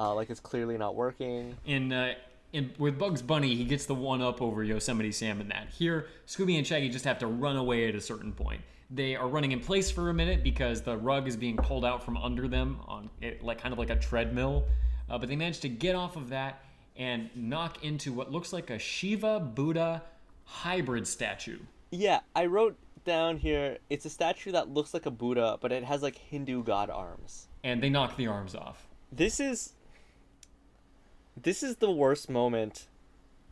Uh, 0.00 0.14
like 0.14 0.30
it's 0.30 0.40
clearly 0.40 0.76
not 0.78 0.94
working. 0.96 1.56
in 1.66 1.92
uh, 1.92 2.14
in 2.52 2.72
with 2.78 2.98
Bugs 2.98 3.22
Bunny, 3.22 3.54
he 3.54 3.64
gets 3.64 3.86
the 3.86 3.94
one 3.94 4.22
up 4.22 4.42
over 4.42 4.62
Yosemite 4.64 5.12
Sam 5.12 5.40
in 5.40 5.48
that. 5.48 5.68
Here, 5.70 6.06
Scooby 6.26 6.56
and 6.56 6.66
Shaggy 6.66 6.88
just 6.88 7.04
have 7.04 7.18
to 7.20 7.26
run 7.26 7.56
away 7.56 7.88
at 7.88 7.94
a 7.94 8.00
certain 8.00 8.32
point. 8.32 8.60
They 8.90 9.14
are 9.14 9.28
running 9.28 9.52
in 9.52 9.60
place 9.60 9.90
for 9.90 10.10
a 10.10 10.14
minute 10.14 10.42
because 10.42 10.82
the 10.82 10.96
rug 10.96 11.28
is 11.28 11.36
being 11.36 11.56
pulled 11.56 11.84
out 11.84 12.02
from 12.02 12.16
under 12.16 12.48
them 12.48 12.80
on 12.86 13.08
it, 13.20 13.42
like 13.42 13.60
kind 13.60 13.72
of 13.72 13.78
like 13.78 13.90
a 13.90 13.96
treadmill. 13.96 14.66
Uh, 15.08 15.18
but 15.18 15.28
they 15.28 15.36
manage 15.36 15.60
to 15.60 15.68
get 15.68 15.94
off 15.94 16.16
of 16.16 16.28
that 16.30 16.64
and 16.96 17.30
knock 17.34 17.84
into 17.84 18.12
what 18.12 18.32
looks 18.32 18.52
like 18.52 18.70
a 18.70 18.78
Shiva 18.78 19.40
Buddha 19.40 20.02
hybrid 20.44 21.06
statue. 21.06 21.58
Yeah, 21.90 22.20
I 22.34 22.46
wrote 22.46 22.76
down 23.04 23.38
here. 23.38 23.78
It's 23.88 24.04
a 24.04 24.10
statue 24.10 24.52
that 24.52 24.68
looks 24.68 24.92
like 24.92 25.06
a 25.06 25.10
Buddha, 25.10 25.58
but 25.60 25.72
it 25.72 25.84
has 25.84 26.02
like 26.02 26.16
Hindu 26.16 26.62
god 26.64 26.90
arms. 26.90 27.48
And 27.62 27.82
they 27.82 27.90
knock 27.90 28.16
the 28.16 28.26
arms 28.26 28.54
off. 28.54 28.88
This 29.12 29.40
is. 29.40 29.74
This 31.42 31.62
is 31.62 31.76
the 31.76 31.90
worst 31.90 32.28
moment 32.28 32.86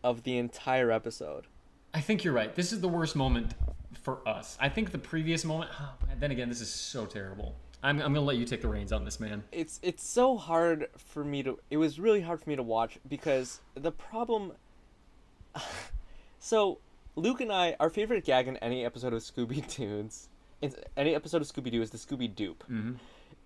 of 0.04 0.22
the 0.24 0.36
entire 0.38 0.90
episode. 0.90 1.46
I 1.94 2.00
think 2.00 2.22
you're 2.24 2.34
right. 2.34 2.54
This 2.54 2.72
is 2.72 2.80
the 2.80 2.88
worst 2.88 3.16
moment 3.16 3.54
for 4.02 4.26
us. 4.28 4.56
I 4.60 4.68
think 4.68 4.92
the 4.92 4.98
previous 4.98 5.44
moment. 5.44 5.70
Oh, 5.80 5.94
then 6.18 6.30
again, 6.32 6.48
this 6.48 6.60
is 6.60 6.70
so 6.70 7.06
terrible. 7.06 7.54
I'm, 7.82 8.00
I'm 8.02 8.12
gonna 8.12 8.22
let 8.26 8.36
you 8.36 8.44
take 8.44 8.60
the 8.62 8.68
reins 8.68 8.90
on 8.92 9.04
this, 9.04 9.20
man. 9.20 9.44
it's 9.52 9.78
it's 9.82 10.04
so 10.06 10.36
hard 10.36 10.88
for 10.96 11.22
me 11.24 11.44
to 11.44 11.58
it 11.70 11.76
was 11.76 12.00
really 12.00 12.20
hard 12.22 12.40
for 12.40 12.50
me 12.50 12.56
to 12.56 12.62
watch 12.62 12.98
because 13.08 13.60
the 13.76 13.92
problem 13.92 14.52
so 16.40 16.78
luke 17.14 17.40
and 17.40 17.52
i 17.52 17.76
our 17.78 17.88
favorite 17.90 18.24
gag 18.24 18.48
in 18.48 18.56
any 18.58 18.84
episode 18.84 19.12
of 19.12 19.20
scooby 19.22 19.64
tunes 19.68 20.28
in 20.60 20.74
any 20.96 21.14
episode 21.14 21.40
of 21.40 21.46
scooby-doo 21.48 21.80
is 21.80 21.90
the 21.90 21.98
scooby 21.98 22.28
doop 22.32 22.56
Mm-hmm. 22.68 22.92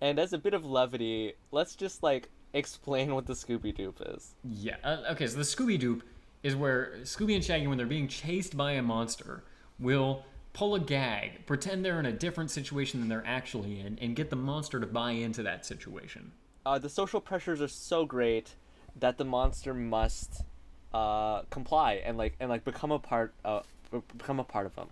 and 0.01 0.17
as 0.19 0.33
a 0.33 0.37
bit 0.39 0.53
of 0.55 0.65
levity 0.65 1.33
let's 1.51 1.75
just 1.75 2.01
like 2.01 2.29
explain 2.53 3.13
what 3.15 3.25
the 3.25 3.33
scooby 3.33 3.75
doop 3.75 4.15
is 4.15 4.35
Yeah. 4.43 4.75
Uh, 4.83 4.97
okay, 5.11 5.27
so 5.27 5.37
the 5.37 5.43
Scooby 5.43 5.81
Doop 5.81 6.01
is 6.43 6.55
where 6.55 6.93
Scooby 7.03 7.35
and 7.35 7.43
Shaggy, 7.43 7.67
when 7.67 7.77
they're 7.77 7.87
being 7.87 8.07
chased 8.07 8.55
by 8.55 8.73
a 8.73 8.81
monster, 8.81 9.43
will 9.79 10.23
pull 10.53 10.75
a 10.75 10.79
gag, 10.79 11.45
pretend 11.47 11.83
they're 11.83 11.99
in 11.99 12.05
a 12.05 12.11
different 12.11 12.51
situation 12.51 12.99
than 12.99 13.09
they're 13.09 13.23
actually 13.25 13.79
in, 13.79 13.97
and 13.99 14.15
get 14.15 14.29
the 14.29 14.35
monster 14.35 14.79
to 14.79 14.85
buy 14.85 15.11
into 15.11 15.41
that 15.43 15.65
situation. 15.65 16.31
uh, 16.65 16.77
the 16.77 16.89
social 16.89 17.19
pressures 17.19 17.61
are 17.61 17.67
so 17.67 18.05
great 18.05 18.55
that 18.99 19.17
the 19.17 19.25
monster 19.25 19.73
must 19.73 20.43
uh, 20.93 21.41
comply 21.49 21.93
and 22.05 22.17
like 22.17 22.35
and 22.39 22.49
like 22.49 22.63
become 22.63 22.91
a 22.91 22.99
part 22.99 23.33
uh, 23.43 23.61
become 24.17 24.39
a 24.39 24.43
part 24.43 24.65
of 24.67 24.75
them 24.75 24.87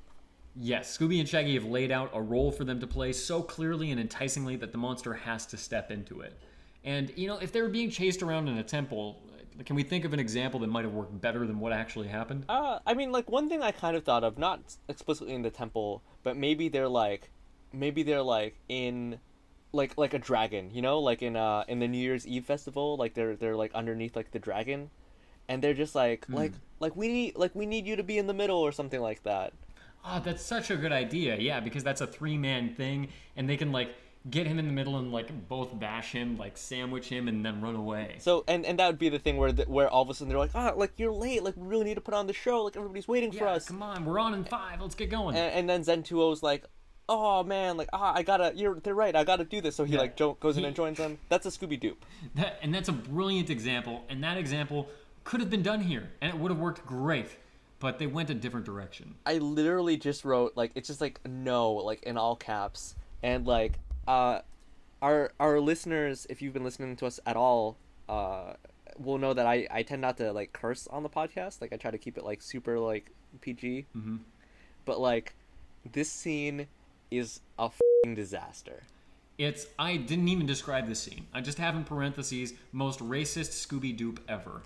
Yes, 0.55 0.97
Scooby 0.97 1.19
and 1.19 1.29
Shaggy 1.29 1.53
have 1.53 1.63
laid 1.63 1.91
out 1.91 2.09
a 2.13 2.21
role 2.21 2.51
for 2.51 2.65
them 2.65 2.79
to 2.81 2.87
play 2.87 3.13
so 3.13 3.41
clearly 3.41 3.89
and 3.91 3.99
enticingly 4.01 4.57
that 4.57 4.73
the 4.73 4.77
monster 4.77 5.13
has 5.13 5.45
to 5.45 5.55
step 5.57 5.91
into 5.91 6.19
it. 6.19 6.37
And, 6.83 7.11
you 7.15 7.27
know, 7.27 7.37
if 7.37 7.51
they 7.51 7.61
were 7.61 7.69
being 7.69 7.89
chased 7.89 8.23
around 8.23 8.47
in 8.47 8.57
a 8.57 8.63
temple, 8.63 9.21
can 9.65 9.75
we 9.75 9.83
think 9.83 10.05
of 10.05 10.13
an 10.13 10.19
example 10.19 10.59
that 10.61 10.67
might 10.67 10.85
have 10.85 10.93
worked 10.93 11.19
better 11.21 11.45
than 11.45 11.59
what 11.59 11.73
actually 11.73 12.07
happened? 12.07 12.45
Uh, 12.49 12.79
I 12.85 12.93
mean, 12.93 13.11
like 13.11 13.29
one 13.29 13.49
thing 13.49 13.61
I 13.61 13.71
kind 13.71 13.95
of 13.95 14.03
thought 14.03 14.23
of, 14.23 14.37
not 14.37 14.61
explicitly 14.87 15.33
in 15.33 15.41
the 15.41 15.51
temple, 15.51 16.01
but 16.23 16.37
maybe 16.37 16.69
they're 16.69 16.87
like, 16.87 17.29
maybe 17.71 18.03
they're 18.03 18.23
like 18.23 18.55
in, 18.67 19.19
like 19.73 19.97
like 19.97 20.13
a 20.13 20.19
dragon, 20.19 20.69
you 20.73 20.81
know, 20.81 20.99
like 20.99 21.21
in 21.21 21.35
uh 21.35 21.63
in 21.67 21.79
the 21.79 21.87
New 21.87 21.97
Year's 21.97 22.27
Eve 22.27 22.45
festival, 22.45 22.97
like 22.97 23.13
they're 23.13 23.35
they're 23.35 23.55
like 23.55 23.73
underneath 23.73 24.15
like 24.15 24.31
the 24.31 24.39
dragon, 24.39 24.89
and 25.47 25.61
they're 25.61 25.73
just 25.73 25.95
like 25.95 26.25
like 26.29 26.51
like 26.79 26.95
we 26.95 27.07
need 27.07 27.37
like 27.37 27.55
we 27.55 27.65
need 27.65 27.85
you 27.85 27.95
to 27.95 28.03
be 28.03 28.17
in 28.17 28.27
the 28.27 28.33
middle 28.33 28.57
or 28.57 28.71
something 28.71 28.99
like 28.99 29.23
that. 29.23 29.53
Oh, 30.03 30.19
that's 30.23 30.43
such 30.43 30.71
a 30.71 30.75
good 30.75 30.91
idea. 30.91 31.37
Yeah, 31.37 31.59
because 31.59 31.83
that's 31.83 32.01
a 32.01 32.07
three 32.07 32.37
man 32.37 32.73
thing, 32.73 33.09
and 33.37 33.47
they 33.47 33.55
can 33.55 33.71
like 33.71 33.95
get 34.29 34.45
him 34.45 34.59
in 34.59 34.67
the 34.67 34.71
middle 34.71 34.97
and 34.97 35.11
like 35.11 35.47
both 35.47 35.77
bash 35.79 36.11
him, 36.11 36.37
like 36.37 36.57
sandwich 36.57 37.07
him, 37.09 37.27
and 37.27 37.43
then 37.45 37.61
run 37.61 37.75
away. 37.75 38.17
So 38.19 38.43
and 38.47 38.65
and 38.65 38.77
that 38.79 38.87
would 38.87 38.99
be 38.99 39.09
the 39.09 39.19
thing 39.19 39.37
where 39.37 39.51
the, 39.51 39.63
where 39.63 39.89
all 39.89 40.03
of 40.03 40.09
a 40.09 40.13
sudden 40.13 40.29
they're 40.29 40.37
like, 40.37 40.51
ah, 40.53 40.73
like 40.75 40.93
you're 40.97 41.11
late, 41.11 41.43
like 41.43 41.55
we 41.57 41.65
really 41.67 41.85
need 41.85 41.95
to 41.95 42.01
put 42.01 42.13
on 42.13 42.27
the 42.27 42.33
show, 42.33 42.63
like 42.63 42.75
everybody's 42.77 43.07
waiting 43.07 43.31
for 43.31 43.45
yeah, 43.45 43.53
us, 43.53 43.67
come 43.67 43.81
on, 43.81 44.05
we're 44.05 44.19
on 44.19 44.33
in 44.33 44.43
five. 44.43 44.79
Let's 44.81 44.95
get 44.95 45.09
going. 45.09 45.35
and, 45.35 45.69
and 45.69 45.69
then 45.69 45.83
Zentuo's 46.03 46.43
like. 46.43 46.65
Oh 47.09 47.43
man, 47.43 47.75
like 47.75 47.89
ah, 47.91 48.13
I 48.15 48.23
gotta. 48.23 48.53
You're. 48.55 48.79
They're 48.79 48.95
right. 48.95 49.13
I 49.13 49.25
gotta 49.25 49.43
do 49.43 49.59
this. 49.59 49.75
So 49.75 49.83
he 49.83 49.93
Yeah. 49.93 49.99
like 49.99 50.15
jo- 50.15 50.37
goes 50.39 50.55
in 50.55 50.61
He- 50.61 50.67
and 50.67 50.75
joins 50.75 50.97
them. 50.97 51.17
That's 51.27 51.45
a 51.45 51.49
Scooby 51.49 51.77
Doo. 51.77 51.97
That, 52.35 52.59
and 52.61 52.73
that's 52.73 52.87
a 52.87 52.93
brilliant 52.93 53.49
example, 53.49 54.05
and 54.07 54.23
that 54.23 54.37
example 54.37 54.87
could 55.25 55.41
have 55.41 55.49
been 55.49 55.63
done 55.63 55.81
here, 55.81 56.09
and 56.21 56.33
it 56.33 56.39
would 56.39 56.51
have 56.51 56.59
worked 56.59 56.85
great. 56.85 57.27
But 57.79 57.99
they 57.99 58.07
went 58.07 58.29
a 58.29 58.33
different 58.33 58.65
direction. 58.65 59.15
I 59.25 59.39
literally 59.39 59.97
just 59.97 60.23
wrote 60.23 60.53
like 60.55 60.71
it's 60.75 60.87
just 60.87 61.01
like 61.01 61.19
no 61.27 61.73
like 61.73 62.03
in 62.03 62.17
all 62.17 62.37
caps 62.37 62.95
and 63.21 63.45
like 63.45 63.79
uh 64.07 64.39
our 65.01 65.31
our 65.39 65.59
listeners 65.59 66.27
if 66.29 66.41
you've 66.41 66.53
been 66.53 66.63
listening 66.63 66.95
to 66.95 67.05
us 67.05 67.19
at 67.25 67.35
all 67.35 67.77
uh 68.09 68.53
will 68.97 69.17
know 69.17 69.33
that 69.33 69.45
I 69.47 69.67
I 69.71 69.83
tend 69.83 70.01
not 70.01 70.17
to 70.17 70.31
like 70.33 70.53
curse 70.53 70.87
on 70.87 71.03
the 71.03 71.09
podcast 71.09 71.61
like 71.61 71.73
I 71.73 71.77
try 71.77 71.91
to 71.91 71.97
keep 71.97 72.17
it 72.17 72.23
like 72.25 72.41
super 72.41 72.77
like 72.79 73.11
PG 73.41 73.85
Mhm. 73.95 74.19
but 74.85 74.99
like 74.99 75.33
this 75.91 76.09
scene 76.11 76.67
is 77.09 77.41
a 77.57 77.69
fing 77.69 78.15
disaster 78.15 78.83
It's 79.37 79.65
I 79.79 79.97
didn't 79.97 80.27
even 80.27 80.45
describe 80.45 80.87
this 80.87 80.99
scene. 80.99 81.25
I 81.33 81.41
just 81.41 81.57
have 81.57 81.75
in 81.75 81.83
parentheses 81.83 82.53
most 82.71 82.99
racist 82.99 83.51
Scooby 83.65 83.97
Doop 83.97 84.19
ever, 84.27 84.61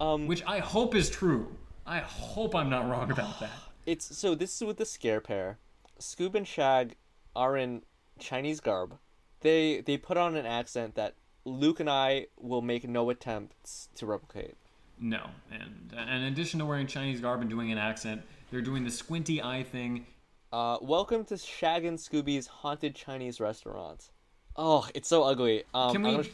um 0.00 0.26
which 0.26 0.42
I 0.46 0.58
hope 0.60 0.94
is 0.94 1.08
true. 1.10 1.56
I 1.86 1.98
hope 2.00 2.54
I'm 2.54 2.70
not 2.70 2.88
wrong 2.88 3.10
about 3.10 3.40
that. 3.40 3.50
it's 3.86 4.16
so 4.16 4.34
this 4.36 4.54
is 4.60 4.66
with 4.66 4.76
the 4.76 4.86
scare 4.86 5.20
pair 5.20 5.58
Scoob 5.98 6.34
and 6.34 6.46
Shag 6.46 6.94
are 7.34 7.56
in 7.56 7.82
Chinese 8.18 8.60
garb 8.60 8.96
they 9.40 9.80
they 9.80 9.96
put 9.96 10.16
on 10.16 10.36
an 10.36 10.46
accent 10.46 10.94
that 10.94 11.14
Luke 11.44 11.80
and 11.80 11.90
I 11.90 12.26
will 12.38 12.62
make 12.62 12.88
no 12.88 13.10
attempts 13.10 13.88
to 13.96 14.06
replicate 14.06 14.54
No, 15.00 15.28
and, 15.50 15.92
and 15.96 16.10
in 16.24 16.32
addition 16.32 16.60
to 16.60 16.66
wearing 16.66 16.86
Chinese 16.86 17.20
garb 17.20 17.40
and 17.40 17.50
doing 17.50 17.72
an 17.72 17.78
accent, 17.78 18.22
they're 18.50 18.60
doing 18.62 18.84
the 18.84 18.90
squinty 18.90 19.42
eye 19.42 19.64
thing. 19.64 20.06
Uh, 20.52 20.78
welcome 20.80 21.24
to 21.24 21.36
Shag 21.36 21.84
and 21.84 21.98
Scooby's 21.98 22.46
haunted 22.46 22.94
Chinese 22.94 23.40
restaurant. 23.40 24.10
Oh, 24.54 24.86
it's 24.94 25.08
so 25.08 25.24
ugly. 25.24 25.64
Um, 25.74 25.92
Can 25.92 26.02
we 26.02 26.10
gonna- 26.12 26.28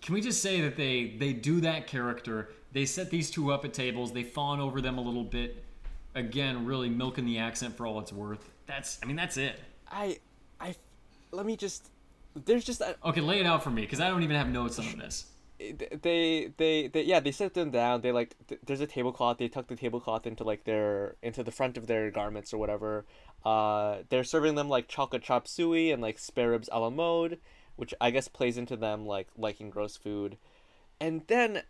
can 0.00 0.14
we 0.14 0.20
just 0.22 0.40
say 0.42 0.62
that 0.62 0.76
they 0.76 1.14
they 1.18 1.32
do 1.34 1.60
that 1.60 1.86
character? 1.86 2.48
They 2.72 2.86
set 2.86 3.10
these 3.10 3.30
two 3.30 3.52
up 3.52 3.64
at 3.66 3.74
tables. 3.74 4.10
They 4.12 4.22
fawn 4.24 4.58
over 4.58 4.80
them 4.80 4.96
a 4.96 5.02
little 5.02 5.22
bit. 5.24 5.62
Again, 6.14 6.64
really 6.64 6.88
milking 6.88 7.26
the 7.26 7.38
accent 7.38 7.76
for 7.76 7.86
all 7.86 8.00
it's 8.00 8.12
worth. 8.12 8.50
That's 8.66 8.98
I 9.02 9.06
mean 9.06 9.16
that's 9.16 9.36
it. 9.36 9.60
I, 9.90 10.18
I, 10.62 10.74
let 11.32 11.44
me 11.46 11.56
just. 11.56 11.90
There's 12.34 12.64
just 12.64 12.80
a, 12.80 12.96
Okay, 13.04 13.20
lay 13.20 13.40
it 13.40 13.46
out 13.46 13.62
for 13.62 13.70
me 13.70 13.82
because 13.82 14.00
I 14.00 14.08
don't 14.08 14.22
even 14.22 14.36
have 14.36 14.48
notes 14.48 14.78
on 14.78 14.96
this. 14.96 15.26
they, 15.58 16.50
they, 16.56 16.86
they, 16.88 17.02
yeah, 17.02 17.20
they 17.20 17.30
set 17.32 17.52
them 17.52 17.70
down. 17.70 18.00
They 18.00 18.10
like, 18.10 18.34
th- 18.48 18.60
there's 18.64 18.80
a 18.80 18.86
tablecloth. 18.86 19.36
They 19.38 19.48
tuck 19.48 19.66
the 19.66 19.76
tablecloth 19.76 20.26
into 20.26 20.42
like 20.44 20.64
their, 20.64 21.16
into 21.22 21.42
the 21.42 21.50
front 21.50 21.76
of 21.76 21.86
their 21.88 22.10
garments 22.10 22.54
or 22.54 22.58
whatever. 22.58 23.04
Uh, 23.44 23.98
they're 24.08 24.24
serving 24.24 24.54
them 24.54 24.68
like 24.70 24.88
chocolate 24.88 25.22
chop 25.22 25.46
suey 25.46 25.90
and 25.92 26.00
like 26.00 26.18
spare 26.18 26.50
ribs 26.52 26.70
a 26.72 26.80
la 26.80 26.88
mode, 26.90 27.38
which 27.76 27.92
I 28.00 28.10
guess 28.10 28.28
plays 28.28 28.56
into 28.56 28.76
them 28.76 29.04
like 29.04 29.28
liking 29.36 29.68
gross 29.68 29.96
food. 29.96 30.38
And 31.00 31.22
then, 31.26 31.62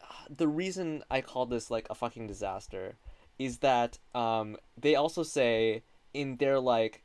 uh, 0.00 0.06
the 0.34 0.48
reason 0.48 1.02
I 1.10 1.20
call 1.20 1.44
this 1.44 1.70
like 1.70 1.86
a 1.90 1.94
fucking 1.94 2.26
disaster 2.26 2.96
is 3.38 3.58
that 3.58 3.98
um 4.14 4.56
they 4.76 4.94
also 4.94 5.22
say 5.22 5.82
in 6.14 6.36
their 6.36 6.60
like 6.60 7.02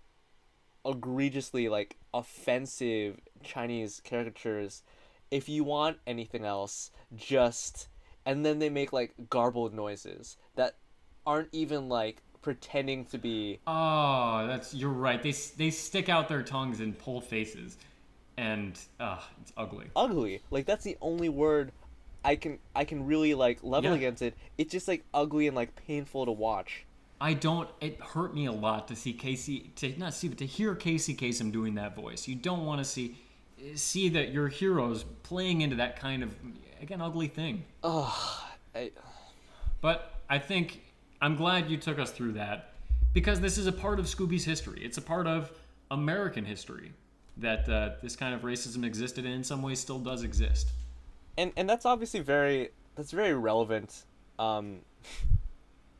egregiously 0.86 1.70
like 1.70 1.98
offensive 2.14 3.20
Chinese 3.44 4.02
caricatures, 4.04 4.84
if 5.32 5.50
you 5.50 5.64
want 5.64 5.98
anything 6.08 6.46
else, 6.46 6.92
just 7.16 7.90
and 8.26 8.46
then 8.46 8.60
they 8.60 8.70
make 8.70 8.94
like 8.94 9.14
garbled 9.30 9.74
noises 9.74 10.38
that 10.56 10.78
aren't 11.26 11.50
even 11.52 11.90
like 11.90 12.24
pretending 12.42 13.06
to 13.06 13.18
be 13.18 13.62
Oh, 13.68 14.46
that's 14.48 14.74
you're 14.74 14.90
right. 14.92 15.22
They 15.22 15.32
they 15.32 15.72
stick 15.72 16.08
out 16.10 16.28
their 16.30 16.44
tongues 16.44 16.80
and 16.80 16.98
pull 16.98 17.20
faces, 17.22 17.78
and 18.38 18.80
uh, 19.00 19.20
it's 19.42 19.54
ugly. 19.58 19.88
ugly. 19.96 20.44
Like 20.52 20.66
that's 20.66 20.84
the 20.84 20.98
only 21.02 21.30
word 21.30 21.72
I 22.24 22.36
can 22.36 22.60
I 22.76 22.86
can 22.86 23.06
really 23.06 23.34
like 23.34 23.64
level 23.64 23.92
Yeah. 23.92 23.98
against 23.98 24.22
it. 24.22 24.36
It's 24.58 24.72
just 24.72 24.88
like 24.88 25.06
ugly 25.14 25.48
and 25.48 25.56
like 25.56 25.76
painful 25.76 26.26
to 26.26 26.32
watch. 26.32 26.85
I 27.20 27.34
don't. 27.34 27.70
It 27.80 28.02
hurt 28.02 28.36
me 28.36 28.46
a 28.46 28.52
lot 28.52 28.88
to 28.90 28.96
see 28.96 29.14
Casey 29.14 29.72
to 29.78 29.98
not 29.98 30.14
see, 30.14 30.28
but 30.28 30.38
to 30.40 30.46
hear 30.46 30.76
Casey 30.76 31.16
Kasem 31.16 31.52
doing 31.52 31.76
that 31.76 31.96
voice. 31.96 32.28
You 32.28 32.36
don't 32.36 32.66
want 32.66 32.80
to 32.80 32.86
see 32.86 33.18
see 33.76 34.10
that 34.10 34.32
your 34.32 34.48
heroes 34.48 35.06
playing 35.24 35.62
into 35.62 35.78
that 35.78 36.00
kind 36.00 36.24
of 36.24 36.36
again 36.82 37.02
ugly 37.02 37.28
thing. 37.28 37.64
I, 38.74 38.92
But 39.82 40.14
I 40.30 40.40
think 40.40 40.82
I'm 41.22 41.36
glad 41.36 41.70
you 41.70 41.78
took 41.78 42.00
us 42.00 42.12
through 42.12 42.34
that 42.34 42.74
because 43.14 43.40
this 43.40 43.58
is 43.58 43.68
a 43.68 43.72
part 43.72 44.00
of 44.00 44.06
Scooby's 44.06 44.44
history. 44.44 44.82
It's 44.84 44.98
a 44.98 45.02
part 45.02 45.26
of 45.26 45.52
American 45.92 46.44
history 46.44 46.92
that 47.38 47.68
uh, 47.70 47.92
this 48.02 48.16
kind 48.16 48.34
of 48.34 48.42
racism 48.42 48.86
existed 48.86 49.26
and 49.26 49.34
in 49.34 49.44
some 49.44 49.62
ways 49.62 49.80
still 49.80 50.00
does 50.00 50.24
exist. 50.24 50.70
and 51.38 51.52
and 51.56 51.70
that's 51.70 51.86
obviously 51.86 52.20
very 52.20 52.70
that's 52.96 53.12
very 53.12 53.34
relevant. 53.34 54.04
Um, 54.38 54.80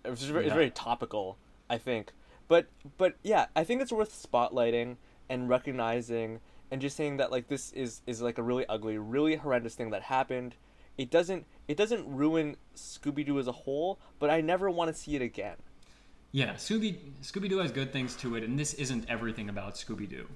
it's 0.08 0.24
very, 0.24 0.48
Yeah. 0.48 0.54
very 0.54 0.70
topical, 0.72 1.38
I 1.70 1.78
think. 1.78 2.12
But 2.48 2.68
but 2.98 3.16
yeah, 3.24 3.48
I 3.56 3.64
think 3.64 3.82
it's 3.82 3.92
worth 3.92 4.12
spotlighting 4.12 4.98
and 5.30 5.50
recognizing 5.50 6.40
and 6.72 6.82
just 6.82 6.96
saying 6.96 7.18
that 7.18 7.32
like 7.32 7.48
this 7.48 7.72
is 7.74 8.02
is 8.06 8.22
like 8.22 8.38
a 8.38 8.44
really 8.44 8.66
ugly, 8.68 8.98
really 8.98 9.36
horrendous 9.36 9.76
thing 9.76 9.90
that 9.92 10.04
happened. 10.04 10.56
It 10.98 11.10
doesn't 11.10 11.46
it 11.68 11.78
doesn't 11.78 12.08
ruin 12.08 12.58
Scooby 12.76 13.26
Doo 13.26 13.40
as 13.40 13.48
a 13.48 13.52
whole, 13.52 14.00
but 14.20 14.30
I 14.30 14.42
never 14.42 14.70
want 14.70 14.94
to 14.94 15.00
see 15.00 15.16
it 15.16 15.22
again. 15.22 15.58
Yeah, 16.32 16.54
Scooby 16.54 16.98
Scooby 17.22 17.50
Doo 17.50 17.58
has 17.60 17.72
good 17.72 17.92
things 17.92 18.16
to 18.18 18.36
it, 18.36 18.44
and 18.44 18.58
this 18.60 18.74
isn't 18.76 19.10
everything 19.10 19.50
about 19.50 19.76
Scooby 19.76 20.08
Doo. 20.08 20.28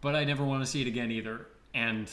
But 0.00 0.14
I 0.14 0.24
never 0.24 0.44
want 0.44 0.62
to 0.62 0.66
see 0.66 0.80
it 0.80 0.86
again 0.88 1.10
either. 1.10 1.46
And 1.74 2.10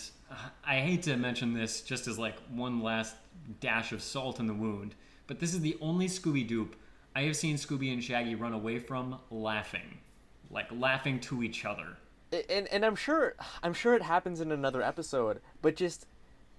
I 0.64 0.80
hate 0.82 1.04
to 1.04 1.16
mention 1.18 1.54
this 1.54 1.82
just 1.82 2.08
as 2.08 2.20
like 2.20 2.36
one 2.50 2.82
last 2.82 3.16
dash 3.60 3.92
of 3.92 4.02
salt 4.02 4.40
in 4.40 4.48
the 4.48 4.54
wound, 4.54 4.94
but 5.28 5.39
this 5.39 5.53
is 5.53 5.61
the 5.61 5.78
only 5.82 6.07
Scooby 6.07 6.47
Doo 6.47 6.69
I 7.17 7.23
have 7.23 7.36
seen 7.36 7.55
Scooby 7.55 7.91
and 7.91 8.03
Shaggy 8.03 8.36
run 8.36 8.53
away 8.53 8.78
from 8.78 9.19
laughing, 9.32 9.97
like 10.51 10.67
laughing 10.71 11.19
to 11.21 11.41
each 11.41 11.65
other. 11.65 11.97
and 12.32 12.67
and 12.67 12.86
I'm 12.86 12.95
sure 12.95 13.34
I'm 13.63 13.73
sure 13.73 13.95
it 13.95 14.03
happens 14.03 14.39
in 14.39 14.51
another 14.51 14.84
episode, 14.84 15.41
but 15.63 15.75
just 15.75 16.05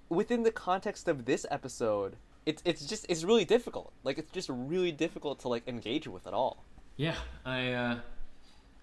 within 0.09 0.43
the 0.43 0.51
context 0.51 1.07
of 1.07 1.27
this 1.27 1.47
episode, 1.49 2.17
it's 2.45 2.61
it's 2.65 2.85
just 2.87 3.07
it's 3.09 3.23
really 3.23 3.45
difficult. 3.45 3.93
Like 4.03 4.19
it's 4.19 4.33
just 4.33 4.49
really 4.49 4.91
difficult 4.91 5.39
to 5.41 5.49
like 5.49 5.69
engage 5.69 6.09
with 6.09 6.27
at 6.27 6.35
all. 6.35 6.65
Yeah, 6.97 7.15
I 7.45 7.73
uh, 7.73 7.99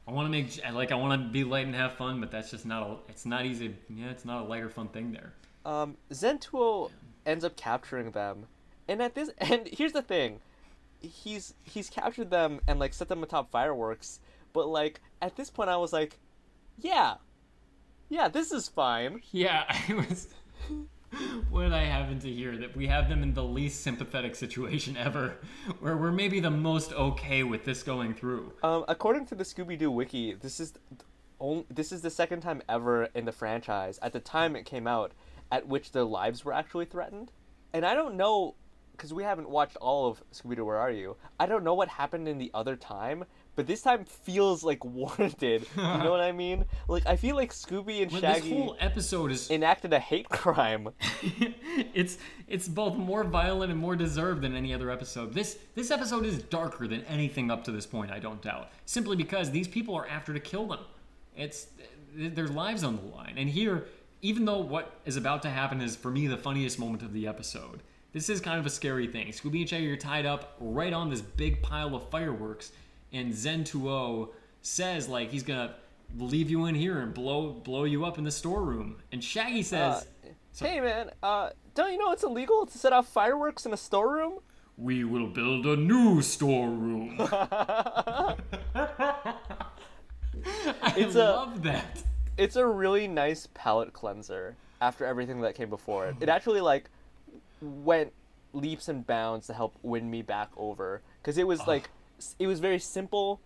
I 0.08 0.12
want 0.12 0.28
to 0.28 0.32
make 0.32 0.58
like 0.74 0.94
I 0.94 0.96
want 0.96 1.22
to 1.22 1.28
be 1.28 1.44
light 1.44 1.66
and 1.66 1.76
have 1.76 1.94
fun, 1.94 2.22
but 2.22 2.32
that's 2.32 2.52
just 2.52 2.66
not 2.66 2.84
a. 2.84 2.96
It's 3.10 3.26
not 3.26 3.46
easy. 3.46 3.76
Yeah, 3.90 4.12
it's 4.12 4.24
not 4.24 4.46
a 4.46 4.46
light 4.46 4.64
or 4.64 4.70
fun 4.70 4.88
thing 4.88 5.12
there. 5.12 5.34
Um, 5.66 5.98
Zentuo 6.12 6.90
ends 7.26 7.44
up 7.44 7.58
capturing 7.58 8.12
them, 8.12 8.46
and 8.88 9.02
at 9.02 9.16
this 9.16 9.30
and 9.38 9.68
here's 9.68 9.94
the 9.94 10.02
thing, 10.02 10.40
he's 11.00 11.54
he's 11.64 11.90
captured 11.90 12.30
them 12.30 12.60
and 12.68 12.80
like 12.80 12.94
set 12.94 13.10
them 13.10 13.24
atop 13.24 13.52
fireworks, 13.52 14.20
but 14.54 14.68
like 14.68 15.02
at 15.22 15.36
this 15.36 15.50
point 15.50 15.70
I 15.70 15.78
was 15.78 15.94
like, 15.94 16.20
yeah, 16.78 17.16
yeah, 18.10 18.28
this 18.28 18.52
is 18.52 18.68
fine. 18.68 19.22
Yeah, 19.32 19.64
I 19.68 19.94
was. 19.94 20.34
what 21.50 21.64
did 21.64 21.74
I 21.74 21.84
happen 21.86 22.20
to 22.20 22.32
hear? 22.32 22.58
That 22.58 22.76
we 22.76 22.88
have 22.88 23.10
them 23.10 23.24
in 23.24 23.34
the 23.34 23.44
least 23.44 23.82
sympathetic 23.82 24.36
situation 24.36 24.98
ever, 24.98 25.38
where 25.80 25.98
we're 25.98 26.12
maybe 26.12 26.40
the 26.40 26.52
most 26.52 26.94
okay 26.94 27.44
with 27.44 27.66
this 27.66 27.84
going 27.84 28.14
through. 28.14 28.54
Um, 28.64 28.86
according 28.88 29.26
to 29.28 29.36
the 29.36 29.44
Scooby 29.44 29.78
Doo 29.78 29.92
wiki, 29.92 30.34
this 30.34 30.60
is 30.60 30.74
only, 31.40 31.66
this 31.70 31.92
is 31.92 32.02
the 32.02 32.10
second 32.10 32.42
time 32.42 32.62
ever 32.68 33.10
in 33.14 33.26
the 33.26 33.32
franchise 33.32 34.00
at 34.02 34.14
the 34.14 34.20
time 34.20 34.56
it 34.56 34.66
came 34.66 34.88
out 34.88 35.12
at 35.52 35.68
which 35.68 35.92
their 35.92 36.04
lives 36.04 36.44
were 36.46 36.54
actually 36.54 36.86
threatened. 36.86 37.32
And 37.74 37.86
I 37.86 37.94
don't 37.94 38.16
know 38.16 38.56
because 38.96 39.14
we 39.14 39.24
haven't 39.24 39.50
watched 39.50 39.76
all 39.78 40.08
of 40.08 40.24
Scooby 40.34 40.56
Doo. 40.56 40.66
Where 40.66 40.78
are 40.78 40.92
you? 40.92 41.16
I 41.40 41.46
don't 41.46 41.64
know 41.64 41.74
what 41.74 41.90
happened 41.90 42.28
in 42.28 42.38
the 42.38 42.52
other 42.54 42.76
time, 42.76 43.26
but 43.56 43.68
this 43.68 43.82
time 43.82 44.06
feels 44.06 44.64
like 44.64 44.84
warranted. 44.86 45.66
you 45.76 45.82
know 45.84 46.12
what 46.12 46.22
I 46.22 46.32
mean? 46.32 46.66
Like 46.88 47.06
I 47.06 47.16
feel 47.16 47.36
like 47.36 47.52
Scooby 47.52 48.02
and 48.02 48.12
But 48.12 48.22
Shaggy 48.22 48.50
this 48.50 48.58
whole 48.58 48.78
episode 48.80 49.32
is 49.32 49.50
enacted 49.50 49.94
a 49.94 50.00
hate 50.00 50.30
crime. 50.30 50.90
it's 51.94 52.18
it's 52.48 52.68
both 52.68 52.96
more 52.98 53.24
violent 53.24 53.72
and 53.72 53.80
more 53.80 53.96
deserved 53.96 54.42
than 54.42 54.56
any 54.56 54.74
other 54.74 54.90
episode. 54.90 55.34
This 55.34 55.58
this 55.76 55.92
episode 55.92 56.26
is 56.26 56.40
darker 56.44 56.88
than 56.88 57.04
anything 57.06 57.52
up 57.52 57.64
to 57.66 57.72
this 57.72 57.86
point, 57.86 58.12
I 58.12 58.20
don't 58.20 58.42
doubt. 58.42 58.70
Simply 58.86 59.16
because 59.16 59.52
these 59.52 59.68
people 59.68 59.96
are 59.96 60.08
after 60.08 60.34
to 60.34 60.40
kill 60.40 60.68
them. 60.68 60.80
It's 61.36 61.68
their 62.16 62.48
lives 62.48 62.84
on 62.84 62.96
the 62.96 63.16
line. 63.16 63.36
And 63.38 63.50
here, 63.50 63.86
even 64.22 64.46
though 64.46 64.60
what 64.60 65.00
is 65.06 65.18
about 65.18 65.42
to 65.44 65.50
happen 65.50 65.82
is 65.82 65.96
for 65.96 66.10
me 66.10 66.28
the 66.28 66.38
funniest 66.38 66.80
moment 66.80 67.04
of 67.04 67.14
the 67.14 67.28
episode, 67.28 67.82
this 68.16 68.30
is 68.30 68.40
kind 68.40 68.58
of 68.58 68.66
a 68.66 68.70
scary 68.70 69.08
thing. 69.08 69.28
Scooby 69.28 69.60
and 69.60 69.70
Shaggy 69.70 69.92
are 69.92 69.98
tied 69.98 70.26
up 70.26 70.56
right 70.62 70.94
on 70.94 71.10
this 71.10 71.20
big 71.20 71.62
pile 71.62 71.94
of 71.96 72.10
fireworks, 72.10 72.72
and 73.12 73.34
Zentuo 73.34 74.30
says 74.62 75.10
like 75.10 75.30
he's 75.30 75.44
gonna 75.44 75.76
leave 76.18 76.50
you 76.50 76.66
in 76.66 76.76
here 76.76 77.00
and 77.02 77.14
blow 77.14 77.50
blow 77.52 77.84
you 77.84 78.06
up 78.06 78.18
in 78.18 78.24
the 78.24 78.32
storeroom. 78.32 78.96
And 79.12 79.22
Shaggy 79.22 79.64
says. 79.64 80.08
Uh, 80.24 80.30
hey 80.66 80.80
man, 80.80 81.12
uh, 81.22 81.50
don't 81.74 81.92
you 81.92 81.98
know 81.98 82.12
it's 82.14 82.24
illegal 82.24 82.66
to 82.66 82.78
set 82.78 82.94
off 82.94 83.08
fireworks 83.10 83.66
in 83.66 83.74
a 83.74 83.78
storeroom? 83.78 84.40
We 84.78 85.04
will 85.04 85.28
build 85.28 85.66
a 85.66 85.76
new 85.76 86.22
storeroom. 86.22 87.18
I 87.20 88.36
It's 90.96 91.16
a- 91.16 91.20
love 91.20 91.64
that. 91.64 92.02
it's 92.38 92.56
a 92.56 92.66
really 92.66 93.08
nice 93.08 93.48
palate 93.54 93.92
cleanser 93.94 94.56
after 94.82 95.06
everything 95.06 95.42
that 95.42 95.56
came 95.56 95.70
before 95.70 96.08
it. 96.08 96.16
It 96.22 96.30
actually 96.30 96.62
like 96.62 96.90
went 97.66 98.14
leaps 98.54 98.88
and 98.88 99.06
bounds 99.06 99.48
to 99.48 99.54
help 99.54 99.76
win 99.82 100.10
me 100.10 100.22
back 100.22 100.50
over 100.56 101.02
because 101.22 101.38
it 101.38 101.48
was 101.48 101.66
like 101.68 101.90
it 102.40 102.48
was 102.48 102.60
very 102.60 102.80
simple, 102.80 103.42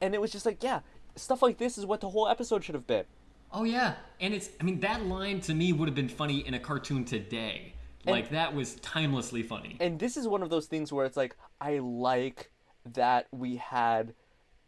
and 0.00 0.14
it 0.14 0.20
was 0.20 0.30
just 0.30 0.46
like 0.46 0.62
yeah, 0.62 0.80
stuff 1.16 1.42
like 1.42 1.58
this 1.58 1.78
is 1.78 1.86
what 1.86 2.00
the 2.00 2.10
whole 2.10 2.28
episode 2.28 2.64
should 2.64 2.74
have 2.74 2.86
been. 2.86 3.04
Oh 3.52 3.64
yeah, 3.64 3.94
and 4.20 4.34
it's 4.34 4.50
I 4.60 4.64
mean 4.64 4.80
that 4.80 5.06
line 5.06 5.40
to 5.42 5.54
me 5.54 5.72
would 5.72 5.88
have 5.88 5.94
been 5.94 6.08
funny 6.08 6.46
in 6.46 6.54
a 6.54 6.60
cartoon 6.60 7.04
today. 7.04 7.74
Like 8.06 8.30
that 8.30 8.54
was 8.54 8.76
timelessly 8.76 9.42
funny. 9.42 9.76
And 9.78 9.98
this 9.98 10.16
is 10.16 10.26
one 10.26 10.42
of 10.42 10.50
those 10.50 10.66
things 10.66 10.92
where 10.92 11.04
it's 11.04 11.16
like 11.16 11.36
I 11.60 11.78
like 11.78 12.50
that 12.94 13.26
we 13.30 13.56
had 13.56 14.14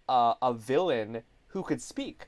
uh, 0.09 0.35
a 0.43 0.53
villain 0.53 1.23
who 1.49 1.63
could 1.63 1.81
speak. 1.81 2.27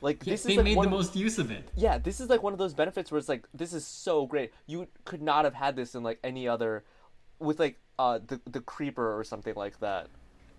Like 0.00 0.24
this 0.24 0.42
they 0.42 0.52
is 0.52 0.56
like 0.58 0.64
made 0.64 0.76
the 0.76 0.82
of- 0.82 0.90
most 0.90 1.16
use 1.16 1.38
of 1.38 1.50
it. 1.50 1.68
yeah, 1.76 1.98
this 1.98 2.20
is 2.20 2.28
like 2.28 2.42
one 2.42 2.52
of 2.52 2.58
those 2.58 2.74
benefits 2.74 3.10
where 3.10 3.18
it's 3.18 3.28
like 3.28 3.46
this 3.54 3.72
is 3.72 3.86
so 3.86 4.26
great. 4.26 4.52
You 4.66 4.88
could 5.04 5.22
not 5.22 5.44
have 5.44 5.54
had 5.54 5.74
this 5.76 5.94
in 5.94 6.02
like 6.02 6.18
any 6.22 6.46
other 6.46 6.84
with 7.38 7.58
like 7.58 7.78
uh 7.98 8.18
the 8.26 8.40
the 8.46 8.60
creeper 8.60 9.18
or 9.18 9.24
something 9.24 9.54
like 9.54 9.80
that. 9.80 10.08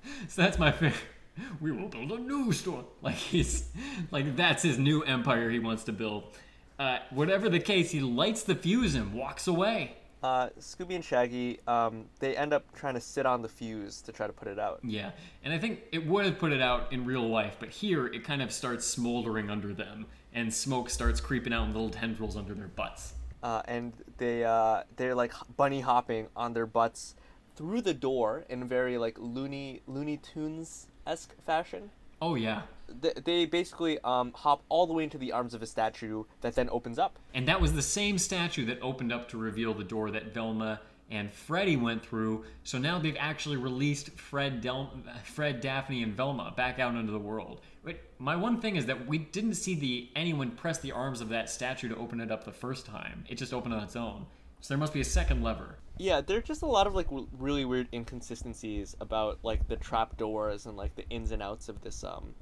So 0.29 0.41
that's 0.41 0.57
my 0.57 0.71
favorite. 0.71 0.95
We 1.61 1.71
will 1.71 1.87
build 1.87 2.11
a 2.11 2.17
new 2.17 2.51
store. 2.51 2.85
Like 3.01 3.15
he's 3.15 3.69
like 4.09 4.35
that's 4.35 4.63
his 4.63 4.79
new 4.79 5.03
empire 5.03 5.49
he 5.51 5.59
wants 5.59 5.83
to 5.85 5.91
build. 5.93 6.35
Uh, 6.79 6.99
whatever 7.11 7.49
the 7.49 7.59
case, 7.59 7.89
he 7.91 7.99
lights 7.99 8.43
the 8.43 8.53
fuse 8.55 8.93
and 8.95 9.13
walks 9.13 9.47
away. 9.47 9.96
Uh 10.23 10.49
Scooby 10.59 10.95
and 10.95 11.05
Shaggy 11.05 11.59
um 11.67 12.05
they 12.19 12.35
end 12.35 12.51
up 12.53 12.73
trying 12.73 12.95
to 12.95 13.01
sit 13.01 13.25
on 13.25 13.41
the 13.41 13.49
fuse 13.49 14.01
to 14.01 14.11
try 14.11 14.25
to 14.27 14.33
put 14.33 14.47
it 14.47 14.57
out. 14.57 14.79
Yeah, 14.83 15.11
and 15.43 15.53
I 15.53 15.59
think 15.59 15.81
it 15.91 16.05
would 16.07 16.25
have 16.25 16.39
put 16.39 16.51
it 16.51 16.61
out 16.61 16.91
in 16.91 17.05
real 17.05 17.27
life, 17.27 17.57
but 17.59 17.69
here 17.69 18.07
it 18.07 18.23
kind 18.23 18.41
of 18.41 18.51
starts 18.51 18.85
smoldering 18.85 19.49
under 19.49 19.73
them, 19.73 20.05
and 20.33 20.51
smoke 20.53 20.89
starts 20.89 21.21
creeping 21.21 21.53
out 21.53 21.65
in 21.67 21.73
little 21.73 21.89
tendrils 21.89 22.35
under 22.35 22.53
their 22.53 22.67
butts. 22.67 23.13
Uh 23.43 23.61
and 23.65 23.93
they 24.17 24.43
uh 24.43 24.83
they're 24.95 25.15
like 25.15 25.33
bunny 25.55 25.81
hopping 25.81 26.27
on 26.35 26.53
their 26.53 26.65
butts 26.65 27.15
through 27.55 27.81
the 27.81 27.93
door 27.93 28.45
in 28.49 28.67
very 28.67 28.97
like 28.97 29.17
loony 29.19 29.81
Looney 29.87 30.17
Tunes 30.17 30.87
esque 31.05 31.35
fashion. 31.45 31.91
Oh 32.21 32.35
yeah, 32.35 32.63
They, 33.01 33.13
they 33.23 33.45
basically 33.45 33.99
um 34.03 34.31
hop 34.33 34.63
all 34.69 34.87
the 34.87 34.93
way 34.93 35.03
into 35.03 35.17
the 35.17 35.31
arms 35.31 35.53
of 35.53 35.61
a 35.61 35.67
statue 35.67 36.23
that 36.41 36.55
then 36.55 36.69
opens 36.71 36.97
up. 36.99 37.19
and 37.33 37.47
that 37.47 37.61
was 37.61 37.73
the 37.73 37.81
same 37.81 38.17
statue 38.17 38.65
that 38.65 38.79
opened 38.81 39.11
up 39.11 39.29
to 39.29 39.37
reveal 39.37 39.73
the 39.73 39.83
door 39.83 40.11
that 40.11 40.33
Velma 40.33 40.81
and 41.09 41.31
Freddy 41.31 41.77
went 41.77 42.05
through. 42.05 42.43
So 42.65 42.77
now 42.77 42.99
they've 42.99 43.15
actually 43.17 43.55
released 43.55 44.09
Fred, 44.19 44.59
Del- 44.59 44.91
Fred, 45.23 45.61
Daphne, 45.61 46.03
and 46.03 46.13
Velma 46.13 46.53
back 46.57 46.79
out 46.79 46.95
into 46.95 47.13
the 47.13 47.19
world. 47.19 47.61
But 47.85 48.01
my 48.19 48.35
one 48.35 48.59
thing 48.59 48.75
is 48.75 48.85
that 48.87 49.07
we 49.07 49.17
didn't 49.17 49.53
see 49.53 49.75
the 49.75 50.09
anyone 50.17 50.51
press 50.51 50.79
the 50.79 50.91
arms 50.91 51.21
of 51.21 51.29
that 51.29 51.49
statue 51.49 51.87
to 51.87 51.95
open 51.95 52.19
it 52.19 52.29
up 52.29 52.43
the 52.43 52.51
first 52.51 52.85
time. 52.85 53.23
It 53.29 53.35
just 53.35 53.53
opened 53.53 53.73
on 53.73 53.83
its 53.83 53.95
own. 53.95 54.25
So 54.59 54.73
there 54.73 54.77
must 54.77 54.91
be 54.93 54.99
a 54.99 55.05
second 55.05 55.43
lever. 55.43 55.77
Yeah, 55.99 56.21
there 56.21 56.37
are 56.37 56.41
just 56.41 56.61
a 56.61 56.65
lot 56.67 56.87
of 56.87 56.95
like 56.95 57.07
w- 57.07 57.27
really 57.37 57.65
weird 57.65 57.87
inconsistencies 57.93 58.95
about 58.99 59.39
like 59.43 59.67
the 59.67 59.75
trap 59.75 60.17
doors 60.17 60.65
and 60.65 60.75
like 60.77 60.95
the 60.95 61.07
ins 61.09 61.31
and 61.31 61.41
outs 61.41 61.69
of 61.69 61.81
this 61.81 62.03
um 62.03 62.33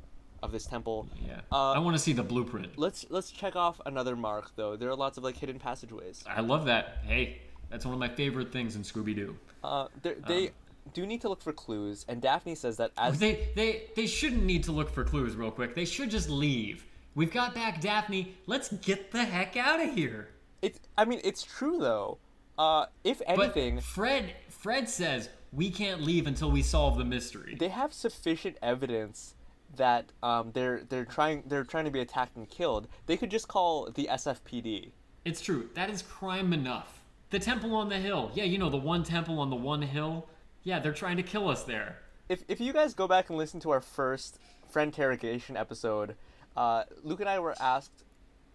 of 0.43 0.51
this 0.51 0.65
temple. 0.65 1.07
Yeah, 1.25 1.41
Uh, 1.51 1.71
I 1.71 1.79
want 1.79 1.95
to 1.95 2.01
see 2.01 2.13
the 2.13 2.23
blueprint. 2.23 2.77
Let's 2.77 3.05
let's 3.09 3.31
check 3.31 3.55
off 3.55 3.79
another 3.85 4.15
mark 4.15 4.51
though. 4.55 4.75
There 4.75 4.89
are 4.89 4.95
lots 4.95 5.17
of 5.17 5.23
like 5.23 5.37
hidden 5.37 5.59
passageways. 5.59 6.23
I 6.27 6.41
love 6.41 6.65
that. 6.65 6.97
Hey, 7.05 7.41
that's 7.69 7.85
one 7.85 7.93
of 7.93 7.99
my 7.99 8.09
favorite 8.09 8.51
things 8.51 8.75
in 8.75 8.83
Scooby 8.83 9.15
Doo. 9.15 9.37
Uh, 9.63 9.87
there- 10.03 10.17
they 10.27 10.51
do 10.93 11.05
need 11.07 11.21
to 11.21 11.29
look 11.29 11.41
for 11.41 11.51
clues, 11.51 12.05
and 12.07 12.21
Daphne 12.21 12.53
says 12.53 12.77
that 12.77 12.91
as 12.97 13.17
They 13.19 13.49
they 13.55 13.83
they 13.95 14.05
shouldn't 14.05 14.43
need 14.43 14.63
to 14.65 14.71
look 14.71 14.89
for 14.91 15.03
clues 15.03 15.35
real 15.35 15.49
quick. 15.51 15.73
They 15.73 15.85
should 15.85 16.11
just 16.11 16.29
leave. 16.29 16.85
We've 17.15 17.31
got 17.31 17.55
back 17.55 17.79
Daphne. 17.81 18.35
Let's 18.45 18.71
get 18.73 19.11
the 19.11 19.23
heck 19.23 19.55
out 19.57 19.79
of 19.81 19.93
here. 19.95 20.27
it, 20.61 20.79
I 20.97 21.05
mean, 21.05 21.21
it's 21.23 21.41
true 21.43 21.77
though. 21.79 22.17
Uh, 22.57 22.85
if 23.03 23.19
But 23.19 23.39
anything, 23.39 23.79
Fred 23.81 24.33
Fred 24.49 24.89
says 24.89 25.29
we 25.51 25.69
can't 25.69 26.01
leave 26.01 26.27
until 26.27 26.51
we 26.51 26.61
solve 26.61 26.97
the 26.97 27.05
mystery. 27.05 27.55
they 27.59 27.69
have 27.69 27.93
sufficient 27.93 28.57
evidence 28.61 29.35
that 29.75 30.11
um, 30.23 30.51
they're 30.53 30.83
they're 30.87 31.05
trying 31.05 31.43
they're 31.47 31.63
trying 31.63 31.85
to 31.85 31.91
be 31.91 31.99
attacked 31.99 32.35
and 32.37 32.49
killed. 32.49 32.87
They 33.07 33.17
could 33.17 33.31
just 33.31 33.47
call 33.47 33.89
the 33.91 34.07
SFPD. 34.11 34.91
It's 35.25 35.41
true. 35.41 35.69
That 35.73 35.89
is 35.89 36.01
crime 36.01 36.53
enough. 36.53 37.01
The 37.31 37.39
temple 37.39 37.75
on 37.75 37.89
the 37.89 37.97
hill. 37.97 38.31
Yeah, 38.33 38.43
you 38.43 38.57
know 38.57 38.69
the 38.69 38.77
one 38.77 39.03
temple 39.03 39.39
on 39.39 39.49
the 39.49 39.55
one 39.55 39.81
hill. 39.81 40.27
Yeah, 40.63 40.79
they're 40.79 40.93
trying 40.93 41.17
to 41.17 41.23
kill 41.23 41.49
us 41.49 41.63
there. 41.63 41.99
If 42.29 42.43
if 42.47 42.61
you 42.61 42.71
guys 42.73 42.93
go 42.93 43.07
back 43.07 43.29
and 43.29 43.37
listen 43.37 43.59
to 43.61 43.71
our 43.71 43.81
first 43.81 44.39
friend 44.69 44.89
interrogation 44.93 45.57
episode, 45.57 46.15
uh, 46.55 46.83
Luke 47.03 47.19
and 47.19 47.29
I 47.29 47.39
were 47.39 47.55
asked 47.59 48.03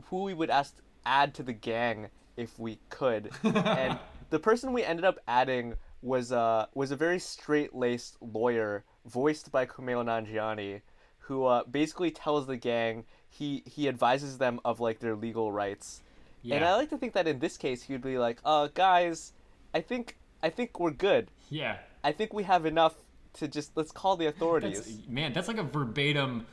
who 0.06 0.22
we 0.22 0.32
would 0.34 0.48
ask 0.50 0.76
add 1.04 1.34
to 1.34 1.42
the 1.42 1.52
gang 1.52 2.08
if 2.36 2.58
we 2.58 2.78
could, 2.88 3.30
and 3.44 3.98
the 4.30 4.38
person 4.38 4.72
we 4.72 4.84
ended 4.84 5.04
up 5.04 5.18
adding 5.26 5.74
was 6.02 6.32
uh 6.32 6.66
was 6.74 6.90
a 6.90 6.96
very 6.96 7.18
straight 7.18 7.74
laced 7.74 8.16
lawyer 8.22 8.84
voiced 9.06 9.50
by 9.52 9.66
Kumail 9.66 10.04
Nanjiani, 10.04 10.80
who 11.18 11.44
uh, 11.44 11.64
basically 11.64 12.10
tells 12.10 12.46
the 12.46 12.56
gang 12.56 13.04
he 13.28 13.62
he 13.66 13.88
advises 13.88 14.38
them 14.38 14.60
of 14.64 14.80
like 14.80 15.00
their 15.00 15.14
legal 15.14 15.52
rights. 15.52 16.02
Yeah. 16.42 16.56
And 16.56 16.64
I 16.64 16.74
like 16.74 16.90
to 16.90 16.98
think 16.98 17.12
that 17.14 17.26
in 17.26 17.38
this 17.38 17.56
case 17.56 17.82
he 17.82 17.92
would 17.92 18.02
be 18.02 18.18
like, 18.18 18.40
"Uh, 18.44 18.68
guys, 18.72 19.32
I 19.74 19.80
think 19.80 20.16
I 20.42 20.50
think 20.50 20.80
we're 20.80 20.90
good. 20.90 21.30
Yeah. 21.48 21.78
I 22.02 22.12
think 22.12 22.32
we 22.32 22.44
have 22.44 22.66
enough 22.66 22.94
to 23.34 23.48
just 23.48 23.76
let's 23.76 23.92
call 23.92 24.16
the 24.16 24.26
authorities." 24.26 24.80
That's, 24.80 25.08
man, 25.08 25.32
that's 25.32 25.48
like 25.48 25.58
a 25.58 25.62
verbatim 25.62 26.46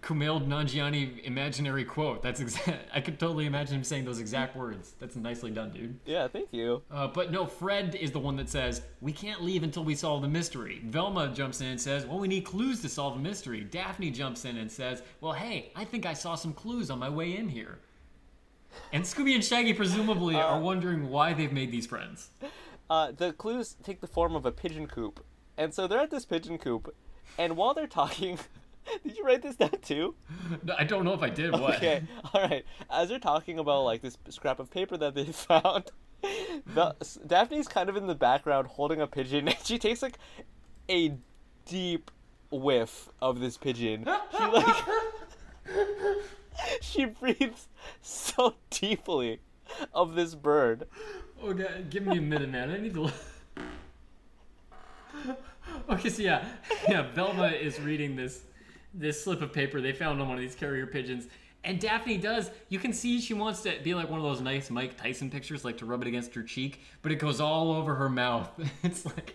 Kumail 0.00 0.44
Nanjiani 0.46 1.22
imaginary 1.24 1.84
quote. 1.84 2.22
That's 2.22 2.40
exact. 2.40 2.88
I 2.94 3.00
could 3.00 3.20
totally 3.20 3.46
imagine 3.46 3.76
him 3.76 3.84
saying 3.84 4.04
those 4.04 4.18
exact 4.18 4.56
words. 4.56 4.94
That's 4.98 5.14
nicely 5.16 5.50
done, 5.50 5.70
dude. 5.70 5.98
yeah, 6.04 6.26
thank 6.26 6.48
you. 6.52 6.82
Uh, 6.90 7.06
but 7.06 7.30
no, 7.30 7.46
Fred 7.46 7.94
is 7.94 8.10
the 8.10 8.18
one 8.18 8.36
that 8.36 8.48
says, 8.48 8.82
We 9.00 9.12
can't 9.12 9.42
leave 9.44 9.62
until 9.62 9.84
we 9.84 9.94
solve 9.94 10.22
the 10.22 10.28
mystery. 10.28 10.80
Velma 10.84 11.28
jumps 11.28 11.60
in 11.60 11.68
and 11.68 11.80
says, 11.80 12.06
Well, 12.06 12.18
we 12.18 12.28
need 12.28 12.44
clues 12.44 12.80
to 12.82 12.88
solve 12.88 13.14
the 13.14 13.22
mystery. 13.22 13.60
Daphne 13.62 14.10
jumps 14.10 14.44
in 14.44 14.56
and 14.56 14.70
says, 14.70 15.02
Well, 15.20 15.32
hey, 15.32 15.70
I 15.76 15.84
think 15.84 16.06
I 16.06 16.14
saw 16.14 16.34
some 16.34 16.52
clues 16.52 16.90
on 16.90 16.98
my 16.98 17.08
way 17.08 17.36
in 17.36 17.48
here. 17.48 17.78
And 18.92 19.04
Scooby 19.04 19.34
and 19.34 19.44
Shaggy 19.44 19.72
presumably 19.72 20.34
are 20.34 20.58
wondering 20.58 21.08
why 21.08 21.32
they've 21.32 21.52
made 21.52 21.70
these 21.70 21.86
friends. 21.86 22.30
Uh, 22.90 23.12
the 23.12 23.32
clues 23.32 23.76
take 23.84 24.00
the 24.00 24.06
form 24.08 24.34
of 24.34 24.44
a 24.44 24.50
pigeon 24.52 24.86
coop, 24.88 25.24
and 25.56 25.72
so 25.72 25.86
they're 25.86 26.00
at 26.00 26.10
this 26.10 26.24
pigeon 26.24 26.58
coop, 26.58 26.94
and 27.38 27.56
while 27.56 27.72
they're 27.72 27.86
talking, 27.86 28.38
did 29.04 29.16
you 29.16 29.24
write 29.24 29.42
this 29.42 29.56
down 29.56 29.70
too? 29.82 30.14
No, 30.62 30.74
I 30.78 30.84
don't 30.84 31.04
know 31.04 31.14
if 31.14 31.22
I 31.22 31.30
did 31.30 31.52
what. 31.52 31.76
Okay, 31.76 32.02
all 32.34 32.42
right. 32.42 32.64
As 32.90 33.08
they're 33.08 33.18
talking 33.18 33.58
about 33.58 33.84
like 33.84 34.02
this 34.02 34.16
scrap 34.30 34.58
of 34.58 34.70
paper 34.70 34.96
that 34.96 35.14
they 35.14 35.24
found, 35.32 35.90
the, 36.22 36.94
Daphne's 37.26 37.68
kind 37.68 37.88
of 37.88 37.96
in 37.96 38.06
the 38.06 38.14
background 38.14 38.66
holding 38.68 39.00
a 39.00 39.06
pigeon, 39.06 39.48
and 39.48 39.56
she 39.64 39.78
takes 39.78 40.02
like 40.02 40.18
a 40.90 41.14
deep 41.66 42.10
whiff 42.50 43.08
of 43.20 43.40
this 43.40 43.56
pigeon. 43.56 44.06
She 44.36 44.44
like 44.44 44.76
she 46.80 47.04
breathes 47.06 47.68
so 48.00 48.54
deeply 48.70 49.40
of 49.92 50.14
this 50.14 50.34
bird. 50.34 50.86
Okay, 51.42 51.84
give 51.90 52.06
me 52.06 52.18
a 52.18 52.20
minute, 52.20 52.48
man. 52.48 52.70
I 52.70 52.78
need 52.78 52.94
to. 52.94 53.10
okay, 55.90 56.08
so 56.08 56.22
yeah, 56.22 56.44
yeah. 56.88 57.10
Velma 57.12 57.48
is 57.48 57.80
reading 57.80 58.14
this 58.14 58.44
this 58.94 59.22
slip 59.22 59.42
of 59.42 59.52
paper 59.52 59.80
they 59.80 59.92
found 59.92 60.20
on 60.20 60.28
one 60.28 60.36
of 60.36 60.42
these 60.42 60.54
carrier 60.54 60.86
pigeons, 60.86 61.26
and 61.64 61.80
Daphne 61.80 62.18
does. 62.18 62.50
You 62.68 62.78
can 62.78 62.92
see 62.92 63.20
she 63.20 63.34
wants 63.34 63.62
to 63.62 63.78
be 63.82 63.94
like 63.94 64.08
one 64.08 64.18
of 64.18 64.24
those 64.24 64.40
nice 64.40 64.70
Mike 64.70 64.96
Tyson 64.96 65.30
pictures, 65.30 65.64
like 65.64 65.78
to 65.78 65.86
rub 65.86 66.02
it 66.02 66.08
against 66.08 66.34
her 66.34 66.42
cheek, 66.42 66.80
but 67.02 67.10
it 67.10 67.16
goes 67.16 67.40
all 67.40 67.72
over 67.72 67.94
her 67.94 68.08
mouth. 68.08 68.50
It's 68.82 69.04
like 69.04 69.34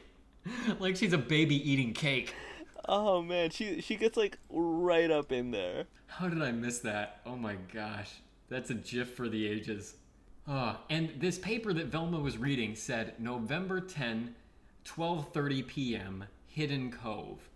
like 0.80 0.96
she's 0.96 1.14
a 1.14 1.18
baby 1.18 1.56
eating 1.70 1.94
cake. 1.94 2.34
Oh 2.88 3.22
man, 3.22 3.50
she 3.50 3.82
she 3.82 3.96
gets 3.96 4.18
like 4.18 4.38
right 4.50 5.12
up 5.12 5.32
in 5.32 5.52
there. 5.52 5.86
How 6.08 6.28
did 6.28 6.42
I 6.42 6.52
miss 6.52 6.80
that? 6.80 7.22
Oh 7.26 7.36
my 7.36 7.56
gosh. 7.74 8.12
That's 8.50 8.72
a 8.72 8.74
gif 8.74 9.14
for 9.14 9.30
the 9.30 9.48
ages. 9.48 9.96
Ah, 10.48 10.80
and 10.90 11.12
this 11.20 11.38
paper 11.38 11.72
that 11.74 11.86
Velma 11.88 12.20
was 12.20 12.40
reading 12.40 12.76
said 12.76 13.14
November 13.20 13.80
10, 13.80 14.34
12:30 14.86 15.68
p.m., 15.68 16.26
Hidden 16.48 16.92
Cove. 16.92 17.48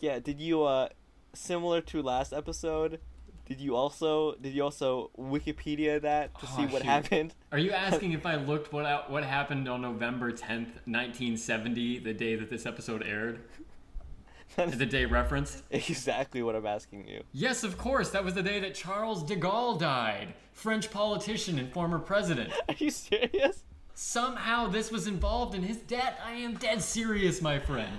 Yeah, 0.00 0.18
did 0.18 0.40
you 0.40 0.64
uh 0.64 0.88
similar 1.34 1.80
to 1.82 2.02
last 2.02 2.32
episode, 2.32 3.00
did 3.46 3.60
you 3.60 3.74
also 3.76 4.34
did 4.36 4.54
you 4.54 4.62
also 4.62 5.10
Wikipedia 5.18 6.00
that 6.00 6.38
to 6.38 6.46
oh, 6.50 6.56
see 6.56 6.62
Oh, 6.62 6.66
what 6.66 6.82
shoot. 6.82 6.88
happened? 6.88 7.34
Are 7.50 7.58
you 7.58 7.70
asking 7.86 8.12
if 8.12 8.24
I 8.24 8.36
looked 8.36 8.72
what 8.72 8.86
out, 8.86 9.10
what 9.10 9.24
happened 9.24 9.68
on 9.68 9.82
November 9.82 10.30
10th, 10.32 10.72
1970, 10.86 11.98
the 12.00 12.14
day 12.14 12.36
that 12.36 12.50
this 12.50 12.66
episode 12.66 13.02
aired? 13.02 13.40
Is 14.58 14.76
the 14.76 14.84
day 14.86 15.06
referenced? 15.06 15.62
exactly 15.70 16.42
what 16.42 16.54
I'm 16.54 16.66
asking 16.66 17.08
you. 17.08 17.22
Yes, 17.32 17.64
of 17.64 17.78
course. 17.78 18.10
That 18.10 18.22
was 18.22 18.34
the 18.34 18.42
day 18.42 18.60
that 18.60 18.74
Charles 18.74 19.22
de 19.22 19.34
Gaulle 19.34 19.78
died, 19.78 20.34
French 20.52 20.90
politician 20.90 21.58
and 21.58 21.72
former 21.72 21.98
president. 21.98 22.52
Are 22.68 22.74
you 22.76 22.90
serious? 22.90 23.64
Somehow 23.94 24.66
this 24.68 24.90
was 24.90 25.06
involved 25.06 25.54
in 25.54 25.62
his 25.62 25.78
death. 25.78 26.18
I 26.24 26.32
am 26.32 26.54
dead 26.56 26.82
serious, 26.82 27.40
my 27.40 27.58
friend. 27.58 27.92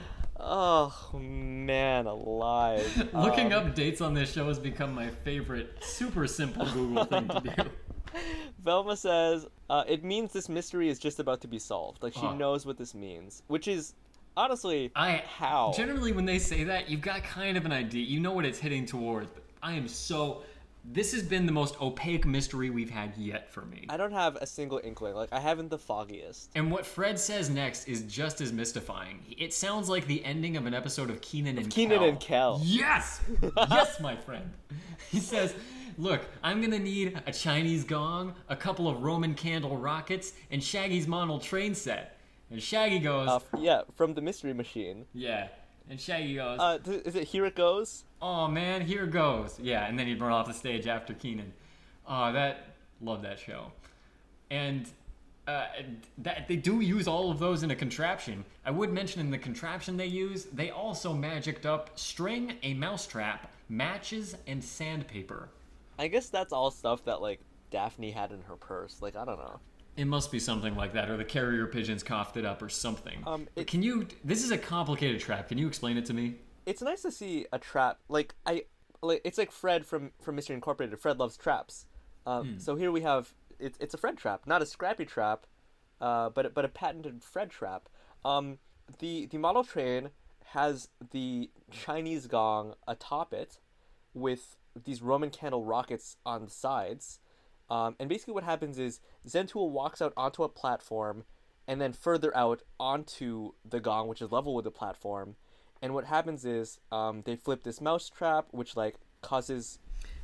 Oh 0.46 0.94
man, 1.18 2.06
alive. 2.06 3.10
Looking 3.14 3.54
Um, 3.54 3.68
up 3.68 3.76
dates 3.76 4.02
on 4.02 4.14
this 4.14 4.34
show 4.34 4.48
has 4.48 4.60
become 4.60 4.94
my 4.94 5.10
favorite, 5.10 5.78
super 5.82 6.28
simple 6.28 6.66
Google 6.72 7.06
thing 7.06 7.28
to 7.30 7.40
do. 7.40 7.70
Velma 8.64 8.96
says 8.98 9.46
uh, 9.70 9.84
it 9.88 10.04
means 10.04 10.34
this 10.34 10.50
mystery 10.50 10.90
is 10.90 11.00
just 11.00 11.20
about 11.20 11.42
to 11.42 11.48
be 11.48 11.60
solved. 11.60 12.04
Like 12.04 12.14
she 12.14 12.20
Oh. 12.22 12.36
knows 12.36 12.66
what 12.66 12.78
this 12.78 12.94
means, 12.94 13.42
which 13.48 13.68
is 13.68 13.96
honestly 14.36 14.92
I 14.96 15.24
how. 15.26 15.74
generally 15.76 16.12
when 16.12 16.26
they 16.26 16.40
say 16.40 16.64
that, 16.66 16.90
you've 16.90 17.02
got 17.02 17.24
kind 17.24 17.56
of 17.58 17.66
an 17.66 17.72
idea. 17.72 18.04
You 18.04 18.20
know 18.20 18.34
what 18.34 18.46
it's 18.46 18.60
hitting 18.60 18.86
towards. 18.86 19.32
But 19.32 19.44
I 19.62 19.74
am 19.74 19.88
so. 19.88 20.44
This 20.86 21.14
has 21.14 21.24
been 21.24 21.46
the 21.46 21.52
most 21.52 21.82
opaque 21.82 22.26
mystery 22.26 22.70
we've 22.70 22.90
had 22.90 23.16
yet 23.16 23.50
for 23.50 23.62
me. 23.62 23.86
I 23.90 23.96
don't 23.96 24.12
have 24.12 24.36
a 24.36 24.46
single 24.46 24.82
inkling. 24.84 25.16
Like 25.16 25.30
I 25.32 25.40
haven't 25.40 25.70
the 25.70 25.78
foggiest. 25.78 26.52
And 26.56 26.70
what 26.72 26.86
Fred 26.86 27.18
says 27.18 27.50
next 27.50 27.88
is 27.88 28.02
just 28.04 28.42
as 28.42 28.52
mystifying. 28.52 29.24
It 29.38 29.54
sounds 29.54 29.88
like 29.88 30.08
the 30.08 30.24
ending 30.26 30.58
of 30.58 30.66
an 30.66 30.74
episode 30.74 31.10
of 31.10 31.22
Kenan 31.22 31.58
and 31.58 31.70
Kenan 31.72 32.00
Kel. 32.00 32.08
and 32.10 32.20
Kel. 32.20 32.62
Yes, 32.64 33.22
yes, 33.70 34.00
my 34.02 34.16
friend. 34.18 34.52
He 35.10 35.20
says, 35.20 35.56
"Look, 35.98 36.26
I'm 36.44 36.62
gonna 36.62 36.80
need 36.80 37.18
a 37.26 37.32
Chinese 37.32 37.86
gong, 37.86 38.36
a 38.50 38.56
couple 38.56 38.90
of 38.90 39.02
Roman 39.04 39.36
candle 39.36 39.78
rockets, 39.78 40.34
and 40.52 40.62
Shaggy's 40.62 41.08
model 41.08 41.40
train 41.40 41.76
set." 41.76 42.20
And 42.52 42.62
Shaggy 42.62 43.00
goes, 43.00 43.30
Uh, 43.30 43.40
yeah, 43.58 43.82
from 43.96 44.16
the 44.16 44.22
Mystery 44.22 44.54
Machine. 44.54 45.06
"Yeah." 45.14 45.48
And 45.90 46.00
Shaggy 46.00 46.36
goes, 46.36 46.60
Uh, 46.62 46.80
is 46.86 47.16
it 47.16 47.26
Here 47.28 47.46
It 47.46 47.56
Goes? 47.56 48.06
"Oh 48.24 48.48
man, 48.48 48.82
here 48.82 49.06
goes." 49.06 49.60
Yeah, 49.62 49.86
and 49.86 50.00
then 50.00 50.08
he'd 50.08 50.22
run 50.22 50.32
off 50.32 50.48
the 50.48 50.54
stage 50.54 50.88
after 50.88 51.14
Kenan. 51.14 51.52
Oh, 52.08 52.32
that 52.32 52.76
love 53.02 53.22
that 53.24 53.38
show. 53.38 53.72
And 54.50 54.90
uh, 55.48 55.66
that 56.20 56.48
they 56.48 56.56
do 56.56 56.80
use 56.80 57.06
all 57.08 57.30
of 57.30 57.38
those 57.40 57.64
in 57.64 57.72
a 57.72 57.76
contraption. 57.76 58.46
I 58.66 58.72
would 58.72 58.94
mention 58.94 59.20
in 59.20 59.30
the 59.30 59.38
contraption 59.38 59.98
they 59.98 60.06
use, 60.06 60.46
they 60.46 60.72
also 60.72 61.14
magicked 61.14 61.66
up 61.66 62.00
string, 62.00 62.54
a 62.64 62.74
mousetrap, 62.76 63.52
matches, 63.68 64.36
and 64.48 64.64
sandpaper. 64.64 65.50
I 66.00 66.08
guess 66.08 66.30
that's 66.30 66.54
all 66.54 66.72
stuff 66.72 67.04
that 67.06 67.22
like 67.22 67.42
Daphne 67.72 68.12
had 68.12 68.32
in 68.32 68.42
her 68.44 68.56
purse. 68.56 69.02
Like 69.02 69.16
I 69.18 69.26
don't 69.26 69.38
know. 69.40 69.60
It 69.96 70.06
must 70.06 70.32
be 70.32 70.40
something 70.40 70.76
like 70.76 70.94
that, 70.94 71.10
or 71.12 71.18
the 71.18 71.26
carrier 71.26 71.68
pigeons 71.68 72.02
coughed 72.02 72.38
it 72.38 72.46
up, 72.46 72.62
or 72.64 72.70
something. 72.70 73.22
Um, 73.28 73.48
it- 73.56 73.68
can 73.68 73.84
you? 73.84 74.08
This 74.24 74.44
is 74.44 74.52
a 74.52 74.58
complicated 74.58 75.20
trap. 75.20 75.50
Can 75.50 75.58
you 75.58 75.68
explain 75.68 75.98
it 75.98 76.06
to 76.06 76.14
me? 76.14 76.36
It's 76.66 76.82
nice 76.82 77.02
to 77.02 77.12
see 77.12 77.46
a 77.52 77.60
trap. 77.60 78.00
Like 78.10 78.36
I, 78.46 78.64
like 79.02 79.22
it's 79.24 79.38
like 79.38 79.52
Fred 79.52 79.86
from 79.86 80.12
from 80.22 80.36
Mystery 80.36 80.56
Incorporated. 80.56 81.00
Fred 81.00 81.20
loves 81.20 81.38
traps. 81.38 81.86
Um, 82.26 82.60
So 82.60 82.76
here 82.76 82.92
we 82.92 83.02
have 83.02 83.34
it's 83.60 83.78
it's 83.80 83.94
a 83.94 83.98
Fred 83.98 84.18
trap, 84.18 84.44
not 84.46 84.62
a 84.62 84.66
Scrappy 84.66 85.06
trap, 85.06 85.46
uh, 86.02 86.30
but 86.30 86.54
but 86.54 86.66
a 86.66 86.70
patented 86.70 87.24
Fred 87.24 87.50
trap. 87.50 87.90
Um, 88.24 88.60
the 89.00 89.26
the 89.26 89.38
model 89.38 89.64
train 89.64 90.10
has 90.48 90.90
the 91.12 91.50
Chinese 91.72 92.28
gong 92.28 92.76
atop 92.88 93.34
it, 93.34 93.60
with 94.14 94.56
these 94.86 95.02
Roman 95.02 95.30
candle 95.30 95.64
rockets 95.64 96.18
on 96.26 96.46
the 96.46 96.52
sides. 96.52 97.20
Um, 97.70 97.96
and 98.00 98.10
basically, 98.10 98.34
what 98.34 98.44
happens 98.44 98.78
is 98.78 99.00
Zentuo 99.28 99.70
walks 99.70 100.02
out 100.02 100.14
onto 100.16 100.44
a 100.44 100.50
platform, 100.50 101.24
and 101.68 101.80
then 101.82 101.94
further 101.94 102.36
out 102.36 102.62
onto 102.80 103.54
the 103.68 103.80
gong, 103.80 104.08
which 104.08 104.22
is 104.22 104.32
level 104.32 104.54
with 104.54 104.66
the 104.66 104.72
platform. 104.72 105.36
And 105.84 105.94
what 105.94 106.06
happens 106.06 106.46
is 106.46 106.80
um, 106.94 107.24
they 107.26 107.36
flip 107.36 107.64
this 107.64 107.82
mouse 107.82 108.10
trap, 108.10 108.48
which 108.52 108.78
like 108.78 108.96
causes 109.22 109.80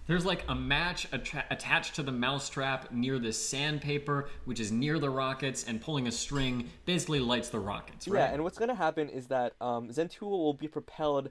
There's 0.08 0.26
like 0.26 0.46
a 0.48 0.56
match 0.56 1.06
attached 1.12 1.96
to 1.96 2.02
the 2.02 2.14
mousetrap 2.14 2.94
near 2.94 3.20
the 3.20 3.34
sandpaper, 3.34 4.30
which 4.46 4.62
is 4.62 4.72
near 4.72 5.00
the 5.00 5.10
rockets, 5.10 5.66
and 5.66 5.82
pulling 5.82 6.08
a 6.08 6.14
string 6.14 6.70
basically 6.86 7.20
lights 7.20 7.50
the 7.50 7.60
rockets, 7.60 8.08
right? 8.08 8.20
Yeah, 8.20 8.34
and 8.34 8.42
what's 8.46 8.58
gonna 8.58 8.74
happen 8.74 9.10
is 9.10 9.28
that 9.28 9.54
um, 9.60 9.90
Zentuo 9.90 10.30
will 10.30 10.54
be 10.54 10.70
propelled 10.70 11.30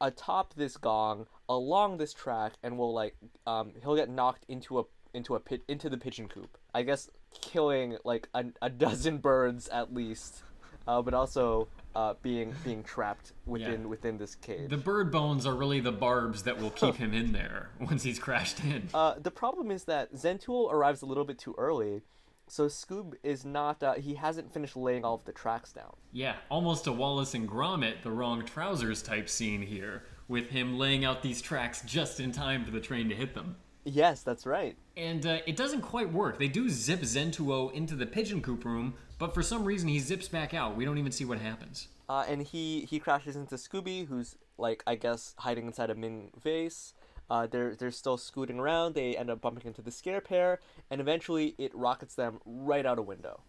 atop 0.00 0.54
this 0.54 0.76
gong 0.76 1.26
along 1.48 1.98
this 1.98 2.12
track, 2.12 2.54
and 2.64 2.76
will 2.76 2.92
like 2.92 3.14
um, 3.46 3.70
he'll 3.80 3.96
get 3.96 4.10
knocked 4.10 4.44
into 4.48 4.80
a 4.80 4.84
into 5.14 5.36
a 5.36 5.40
pit 5.40 5.62
into 5.68 5.88
the 5.88 5.98
pigeon 5.98 6.26
coop. 6.26 6.58
I 6.74 6.82
guess 6.82 7.08
killing 7.40 7.96
like 8.04 8.28
a, 8.34 8.46
a 8.60 8.70
dozen 8.70 9.18
birds 9.28 9.68
at 9.68 9.94
least, 9.94 10.42
uh, 10.88 11.00
but 11.00 11.14
also 11.14 11.68
uh, 11.94 12.14
being 12.22 12.54
being 12.64 12.82
trapped 12.82 13.32
within 13.46 13.82
Yeah. 13.82 13.86
within 13.86 14.18
this 14.18 14.34
cage. 14.34 14.68
the 14.70 14.76
bird 14.76 15.10
bones 15.10 15.46
are 15.46 15.54
really 15.54 15.80
the 15.80 15.92
barbs 15.92 16.42
that 16.44 16.58
will 16.60 16.70
keep 16.70 16.96
him 16.96 17.12
in 17.14 17.32
there 17.32 17.70
once 17.80 18.02
he's 18.02 18.18
crashed 18.18 18.62
in. 18.64 18.88
Uh, 18.94 19.14
the 19.20 19.30
problem 19.30 19.70
is 19.70 19.84
that 19.84 20.12
Zentuo 20.14 20.70
arrives 20.72 21.02
a 21.02 21.06
little 21.06 21.24
bit 21.24 21.38
too 21.38 21.54
early, 21.58 22.02
so 22.46 22.66
Scoob 22.66 23.14
is 23.22 23.44
not. 23.44 23.82
Uh, 23.82 23.94
he 23.94 24.14
hasn't 24.14 24.52
finished 24.52 24.76
laying 24.76 25.04
all 25.04 25.14
of 25.14 25.24
the 25.24 25.32
tracks 25.32 25.72
down. 25.72 25.94
Yeah, 26.12 26.36
almost 26.50 26.86
a 26.86 26.92
Wallace 26.92 27.34
and 27.34 27.48
Gromit, 27.48 28.02
the 28.02 28.10
wrong 28.10 28.44
trousers 28.44 29.02
type 29.02 29.28
scene 29.28 29.62
here, 29.62 30.04
with 30.28 30.50
him 30.50 30.78
laying 30.78 31.04
out 31.04 31.22
these 31.22 31.40
tracks 31.42 31.82
just 31.86 32.20
in 32.20 32.32
time 32.32 32.64
for 32.64 32.70
the 32.70 32.80
train 32.80 33.08
to 33.08 33.14
hit 33.14 33.34
them. 33.34 33.56
Yes, 33.84 34.22
that's 34.22 34.44
right. 34.44 34.76
And 34.96 35.24
uh, 35.24 35.38
it 35.46 35.56
doesn't 35.56 35.80
quite 35.80 36.12
work. 36.12 36.38
They 36.38 36.48
do 36.48 36.68
zip 36.68 37.00
Zentuo 37.00 37.72
into 37.72 37.94
the 37.96 38.04
pigeon 38.04 38.42
coop 38.42 38.64
room, 38.66 38.94
but 39.18 39.34
for 39.34 39.42
some 39.42 39.64
reason 39.64 39.88
he 39.88 39.98
zips 39.98 40.28
back 40.28 40.54
out. 40.54 40.76
We 40.76 40.84
don't 40.84 40.98
even 40.98 41.12
see 41.12 41.24
what 41.24 41.38
happens. 41.38 41.88
Uh, 42.08 42.24
and 42.28 42.42
he 42.42 42.82
he 42.82 42.98
crashes 42.98 43.36
into 43.36 43.56
Scooby, 43.56 44.06
who's 44.06 44.36
like 44.56 44.82
I 44.86 44.94
guess 44.94 45.34
hiding 45.38 45.66
inside 45.66 45.90
a 45.90 45.94
Ming 45.94 46.30
vase. 46.42 46.94
Uh, 47.30 47.46
they're 47.46 47.74
they're 47.74 47.90
still 47.90 48.16
scooting 48.16 48.58
around. 48.58 48.94
They 48.94 49.16
end 49.16 49.28
up 49.30 49.40
bumping 49.40 49.66
into 49.66 49.82
the 49.82 49.90
scare 49.90 50.20
pair, 50.20 50.60
and 50.90 51.00
eventually 51.00 51.54
it 51.58 51.74
rockets 51.74 52.14
them 52.14 52.40
right 52.46 52.86
out 52.86 52.98
a 52.98 53.02
window. 53.02 53.42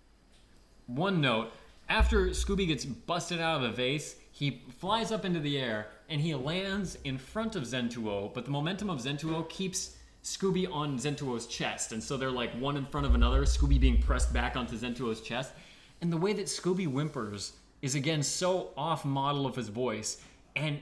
One 0.87 1.21
note 1.21 1.51
after 1.89 2.27
Scooby 2.27 2.67
gets 2.67 2.85
busted 2.85 3.41
out 3.41 3.63
of 3.63 3.63
a 3.63 3.73
vase, 3.73 4.15
he 4.31 4.61
flies 4.77 5.11
up 5.11 5.25
into 5.25 5.39
the 5.39 5.57
air 5.57 5.87
and 6.07 6.21
he 6.21 6.35
lands 6.35 6.97
in 7.03 7.17
front 7.17 7.55
of 7.55 7.63
Zentuo, 7.63 8.31
but 8.31 8.45
the 8.45 8.51
momentum 8.51 8.91
of 8.91 8.99
Zentuo 8.99 9.49
keeps 9.49 9.95
Scooby 10.23 10.71
on 10.71 10.97
Zentuo's 10.97 11.47
chest. 11.47 11.91
And 11.91 12.03
so 12.03 12.17
they're 12.17 12.31
like 12.31 12.51
one 12.53 12.77
in 12.77 12.85
front 12.85 13.05
of 13.07 13.15
another, 13.15 13.41
Scooby 13.43 13.79
being 13.79 14.01
pressed 14.01 14.33
back 14.33 14.55
onto 14.55 14.75
Zentuo's 14.77 15.21
chest. 15.21 15.53
And 16.01 16.11
the 16.11 16.17
way 16.17 16.33
that 16.33 16.45
Scooby 16.45 16.87
whimpers 16.87 17.53
is 17.81 17.95
again 17.95 18.21
so 18.23 18.71
off 18.77 19.05
model 19.05 19.45
of 19.45 19.55
his 19.55 19.69
voice. 19.69 20.21
And 20.55 20.79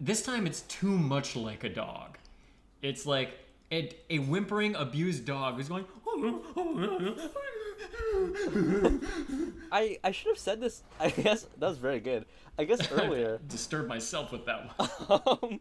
this 0.00 0.22
time 0.22 0.46
it's 0.46 0.62
too 0.62 0.98
much 0.98 1.36
like 1.36 1.64
a 1.64 1.68
dog. 1.68 2.18
It's 2.82 3.06
like 3.06 3.38
a, 3.70 3.90
a 4.10 4.18
whimpering, 4.18 4.74
abused 4.74 5.24
dog 5.24 5.56
who's 5.56 5.68
going. 5.68 5.84
I 9.72 9.98
I 10.04 10.10
should 10.10 10.28
have 10.28 10.38
said 10.38 10.60
this. 10.60 10.82
I 11.00 11.10
guess 11.10 11.46
that 11.58 11.68
was 11.68 11.78
very 11.78 12.00
good. 12.00 12.26
I 12.58 12.64
guess 12.64 12.90
earlier. 12.92 13.40
Disturb 13.48 13.86
myself 13.88 14.32
with 14.32 14.44
that 14.46 14.78
one. 15.08 15.38
um, 15.42 15.60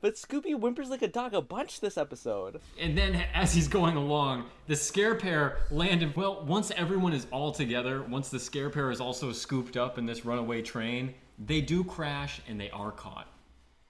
but 0.00 0.14
Scooby 0.14 0.54
whimpers 0.54 0.90
like 0.90 1.02
a 1.02 1.08
dog 1.08 1.34
a 1.34 1.40
bunch 1.40 1.80
this 1.80 1.96
episode. 1.96 2.60
And 2.80 2.96
then 2.96 3.24
as 3.34 3.54
he's 3.54 3.68
going 3.68 3.96
along, 3.96 4.46
the 4.66 4.76
scare 4.76 5.14
pair 5.14 5.58
land 5.70 6.02
in. 6.02 6.12
Well, 6.14 6.44
once 6.44 6.70
everyone 6.76 7.12
is 7.12 7.26
all 7.30 7.52
together, 7.52 8.02
once 8.02 8.28
the 8.28 8.40
scare 8.40 8.70
pair 8.70 8.90
is 8.90 9.00
also 9.00 9.32
scooped 9.32 9.76
up 9.76 9.98
in 9.98 10.06
this 10.06 10.24
runaway 10.24 10.62
train, 10.62 11.14
they 11.38 11.60
do 11.60 11.84
crash 11.84 12.40
and 12.48 12.60
they 12.60 12.70
are 12.70 12.92
caught. 12.92 13.28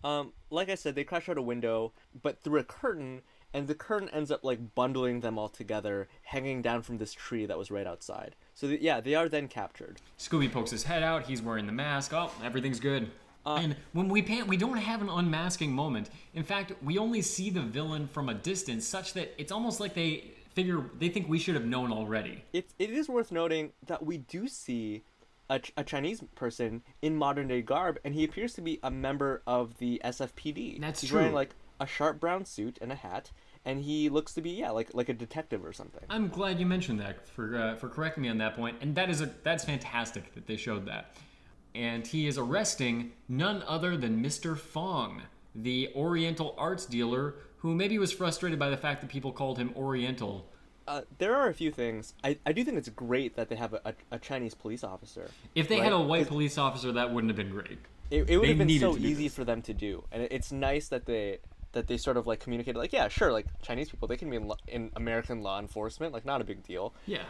Um, 0.04 0.32
like 0.50 0.68
I 0.68 0.74
said, 0.74 0.94
they 0.94 1.04
crash 1.04 1.28
out 1.28 1.38
a 1.38 1.42
window, 1.42 1.92
but 2.22 2.42
through 2.42 2.60
a 2.60 2.64
curtain, 2.64 3.22
and 3.54 3.68
the 3.68 3.74
curtain 3.74 4.08
ends 4.10 4.30
up 4.30 4.42
like 4.42 4.74
bundling 4.74 5.20
them 5.20 5.38
all 5.38 5.48
together, 5.48 6.08
hanging 6.22 6.62
down 6.62 6.82
from 6.82 6.98
this 6.98 7.12
tree 7.12 7.46
that 7.46 7.58
was 7.58 7.70
right 7.70 7.86
outside. 7.86 8.34
So 8.54 8.66
th- 8.66 8.80
yeah, 8.80 9.00
they 9.00 9.14
are 9.14 9.28
then 9.28 9.46
captured. 9.48 10.00
Scooby 10.18 10.50
pokes 10.50 10.70
his 10.70 10.84
head 10.84 11.02
out. 11.02 11.26
He's 11.26 11.42
wearing 11.42 11.66
the 11.66 11.72
mask. 11.72 12.12
Oh, 12.14 12.32
everything's 12.42 12.80
good. 12.80 13.10
And 13.44 13.76
when 13.92 14.08
we 14.08 14.22
pan, 14.22 14.46
we 14.46 14.56
don't 14.56 14.76
have 14.76 15.02
an 15.02 15.08
unmasking 15.08 15.72
moment. 15.72 16.10
In 16.34 16.44
fact, 16.44 16.72
we 16.82 16.98
only 16.98 17.22
see 17.22 17.50
the 17.50 17.62
villain 17.62 18.06
from 18.06 18.28
a 18.28 18.34
distance, 18.34 18.86
such 18.86 19.14
that 19.14 19.34
it's 19.38 19.52
almost 19.52 19.80
like 19.80 19.94
they 19.94 20.32
figure 20.54 20.84
they 20.98 21.08
think 21.08 21.28
we 21.28 21.38
should 21.38 21.54
have 21.54 21.64
known 21.64 21.92
already. 21.92 22.44
It 22.52 22.70
it 22.78 22.90
is 22.90 23.08
worth 23.08 23.32
noting 23.32 23.72
that 23.86 24.04
we 24.04 24.18
do 24.18 24.48
see 24.48 25.02
a, 25.50 25.58
Ch- 25.58 25.72
a 25.76 25.84
Chinese 25.84 26.22
person 26.34 26.82
in 27.02 27.16
modern 27.16 27.48
day 27.48 27.62
garb, 27.62 27.98
and 28.04 28.14
he 28.14 28.24
appears 28.24 28.54
to 28.54 28.60
be 28.60 28.78
a 28.82 28.90
member 28.90 29.42
of 29.46 29.78
the 29.78 30.00
SFPD. 30.04 30.80
That's 30.80 31.00
He's 31.00 31.10
true. 31.10 31.20
wearing 31.20 31.34
like 31.34 31.54
a 31.80 31.86
sharp 31.86 32.20
brown 32.20 32.44
suit 32.44 32.78
and 32.80 32.92
a 32.92 32.94
hat, 32.94 33.32
and 33.64 33.80
he 33.80 34.08
looks 34.08 34.34
to 34.34 34.40
be 34.40 34.50
yeah 34.50 34.70
like 34.70 34.94
like 34.94 35.08
a 35.08 35.14
detective 35.14 35.64
or 35.64 35.72
something. 35.72 36.02
I'm 36.08 36.28
glad 36.28 36.60
you 36.60 36.66
mentioned 36.66 37.00
that 37.00 37.28
for 37.28 37.56
uh, 37.56 37.76
for 37.76 37.88
correcting 37.88 38.22
me 38.22 38.28
on 38.28 38.38
that 38.38 38.56
point, 38.56 38.78
and 38.80 38.94
that 38.94 39.10
is 39.10 39.20
a 39.20 39.30
that's 39.42 39.64
fantastic 39.64 40.34
that 40.34 40.46
they 40.46 40.56
showed 40.56 40.86
that. 40.86 41.16
And 41.74 42.06
he 42.06 42.26
is 42.26 42.36
arresting 42.38 43.12
none 43.28 43.62
other 43.66 43.96
than 43.96 44.22
Mr. 44.22 44.56
Fong, 44.58 45.22
the 45.54 45.90
Oriental 45.96 46.54
arts 46.58 46.84
dealer, 46.86 47.34
who 47.58 47.74
maybe 47.74 47.98
was 47.98 48.12
frustrated 48.12 48.58
by 48.58 48.68
the 48.68 48.76
fact 48.76 49.00
that 49.00 49.08
people 49.10 49.32
called 49.32 49.58
him 49.58 49.72
Oriental. 49.76 50.46
Uh, 50.86 51.02
there 51.18 51.34
are 51.34 51.48
a 51.48 51.54
few 51.54 51.70
things. 51.70 52.12
I, 52.24 52.36
I 52.44 52.52
do 52.52 52.64
think 52.64 52.76
it's 52.76 52.88
great 52.90 53.36
that 53.36 53.48
they 53.48 53.56
have 53.56 53.72
a, 53.72 53.80
a, 53.84 53.94
a 54.12 54.18
Chinese 54.18 54.52
police 54.54 54.82
officer. 54.84 55.30
If 55.54 55.68
they 55.68 55.76
Right, 55.76 55.84
had 55.84 55.92
a 55.92 56.00
white 56.00 56.26
police 56.28 56.58
officer, 56.58 56.92
that 56.92 57.12
wouldn't 57.12 57.30
have 57.30 57.36
been 57.36 57.50
great. 57.50 57.78
It, 58.10 58.28
it 58.28 58.36
would 58.36 58.44
They 58.44 58.48
have 58.54 58.58
been 58.58 58.78
so 58.80 58.96
easy 58.98 59.24
this. 59.28 59.34
for 59.34 59.44
them 59.44 59.62
to 59.62 59.72
do, 59.72 60.04
and 60.12 60.24
it- 60.24 60.32
it's 60.32 60.52
nice 60.52 60.88
that 60.88 61.06
they 61.06 61.38
that 61.70 61.86
they 61.86 61.96
sort 61.96 62.18
of 62.18 62.26
like 62.26 62.38
communicated 62.38 62.78
like 62.78 62.92
yeah 62.92 63.08
sure 63.08 63.32
like 63.32 63.46
Chinese 63.62 63.88
people 63.88 64.06
they 64.06 64.18
can 64.18 64.28
be 64.28 64.36
in, 64.36 64.46
lo- 64.46 64.58
in 64.68 64.90
American 64.94 65.42
law 65.42 65.58
enforcement 65.58 66.12
like 66.12 66.26
not 66.26 66.42
a 66.42 66.44
big 66.44 66.62
deal. 66.62 66.92
Yeah. 67.06 67.22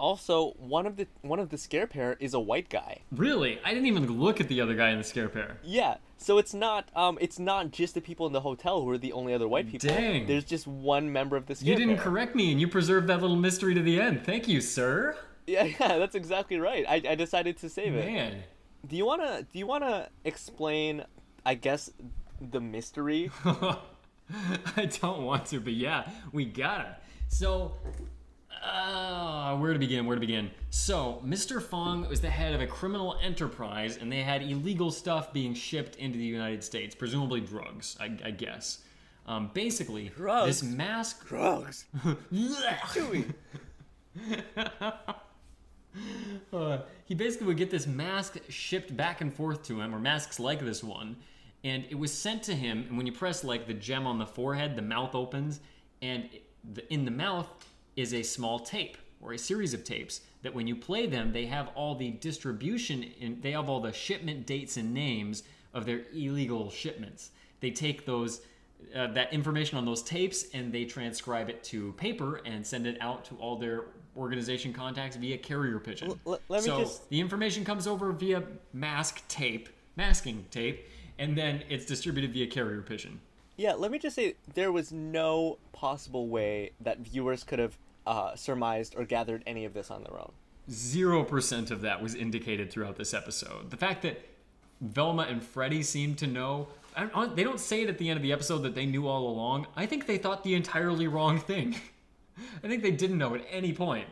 Also, 0.00 0.52
one 0.56 0.86
of 0.86 0.96
the 0.96 1.06
one 1.20 1.38
of 1.38 1.50
the 1.50 1.58
scare 1.58 1.86
pair 1.86 2.16
is 2.20 2.32
a 2.32 2.40
white 2.40 2.70
guy. 2.70 3.02
Really? 3.12 3.60
I 3.64 3.74
didn't 3.74 3.86
even 3.86 4.18
look 4.18 4.40
at 4.40 4.48
the 4.48 4.60
other 4.62 4.74
guy 4.74 4.90
in 4.90 4.98
the 4.98 5.04
scare 5.04 5.28
pair. 5.28 5.58
Yeah, 5.62 5.96
so 6.16 6.38
it's 6.38 6.54
not 6.54 6.88
um 6.96 7.18
it's 7.20 7.38
not 7.38 7.70
just 7.70 7.92
the 7.94 8.00
people 8.00 8.26
in 8.26 8.32
the 8.32 8.40
hotel 8.40 8.80
who 8.80 8.88
are 8.88 8.96
the 8.98 9.12
only 9.12 9.34
other 9.34 9.46
white 9.46 9.70
people. 9.70 9.90
Dang. 9.90 10.26
There's 10.26 10.44
just 10.44 10.66
one 10.66 11.12
member 11.12 11.36
of 11.36 11.46
the 11.46 11.54
scare 11.54 11.68
You 11.70 11.76
didn't 11.76 11.96
pair. 11.96 12.04
correct 12.04 12.34
me, 12.34 12.50
and 12.50 12.58
you 12.58 12.66
preserved 12.66 13.08
that 13.08 13.20
little 13.20 13.36
mystery 13.36 13.74
to 13.74 13.82
the 13.82 14.00
end. 14.00 14.24
Thank 14.24 14.48
you, 14.48 14.62
sir. 14.62 15.16
Yeah, 15.46 15.64
yeah, 15.80 15.98
that's 15.98 16.14
exactly 16.14 16.58
right. 16.58 16.86
I, 16.88 17.02
I 17.10 17.14
decided 17.14 17.58
to 17.58 17.68
save 17.68 17.94
it. 17.94 18.06
Man. 18.06 18.42
Do 18.88 18.96
you 18.96 19.04
wanna 19.04 19.42
do 19.52 19.58
you 19.58 19.66
wanna 19.66 20.08
explain? 20.24 21.04
I 21.44 21.54
guess 21.54 21.90
the 22.40 22.60
mystery. 22.60 23.30
I 23.44 24.86
don't 25.00 25.24
want 25.24 25.44
to, 25.46 25.60
but 25.60 25.74
yeah, 25.74 26.08
we 26.32 26.46
gotta. 26.46 26.96
So, 27.28 27.72
uh, 28.64 29.56
where 29.56 29.72
to 29.72 29.78
begin? 29.78 30.06
Where 30.06 30.16
to 30.16 30.20
begin? 30.20 30.50
So, 30.70 31.22
Mr. 31.24 31.62
Fong 31.62 32.08
was 32.08 32.20
the 32.20 32.30
head 32.30 32.54
of 32.54 32.60
a 32.60 32.66
criminal 32.66 33.16
enterprise, 33.22 33.96
and 33.96 34.10
they 34.10 34.22
had 34.22 34.42
illegal 34.42 34.90
stuff 34.90 35.32
being 35.32 35.54
shipped 35.54 35.96
into 35.96 36.18
the 36.18 36.24
United 36.24 36.62
States, 36.62 36.94
presumably 36.94 37.40
drugs, 37.40 37.96
I, 38.00 38.16
I 38.24 38.30
guess. 38.30 38.78
Um, 39.26 39.50
basically, 39.54 40.08
Drugs? 40.16 40.60
this 40.60 40.62
mask. 40.70 41.26
Drugs. 41.26 41.84
Uh, 46.52 46.78
he 47.04 47.16
basically 47.16 47.48
would 47.48 47.56
get 47.56 47.68
this 47.70 47.86
mask 47.86 48.38
shipped 48.48 48.96
back 48.96 49.20
and 49.20 49.34
forth 49.34 49.64
to 49.64 49.80
him, 49.80 49.92
or 49.92 49.98
masks 49.98 50.38
like 50.38 50.60
this 50.60 50.84
one, 50.84 51.16
and 51.64 51.84
it 51.90 51.96
was 51.98 52.12
sent 52.12 52.44
to 52.44 52.54
him. 52.54 52.84
And 52.88 52.96
when 52.96 53.06
you 53.06 53.12
press 53.12 53.42
like 53.42 53.66
the 53.66 53.74
gem 53.74 54.06
on 54.06 54.18
the 54.18 54.26
forehead, 54.26 54.76
the 54.76 54.82
mouth 54.82 55.16
opens, 55.16 55.58
and 56.00 56.24
it- 56.32 56.44
the, 56.74 56.92
in 56.92 57.04
the 57.06 57.10
mouth 57.10 57.48
is 58.00 58.14
a 58.14 58.22
small 58.22 58.58
tape 58.58 58.96
or 59.20 59.32
a 59.32 59.38
series 59.38 59.74
of 59.74 59.84
tapes 59.84 60.22
that 60.42 60.54
when 60.54 60.66
you 60.66 60.74
play 60.74 61.06
them, 61.06 61.32
they 61.32 61.46
have 61.46 61.68
all 61.74 61.94
the 61.94 62.10
distribution, 62.12 63.04
in, 63.20 63.38
they 63.42 63.52
have 63.52 63.68
all 63.68 63.80
the 63.80 63.92
shipment 63.92 64.46
dates 64.46 64.76
and 64.76 64.94
names 64.94 65.42
of 65.74 65.84
their 65.84 66.02
illegal 66.14 66.70
shipments. 66.70 67.30
They 67.60 67.70
take 67.70 68.06
those. 68.06 68.40
Uh, 68.96 69.06
that 69.08 69.30
information 69.30 69.76
on 69.76 69.84
those 69.84 70.02
tapes 70.02 70.46
and 70.54 70.72
they 70.72 70.86
transcribe 70.86 71.50
it 71.50 71.62
to 71.62 71.92
paper 71.92 72.40
and 72.46 72.66
send 72.66 72.86
it 72.86 72.96
out 73.02 73.26
to 73.26 73.34
all 73.34 73.54
their 73.54 73.84
organization 74.16 74.72
contacts 74.72 75.16
via 75.16 75.36
carrier 75.36 75.78
pigeon. 75.78 76.18
L- 76.26 76.40
let 76.48 76.62
me 76.62 76.66
so 76.66 76.80
just- 76.80 77.08
the 77.10 77.20
information 77.20 77.62
comes 77.62 77.86
over 77.86 78.10
via 78.10 78.42
mask 78.72 79.22
tape, 79.28 79.68
masking 79.96 80.46
tape, 80.50 80.88
and 81.18 81.36
then 81.36 81.62
it's 81.68 81.84
distributed 81.84 82.32
via 82.32 82.46
carrier 82.46 82.80
pigeon. 82.80 83.20
Yeah, 83.58 83.74
let 83.74 83.90
me 83.90 83.98
just 83.98 84.16
say 84.16 84.34
there 84.54 84.72
was 84.72 84.90
no 84.90 85.58
possible 85.72 86.28
way 86.28 86.70
that 86.80 87.00
viewers 87.00 87.44
could 87.44 87.58
have 87.58 87.76
uh, 88.06 88.34
surmised 88.36 88.94
or 88.96 89.04
gathered 89.04 89.42
any 89.46 89.64
of 89.64 89.74
this 89.74 89.90
on 89.90 90.02
their 90.02 90.18
own. 90.18 90.32
Zero 90.70 91.24
percent 91.24 91.70
of 91.70 91.80
that 91.82 92.02
was 92.02 92.14
indicated 92.14 92.70
throughout 92.70 92.96
this 92.96 93.12
episode. 93.14 93.70
The 93.70 93.76
fact 93.76 94.02
that 94.02 94.24
Velma 94.80 95.22
and 95.22 95.42
Freddy 95.42 95.82
seem 95.82 96.14
to 96.16 96.26
know. 96.26 96.68
I 96.96 97.04
don't- 97.06 97.36
They 97.36 97.44
don't 97.44 97.60
say 97.60 97.82
it 97.82 97.88
at 97.88 97.98
the 97.98 98.08
end 98.08 98.16
of 98.16 98.22
the 98.22 98.32
episode 98.32 98.58
that 98.58 98.74
they 98.74 98.86
knew 98.86 99.06
all 99.06 99.28
along. 99.28 99.66
I 99.76 99.86
think 99.86 100.06
they 100.06 100.18
thought 100.18 100.42
the 100.44 100.54
entirely 100.54 101.06
wrong 101.06 101.38
thing. 101.38 101.76
I 102.64 102.68
think 102.68 102.82
they 102.82 102.90
didn't 102.90 103.18
know 103.18 103.34
at 103.34 103.42
any 103.50 103.72
point. 103.72 104.06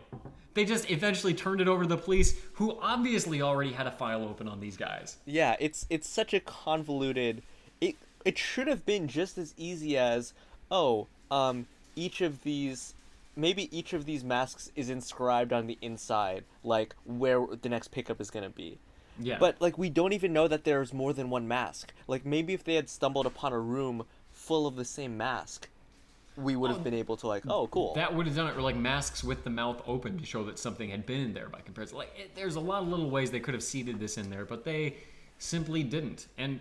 They 0.55 0.65
just 0.65 0.91
eventually 0.91 1.35
turned 1.35 1.61
it 1.61 1.69
over 1.69 1.85
to 1.85 1.89
the 1.89 1.97
police, 1.97 2.35
who 2.55 2.77
obviously 2.83 3.41
already 3.41 3.73
had 3.73 3.87
a 3.87 3.93
file 3.93 4.23
open 4.25 4.49
on 4.49 4.61
these 4.61 4.77
guys. 4.77 5.17
Yeah, 5.25 5.57
it's 5.61 5.87
it's 5.89 6.09
such 6.09 6.35
a 6.35 6.41
convoluted. 6.41 7.43
It 7.81 7.95
it 8.25 8.37
should 8.37 8.67
have 8.67 8.85
been 8.85 9.07
just 9.09 9.39
as 9.39 9.55
easy 9.57 9.97
as 9.97 10.35
oh 10.71 11.07
um, 11.31 11.67
each 11.97 12.21
of 12.21 12.43
these, 12.43 12.95
maybe 13.39 13.75
each 13.77 13.93
of 13.93 14.05
these 14.05 14.25
masks 14.25 14.71
is 14.75 14.91
inscribed 14.91 15.53
on 15.53 15.67
the 15.67 15.79
inside, 15.81 16.45
like 16.65 16.95
where 17.05 17.47
the 17.63 17.69
next 17.69 17.89
pickup 17.89 18.21
is 18.21 18.31
gonna 18.31 18.51
be. 18.51 18.79
Yeah. 19.21 19.39
But 19.39 19.61
like 19.61 19.79
we 19.79 19.89
don't 19.89 20.13
even 20.13 20.33
know 20.33 20.49
that 20.49 20.65
there's 20.65 20.93
more 20.93 21.13
than 21.13 21.31
one 21.31 21.49
mask. 21.49 21.93
Like 22.07 22.27
maybe 22.27 22.53
if 22.53 22.65
they 22.65 22.75
had 22.75 22.89
stumbled 22.89 23.27
upon 23.27 23.53
a 23.53 23.59
room 23.59 24.05
full 24.31 24.67
of 24.67 24.77
the 24.77 24.85
same 24.85 25.17
mask, 25.17 25.69
we 26.37 26.55
would 26.55 26.71
have 26.71 26.81
oh. 26.81 26.85
been 26.85 26.95
able 26.95 27.17
to 27.17 27.27
like, 27.27 27.45
oh, 27.49 27.67
cool. 27.69 27.95
That 27.95 28.15
would 28.15 28.27
have 28.27 28.37
done 28.37 28.49
it, 28.49 28.57
or 28.57 28.63
like 28.63 28.77
masks 28.77 29.25
with 29.25 29.43
the 29.45 29.51
mouth 29.51 29.83
open 29.87 30.19
to 30.19 30.25
show 30.25 30.45
that 30.45 30.59
something 30.59 30.89
had 30.89 31.05
been 31.05 31.21
in 31.21 31.35
there 31.35 31.49
by 31.49 31.61
comparison. 31.61 31.99
Like, 31.99 32.13
it, 32.17 32.35
there's 32.37 32.55
a 32.55 32.61
lot 32.61 32.83
of 32.83 32.89
little 32.89 33.11
ways 33.11 33.31
they 33.31 33.41
could 33.41 33.55
have 33.55 33.63
seeded 33.63 33.99
this 33.99 34.19
in 34.19 34.31
there, 34.31 34.45
but 34.45 34.65
they 34.65 34.97
simply 35.39 35.83
didn't. 35.83 36.29
And 36.39 36.61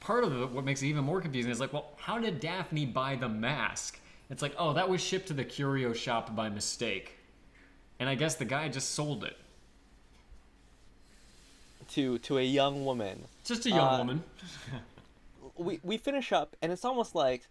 part 0.00 0.24
of 0.24 0.42
it, 0.42 0.50
what 0.50 0.64
makes 0.64 0.82
it 0.82 0.86
even 0.86 1.04
more 1.04 1.20
confusing 1.20 1.52
is 1.52 1.60
like, 1.60 1.72
well, 1.72 1.90
how 1.98 2.18
did 2.18 2.40
Daphne 2.40 2.84
buy 2.86 3.14
the 3.14 3.28
mask? 3.28 3.99
It's 4.30 4.42
like, 4.42 4.54
oh, 4.58 4.72
that 4.74 4.88
was 4.88 5.00
shipped 5.02 5.28
to 5.28 5.34
the 5.34 5.44
curio 5.44 5.92
shop 5.92 6.34
by 6.36 6.48
mistake. 6.48 7.16
And 7.98 8.08
I 8.08 8.14
guess 8.14 8.36
the 8.36 8.44
guy 8.44 8.68
just 8.68 8.92
sold 8.92 9.24
it. 9.24 9.36
to 11.90 12.18
to 12.18 12.38
a 12.38 12.42
young 12.42 12.84
woman. 12.84 13.24
Just 13.44 13.66
a 13.66 13.70
young 13.70 13.94
Uh, 13.94 13.98
woman. 13.98 14.24
we 15.56 15.80
we 15.82 15.96
finish 15.98 16.32
up 16.32 16.56
and 16.62 16.70
it's 16.72 16.84
almost 16.84 17.14
like 17.14 17.48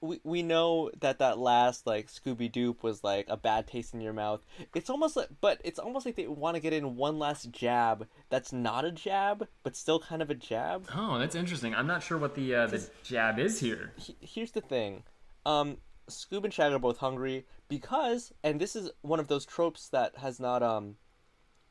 we 0.00 0.20
we 0.24 0.42
know 0.42 0.90
that 1.00 1.18
that 1.18 1.38
last 1.38 1.86
like 1.86 2.08
Scooby 2.08 2.50
Doop 2.50 2.82
was 2.82 3.04
like 3.04 3.26
a 3.28 3.36
bad 3.36 3.66
taste 3.66 3.92
in 3.94 4.00
your 4.00 4.12
mouth. 4.14 4.40
It's 4.74 4.88
almost 4.88 5.16
like 5.16 5.28
but 5.40 5.60
it's 5.64 5.78
almost 5.78 6.06
like 6.06 6.16
they 6.16 6.26
want 6.26 6.54
to 6.56 6.60
get 6.60 6.72
in 6.72 6.96
one 6.96 7.18
last 7.18 7.50
jab 7.50 8.08
that's 8.30 8.52
not 8.52 8.84
a 8.86 8.90
jab 8.90 9.46
but 9.62 9.76
still 9.76 10.00
kind 10.00 10.22
of 10.22 10.30
a 10.30 10.34
jab. 10.34 10.86
Oh, 10.96 11.18
that's 11.18 11.34
interesting. 11.34 11.74
I'm 11.74 11.86
not 11.86 12.02
sure 12.02 12.16
what 12.18 12.34
the 12.34 12.54
uh, 12.54 12.66
the 12.66 12.88
jab 13.02 13.38
is 13.38 13.60
here. 13.60 13.92
He- 13.98 14.16
Here's 14.20 14.52
the 14.52 14.60
thing. 14.62 15.02
Um 15.44 15.76
Scoob 16.08 16.44
and 16.44 16.52
Shag 16.52 16.72
are 16.72 16.78
both 16.78 16.98
hungry 16.98 17.46
because 17.68 18.32
and 18.42 18.60
this 18.60 18.76
is 18.76 18.90
one 19.02 19.20
of 19.20 19.28
those 19.28 19.44
tropes 19.46 19.88
that 19.88 20.16
has 20.18 20.38
not 20.38 20.62
um 20.62 20.96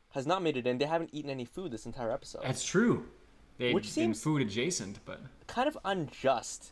has 0.09 0.25
not 0.27 0.41
made 0.43 0.57
it 0.57 0.67
in. 0.67 0.77
They 0.77 0.85
haven't 0.85 1.09
eaten 1.13 1.29
any 1.29 1.45
food 1.45 1.71
this 1.71 1.85
entire 1.85 2.11
episode. 2.11 2.43
That's 2.43 2.63
true. 2.65 3.05
They've 3.57 3.73
Which 3.73 3.89
seems- 3.89 4.21
food 4.23 4.41
adjacent, 4.41 4.99
but 5.05 5.21
kind 5.47 5.67
of 5.67 5.77
unjust. 5.85 6.71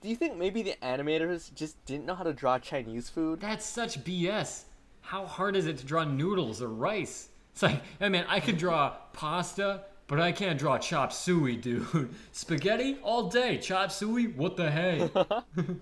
Do 0.00 0.08
you 0.08 0.14
think 0.14 0.36
maybe 0.36 0.62
the 0.62 0.76
animators 0.82 1.52
just 1.54 1.84
didn't 1.86 2.06
know 2.06 2.14
how 2.14 2.22
to 2.22 2.32
draw 2.32 2.58
Chinese 2.58 3.08
food? 3.10 3.40
That's 3.40 3.66
such 3.66 4.04
BS. 4.04 4.62
How 5.00 5.26
hard 5.26 5.56
is 5.56 5.66
it 5.66 5.78
to 5.78 5.84
draw 5.84 6.04
noodles 6.04 6.62
or 6.62 6.68
rice? 6.68 7.28
It's 7.52 7.62
like, 7.62 7.82
hey 7.98 8.08
man, 8.08 8.24
I 8.28 8.38
could 8.38 8.56
draw 8.58 8.94
pasta, 9.12 9.82
but 10.06 10.20
I 10.20 10.30
can't 10.30 10.58
draw 10.58 10.78
chop 10.78 11.12
suey, 11.12 11.56
dude. 11.56 12.14
Spaghetti 12.32 12.98
all 13.02 13.28
day, 13.28 13.58
chop 13.58 13.90
suey, 13.90 14.28
what 14.28 14.56
the 14.56 14.70
hey? 14.70 15.10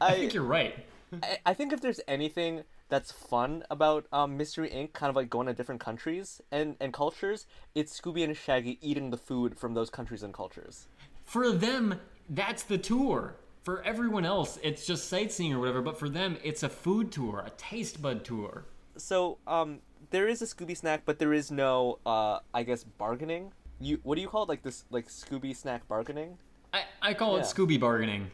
I 0.00 0.06
I, 0.08 0.14
think 0.14 0.34
you're 0.34 0.42
right. 0.42 0.74
I 1.22 1.38
I 1.46 1.54
think 1.54 1.72
if 1.72 1.80
there's 1.80 2.00
anything 2.08 2.64
that's 2.88 3.10
fun 3.10 3.64
about 3.70 4.06
um, 4.12 4.36
Mystery 4.36 4.70
Inc., 4.70 4.92
kind 4.92 5.10
of 5.10 5.16
like 5.16 5.30
going 5.30 5.46
to 5.46 5.52
different 5.52 5.80
countries 5.80 6.40
and, 6.52 6.76
and 6.80 6.92
cultures, 6.92 7.46
it's 7.74 7.98
Scooby 7.98 8.22
and 8.24 8.36
Shaggy 8.36 8.78
eating 8.80 9.10
the 9.10 9.16
food 9.16 9.58
from 9.58 9.74
those 9.74 9.90
countries 9.90 10.22
and 10.22 10.32
cultures. 10.32 10.86
For 11.24 11.50
them, 11.50 11.98
that's 12.28 12.62
the 12.62 12.78
tour. 12.78 13.36
For 13.62 13.82
everyone 13.82 14.26
else, 14.26 14.58
it's 14.62 14.86
just 14.86 15.08
sightseeing 15.08 15.54
or 15.54 15.58
whatever, 15.58 15.80
but 15.80 15.98
for 15.98 16.10
them, 16.10 16.36
it's 16.44 16.62
a 16.62 16.68
food 16.68 17.10
tour, 17.10 17.42
a 17.46 17.50
taste 17.50 18.02
bud 18.02 18.24
tour. 18.24 18.66
So 18.96 19.38
um, 19.46 19.80
there 20.10 20.28
is 20.28 20.42
a 20.42 20.44
Scooby 20.44 20.76
snack, 20.76 21.02
but 21.06 21.18
there 21.18 21.32
is 21.32 21.50
no, 21.50 21.98
uh, 22.04 22.40
I 22.52 22.62
guess, 22.62 22.84
bargaining. 22.84 23.52
You 23.80 23.98
what 24.02 24.16
do 24.16 24.20
you 24.20 24.28
call 24.28 24.44
it? 24.44 24.48
Like 24.48 24.62
this, 24.62 24.84
like 24.90 25.08
Scooby 25.08 25.56
snack 25.56 25.88
bargaining? 25.88 26.38
I, 26.72 26.82
I 27.00 27.14
call 27.14 27.36
it 27.38 27.42
Scooby 27.42 27.80
bargaining, 27.80 28.30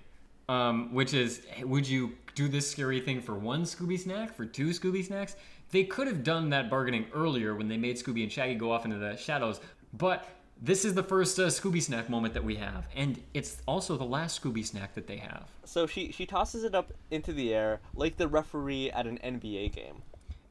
um, 0.50 0.92
which 0.92 1.14
is 1.14 1.42
would 1.62 1.88
you 1.88 2.12
do 2.34 2.48
this 2.48 2.68
scary 2.68 3.00
thing 3.00 3.20
for 3.20 3.34
one 3.34 3.62
Scooby 3.62 3.98
snack, 3.98 4.34
for 4.34 4.44
two 4.44 4.70
Scooby 4.70 5.04
snacks? 5.04 5.36
They 5.70 5.84
could 5.84 6.08
have 6.08 6.24
done 6.24 6.50
that 6.50 6.68
bargaining 6.68 7.06
earlier 7.14 7.54
when 7.54 7.68
they 7.68 7.76
made 7.76 7.96
Scooby 7.96 8.24
and 8.24 8.32
Shaggy 8.32 8.56
go 8.56 8.72
off 8.72 8.84
into 8.84 8.98
the 8.98 9.16
shadows, 9.16 9.60
but 9.92 10.28
this 10.60 10.84
is 10.84 10.94
the 10.94 11.04
first 11.04 11.38
uh, 11.38 11.46
Scooby 11.46 11.80
snack 11.80 12.10
moment 12.10 12.34
that 12.34 12.42
we 12.42 12.56
have, 12.56 12.88
and 12.96 13.22
it's 13.32 13.62
also 13.66 13.96
the 13.96 14.04
last 14.04 14.42
Scooby 14.42 14.66
snack 14.66 14.94
that 14.94 15.06
they 15.06 15.18
have. 15.18 15.44
So 15.64 15.86
she 15.86 16.10
she 16.10 16.26
tosses 16.26 16.64
it 16.64 16.74
up 16.74 16.92
into 17.12 17.32
the 17.32 17.54
air 17.54 17.80
like 17.94 18.16
the 18.16 18.26
referee 18.26 18.90
at 18.90 19.06
an 19.06 19.20
NBA 19.22 19.72
game. 19.72 20.02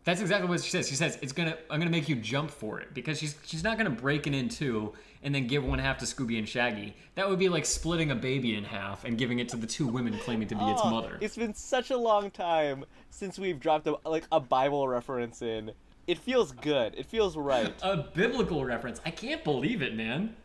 That's 0.10 0.22
exactly 0.22 0.50
what 0.50 0.60
she 0.64 0.72
says. 0.72 0.90
She 0.90 0.96
says 0.96 1.20
it's 1.22 1.34
gonna 1.34 1.56
I'm 1.70 1.80
gonna 1.80 1.92
make 1.92 2.10
you 2.10 2.16
jump 2.16 2.50
for 2.50 2.80
it 2.80 2.96
because 2.96 3.20
she's 3.20 3.36
she's 3.46 3.64
not 3.64 3.78
gonna 3.78 3.92
break 3.92 4.26
it 4.26 4.34
in 4.34 4.50
two 4.50 4.94
and 5.22 5.36
then 5.36 5.46
give 5.46 5.64
one 5.64 5.78
half 5.78 6.00
to 6.00 6.06
Scooby 6.06 6.40
and 6.40 6.50
Shaggy. 6.50 6.96
That 7.14 7.30
would 7.30 7.38
be 7.38 7.48
like 7.48 7.64
splitting 7.64 8.10
a 8.10 8.16
baby 8.16 8.56
in 8.56 8.64
half 8.64 9.06
and 9.06 9.20
giving 9.20 9.38
it 9.38 9.50
to 9.50 9.56
the 9.58 9.68
two 9.68 9.86
women 9.86 10.18
claiming 10.18 10.48
to 10.48 10.56
be 10.56 10.64
its 10.64 10.82
Oh, 10.84 10.90
mother. 10.90 11.20
It's 11.22 11.38
been 11.38 11.54
such 11.54 11.92
a 11.92 11.98
long 11.98 12.32
time 12.32 12.86
since 13.12 13.38
we've 13.38 13.60
dropped 13.60 13.86
a, 13.86 13.98
like 14.04 14.24
a 14.32 14.40
Bible 14.40 14.88
reference 14.88 15.44
in. 15.44 15.74
It 16.08 16.18
feels 16.18 16.54
good. 16.54 16.96
It 16.96 17.06
feels 17.06 17.38
right. 17.38 17.72
a 17.84 17.98
biblical 17.98 18.66
reference. 18.66 19.00
I 19.06 19.12
can't 19.12 19.44
believe 19.44 19.84
it, 19.84 19.96
man. 19.96 20.36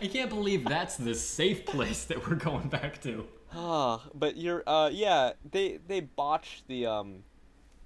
I 0.00 0.06
can't 0.06 0.30
believe 0.30 0.64
that's 0.64 0.96
the 0.96 1.16
safe 1.16 1.66
place 1.66 2.04
that 2.04 2.28
we're 2.28 2.36
going 2.36 2.68
back 2.68 3.02
to. 3.02 3.26
Ah, 3.54 4.00
but 4.14 4.38
you're 4.38 4.62
uh 4.66 4.88
yeah, 4.90 5.32
they 5.50 5.78
they 5.86 6.00
botched 6.00 6.68
the 6.68 6.86
um 6.86 7.22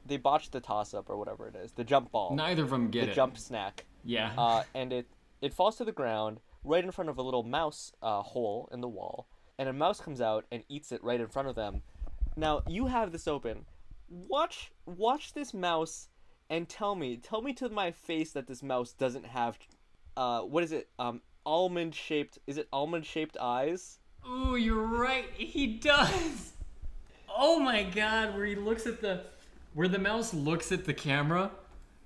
they 0.07 0.17
botched 0.17 0.53
the 0.53 0.61
toss 0.61 0.95
up 0.95 1.09
or 1.11 1.17
whatever 1.17 1.49
it 1.49 1.57
is. 1.57 1.73
The 1.73 1.85
jump 1.85 2.11
ball. 2.13 2.35
Neither 2.35 2.65
of 2.65 2.71
them 2.71 2.91
get 2.91 3.03
it. 3.03 3.07
the 3.07 3.13
it. 3.13 3.15
jump 3.15 3.39
snack. 3.39 3.85
Yeah. 4.05 4.33
Uh 4.37 4.63
and 4.75 4.93
it 4.93 5.07
it 5.41 5.53
falls 5.53 5.77
to 5.77 5.85
the 5.85 5.93
ground 5.93 6.41
right 6.65 6.83
in 6.85 6.91
front 6.91 7.11
of 7.11 7.19
a 7.19 7.23
little 7.23 7.43
mouse 7.43 7.93
uh 8.03 8.23
hole 8.23 8.69
in 8.73 8.81
the 8.81 8.89
wall. 8.89 9.29
And 9.59 9.69
a 9.69 9.73
mouse 9.73 10.01
comes 10.01 10.21
out 10.21 10.45
and 10.53 10.63
eats 10.69 10.93
it 10.93 11.03
right 11.03 11.21
in 11.21 11.29
front 11.29 11.49
of 11.49 11.55
them. 11.55 11.83
Now, 12.37 12.63
you 12.69 12.87
have 12.87 13.13
this 13.13 13.27
open. 13.27 13.65
Watch 14.09 14.71
watch 14.85 15.33
this 15.33 15.55
mouse 15.55 16.09
and 16.51 16.69
tell 16.69 16.95
me, 16.95 17.17
tell 17.17 17.43
me 17.43 17.53
to 17.55 17.69
my 17.69 17.91
face 17.91 18.33
that 18.33 18.47
this 18.47 18.63
mouse 18.63 18.93
doesn't 18.93 19.27
have 19.27 19.59
uh 20.17 20.41
what 20.43 20.63
is 20.63 20.73
it? 20.73 20.89
Um 20.99 21.23
almond 21.45 21.95
shaped 21.95 22.39
is 22.47 22.59
it 22.59 22.69
almond 22.73 23.07
shaped 23.07 23.37
eyes? 23.41 23.99
Ooh, 24.29 24.57
you're 24.57 24.83
right. 24.87 25.27
He 25.35 25.67
does. 25.67 26.53
Oh 27.39 27.61
my 27.61 27.83
god, 27.83 28.35
where 28.35 28.47
he 28.47 28.55
looks 28.55 28.87
at 28.87 29.01
the 29.01 29.25
where 29.77 29.89
the 29.89 29.99
mouse 29.99 30.33
looks 30.33 30.73
at 30.73 30.87
the 30.87 30.95
camera. 30.95 31.51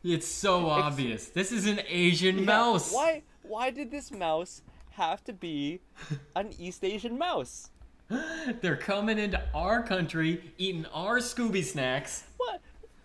It's 0.03 0.27
so 0.27 0.69
obvious. 0.69 1.29
This 1.29 1.53
is 1.53 1.67
an 1.67 1.81
Asian 1.89 2.41
Yeah, 2.41 2.45
mouse. 2.45 2.93
Why 2.93 3.23
why 3.43 3.71
did 3.71 3.91
this 3.93 4.11
mouse 4.11 4.63
have 4.91 5.23
to 5.25 5.33
be 5.33 5.81
an 6.35 6.51
East 6.59 6.85
Asian 6.85 7.17
mouse? 7.17 7.71
They're 8.61 8.77
coming 8.77 9.19
into 9.21 9.41
our 9.55 9.85
country, 9.85 10.53
eating 10.59 10.85
our 10.87 11.19
Scooby 11.19 11.63
snacks. 11.65 12.25
What? 12.39 12.61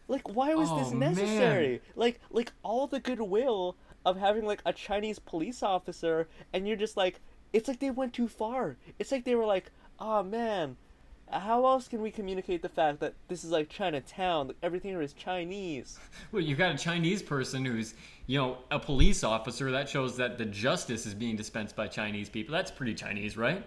Like 0.08 0.28
why 0.36 0.56
was 0.56 0.70
this 0.72 0.94
Oh, 0.94 0.98
necessary? 0.98 1.82
Like 1.96 2.20
like 2.32 2.52
all 2.64 2.88
the 2.88 3.00
goodwill 3.00 3.76
of 4.04 4.18
having 4.18 4.46
like 4.46 4.64
a 4.66 4.74
Chinese 4.74 5.20
police 5.20 5.62
officer 5.62 6.28
and 6.54 6.68
you're 6.68 6.78
just 6.78 6.98
like 6.98 7.22
it's 7.54 7.68
like 7.68 7.80
they 7.80 7.92
went 7.92 8.14
too 8.14 8.28
far. 8.28 8.78
It's 8.98 9.12
like 9.12 9.26
they 9.26 9.36
were 9.36 9.46
like, 9.46 9.72
"Oh 10.00 10.24
man, 10.24 10.76
how 11.32 11.66
else 11.66 11.88
can 11.88 12.02
we 12.02 12.12
communicate 12.12 12.62
the 12.62 12.70
fact 12.70 13.00
that 13.00 13.14
this 13.28 13.44
is 13.44 13.52
like 13.52 13.70
Chinatown, 13.70 14.48
that 14.48 14.58
everything 14.64 14.92
here 14.92 15.02
is 15.02 15.14
Chinese?" 15.14 16.00
Well, 16.32 16.42
you've 16.42 16.58
got 16.58 16.76
a 16.76 16.78
Chinese 16.78 17.22
person 17.22 17.64
who's, 17.64 17.94
you 18.28 18.38
know, 18.38 18.58
a 18.72 18.80
police 18.80 19.24
officer. 19.24 19.72
That 19.72 19.88
shows 19.88 20.18
that 20.18 20.38
the 20.38 20.46
justice 20.46 21.06
is 21.06 21.14
being 21.14 21.36
dispensed 21.36 21.76
by 21.76 21.88
Chinese 21.88 22.30
people. 22.30 22.54
That's 22.54 22.72
pretty 22.72 22.94
Chinese, 22.94 23.38
right? 23.38 23.64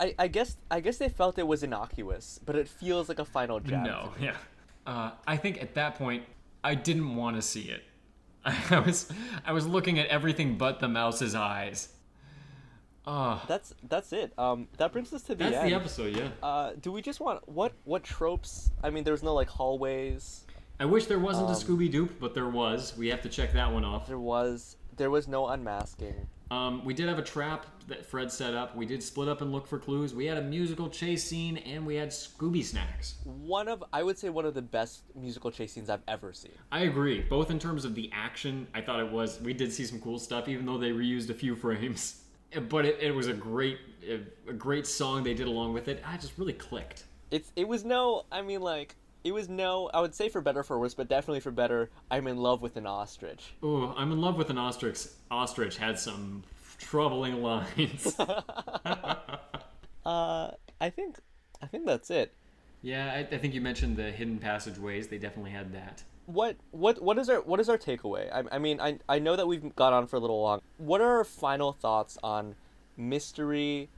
I, 0.00 0.14
I 0.18 0.28
guess 0.28 0.56
I 0.70 0.80
guess 0.80 0.98
they 0.98 1.08
felt 1.08 1.38
it 1.38 1.46
was 1.46 1.62
innocuous, 1.62 2.40
but 2.44 2.56
it 2.56 2.68
feels 2.68 3.08
like 3.08 3.18
a 3.18 3.24
final 3.24 3.60
jab. 3.60 3.84
No, 3.84 4.10
yeah. 4.20 4.36
Uh, 4.86 5.12
I 5.26 5.36
think 5.36 5.62
at 5.62 5.74
that 5.74 5.94
point, 5.94 6.24
I 6.64 6.74
didn't 6.74 7.14
want 7.14 7.36
to 7.36 7.42
see 7.42 7.62
it. 7.62 7.82
I 8.44 8.80
was, 8.80 9.12
I 9.46 9.52
was 9.52 9.66
looking 9.66 9.98
at 9.98 10.08
everything 10.08 10.58
but 10.58 10.80
the 10.80 10.88
mouse's 10.88 11.34
eyes. 11.34 11.88
Uh, 13.06 13.40
That's 13.48 13.74
that's 13.88 14.12
it. 14.12 14.32
Um, 14.38 14.68
that 14.78 14.92
brings 14.92 15.12
us 15.12 15.22
to 15.22 15.34
the 15.34 15.44
that's 15.44 15.56
end. 15.56 15.70
the 15.72 15.74
episode, 15.74 16.16
yeah. 16.16 16.28
Uh, 16.42 16.72
do 16.80 16.92
we 16.92 17.02
just 17.02 17.18
want 17.20 17.46
what 17.48 17.72
what 17.84 18.04
tropes? 18.04 18.70
I 18.82 18.90
mean, 18.90 19.02
there's 19.02 19.22
no 19.24 19.34
like 19.34 19.48
hallways. 19.48 20.44
I 20.78 20.84
wish 20.84 21.06
there 21.06 21.18
wasn't 21.18 21.46
Um, 21.48 21.52
a 21.52 21.56
Scooby 21.56 21.90
Doo, 21.90 22.08
but 22.20 22.34
there 22.34 22.48
was. 22.48 22.96
We 22.96 23.08
have 23.08 23.20
to 23.22 23.28
check 23.28 23.52
that 23.54 23.72
one 23.72 23.84
off. 23.84 24.06
There 24.06 24.18
was 24.18 24.76
there 24.96 25.10
was 25.10 25.26
no 25.26 25.48
unmasking. 25.48 26.28
Um, 26.52 26.84
we 26.84 26.92
did 26.92 27.08
have 27.08 27.18
a 27.18 27.22
trap 27.22 27.64
that 27.88 28.04
Fred 28.04 28.30
set 28.30 28.52
up. 28.54 28.76
We 28.76 28.84
did 28.84 29.02
split 29.02 29.26
up 29.26 29.40
and 29.40 29.50
look 29.52 29.66
for 29.66 29.78
clues. 29.78 30.14
We 30.14 30.26
had 30.26 30.36
a 30.36 30.42
musical 30.42 30.90
chase 30.90 31.24
scene, 31.24 31.56
and 31.56 31.86
we 31.86 31.94
had 31.96 32.10
Scooby 32.10 32.62
snacks. 32.62 33.14
One 33.24 33.68
of 33.68 33.82
I 33.92 34.02
would 34.02 34.18
say 34.18 34.28
one 34.28 34.44
of 34.44 34.54
the 34.54 34.62
best 34.62 35.02
musical 35.16 35.50
chase 35.50 35.72
scenes 35.72 35.88
I've 35.90 36.02
ever 36.06 36.32
seen. 36.32 36.52
I 36.70 36.80
agree. 36.80 37.22
Both 37.22 37.50
in 37.50 37.58
terms 37.58 37.84
of 37.84 37.94
the 37.94 38.10
action, 38.12 38.66
I 38.74 38.80
thought 38.82 39.00
it 39.00 39.10
was. 39.10 39.40
We 39.40 39.54
did 39.54 39.72
see 39.72 39.84
some 39.84 40.00
cool 40.00 40.18
stuff, 40.18 40.46
even 40.46 40.66
though 40.66 40.78
they 40.78 40.90
reused 40.90 41.30
a 41.30 41.34
few 41.34 41.56
frames. 41.56 42.18
But 42.68 42.84
it, 42.84 42.98
it 43.00 43.14
was 43.14 43.26
a 43.28 43.32
great, 43.32 43.78
a, 44.48 44.52
great 44.52 44.86
song 44.86 45.24
they 45.24 45.34
did 45.34 45.46
along 45.46 45.72
with 45.72 45.88
it. 45.88 46.02
I 46.06 46.16
just 46.16 46.36
really 46.36 46.52
clicked. 46.52 47.04
It's 47.30 47.50
it 47.56 47.66
was 47.66 47.84
no. 47.84 48.24
I 48.30 48.42
mean 48.42 48.60
like 48.60 48.96
it 49.24 49.32
was 49.32 49.48
no. 49.48 49.90
I 49.94 50.00
would 50.00 50.14
say 50.14 50.28
for 50.28 50.40
better 50.40 50.60
or 50.60 50.64
for 50.64 50.78
worse, 50.78 50.94
but 50.94 51.08
definitely 51.08 51.40
for 51.40 51.50
better. 51.50 51.90
I'm 52.10 52.26
in 52.26 52.36
love 52.36 52.60
with 52.60 52.76
an 52.76 52.86
ostrich. 52.86 53.54
Ooh, 53.64 53.92
I'm 53.96 54.12
in 54.12 54.20
love 54.20 54.36
with 54.36 54.50
an 54.50 54.58
ostrich. 54.58 54.98
Ostrich 55.30 55.76
had 55.76 55.98
some 55.98 56.44
troubling 56.78 57.42
lines. 57.42 58.16
Uh, 60.04 60.50
I 60.80 60.90
think 60.90 61.18
I 61.62 61.66
think 61.66 61.86
that's 61.86 62.10
it. 62.10 62.34
Yeah, 62.82 63.12
I, 63.12 63.34
I 63.34 63.38
think 63.38 63.54
you 63.54 63.60
mentioned 63.60 63.96
the 63.96 64.10
hidden 64.10 64.38
passageways. 64.38 65.08
They 65.08 65.18
definitely 65.18 65.52
had 65.52 65.72
that. 65.74 66.02
What 66.26 66.56
what 66.70 67.02
what 67.02 67.18
is 67.18 67.28
our 67.28 67.40
what 67.40 67.60
is 67.60 67.68
our 67.68 67.78
takeaway? 67.78 68.32
I, 68.32 68.44
I 68.52 68.58
mean 68.58 68.80
I 68.80 68.98
I 69.08 69.18
know 69.18 69.36
that 69.36 69.46
we've 69.46 69.74
gone 69.74 69.92
on 69.92 70.06
for 70.06 70.16
a 70.16 70.20
little 70.20 70.40
long. 70.40 70.60
What 70.78 71.00
are 71.00 71.18
our 71.18 71.24
final 71.24 71.72
thoughts 71.72 72.16
on 72.22 72.54
mystery, 72.96 73.88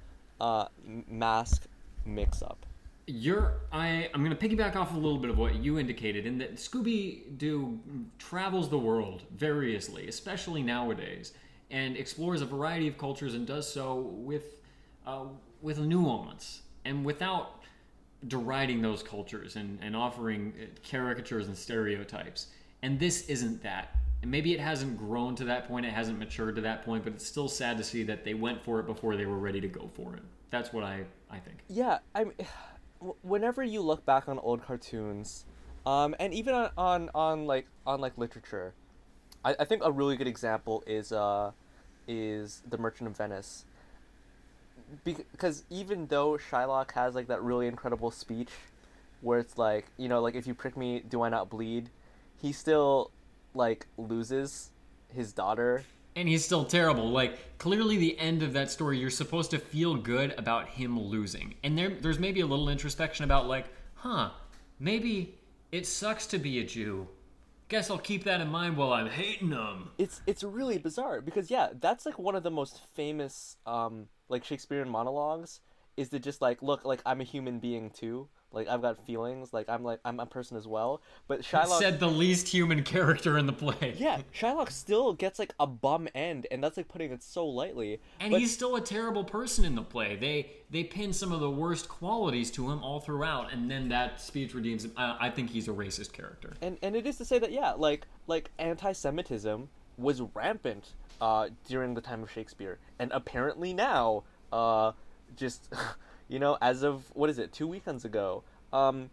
uh, 0.40 0.66
mask 1.08 1.66
mix 2.04 2.42
up? 2.42 2.64
You're 3.06 3.60
I 3.72 4.08
I'm 4.14 4.22
gonna 4.22 4.36
piggyback 4.36 4.76
off 4.76 4.94
a 4.94 4.96
little 4.96 5.18
bit 5.18 5.30
of 5.30 5.36
what 5.36 5.56
you 5.56 5.78
indicated 5.78 6.24
in 6.24 6.38
that 6.38 6.56
Scooby 6.56 7.36
Doo 7.36 7.78
travels 8.18 8.70
the 8.70 8.78
world 8.78 9.22
variously, 9.36 10.08
especially 10.08 10.62
nowadays, 10.62 11.34
and 11.70 11.96
explores 11.96 12.40
a 12.40 12.46
variety 12.46 12.88
of 12.88 12.96
cultures 12.96 13.34
and 13.34 13.46
does 13.46 13.70
so 13.70 13.96
with 13.96 14.62
uh, 15.06 15.24
with 15.60 15.78
nuance 15.78 16.62
and 16.86 17.04
without 17.04 17.63
deriding 18.28 18.82
those 18.82 19.02
cultures 19.02 19.56
and, 19.56 19.78
and 19.82 19.96
offering 19.96 20.52
uh, 20.60 20.66
caricatures 20.88 21.48
and 21.48 21.56
stereotypes. 21.56 22.48
And 22.82 22.98
this 22.98 23.28
isn't 23.28 23.62
that. 23.62 23.96
And 24.22 24.30
maybe 24.30 24.54
it 24.54 24.60
hasn't 24.60 24.96
grown 24.96 25.34
to 25.36 25.44
that 25.44 25.68
point, 25.68 25.84
it 25.84 25.92
hasn't 25.92 26.18
matured 26.18 26.56
to 26.56 26.62
that 26.62 26.84
point, 26.84 27.04
but 27.04 27.12
it's 27.12 27.26
still 27.26 27.48
sad 27.48 27.76
to 27.78 27.84
see 27.84 28.02
that 28.04 28.24
they 28.24 28.34
went 28.34 28.62
for 28.64 28.80
it 28.80 28.86
before 28.86 29.16
they 29.16 29.26
were 29.26 29.38
ready 29.38 29.60
to 29.60 29.68
go 29.68 29.90
for 29.94 30.14
it. 30.14 30.22
That's 30.50 30.72
what 30.72 30.84
I, 30.84 31.04
I 31.30 31.38
think. 31.38 31.58
Yeah, 31.68 31.98
I'm. 32.14 32.32
Whenever 33.20 33.62
you 33.62 33.82
look 33.82 34.06
back 34.06 34.28
on 34.30 34.38
old 34.38 34.64
cartoons, 34.64 35.44
um, 35.84 36.14
and 36.18 36.32
even 36.32 36.54
on, 36.54 36.70
on, 36.78 37.10
on 37.14 37.46
like 37.46 37.66
on 37.86 38.00
like 38.00 38.16
literature, 38.16 38.72
I, 39.44 39.56
I 39.58 39.64
think 39.66 39.82
a 39.84 39.92
really 39.92 40.16
good 40.16 40.28
example 40.28 40.82
is 40.86 41.12
uh, 41.12 41.50
is 42.08 42.62
the 42.66 42.78
Merchant 42.78 43.10
of 43.10 43.16
Venice. 43.16 43.66
Because 45.04 45.64
even 45.70 46.06
though 46.06 46.38
Shylock 46.38 46.92
has 46.92 47.14
like 47.14 47.28
that 47.28 47.42
really 47.42 47.66
incredible 47.66 48.10
speech, 48.10 48.50
where 49.20 49.38
it's 49.38 49.58
like 49.58 49.86
you 49.96 50.08
know 50.08 50.20
like 50.20 50.34
if 50.34 50.46
you 50.46 50.54
prick 50.54 50.76
me, 50.76 51.02
do 51.08 51.22
I 51.22 51.28
not 51.28 51.50
bleed? 51.50 51.90
He 52.40 52.52
still 52.52 53.10
like 53.54 53.86
loses 53.96 54.70
his 55.08 55.32
daughter 55.32 55.84
and 56.16 56.28
he's 56.28 56.44
still 56.44 56.64
terrible. 56.64 57.10
Like 57.10 57.58
clearly, 57.58 57.96
the 57.96 58.18
end 58.18 58.42
of 58.42 58.52
that 58.52 58.70
story, 58.70 58.98
you're 58.98 59.10
supposed 59.10 59.50
to 59.50 59.58
feel 59.58 59.96
good 59.96 60.34
about 60.38 60.68
him 60.68 60.98
losing, 60.98 61.54
and 61.62 61.76
there, 61.76 61.90
there's 61.90 62.18
maybe 62.18 62.40
a 62.40 62.46
little 62.46 62.68
introspection 62.68 63.24
about 63.24 63.46
like, 63.46 63.66
huh, 63.94 64.30
maybe 64.78 65.38
it 65.72 65.86
sucks 65.86 66.26
to 66.28 66.38
be 66.38 66.60
a 66.60 66.64
Jew. 66.64 67.08
I 67.74 67.78
guess 67.78 67.90
I'll 67.90 67.98
keep 67.98 68.22
that 68.22 68.40
in 68.40 68.46
mind 68.46 68.76
while 68.76 68.92
I'm 68.92 69.08
hating 69.08 69.50
them. 69.50 69.90
It's 69.98 70.22
it's 70.28 70.44
really 70.44 70.78
bizarre 70.78 71.20
because 71.20 71.50
yeah, 71.50 71.70
that's 71.80 72.06
like 72.06 72.20
one 72.20 72.36
of 72.36 72.44
the 72.44 72.50
most 72.52 72.80
famous 72.94 73.56
um 73.66 74.06
like 74.28 74.44
Shakespearean 74.44 74.88
monologues 74.88 75.60
is 75.96 76.08
to 76.10 76.20
just 76.20 76.40
like 76.40 76.62
look 76.62 76.84
like 76.84 77.00
I'm 77.04 77.20
a 77.20 77.24
human 77.24 77.58
being 77.58 77.90
too. 77.90 78.28
Like 78.54 78.68
I've 78.68 78.82
got 78.82 79.04
feelings. 79.04 79.52
Like 79.52 79.68
I'm 79.68 79.82
like 79.82 80.00
I'm 80.04 80.20
a 80.20 80.26
person 80.26 80.56
as 80.56 80.66
well. 80.66 81.02
But 81.26 81.42
Shylock 81.42 81.78
said 81.78 82.00
the 82.00 82.08
least 82.08 82.48
human 82.48 82.82
character 82.82 83.36
in 83.36 83.46
the 83.46 83.52
play. 83.52 83.94
Yeah, 83.96 84.20
Shylock 84.34 84.70
still 84.70 85.12
gets 85.12 85.38
like 85.38 85.54
a 85.58 85.66
bum 85.66 86.08
end, 86.14 86.46
and 86.50 86.62
that's 86.62 86.76
like 86.76 86.88
putting 86.88 87.10
it 87.10 87.22
so 87.22 87.46
lightly. 87.46 88.00
And 88.20 88.30
but... 88.30 88.40
he's 88.40 88.52
still 88.52 88.76
a 88.76 88.80
terrible 88.80 89.24
person 89.24 89.64
in 89.64 89.74
the 89.74 89.82
play. 89.82 90.16
They 90.16 90.50
they 90.70 90.84
pin 90.84 91.12
some 91.12 91.32
of 91.32 91.40
the 91.40 91.50
worst 91.50 91.88
qualities 91.88 92.50
to 92.52 92.70
him 92.70 92.82
all 92.82 93.00
throughout, 93.00 93.52
and 93.52 93.70
then 93.70 93.88
that 93.88 94.20
speech 94.20 94.54
redeems 94.54 94.84
him. 94.84 94.92
I, 94.96 95.16
I 95.26 95.30
think 95.30 95.50
he's 95.50 95.68
a 95.68 95.72
racist 95.72 96.12
character. 96.12 96.54
And 96.62 96.78
and 96.82 96.94
it 96.94 97.06
is 97.06 97.16
to 97.18 97.24
say 97.24 97.38
that 97.38 97.52
yeah, 97.52 97.72
like 97.72 98.06
like 98.26 98.50
anti-Semitism 98.58 99.68
was 99.96 100.20
rampant 100.34 100.92
uh, 101.20 101.48
during 101.68 101.94
the 101.94 102.00
time 102.00 102.22
of 102.22 102.30
Shakespeare, 102.30 102.78
and 102.98 103.10
apparently 103.12 103.72
now, 103.72 104.24
uh, 104.52 104.92
just. 105.36 105.72
you 106.34 106.40
know, 106.40 106.58
as 106.60 106.82
of 106.82 107.04
what 107.14 107.30
is 107.30 107.38
it, 107.38 107.52
two 107.52 107.68
weekends 107.68 108.04
ago. 108.04 108.42
Um, 108.72 109.08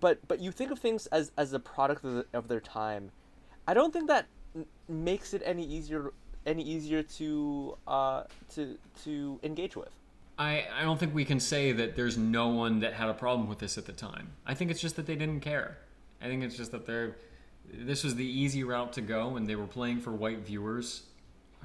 but 0.00 0.26
but 0.26 0.40
you 0.40 0.50
think 0.50 0.70
of 0.70 0.78
things 0.78 1.06
as 1.08 1.30
as 1.36 1.52
a 1.52 1.60
product 1.60 2.02
of, 2.02 2.14
the, 2.14 2.26
of 2.32 2.48
their 2.48 2.60
time. 2.60 3.10
I 3.68 3.74
don't 3.74 3.92
think 3.92 4.08
that 4.08 4.24
n- 4.56 4.64
makes 4.88 5.34
it 5.34 5.42
any 5.44 5.66
easier 5.66 6.14
any 6.46 6.62
easier 6.62 7.02
to 7.02 7.76
uh, 7.86 8.22
to 8.54 8.78
to 9.04 9.38
engage 9.42 9.76
with. 9.76 9.90
I, 10.38 10.64
I 10.74 10.82
don't 10.82 10.98
think 10.98 11.14
we 11.14 11.26
can 11.26 11.38
say 11.38 11.72
that 11.72 11.94
there's 11.94 12.16
no 12.16 12.48
one 12.48 12.80
that 12.80 12.94
had 12.94 13.10
a 13.10 13.14
problem 13.14 13.50
with 13.50 13.58
this 13.58 13.76
at 13.76 13.84
the 13.84 13.92
time. 13.92 14.32
I 14.46 14.54
think 14.54 14.70
it's 14.70 14.80
just 14.80 14.96
that 14.96 15.04
they 15.04 15.14
didn't 15.14 15.40
care. 15.40 15.76
I 16.22 16.24
think 16.24 16.42
it's 16.42 16.56
just 16.56 16.72
that 16.72 16.86
they're 16.86 17.16
this 17.70 18.02
was 18.02 18.14
the 18.14 18.26
easy 18.26 18.64
route 18.64 18.94
to 18.94 19.02
go, 19.02 19.36
and 19.36 19.46
they 19.46 19.56
were 19.56 19.66
playing 19.66 20.00
for 20.00 20.10
white 20.10 20.38
viewers. 20.38 21.02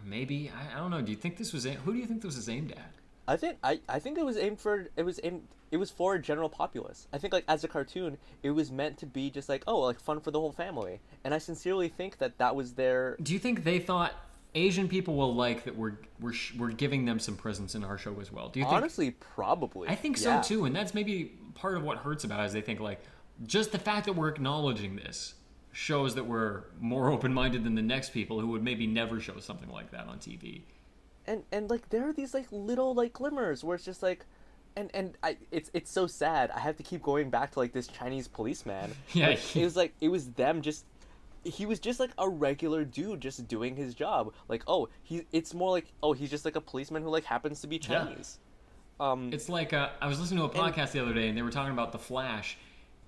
Maybe 0.06 0.52
I, 0.54 0.76
I 0.76 0.80
don't 0.82 0.92
know. 0.92 1.02
Do 1.02 1.12
you 1.12 1.18
think 1.18 1.38
this 1.38 1.54
was 1.54 1.64
who 1.64 1.94
do 1.94 1.98
you 1.98 2.08
think 2.08 2.22
this 2.22 2.36
was 2.36 2.50
aimed 2.50 2.74
at? 2.74 2.92
I 3.28 3.36
think 3.36 3.58
I, 3.64 3.80
I 3.90 4.00
think 4.00 4.18
it 4.18 4.26
was 4.26 4.38
aimed 4.38 4.60
for 4.60 4.88
it 4.96 5.04
was 5.04 5.20
aimed 5.24 5.44
it 5.70 5.78
was 5.78 5.92
for 5.92 6.16
a 6.16 6.22
general 6.22 6.50
populace. 6.50 7.08
I 7.12 7.18
think 7.18 7.34
like 7.34 7.44
as 7.48 7.64
a 7.64 7.68
cartoon, 7.68 8.18
it 8.42 8.52
was 8.52 8.72
meant 8.72 8.98
to 9.00 9.06
be 9.06 9.30
just 9.30 9.50
like 9.50 9.64
oh 9.68 9.80
like 9.80 10.00
fun 10.00 10.22
for 10.22 10.32
the 10.32 10.40
whole 10.40 10.52
family, 10.52 11.00
and 11.24 11.34
I 11.34 11.38
sincerely 11.38 11.90
think 11.90 12.20
that 12.20 12.38
that 12.38 12.56
was 12.56 12.74
their. 12.74 13.18
Do 13.22 13.34
you 13.34 13.40
think 13.40 13.64
they 13.64 13.80
thought 13.80 14.14
Asian 14.56 14.88
people 14.88 15.16
will 15.16 15.36
like 15.36 15.66
that 15.66 15.76
we're 15.76 15.98
we're 16.22 16.34
we're 16.58 16.72
giving 16.72 17.06
them 17.06 17.20
some 17.20 17.36
presence 17.36 17.76
in 17.76 17.84
our 17.84 17.98
show 17.98 18.20
as 18.22 18.32
well? 18.32 18.50
Do 18.50 18.60
you 18.60 18.66
think? 18.66 18.76
Honestly, 18.76 19.12
probably. 19.12 19.90
I 19.90 19.96
think 19.96 20.20
yeah. 20.22 20.42
so 20.42 20.48
too, 20.56 20.66
and 20.66 20.76
that's 20.76 20.94
maybe 20.94 21.34
part 21.54 21.76
of 21.76 21.84
what 21.84 21.98
hurts 22.00 22.24
about 22.24 22.42
it 22.42 22.46
is 22.46 22.54
they 22.54 22.62
think 22.62 22.80
like 22.80 23.02
just 23.46 23.72
the 23.72 23.80
fact 23.80 24.06
that 24.06 24.14
we're 24.14 24.30
acknowledging 24.30 24.96
this 24.96 25.34
shows 25.74 26.16
that 26.16 26.26
we're 26.26 26.64
more 26.80 27.10
open-minded 27.12 27.64
than 27.64 27.76
the 27.76 27.82
next 27.82 28.12
people 28.12 28.40
who 28.40 28.48
would 28.48 28.64
maybe 28.64 28.88
never 28.88 29.20
show 29.20 29.38
something 29.40 29.70
like 29.70 29.92
that 29.92 30.08
on 30.08 30.18
TV 30.18 30.62
and 31.28 31.44
and 31.52 31.70
like 31.70 31.90
there 31.90 32.08
are 32.08 32.14
these 32.14 32.34
like 32.34 32.48
little 32.52 32.94
like 32.94 33.14
glimmers 33.14 33.64
where 33.64 33.76
it's 33.76 33.86
just 33.86 34.02
like 34.02 34.26
and 34.76 34.92
and 34.94 35.18
I 35.24 35.38
it's 35.52 35.70
it's 35.74 35.92
so 35.92 36.08
sad. 36.08 36.52
I 36.52 36.60
have 36.60 36.78
to 36.78 36.84
keep 36.84 37.02
going 37.02 37.30
back 37.30 37.52
to 37.52 37.60
like 37.60 37.74
this 37.74 37.88
Chinese 37.88 38.28
policeman. 38.28 38.94
Yeah, 39.14 39.30
it 39.30 39.64
was 39.64 39.76
like 39.76 39.94
it 40.00 40.10
was 40.10 40.30
them 40.32 40.62
just 40.62 40.86
he 41.44 41.66
was 41.66 41.80
just 41.80 42.00
like 42.00 42.12
a 42.18 42.28
regular 42.28 42.84
dude 42.84 43.22
just 43.22 43.48
doing 43.48 43.76
his 43.76 43.94
job. 43.96 44.34
Like, 44.48 44.64
oh, 44.68 44.90
he 45.04 45.26
it's 45.32 45.54
more 45.54 45.72
like 45.72 45.88
oh, 46.04 46.14
he's 46.14 46.30
just 46.30 46.46
like 46.46 46.56
a 46.56 46.62
policeman 46.62 47.04
who 47.04 47.10
like 47.10 47.26
happens 47.26 47.62
to 47.62 47.68
be 47.68 47.80
Chinese. 47.80 48.38
Yeah. 49.00 49.12
Um 49.12 49.32
It's 49.34 49.50
like 49.50 49.74
uh, 49.74 49.90
I 50.02 50.08
was 50.08 50.20
listening 50.20 50.40
to 50.40 50.46
a 50.46 50.50
podcast 50.50 50.78
and, 50.78 50.94
the 50.94 51.02
other 51.02 51.14
day 51.14 51.28
and 51.28 51.38
they 51.38 51.42
were 51.42 51.52
talking 51.52 51.74
about 51.74 51.92
the 51.92 52.00
Flash 52.00 52.58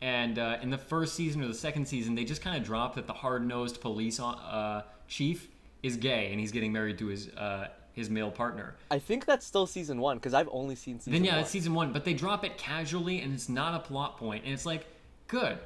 and 0.01 0.39
uh, 0.39 0.57
in 0.61 0.69
the 0.69 0.77
first 0.77 1.15
season 1.15 1.43
or 1.43 1.47
the 1.47 1.53
second 1.53 1.85
season 1.87 2.15
they 2.15 2.23
just 2.23 2.41
kind 2.41 2.57
of 2.57 2.63
dropped 2.63 2.95
that 2.95 3.05
the 3.05 3.13
hard-nosed 3.13 3.81
police 3.81 4.19
uh, 4.19 4.83
chief 5.07 5.49
is 5.83 5.97
gay 5.97 6.31
and 6.31 6.39
he's 6.39 6.51
getting 6.51 6.71
married 6.71 6.97
to 6.97 7.07
his 7.07 7.29
uh, 7.29 7.67
his 7.99 8.09
male 8.09 8.31
partner. 8.31 8.75
I 8.89 8.99
think 8.99 9.25
that's 9.25 9.45
still 9.45 9.67
season 9.67 9.99
one 9.99 10.17
because 10.17 10.33
I've 10.33 10.49
only 10.51 10.75
seen 10.75 10.99
season. 10.99 11.13
Then 11.13 11.23
yeah, 11.23 11.33
one. 11.33 11.41
it's 11.41 11.51
season 11.51 11.73
one, 11.73 11.93
but 11.93 12.03
they 12.05 12.13
drop 12.13 12.43
it 12.43 12.57
casually 12.57 13.21
and 13.21 13.33
it's 13.33 13.49
not 13.49 13.75
a 13.75 13.79
plot 13.79 14.17
point. 14.17 14.45
and 14.45 14.53
it's 14.53 14.65
like, 14.65 14.87
good. 15.27 15.59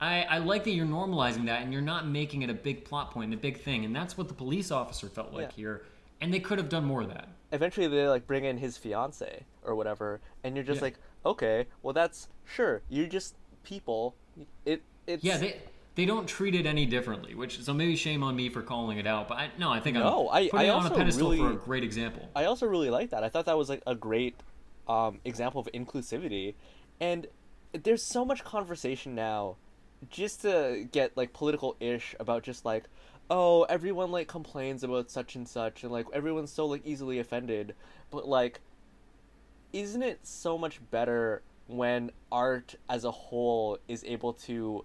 I, 0.00 0.22
I 0.22 0.38
like 0.38 0.64
that 0.64 0.72
you're 0.72 0.84
normalizing 0.84 1.46
that 1.46 1.62
and 1.62 1.72
you're 1.72 1.80
not 1.80 2.08
making 2.08 2.42
it 2.42 2.50
a 2.50 2.54
big 2.54 2.84
plot 2.84 3.12
point 3.12 3.26
and 3.26 3.34
a 3.34 3.36
big 3.36 3.60
thing, 3.60 3.84
and 3.84 3.94
that's 3.94 4.18
what 4.18 4.28
the 4.28 4.34
police 4.34 4.70
officer 4.70 5.08
felt 5.08 5.32
like 5.32 5.50
yeah. 5.50 5.56
here, 5.56 5.82
and 6.20 6.34
they 6.34 6.40
could 6.40 6.58
have 6.58 6.68
done 6.68 6.84
more 6.84 7.02
of 7.02 7.08
that. 7.08 7.28
Eventually, 7.52 7.86
they 7.86 8.08
like 8.08 8.26
bring 8.26 8.44
in 8.44 8.58
his 8.58 8.76
fiance 8.76 9.44
or 9.62 9.76
whatever, 9.76 10.20
and 10.42 10.56
you're 10.56 10.64
just 10.64 10.78
yeah. 10.78 10.86
like, 10.86 10.94
okay, 11.24 11.66
well 11.82 11.92
that's 11.92 12.28
sure. 12.44 12.82
You're 12.88 13.06
just 13.06 13.36
people. 13.62 14.16
It 14.64 14.82
it's 15.06 15.22
yeah. 15.22 15.36
They 15.36 15.60
they 15.94 16.06
don't 16.06 16.26
treat 16.26 16.54
it 16.54 16.66
any 16.66 16.86
differently. 16.86 17.34
Which 17.34 17.62
so 17.62 17.74
maybe 17.74 17.96
shame 17.96 18.22
on 18.22 18.34
me 18.36 18.48
for 18.48 18.62
calling 18.62 18.98
it 18.98 19.06
out, 19.06 19.28
but 19.28 19.38
I, 19.38 19.50
no, 19.58 19.70
I 19.70 19.80
think 19.80 19.96
no, 19.96 20.28
I'm 20.30 20.40
putting 20.40 20.58
I, 20.58 20.62
I 20.62 20.66
it 20.66 20.70
on 20.70 20.86
a 20.86 20.90
pedestal 20.90 21.30
really, 21.30 21.38
for 21.38 21.52
a 21.52 21.56
great 21.56 21.84
example. 21.84 22.28
I 22.34 22.44
also 22.44 22.66
really 22.66 22.90
like 22.90 23.10
that. 23.10 23.24
I 23.24 23.28
thought 23.28 23.46
that 23.46 23.58
was 23.58 23.68
like 23.68 23.82
a 23.86 23.94
great 23.94 24.36
um, 24.88 25.20
example 25.24 25.60
of 25.60 25.68
inclusivity, 25.72 26.54
and 27.00 27.26
there's 27.72 28.02
so 28.02 28.24
much 28.24 28.44
conversation 28.44 29.14
now, 29.14 29.56
just 30.10 30.42
to 30.42 30.88
get 30.92 31.16
like 31.16 31.32
political 31.32 31.76
ish 31.80 32.14
about 32.18 32.42
just 32.42 32.64
like, 32.64 32.84
oh, 33.30 33.64
everyone 33.64 34.10
like 34.10 34.28
complains 34.28 34.82
about 34.82 35.10
such 35.10 35.34
and 35.34 35.46
such, 35.46 35.82
and 35.82 35.92
like 35.92 36.06
everyone's 36.12 36.52
so 36.52 36.66
like 36.66 36.84
easily 36.86 37.18
offended, 37.18 37.74
but 38.10 38.26
like, 38.26 38.60
isn't 39.72 40.02
it 40.02 40.20
so 40.26 40.56
much 40.56 40.80
better 40.90 41.42
when 41.66 42.10
art 42.30 42.74
as 42.88 43.04
a 43.04 43.10
whole 43.10 43.78
is 43.88 44.04
able 44.04 44.32
to 44.32 44.84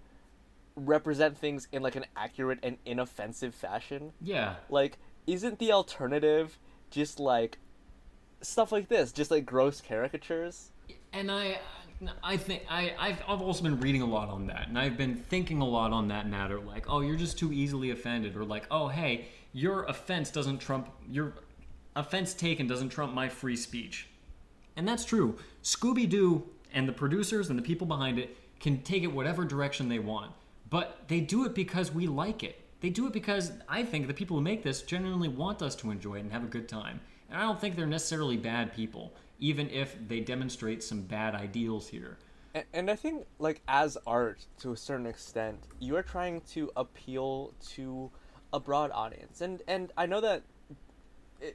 represent 0.86 1.36
things 1.36 1.68
in 1.72 1.82
like 1.82 1.96
an 1.96 2.06
accurate 2.16 2.58
and 2.62 2.78
inoffensive 2.84 3.54
fashion. 3.54 4.12
Yeah. 4.20 4.56
Like, 4.68 4.98
isn't 5.26 5.58
the 5.58 5.72
alternative 5.72 6.58
just 6.90 7.20
like 7.20 7.58
stuff 8.40 8.72
like 8.72 8.88
this, 8.88 9.12
just 9.12 9.30
like 9.30 9.44
gross 9.44 9.80
caricatures? 9.80 10.70
And 11.12 11.30
I, 11.30 11.58
I 12.22 12.36
think 12.36 12.62
I 12.70 12.94
I've, 12.98 13.22
I've 13.26 13.42
also 13.42 13.62
been 13.62 13.80
reading 13.80 14.02
a 14.02 14.06
lot 14.06 14.28
on 14.28 14.46
that, 14.46 14.68
and 14.68 14.78
I've 14.78 14.96
been 14.96 15.16
thinking 15.16 15.60
a 15.60 15.66
lot 15.66 15.92
on 15.92 16.08
that 16.08 16.28
matter. 16.28 16.60
Like, 16.60 16.88
oh, 16.88 17.00
you're 17.00 17.16
just 17.16 17.38
too 17.38 17.52
easily 17.52 17.90
offended, 17.90 18.36
or 18.36 18.44
like, 18.44 18.66
oh, 18.70 18.88
hey, 18.88 19.28
your 19.52 19.84
offense 19.84 20.30
doesn't 20.30 20.58
trump 20.58 20.90
your 21.10 21.34
offense 21.96 22.34
taken 22.34 22.66
doesn't 22.66 22.90
trump 22.90 23.12
my 23.12 23.28
free 23.28 23.56
speech, 23.56 24.08
and 24.76 24.86
that's 24.86 25.04
true. 25.04 25.38
Scooby 25.62 26.08
Doo 26.08 26.48
and 26.72 26.88
the 26.88 26.92
producers 26.92 27.50
and 27.50 27.58
the 27.58 27.62
people 27.62 27.86
behind 27.86 28.18
it 28.18 28.36
can 28.60 28.82
take 28.82 29.02
it 29.02 29.12
whatever 29.12 29.44
direction 29.44 29.88
they 29.88 29.98
want. 29.98 30.32
But 30.70 31.04
they 31.08 31.20
do 31.20 31.44
it 31.44 31.54
because 31.54 31.92
we 31.92 32.06
like 32.06 32.42
it. 32.42 32.60
They 32.80 32.90
do 32.90 33.06
it 33.06 33.12
because 33.12 33.52
I 33.68 33.82
think 33.84 34.06
the 34.06 34.14
people 34.14 34.36
who 34.36 34.42
make 34.42 34.62
this 34.62 34.82
genuinely 34.82 35.28
want 35.28 35.62
us 35.62 35.74
to 35.76 35.90
enjoy 35.90 36.16
it 36.16 36.20
and 36.20 36.32
have 36.32 36.44
a 36.44 36.48
good 36.48 36.68
time. 36.68 37.00
And 37.28 37.38
I 37.38 37.42
don't 37.42 37.60
think 37.60 37.76
they're 37.76 37.86
necessarily 37.86 38.36
bad 38.36 38.72
people. 38.72 39.12
even 39.40 39.70
if 39.70 39.96
they 40.08 40.20
demonstrate 40.20 40.82
some 40.82 41.02
bad 41.02 41.34
ideals 41.34 41.88
here. 41.88 42.18
And, 42.54 42.64
and 42.72 42.90
I 42.90 42.96
think, 42.96 43.26
like, 43.38 43.62
as 43.68 43.96
art, 44.06 44.46
to 44.60 44.72
a 44.72 44.76
certain 44.76 45.06
extent, 45.06 45.64
you 45.78 45.96
are 45.96 46.02
trying 46.02 46.40
to 46.52 46.70
appeal 46.76 47.54
to 47.70 48.10
a 48.52 48.58
broad 48.60 48.90
audience. 48.92 49.40
And, 49.40 49.62
and 49.68 49.92
I 49.96 50.06
know 50.06 50.20
that 50.20 50.42
i 51.42 51.46
i 51.46 51.52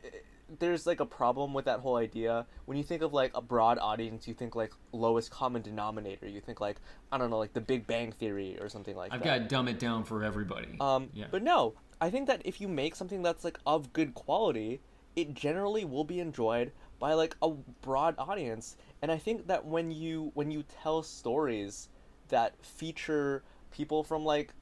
there's, 0.59 0.85
like, 0.85 0.99
a 0.99 1.05
problem 1.05 1.53
with 1.53 1.65
that 1.65 1.79
whole 1.79 1.95
idea. 1.95 2.45
When 2.65 2.77
you 2.77 2.83
think 2.83 3.01
of, 3.01 3.13
like, 3.13 3.31
a 3.35 3.41
broad 3.41 3.77
audience, 3.79 4.27
you 4.27 4.33
think, 4.33 4.55
like, 4.55 4.73
lowest 4.91 5.31
common 5.31 5.61
denominator. 5.61 6.27
You 6.27 6.41
think, 6.41 6.61
like, 6.61 6.77
I 7.11 7.17
don't 7.17 7.29
know, 7.29 7.39
like, 7.39 7.53
the 7.53 7.61
Big 7.61 7.87
Bang 7.87 8.11
Theory 8.11 8.57
or 8.59 8.69
something 8.69 8.95
like 8.95 9.11
that. 9.11 9.17
I've 9.17 9.23
got 9.23 9.37
to 9.37 9.43
dumb 9.45 9.67
it 9.67 9.79
down 9.79 10.03
for 10.03 10.23
everybody. 10.23 10.77
Um, 10.79 11.09
yeah. 11.13 11.25
But 11.31 11.43
no, 11.43 11.75
I 12.03 12.09
think 12.09 12.27
that 12.27 12.41
if 12.43 12.59
you 12.59 12.67
make 12.67 12.95
something 12.95 13.21
that's 13.21 13.45
like 13.45 13.57
of 13.65 13.93
good 13.93 14.13
quality, 14.13 14.81
it 15.15 15.33
generally 15.33 15.85
will 15.85 16.03
be 16.03 16.19
enjoyed 16.19 16.73
by 16.99 17.13
like 17.13 17.35
a 17.41 17.51
broad 17.81 18.15
audience. 18.17 18.75
And 19.01 19.09
I 19.09 19.17
think 19.17 19.47
that 19.47 19.65
when 19.65 19.89
you 19.89 20.31
when 20.33 20.51
you 20.51 20.63
tell 20.63 21.01
stories 21.01 21.87
that 22.27 22.55
feature 22.61 23.43
people 23.71 24.03
from 24.03 24.25
like 24.25 24.53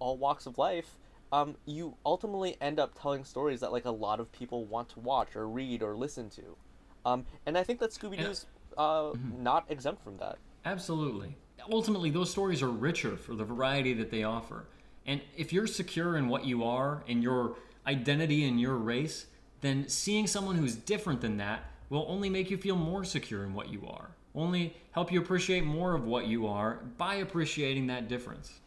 all 0.00 0.16
walks 0.16 0.46
of 0.46 0.58
life, 0.58 0.97
um, 1.32 1.56
you 1.66 1.96
ultimately 2.04 2.56
end 2.60 2.78
up 2.78 2.98
telling 3.00 3.24
stories 3.24 3.60
that 3.60 3.72
like 3.72 3.84
a 3.84 3.90
lot 3.90 4.20
of 4.20 4.30
people 4.32 4.64
want 4.64 4.88
to 4.90 5.00
watch 5.00 5.36
or 5.36 5.48
read 5.48 5.82
or 5.82 5.96
listen 5.96 6.30
to. 6.30 6.56
Um, 7.04 7.26
and 7.46 7.56
I 7.56 7.62
think 7.62 7.80
that 7.80 7.90
Scooby 7.90 8.18
Doo's 8.18 8.46
uh, 8.76 9.12
not 9.38 9.64
exempt 9.68 10.02
from 10.02 10.16
that. 10.18 10.38
Absolutely. 10.64 11.36
Ultimately, 11.70 12.10
those 12.10 12.30
stories 12.30 12.62
are 12.62 12.68
richer 12.68 13.16
for 13.16 13.34
the 13.34 13.44
variety 13.44 13.94
that 13.94 14.10
they 14.10 14.22
offer. 14.24 14.66
And 15.06 15.20
if 15.36 15.52
you're 15.52 15.66
secure 15.66 16.16
in 16.16 16.28
what 16.28 16.44
you 16.44 16.64
are 16.64 17.02
and 17.08 17.22
your 17.22 17.56
identity 17.86 18.46
and 18.46 18.60
your 18.60 18.76
race, 18.76 19.26
then 19.60 19.88
seeing 19.88 20.26
someone 20.26 20.56
who's 20.56 20.76
different 20.76 21.20
than 21.20 21.38
that 21.38 21.64
will 21.88 22.04
only 22.08 22.28
make 22.28 22.50
you 22.50 22.58
feel 22.58 22.76
more 22.76 23.04
secure 23.04 23.44
in 23.44 23.54
what 23.54 23.70
you 23.70 23.86
are. 23.88 24.10
Only 24.34 24.76
help 24.92 25.10
you 25.10 25.20
appreciate 25.20 25.64
more 25.64 25.94
of 25.94 26.04
what 26.04 26.26
you 26.26 26.46
are 26.46 26.80
by 26.98 27.14
appreciating 27.14 27.86
that 27.86 28.08
difference. 28.08 28.60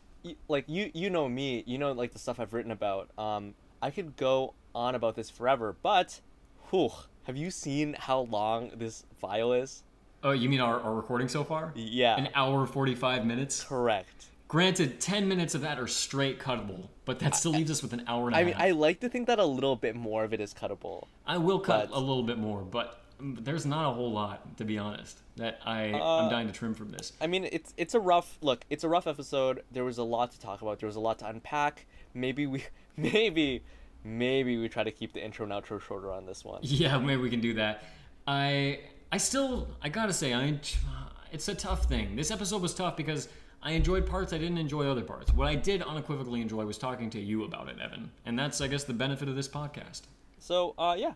Like 0.48 0.66
you 0.68 0.92
you 0.94 1.10
know 1.10 1.28
me 1.28 1.64
you 1.66 1.78
know 1.78 1.92
like 1.92 2.12
the 2.14 2.20
stuff 2.20 2.40
i've 2.40 2.54
written 2.54 2.72
about 2.72 3.10
um 3.18 3.54
i 3.82 3.90
could 3.90 4.16
go 4.18 4.54
on 4.76 4.96
about 4.96 5.16
this 5.16 5.30
forever 5.30 5.76
but 5.82 6.22
whew, 6.70 6.90
have 7.24 7.36
you 7.36 7.50
seen 7.52 7.96
how 8.00 8.22
long 8.22 8.72
this 8.76 9.06
file 9.20 9.52
is 9.54 9.84
Oh, 10.24 10.32
you 10.34 10.50
mean 10.50 10.60
our, 10.60 10.80
our 10.80 10.94
recording 10.94 11.28
so 11.28 11.44
far? 11.44 11.72
yeah 11.76 12.16
An 12.16 12.30
hour 12.36 12.68
45 12.68 13.26
minutes? 13.26 13.64
correct 13.64 14.26
Granted, 14.48 15.00
10 15.00 15.28
minutes 15.30 15.56
of 15.56 15.62
that 15.62 15.80
are 15.80 15.88
straight 15.88 16.38
cuttable, 16.38 16.90
but 17.06 17.20
that 17.20 17.36
still 17.38 17.54
leaves 17.54 17.72
us 17.72 17.82
with 17.82 17.94
an 17.94 18.04
hour 18.06 18.28
and 18.28 18.36
a 18.36 18.40
i 18.40 18.44
mean 18.44 18.54
half. 18.54 18.62
i 18.64 18.72
like 18.72 19.00
to 19.00 19.10
think 19.10 19.26
that 19.28 19.40
a 19.40 19.46
little 19.46 19.76
bit 19.76 19.96
more 19.96 20.24
of 20.24 20.34
it 20.34 20.40
is 20.40 20.54
cuttable 20.54 21.08
I 21.26 21.38
will 21.38 21.60
cut 21.60 21.90
But- 21.90 21.98
a 21.98 22.00
little 22.00 22.22
bit 22.24 22.38
more, 22.38 22.62
but 22.62 23.01
there's 23.22 23.66
not 23.66 23.90
a 23.90 23.94
whole 23.94 24.12
lot, 24.12 24.58
to 24.58 24.66
be 24.66 24.78
honest, 24.78 25.20
that 25.38 25.60
I, 25.66 25.92
Uh, 25.92 25.98
I'm 26.24 26.30
dying 26.30 26.48
to 26.48 26.54
trim 26.54 26.74
from 26.74 26.90
this. 26.92 27.14
i 27.22 27.28
mean 27.28 27.46
it's 27.52 27.74
it's 27.78 27.94
a 27.94 28.00
rough 28.00 28.38
look 28.42 28.66
it's 28.70 28.84
a 28.84 28.90
rough 28.90 29.08
episode 29.08 29.64
there 29.72 29.84
was 29.84 29.98
a 29.98 30.04
lot 30.04 30.32
to 30.32 30.40
talk 30.40 30.62
about 30.62 30.80
there 30.80 30.88
was 30.88 30.96
a 30.96 31.00
lot 31.00 31.20
to 31.20 31.28
unpack 31.28 31.86
maybe 32.14 32.46
we 32.48 32.64
maybe 32.98 33.64
maybe 34.04 34.58
we 34.58 34.68
try 34.68 34.84
to 34.84 34.92
keep 34.92 35.14
the 35.14 35.24
intro 35.24 35.44
and 35.46 35.54
outro 35.54 35.80
shorter 35.82 36.12
on 36.12 36.26
this 36.26 36.44
one 36.44 36.60
Yeah, 36.64 36.98
maybe 37.00 37.22
we 37.22 37.30
can 37.30 37.42
do 37.42 37.54
that. 37.56 37.84
I 38.28 38.80
I 39.12 39.18
still 39.18 39.68
I 39.82 39.90
gotta 39.90 40.14
say 40.14 40.34
I 40.34 40.60
it's 41.32 41.48
a 41.48 41.56
tough 41.56 41.86
thing. 41.86 42.16
This 42.16 42.30
episode 42.32 42.62
was 42.62 42.74
tough 42.74 42.98
because 42.98 43.30
I 43.64 43.72
enjoyed 43.72 44.06
parts 44.08 44.34
I 44.34 44.38
didn't 44.38 44.58
enjoy 44.58 44.88
other 44.88 45.04
parts. 45.04 45.34
What 45.34 45.48
I 45.48 45.56
did 45.56 45.82
unequivocally 45.82 46.42
enjoy 46.42 46.66
was 46.66 46.78
talking 46.78 47.10
to 47.12 47.20
you 47.20 47.44
about 47.46 47.70
it, 47.70 47.78
Evan, 47.80 48.12
and 48.26 48.38
that's 48.38 48.60
I 48.60 48.68
guess 48.68 48.84
the 48.84 48.94
benefit 48.94 49.30
of 49.30 49.36
this 49.36 49.48
podcast. 49.48 50.02
So, 50.42 50.74
uh, 50.78 50.96
yeah, 50.98 51.14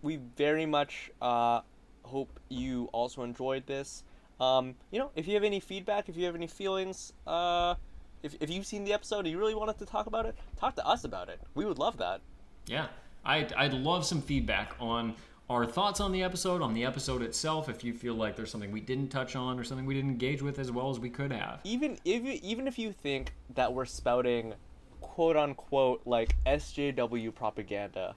we 0.00 0.16
very 0.36 0.64
much 0.64 1.10
uh, 1.20 1.60
hope 2.04 2.40
you 2.48 2.88
also 2.92 3.22
enjoyed 3.22 3.66
this. 3.66 4.02
Um, 4.40 4.74
you 4.90 4.98
know, 4.98 5.10
if 5.14 5.28
you 5.28 5.34
have 5.34 5.44
any 5.44 5.60
feedback, 5.60 6.08
if 6.08 6.16
you 6.16 6.24
have 6.24 6.34
any 6.34 6.46
feelings, 6.46 7.12
uh, 7.26 7.74
if, 8.22 8.34
if 8.40 8.48
you've 8.48 8.64
seen 8.64 8.84
the 8.84 8.94
episode 8.94 9.20
and 9.20 9.28
you 9.28 9.38
really 9.38 9.54
wanted 9.54 9.78
to 9.78 9.84
talk 9.84 10.06
about 10.06 10.24
it, 10.24 10.34
talk 10.58 10.74
to 10.76 10.86
us 10.86 11.04
about 11.04 11.28
it. 11.28 11.38
We 11.54 11.66
would 11.66 11.78
love 11.78 11.98
that. 11.98 12.22
Yeah, 12.66 12.86
I'd, 13.26 13.52
I'd 13.52 13.74
love 13.74 14.06
some 14.06 14.22
feedback 14.22 14.74
on 14.80 15.14
our 15.50 15.66
thoughts 15.66 16.00
on 16.00 16.10
the 16.10 16.22
episode, 16.22 16.62
on 16.62 16.72
the 16.72 16.86
episode 16.86 17.20
itself. 17.20 17.68
If 17.68 17.84
you 17.84 17.92
feel 17.92 18.14
like 18.14 18.36
there's 18.36 18.50
something 18.50 18.72
we 18.72 18.80
didn't 18.80 19.08
touch 19.08 19.36
on 19.36 19.58
or 19.58 19.64
something 19.64 19.84
we 19.84 19.94
didn't 19.94 20.10
engage 20.10 20.40
with 20.40 20.58
as 20.58 20.72
well 20.72 20.88
as 20.88 20.98
we 20.98 21.10
could 21.10 21.32
have. 21.32 21.60
Even 21.64 21.98
if 22.06 22.24
you, 22.24 22.38
even 22.42 22.66
if 22.66 22.78
you 22.78 22.90
think 22.90 23.34
that 23.54 23.74
we're 23.74 23.84
spouting 23.84 24.54
quote 25.00 25.36
unquote 25.36 26.02
like 26.04 26.36
SJW 26.46 27.34
propaganda, 27.34 28.16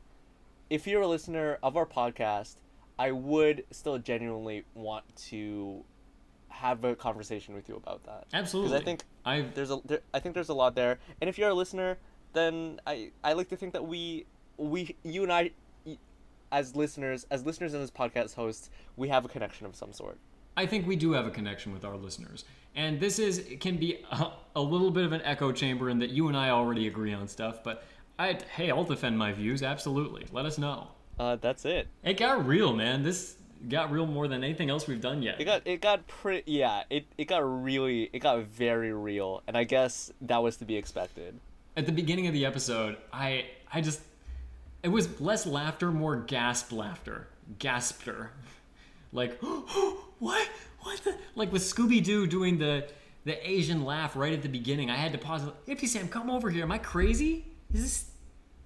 if 0.70 0.88
you're 0.88 1.02
a 1.02 1.08
listener 1.08 1.58
of 1.62 1.76
our 1.76 1.86
podcast, 1.86 2.56
I 2.98 3.12
would 3.12 3.66
still 3.72 3.98
genuinely 3.98 4.64
want 4.74 5.04
to 5.28 5.84
have 6.50 6.84
a 6.84 6.96
conversation 6.96 7.56
with 7.56 7.68
you 7.68 7.76
about 7.76 8.04
that. 8.04 8.28
Absolutely. 8.34 8.70
Because 8.70 8.82
I 8.82 8.86
think 8.86 9.04
I 9.26 9.42
there's 9.54 9.72
a 9.72 9.80
there, 9.86 10.02
I 10.14 10.20
think 10.20 10.36
there's 10.36 10.50
a 10.50 10.54
lot 10.54 10.76
there. 10.76 11.00
And 11.20 11.30
if 11.30 11.38
you're 11.38 11.50
a 11.50 11.54
listener, 11.54 11.98
then 12.34 12.80
I 12.86 13.12
I 13.24 13.34
like 13.34 13.50
to 13.50 13.56
think 13.56 13.74
that 13.74 13.86
we 13.88 14.26
we 14.58 14.96
you 15.04 15.24
and 15.24 15.32
I 15.32 15.52
as 16.52 16.76
listeners 16.76 17.26
as 17.32 17.46
listeners 17.46 17.74
and 17.74 17.82
as 17.82 17.92
podcast 17.92 18.36
hosts, 18.36 18.70
we 18.96 19.10
have 19.10 19.26
a 19.26 19.30
connection 19.30 19.66
of 19.66 19.76
some 19.76 19.94
sort. 19.94 20.18
I 20.56 20.66
think 20.66 20.86
we 20.86 20.96
do 20.96 21.14
have 21.14 21.26
a 21.26 21.32
connection 21.32 21.74
with 21.74 21.86
our 21.86 21.96
listeners. 21.96 22.44
And 22.76 23.00
this 23.00 23.20
is 23.20 23.40
it 23.40 23.60
can 23.60 23.78
be 23.78 24.04
a, 24.12 24.32
a 24.56 24.62
little 24.62 24.92
bit 24.92 25.06
of 25.06 25.12
an 25.12 25.22
echo 25.24 25.52
chamber 25.52 25.90
in 25.90 26.00
that 26.00 26.10
you 26.10 26.28
and 26.28 26.38
I 26.38 26.50
already 26.50 26.88
agree 26.88 27.14
on 27.14 27.28
stuff, 27.28 27.64
but 27.64 27.84
I 28.18 28.38
hey, 28.56 28.72
I'll 28.72 28.84
defend 28.84 29.18
my 29.18 29.32
views 29.34 29.64
absolutely. 29.64 30.26
Let 30.32 30.46
us 30.46 30.58
know. 30.58 30.90
Uh, 31.20 31.36
that's 31.36 31.66
it. 31.66 31.88
It 32.04 32.18
got 32.18 32.46
real, 32.46 32.74
man. 32.74 33.04
This 33.04 33.36
got 33.70 33.92
real 33.92 34.08
more 34.08 34.28
than 34.28 34.44
anything 34.44 34.70
else 34.70 34.88
we've 34.88 35.02
done 35.02 35.22
yet. 35.22 35.40
It 35.40 35.46
got 35.46 35.62
it 35.66 35.82
got 35.82 36.08
pretty 36.08 36.52
yeah. 36.52 36.84
It 36.90 37.06
it 37.18 37.26
got 37.26 37.40
really 37.40 38.10
it 38.14 38.20
got 38.20 38.44
very 38.46 38.94
real, 38.94 39.44
and 39.48 39.58
I 39.58 39.64
guess 39.64 40.12
that 40.22 40.42
was 40.42 40.58
to 40.58 40.66
be 40.66 40.78
expected. 40.78 41.40
At 41.78 41.86
the 41.86 41.92
beginning 41.92 42.28
of 42.28 42.34
the 42.34 42.46
episode, 42.46 42.98
I 43.14 43.46
I 43.72 43.82
just 43.82 44.02
it 44.84 44.90
was 44.90 45.20
less 45.22 45.46
laughter, 45.46 45.92
more 45.92 46.16
gasp 46.16 46.72
laughter. 46.72 47.28
Gaspter. 47.60 48.32
Like 49.12 49.40
what? 50.20 50.50
What 50.82 51.04
the 51.04 51.16
like 51.36 51.52
with 51.52 51.62
Scooby 51.62 52.04
Doo 52.04 52.28
doing 52.28 52.58
the 52.58 52.88
the 53.24 53.50
Asian 53.50 53.86
laugh 53.86 54.16
right 54.16 54.34
at 54.34 54.42
the 54.42 54.50
beginning. 54.50 54.90
I 54.90 54.96
had 54.96 55.12
to 55.12 55.18
pause. 55.18 55.44
Hey, 55.66 55.76
Sam, 55.86 56.08
come 56.08 56.30
over 56.30 56.50
here. 56.50 56.64
Am 56.64 56.72
I 56.72 56.80
crazy? 56.80 57.46
Is 57.74 57.82
this 57.84 58.06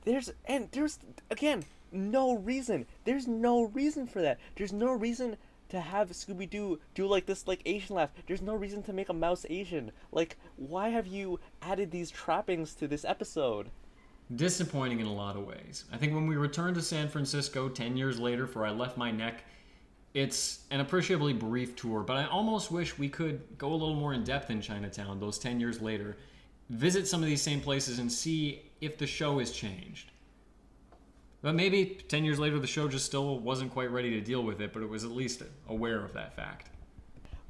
There's 0.03 0.31
and 0.45 0.69
there's 0.71 0.99
again 1.29 1.63
no 1.91 2.33
reason. 2.33 2.85
There's 3.03 3.27
no 3.27 3.63
reason 3.63 4.07
for 4.07 4.21
that. 4.21 4.39
There's 4.55 4.73
no 4.73 4.91
reason 4.91 5.37
to 5.69 5.81
have 5.81 6.11
Scooby 6.11 6.49
Doo 6.49 6.79
do 6.93 7.07
like 7.07 7.25
this 7.25 7.47
like 7.47 7.61
Asian 7.65 7.95
laugh. 7.95 8.11
There's 8.27 8.41
no 8.41 8.55
reason 8.55 8.83
to 8.83 8.93
make 8.93 9.09
a 9.09 9.13
mouse 9.13 9.45
Asian. 9.49 9.91
Like 10.11 10.37
why 10.55 10.89
have 10.89 11.07
you 11.07 11.39
added 11.61 11.91
these 11.91 12.11
trappings 12.11 12.73
to 12.75 12.87
this 12.87 13.03
episode? 13.03 13.69
disappointing 14.35 14.99
in 14.99 15.05
a 15.05 15.13
lot 15.13 15.35
of 15.35 15.45
ways. 15.45 15.85
I 15.91 15.97
think 15.97 16.13
when 16.13 16.27
we 16.27 16.35
return 16.35 16.73
to 16.73 16.81
San 16.81 17.07
Francisco 17.07 17.69
10 17.69 17.95
years 17.95 18.19
later 18.19 18.47
for 18.47 18.65
I 18.65 18.71
Left 18.71 18.97
My 18.97 19.11
Neck, 19.11 19.43
it's 20.15 20.61
an 20.71 20.79
appreciably 20.79 21.33
brief 21.33 21.75
tour, 21.75 22.01
but 22.01 22.15
I 22.15 22.25
almost 22.27 22.71
wish 22.71 22.97
we 22.97 23.09
could 23.09 23.41
go 23.57 23.67
a 23.67 23.75
little 23.75 23.95
more 23.95 24.13
in 24.13 24.23
depth 24.23 24.49
in 24.49 24.61
Chinatown 24.61 25.19
those 25.19 25.37
10 25.37 25.59
years 25.59 25.81
later, 25.81 26.15
visit 26.69 27.05
some 27.05 27.21
of 27.21 27.27
these 27.27 27.41
same 27.41 27.59
places 27.59 27.99
and 27.99 28.09
see 28.09 28.63
if 28.79 28.97
the 28.97 29.05
show 29.05 29.39
has 29.39 29.51
changed. 29.51 30.11
But 31.41 31.53
maybe 31.53 31.99
10 32.07 32.23
years 32.23 32.39
later 32.39 32.59
the 32.59 32.65
show 32.65 32.87
just 32.87 33.05
still 33.05 33.39
wasn't 33.39 33.73
quite 33.73 33.91
ready 33.91 34.09
to 34.11 34.21
deal 34.21 34.41
with 34.41 34.61
it, 34.61 34.71
but 34.71 34.81
it 34.81 34.89
was 34.89 35.03
at 35.03 35.11
least 35.11 35.43
aware 35.67 36.03
of 36.05 36.13
that 36.13 36.33
fact. 36.33 36.69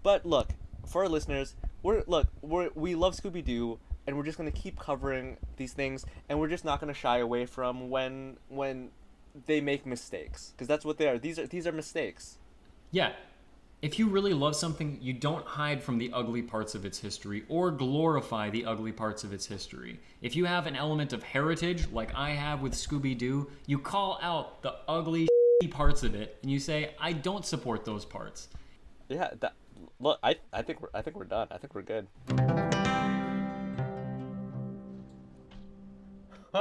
But 0.02 0.26
look, 0.26 0.50
for 0.88 1.04
our 1.04 1.10
listeners, 1.10 1.54
we're 1.84 2.04
look, 2.08 2.28
we're 2.42 2.72
we 2.74 2.96
love 2.96 3.16
Scooby 3.16 3.46
Doo 3.46 3.78
and 4.08 4.18
we're 4.18 4.24
just 4.24 4.40
going 4.40 4.52
to 4.52 4.60
keep 4.60 4.80
covering 4.80 5.38
these 5.58 5.74
things 5.74 6.04
and 6.30 6.40
we're 6.40 6.50
just 6.50 6.66
not 6.66 6.82
going 6.82 6.92
to 6.92 7.00
shy 7.00 7.20
away 7.20 7.46
from 7.46 7.92
when 7.92 8.38
when 8.50 8.90
they 9.46 9.62
make 9.62 9.86
mistakes 9.86 10.52
because 10.52 10.68
that's 10.68 10.84
what 10.84 10.98
they 10.98 11.08
are. 11.08 11.20
These 11.20 11.38
are 11.38 11.46
these 11.46 11.68
are 11.68 11.72
mistakes. 11.72 12.40
Yeah. 12.96 13.12
If 13.82 14.00
you 14.00 14.08
really 14.08 14.34
love 14.34 14.56
something, 14.56 14.98
you 15.02 15.12
don't 15.12 15.46
hide 15.46 15.84
from 15.84 15.98
the 15.98 16.10
ugly 16.14 16.42
parts 16.42 16.76
of 16.76 16.86
its 16.86 16.98
history 16.98 17.44
or 17.50 17.70
glorify 17.70 18.50
the 18.50 18.64
ugly 18.64 18.94
parts 18.94 19.26
of 19.26 19.34
its 19.34 19.46
history. 19.46 20.00
If 20.22 20.34
you 20.34 20.46
have 20.46 20.66
an 20.66 20.78
element 20.78 21.12
of 21.12 21.22
heritage, 21.22 21.90
like 21.92 22.16
I 22.16 22.30
have 22.30 22.62
with 22.62 22.72
Scooby 22.72 23.18
Doo, 23.18 23.52
you 23.68 23.80
call 23.80 24.18
out 24.22 24.62
the 24.62 24.76
ugly 24.88 25.28
parts 25.72 26.04
of 26.04 26.16
it 26.16 26.38
and 26.42 26.50
you 26.50 26.58
say, 26.58 26.96
I 26.98 27.12
don't 27.12 27.46
support 27.46 27.84
those 27.84 28.06
parts. 28.06 28.48
Yeah, 29.10 29.32
that 29.42 29.56
look, 30.00 30.18
I 30.24 30.38
I 30.54 30.62
think 30.62 30.82
we're 30.82 30.88
I 30.94 31.02
think 31.02 31.18
we're 31.18 31.26
done. 31.26 31.50
I 31.52 31.58
think 31.58 31.76
we're 31.76 31.82
good. 31.82 32.08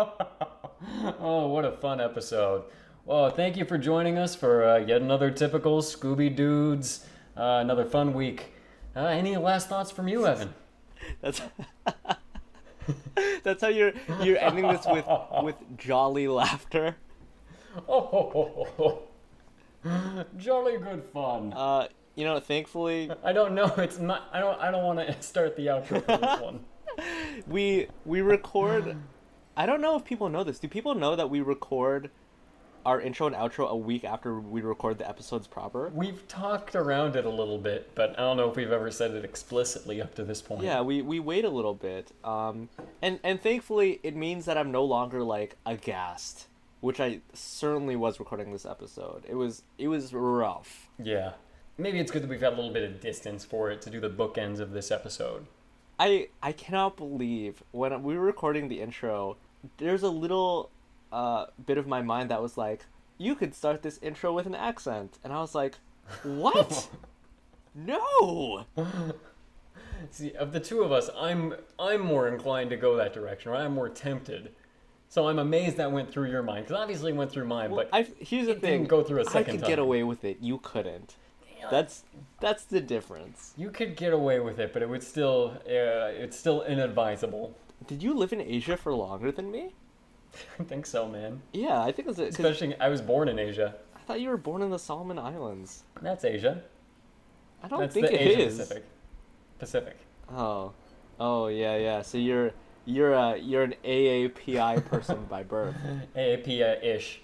oh, 1.20 1.46
what 1.46 1.64
a 1.64 1.76
fun 1.76 2.00
episode. 2.00 2.64
Well, 3.06 3.28
thank 3.28 3.58
you 3.58 3.66
for 3.66 3.76
joining 3.76 4.16
us 4.16 4.34
for 4.34 4.64
uh, 4.64 4.78
yet 4.78 5.02
another 5.02 5.30
typical 5.30 5.82
Scooby 5.82 6.34
Dudes, 6.34 7.04
uh, 7.36 7.58
another 7.60 7.84
fun 7.84 8.14
week. 8.14 8.54
Uh, 8.96 9.00
any 9.00 9.36
last 9.36 9.68
thoughts 9.68 9.90
from 9.90 10.08
you, 10.08 10.26
Evan? 10.26 10.54
That's 11.20 11.42
That's 13.42 13.60
how 13.60 13.68
you're 13.68 13.92
you're 14.22 14.38
ending 14.38 14.66
this 14.68 14.86
with 14.86 15.04
with 15.42 15.56
jolly 15.76 16.28
laughter. 16.28 16.96
Oh, 17.86 19.02
Jolly 20.38 20.78
good 20.78 21.04
fun. 21.12 21.52
Uh, 21.52 21.88
you 22.14 22.24
know, 22.24 22.40
thankfully, 22.40 23.10
I 23.22 23.34
don't 23.34 23.54
know. 23.54 23.66
It's 23.76 23.98
not. 23.98 24.30
I 24.32 24.40
don't. 24.40 24.58
I 24.58 24.70
don't 24.70 24.82
want 24.82 25.06
to 25.06 25.22
start 25.22 25.56
the 25.56 25.66
outro 25.66 26.02
for 26.02 26.16
this 26.16 26.40
one. 26.40 26.60
we 27.46 27.88
we 28.06 28.22
record. 28.22 28.96
I 29.58 29.66
don't 29.66 29.82
know 29.82 29.94
if 29.94 30.04
people 30.06 30.30
know 30.30 30.42
this. 30.42 30.58
Do 30.58 30.68
people 30.68 30.94
know 30.94 31.16
that 31.16 31.28
we 31.28 31.42
record 31.42 32.10
our 32.84 33.00
intro 33.00 33.26
and 33.26 33.34
outro 33.36 33.68
a 33.68 33.76
week 33.76 34.04
after 34.04 34.38
we 34.38 34.60
record 34.60 34.98
the 34.98 35.08
episodes 35.08 35.46
proper? 35.46 35.90
We've 35.94 36.26
talked 36.28 36.74
around 36.74 37.16
it 37.16 37.24
a 37.24 37.30
little 37.30 37.58
bit, 37.58 37.90
but 37.94 38.10
I 38.18 38.22
don't 38.22 38.36
know 38.36 38.50
if 38.50 38.56
we've 38.56 38.70
ever 38.70 38.90
said 38.90 39.12
it 39.12 39.24
explicitly 39.24 40.00
up 40.02 40.14
to 40.16 40.24
this 40.24 40.42
point. 40.42 40.62
Yeah, 40.62 40.82
we, 40.82 41.02
we 41.02 41.20
wait 41.20 41.44
a 41.44 41.50
little 41.50 41.74
bit. 41.74 42.12
Um, 42.22 42.68
and 43.02 43.18
and 43.22 43.40
thankfully, 43.40 44.00
it 44.02 44.14
means 44.14 44.44
that 44.44 44.58
I'm 44.58 44.70
no 44.70 44.84
longer 44.84 45.22
like 45.22 45.56
aghast, 45.64 46.46
which 46.80 47.00
I 47.00 47.20
certainly 47.32 47.96
was 47.96 48.18
recording 48.18 48.52
this 48.52 48.66
episode. 48.66 49.24
It 49.28 49.34
was 49.34 49.62
it 49.78 49.88
was 49.88 50.12
rough. 50.12 50.88
Yeah. 50.98 51.32
Maybe 51.76 51.98
it's 51.98 52.12
good 52.12 52.22
that 52.22 52.30
we've 52.30 52.40
had 52.40 52.52
a 52.52 52.56
little 52.56 52.72
bit 52.72 52.84
of 52.84 53.00
distance 53.00 53.44
for 53.44 53.70
it 53.70 53.82
to 53.82 53.90
do 53.90 53.98
the 54.00 54.10
bookends 54.10 54.60
of 54.60 54.70
this 54.70 54.90
episode. 54.90 55.46
I 55.98 56.28
I 56.42 56.52
cannot 56.52 56.96
believe 56.96 57.62
when 57.72 58.02
we 58.02 58.16
were 58.16 58.24
recording 58.24 58.68
the 58.68 58.80
intro, 58.80 59.36
there's 59.78 60.02
a 60.02 60.08
little 60.08 60.70
uh, 61.14 61.46
bit 61.64 61.78
of 61.78 61.86
my 61.86 62.02
mind 62.02 62.30
that 62.30 62.42
was 62.42 62.58
like, 62.58 62.86
you 63.18 63.34
could 63.34 63.54
start 63.54 63.82
this 63.82 63.98
intro 64.02 64.32
with 64.32 64.46
an 64.46 64.54
accent, 64.54 65.18
and 65.22 65.32
I 65.32 65.40
was 65.40 65.54
like, 65.54 65.76
what? 66.22 66.88
no. 67.74 68.64
See, 70.10 70.32
of 70.32 70.52
the 70.52 70.60
two 70.60 70.82
of 70.82 70.92
us, 70.92 71.08
I'm 71.16 71.54
I'm 71.78 72.00
more 72.00 72.28
inclined 72.28 72.70
to 72.70 72.76
go 72.76 72.96
that 72.96 73.14
direction, 73.14 73.52
or 73.52 73.56
I'm 73.56 73.72
more 73.74 73.88
tempted. 73.88 74.50
So 75.08 75.28
I'm 75.28 75.38
amazed 75.38 75.76
that 75.76 75.92
went 75.92 76.10
through 76.10 76.28
your 76.30 76.42
mind, 76.42 76.64
because 76.66 76.80
obviously 76.80 77.12
it 77.12 77.16
went 77.16 77.30
through 77.30 77.46
mine, 77.46 77.70
Well, 77.70 77.86
but 77.90 77.96
I 77.96 78.06
here's 78.18 78.46
the 78.48 78.54
thing. 78.56 78.84
go 78.84 79.02
through 79.04 79.20
a 79.20 79.24
second 79.24 79.54
I 79.54 79.58
could 79.58 79.66
get 79.66 79.78
away 79.78 80.02
with 80.02 80.24
it. 80.24 80.38
You 80.40 80.58
couldn't. 80.58 81.16
That's 81.70 82.02
that's 82.40 82.64
the 82.64 82.80
difference. 82.80 83.54
you 83.56 83.70
could 83.70 83.96
get 83.96 84.12
away 84.12 84.38
with 84.40 84.58
it, 84.58 84.72
but 84.74 84.82
it 84.82 84.88
would 84.88 85.02
still 85.02 85.54
uh, 85.66 86.12
it's 86.22 86.36
still 86.38 86.62
inadvisable. 86.62 87.54
Did 87.86 88.02
you 88.02 88.12
live 88.14 88.32
in 88.32 88.40
Asia 88.40 88.76
for 88.76 88.92
longer 88.92 89.32
than 89.32 89.50
me? 89.50 89.72
I 90.60 90.64
think 90.64 90.86
so, 90.86 91.08
man. 91.08 91.42
Yeah, 91.52 91.80
I 91.80 91.92
think 91.92 92.08
a, 92.08 92.12
'cause 92.12 92.18
Especially, 92.18 92.78
I 92.80 92.88
was 92.88 93.00
born 93.00 93.28
in 93.28 93.38
Asia. 93.38 93.74
I 93.96 94.00
thought 94.00 94.20
you 94.20 94.28
were 94.28 94.36
born 94.36 94.62
in 94.62 94.70
the 94.70 94.78
Solomon 94.78 95.18
Islands. 95.18 95.84
That's 96.02 96.24
Asia. 96.24 96.62
I 97.62 97.68
don't 97.68 97.80
That's 97.80 97.94
think 97.94 98.06
the 98.08 98.14
it 98.14 98.28
Asia 98.28 98.40
is. 98.46 98.58
Pacific. 98.58 98.84
Pacific. 99.58 99.96
Oh, 100.30 100.72
oh 101.18 101.46
yeah, 101.48 101.76
yeah. 101.76 102.02
So 102.02 102.18
you're 102.18 102.52
you're 102.84 103.12
a 103.14 103.36
you're 103.38 103.62
an 103.62 103.74
AAPI 103.84 104.84
person 104.86 105.24
by 105.30 105.42
birth. 105.54 105.74
AAP-ish. 106.16 107.20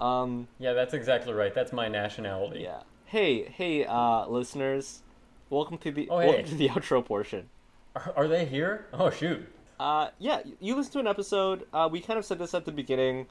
Um, 0.00 0.48
Yeah, 0.58 0.72
that's 0.72 0.94
exactly 0.94 1.32
right. 1.32 1.54
That's 1.54 1.72
my 1.72 1.86
nationality. 1.88 2.60
yeah. 2.62 2.82
Hey, 3.04 3.44
hey, 3.44 3.84
uh, 3.84 4.26
listeners, 4.26 5.02
welcome 5.50 5.76
to 5.78 5.92
the 5.92 6.08
Oh, 6.08 6.16
welcome 6.16 6.44
hey. 6.44 6.50
to 6.50 6.54
the 6.56 6.68
outro 6.70 7.04
portion. 7.04 7.48
Are, 7.94 8.12
are 8.16 8.26
they 8.28 8.44
here? 8.46 8.86
Oh 8.92 9.10
shoot. 9.10 9.46
Uh, 9.82 10.10
yeah, 10.20 10.42
you 10.60 10.76
listened 10.76 10.92
to 10.92 11.00
an 11.00 11.08
episode. 11.08 11.66
Uh, 11.72 11.88
we 11.90 12.00
kind 12.00 12.16
of 12.16 12.24
said 12.24 12.38
this 12.38 12.54
at 12.54 12.64
the 12.64 12.70
beginning. 12.70 13.26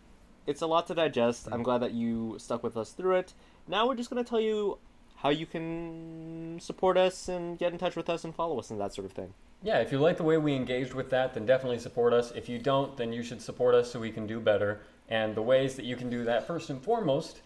It's 0.45 0.61
a 0.61 0.67
lot 0.67 0.85
to 0.87 0.93
digest. 0.93 1.47
I'm 1.49 1.63
glad 1.63 1.77
that 1.77 1.93
you 1.93 2.35
stuck 2.39 2.61
with 2.61 2.75
us 2.75 2.91
through 2.91 3.15
it. 3.19 3.33
Now 3.69 3.87
we're 3.87 3.95
just 3.95 4.09
gonna 4.09 4.25
tell 4.25 4.41
you 4.41 4.77
how 5.15 5.29
you 5.29 5.45
can 5.45 6.59
support 6.59 6.97
us 6.97 7.29
and 7.29 7.57
get 7.57 7.71
in 7.71 7.79
touch 7.79 7.95
with 7.95 8.09
us 8.09 8.25
and 8.25 8.35
follow 8.35 8.59
us 8.59 8.69
and 8.69 8.81
that 8.81 8.93
sort 8.93 9.05
of 9.05 9.13
thing. 9.13 9.33
Yeah, 9.63 9.79
if 9.79 9.93
you 9.93 9.99
like 9.99 10.17
the 10.17 10.23
way 10.23 10.37
we 10.37 10.53
engaged 10.53 10.93
with 10.93 11.09
that, 11.11 11.33
then 11.33 11.45
definitely 11.45 11.79
support 11.79 12.11
us. 12.11 12.31
If 12.31 12.49
you 12.49 12.59
don't, 12.59 12.97
then 12.97 13.13
you 13.13 13.23
should 13.23 13.41
support 13.41 13.73
us 13.73 13.89
so 13.89 14.01
we 14.01 14.11
can 14.11 14.27
do 14.27 14.41
better. 14.41 14.81
And 15.07 15.33
the 15.33 15.41
ways 15.41 15.75
that 15.75 15.85
you 15.85 15.95
can 15.95 16.09
do 16.09 16.25
that, 16.25 16.47
first 16.47 16.69
and 16.69 16.83
foremost, 16.83 17.39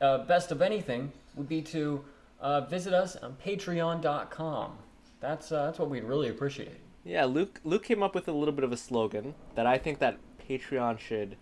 uh, 0.00 0.24
best 0.24 0.50
of 0.50 0.62
anything, 0.62 1.12
would 1.34 1.48
be 1.48 1.60
to 1.60 2.02
uh, 2.40 2.62
visit 2.62 2.94
us 2.94 3.16
on 3.16 3.36
patreon.com. 3.44 4.78
That's, 5.20 5.52
uh, 5.52 5.66
that's 5.66 5.78
what 5.78 5.90
we'd 5.90 6.04
really 6.04 6.30
appreciate. 6.30 6.85
Yeah, 7.06 7.24
Luke. 7.24 7.60
Luke 7.62 7.84
came 7.84 8.02
up 8.02 8.14
with 8.16 8.26
a 8.26 8.32
little 8.32 8.52
bit 8.52 8.64
of 8.64 8.72
a 8.72 8.76
slogan 8.76 9.34
that 9.54 9.64
I 9.66 9.78
think 9.78 10.00
that 10.00 10.18
Patreon 10.48 10.98
should 10.98 11.36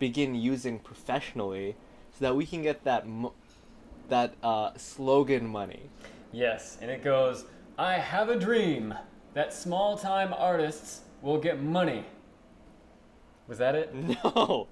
begin 0.00 0.34
using 0.34 0.78
professionally, 0.80 1.76
so 2.10 2.24
that 2.24 2.34
we 2.34 2.44
can 2.44 2.62
get 2.62 2.82
that 2.84 3.06
mo- 3.06 3.34
that 4.08 4.34
uh, 4.42 4.72
slogan 4.76 5.46
money. 5.46 5.90
Yes, 6.32 6.76
and 6.80 6.90
it 6.90 7.04
goes 7.04 7.44
I 7.78 7.94
have 7.94 8.28
a 8.28 8.36
dream 8.38 8.92
that 9.34 9.52
small 9.54 9.96
time 9.96 10.34
artists 10.36 11.02
will 11.22 11.38
get 11.38 11.62
money. 11.62 12.04
Was 13.46 13.58
that 13.58 13.74
it? 13.74 13.94
No, 14.24 14.66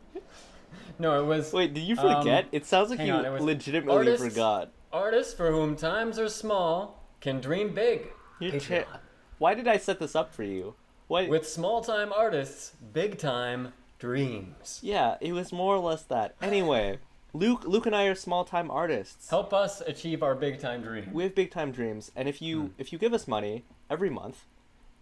No, 0.99 1.21
it 1.23 1.27
was 1.27 1.53
wait. 1.53 1.75
Did 1.75 1.85
you 1.85 1.97
Um, 1.97 2.19
forget? 2.23 2.47
it 2.51 2.67
sounds 2.67 2.91
like 2.91 2.99
you 3.01 3.13
on, 3.13 3.33
was 3.33 3.43
legitimately 3.43 3.95
artists- 3.97 4.27
forgot. 4.27 4.73
artists 4.93 5.33
for 5.33 5.53
whom 5.53 5.77
times 5.77 6.19
are 6.19 6.29
small 6.29 7.05
can 7.21 7.41
dream 7.41 7.73
big. 7.73 8.09
You 8.41 8.51
Patreon. 8.53 8.85
cha- 8.85 9.01
Why 9.39 9.55
did 9.55 9.69
I 9.69 9.77
set 9.79 9.99
this 9.99 10.17
up 10.17 10.35
for 10.35 10.43
you? 10.43 10.75
Why? 11.07 11.29
With 11.29 11.47
small 11.49 11.81
time 11.83 12.13
artists, 12.13 12.73
big 12.93 13.19
time 13.19 13.73
dreams. 13.99 14.81
yeah, 14.83 15.17
it 15.21 15.33
was 15.33 15.53
more 15.53 15.75
or 15.77 15.79
less 15.81 16.03
that. 16.05 16.35
Anyway, 16.43 16.99
Luke, 17.33 17.65
Luke 17.67 17.87
and 17.87 17.95
I 17.97 18.05
are 18.05 18.15
small 18.15 18.45
time 18.45 18.71
artists. 18.71 19.31
Help 19.31 19.53
us 19.55 19.81
achieve 19.87 20.23
our 20.23 20.35
big 20.35 20.59
time 20.61 20.83
dream. 20.83 21.11
We 21.13 21.23
have 21.25 21.35
big 21.35 21.51
time 21.51 21.73
dreams, 21.73 22.11
and 22.17 22.29
if 22.29 22.39
Hmm. 22.39 22.45
you 22.45 22.71
if 22.79 22.93
you 22.93 22.99
give 22.99 23.13
us 23.15 23.27
money 23.29 23.65
every 23.91 24.11
month, 24.11 24.45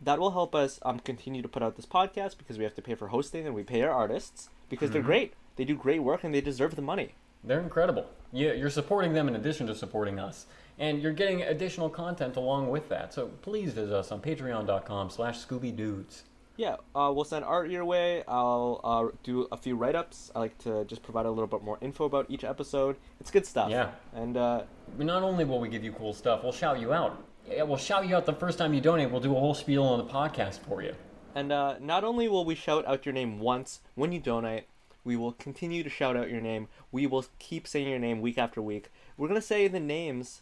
that 0.00 0.18
will 0.18 0.32
help 0.32 0.54
us 0.54 0.78
um 0.82 1.00
continue 1.00 1.42
to 1.42 1.48
put 1.48 1.62
out 1.62 1.76
this 1.76 1.86
podcast 1.86 2.38
because 2.38 2.58
we 2.58 2.64
have 2.64 2.74
to 2.76 2.82
pay 2.82 2.94
for 2.94 3.08
hosting 3.08 3.46
and 3.46 3.54
we 3.54 3.62
pay 3.62 3.82
our 3.82 3.90
artists 3.92 4.48
because 4.68 4.88
Mm-hmm. 4.88 4.92
they're 4.94 5.02
great. 5.02 5.34
They 5.56 5.64
do 5.64 5.74
great 5.76 6.02
work 6.02 6.22
and 6.24 6.34
they 6.34 6.40
deserve 6.42 6.76
the 6.76 6.82
money. 6.82 7.14
They're 7.42 7.60
incredible. 7.60 8.06
Yeah, 8.32 8.52
you're 8.52 8.70
supporting 8.70 9.12
them 9.14 9.28
in 9.28 9.36
addition 9.36 9.66
to 9.68 9.74
supporting 9.74 10.18
us. 10.18 10.46
And 10.78 11.00
you're 11.02 11.12
getting 11.12 11.42
additional 11.42 11.88
content 11.88 12.36
along 12.36 12.68
with 12.68 12.88
that. 12.90 13.14
So 13.14 13.28
please 13.42 13.72
visit 13.72 13.94
us 13.94 14.12
on 14.12 14.20
patreon.com 14.20 15.10
slash 15.10 15.44
scooby-dudes. 15.44 16.24
Yeah, 16.58 16.76
uh, 16.94 17.12
we'll 17.14 17.24
send 17.24 17.44
art 17.44 17.68
your 17.70 17.84
way. 17.84 18.24
I'll 18.26 18.80
uh, 18.82 19.16
do 19.22 19.46
a 19.52 19.56
few 19.58 19.76
write 19.76 19.94
ups. 19.94 20.30
I 20.34 20.38
like 20.38 20.56
to 20.58 20.84
just 20.86 21.02
provide 21.02 21.26
a 21.26 21.30
little 21.30 21.46
bit 21.46 21.62
more 21.62 21.76
info 21.82 22.04
about 22.04 22.26
each 22.30 22.44
episode. 22.44 22.96
It's 23.20 23.30
good 23.30 23.44
stuff. 23.44 23.70
Yeah. 23.70 23.90
And 24.14 24.36
uh, 24.38 24.62
Not 24.98 25.22
only 25.22 25.44
will 25.44 25.60
we 25.60 25.68
give 25.68 25.84
you 25.84 25.92
cool 25.92 26.14
stuff, 26.14 26.42
we'll 26.42 26.52
shout 26.52 26.80
you 26.80 26.92
out. 26.94 27.22
Yeah, 27.50 27.62
we'll 27.64 27.76
shout 27.76 28.08
you 28.08 28.16
out 28.16 28.24
the 28.26 28.32
first 28.32 28.58
time 28.58 28.72
you 28.72 28.80
donate. 28.80 29.10
We'll 29.10 29.20
do 29.20 29.36
a 29.36 29.38
whole 29.38 29.54
spiel 29.54 29.84
on 29.84 29.98
the 29.98 30.10
podcast 30.12 30.60
for 30.60 30.82
you. 30.82 30.94
and 31.34 31.52
uh, 31.52 31.74
not 31.78 32.04
only 32.04 32.26
will 32.26 32.44
we 32.46 32.54
shout 32.54 32.86
out 32.86 33.04
your 33.04 33.12
name 33.12 33.38
once 33.38 33.80
when 33.94 34.12
you 34.12 34.18
donate, 34.18 34.64
we 35.04 35.14
will 35.16 35.32
continue 35.32 35.82
to 35.84 35.90
shout 35.90 36.16
out 36.16 36.30
your 36.30 36.40
name. 36.40 36.68
We 36.90 37.06
will 37.06 37.26
keep 37.38 37.68
saying 37.68 37.88
your 37.88 37.98
name 37.98 38.20
week 38.22 38.38
after 38.38 38.60
week. 38.62 38.90
We're 39.18 39.28
gonna 39.28 39.42
say 39.42 39.68
the 39.68 39.78
names 39.78 40.40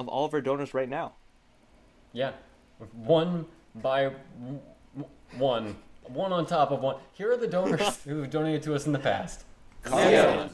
of 0.00 0.08
all 0.08 0.24
of 0.24 0.34
our 0.34 0.40
donors 0.40 0.74
right 0.74 0.88
now. 0.88 1.12
Yeah. 2.12 2.32
One 2.92 3.46
by 3.76 4.04
w- 4.40 4.60
w- 4.96 5.14
one. 5.38 5.76
One 6.08 6.32
on 6.32 6.46
top 6.46 6.70
of 6.72 6.80
one. 6.80 6.96
Here 7.12 7.30
are 7.30 7.36
the 7.36 7.46
donors 7.46 8.02
who've 8.04 8.28
donated 8.28 8.62
to 8.64 8.74
us 8.74 8.86
in 8.86 8.92
the 8.92 8.98
past. 8.98 9.44
Yeah. 9.86 10.48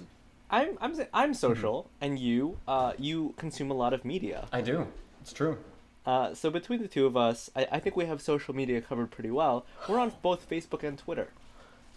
I'm 0.51 0.77
I'm 0.81 0.94
I'm 1.12 1.35
social, 1.35 1.90
and 2.01 2.18
you 2.18 2.59
uh 2.68 2.93
you 2.98 3.35
consume 3.36 3.70
a 3.70 3.74
lot 3.74 3.93
of 3.93 4.05
media. 4.05 4.47
I 4.52 4.60
do. 4.60 4.86
It's 5.23 5.32
true. 5.32 5.59
Uh, 6.05 6.35
so 6.35 6.51
between 6.51 6.81
the 6.82 6.86
two 6.86 7.05
of 7.05 7.16
us, 7.16 7.51
I, 7.56 7.66
I 7.73 7.78
think 7.81 7.97
we 7.97 8.05
have 8.06 8.23
social 8.23 8.55
media 8.55 8.81
covered 8.81 9.10
pretty 9.10 9.31
well. 9.32 9.66
We're 9.89 9.98
on 9.98 10.12
both 10.23 10.48
Facebook 10.48 10.85
and 10.85 10.97
Twitter. 10.97 11.31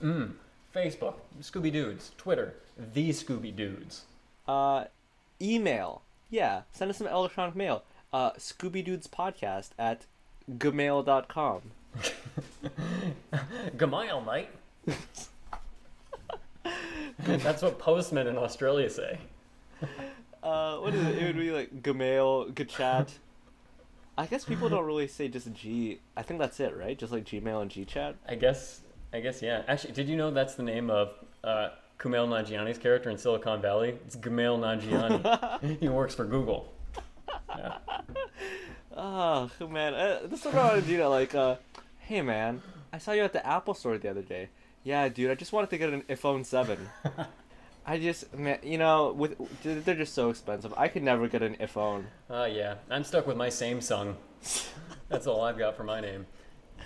Mm. 0.01 0.31
Facebook, 0.76 1.13
Scooby 1.41 1.71
Dudes. 1.71 2.11
Twitter, 2.17 2.55
The 2.93 3.09
Scooby 3.11 3.55
Dudes. 3.55 4.05
Uh, 4.47 4.85
email, 5.39 6.01
yeah, 6.30 6.61
send 6.72 6.91
us 6.91 6.97
some 6.97 7.07
electronic 7.07 7.56
mail. 7.56 7.84
Uh, 8.11 8.31
Scooby 8.34 8.84
Dudes 8.84 9.07
podcast 9.07 9.69
at 9.77 10.06
gmail.com. 10.51 11.61
Gamail 13.77 14.22
night. 14.26 14.49
That's 17.19 17.61
what 17.61 17.80
postmen 17.80 18.27
in 18.27 18.38
Australia 18.38 18.89
say. 18.89 19.19
Uh, 20.41 20.77
what 20.77 20.93
is 20.93 21.06
it? 21.06 21.18
It 21.18 21.26
would 21.27 21.38
be 21.38 21.51
like 21.51 21.81
Gmail, 21.81 22.53
Gchat. 22.53 23.10
I 24.18 24.26
guess 24.26 24.43
people 24.45 24.69
don't 24.69 24.85
really 24.85 25.07
say 25.07 25.27
just 25.27 25.51
G. 25.53 25.99
I 26.18 26.23
think 26.23 26.39
that's 26.39 26.60
it, 26.60 26.76
right? 26.76 26.97
Just 26.97 27.11
like 27.11 27.26
Gmail 27.26 27.61
and 27.61 27.72
Gchat. 27.72 28.15
I 28.27 28.35
guess. 28.35 28.81
I 29.14 29.22
guess 29.22 29.41
yeah. 29.41 29.64
Actually, 29.68 29.93
did 29.93 30.07
you 30.10 30.18
know 30.18 30.31
that's 30.31 30.56
the 30.56 30.64
name 30.64 30.89
of 30.89 31.14
uh, 31.43 31.69
Kumail 31.99 32.27
Nanjiani's 32.27 32.77
character 32.77 33.09
in 33.09 33.17
Silicon 33.17 33.61
Valley? 33.61 33.97
It's 34.05 34.15
Gamail 34.15 34.57
Nanjiani. 34.57 35.80
he 35.80 35.89
works 35.89 36.15
for 36.15 36.26
Google. 36.26 36.73
Yeah. 37.49 37.77
Oh 38.95 39.49
man, 39.69 39.93
uh, 39.93 40.19
this 40.26 40.39
is 40.39 40.45
what 40.45 40.55
I 40.55 40.73
want 40.73 40.81
to 40.81 40.88
do. 40.88 40.97
Now. 40.97 41.09
Like, 41.09 41.35
uh, 41.35 41.55
hey 41.99 42.21
man, 42.21 42.61
I 42.91 42.97
saw 42.97 43.11
you 43.11 43.23
at 43.23 43.34
the 43.34 43.45
Apple 43.45 43.73
store 43.73 43.97
the 43.97 44.09
other 44.09 44.21
day. 44.21 44.49
Yeah, 44.84 45.09
dude, 45.09 45.30
I 45.30 45.35
just 45.35 45.51
wanted 45.51 45.69
to 45.71 45.77
get 45.77 45.89
an 45.91 46.03
iPhone 46.03 46.45
seven. 46.45 46.89
I 47.85 47.97
just, 47.97 48.34
man, 48.34 48.59
you 48.63 48.77
know, 48.77 49.11
with 49.13 49.35
they're 49.63 49.95
just 49.95 50.13
so 50.13 50.30
expensive. 50.30 50.73
I 50.77 50.88
could 50.88 51.03
never 51.03 51.27
get 51.27 51.41
an 51.41 51.55
iPhone. 51.55 52.05
Uh, 52.30 52.47
yeah. 52.51 52.76
I'm 52.89 53.03
stuck 53.03 53.26
with 53.26 53.35
my 53.35 53.47
Samsung. 53.47 54.15
That's 55.09 55.27
all 55.27 55.41
I've 55.41 55.57
got 55.57 55.76
for 55.76 55.84
my 55.84 55.99
name. 55.99 56.26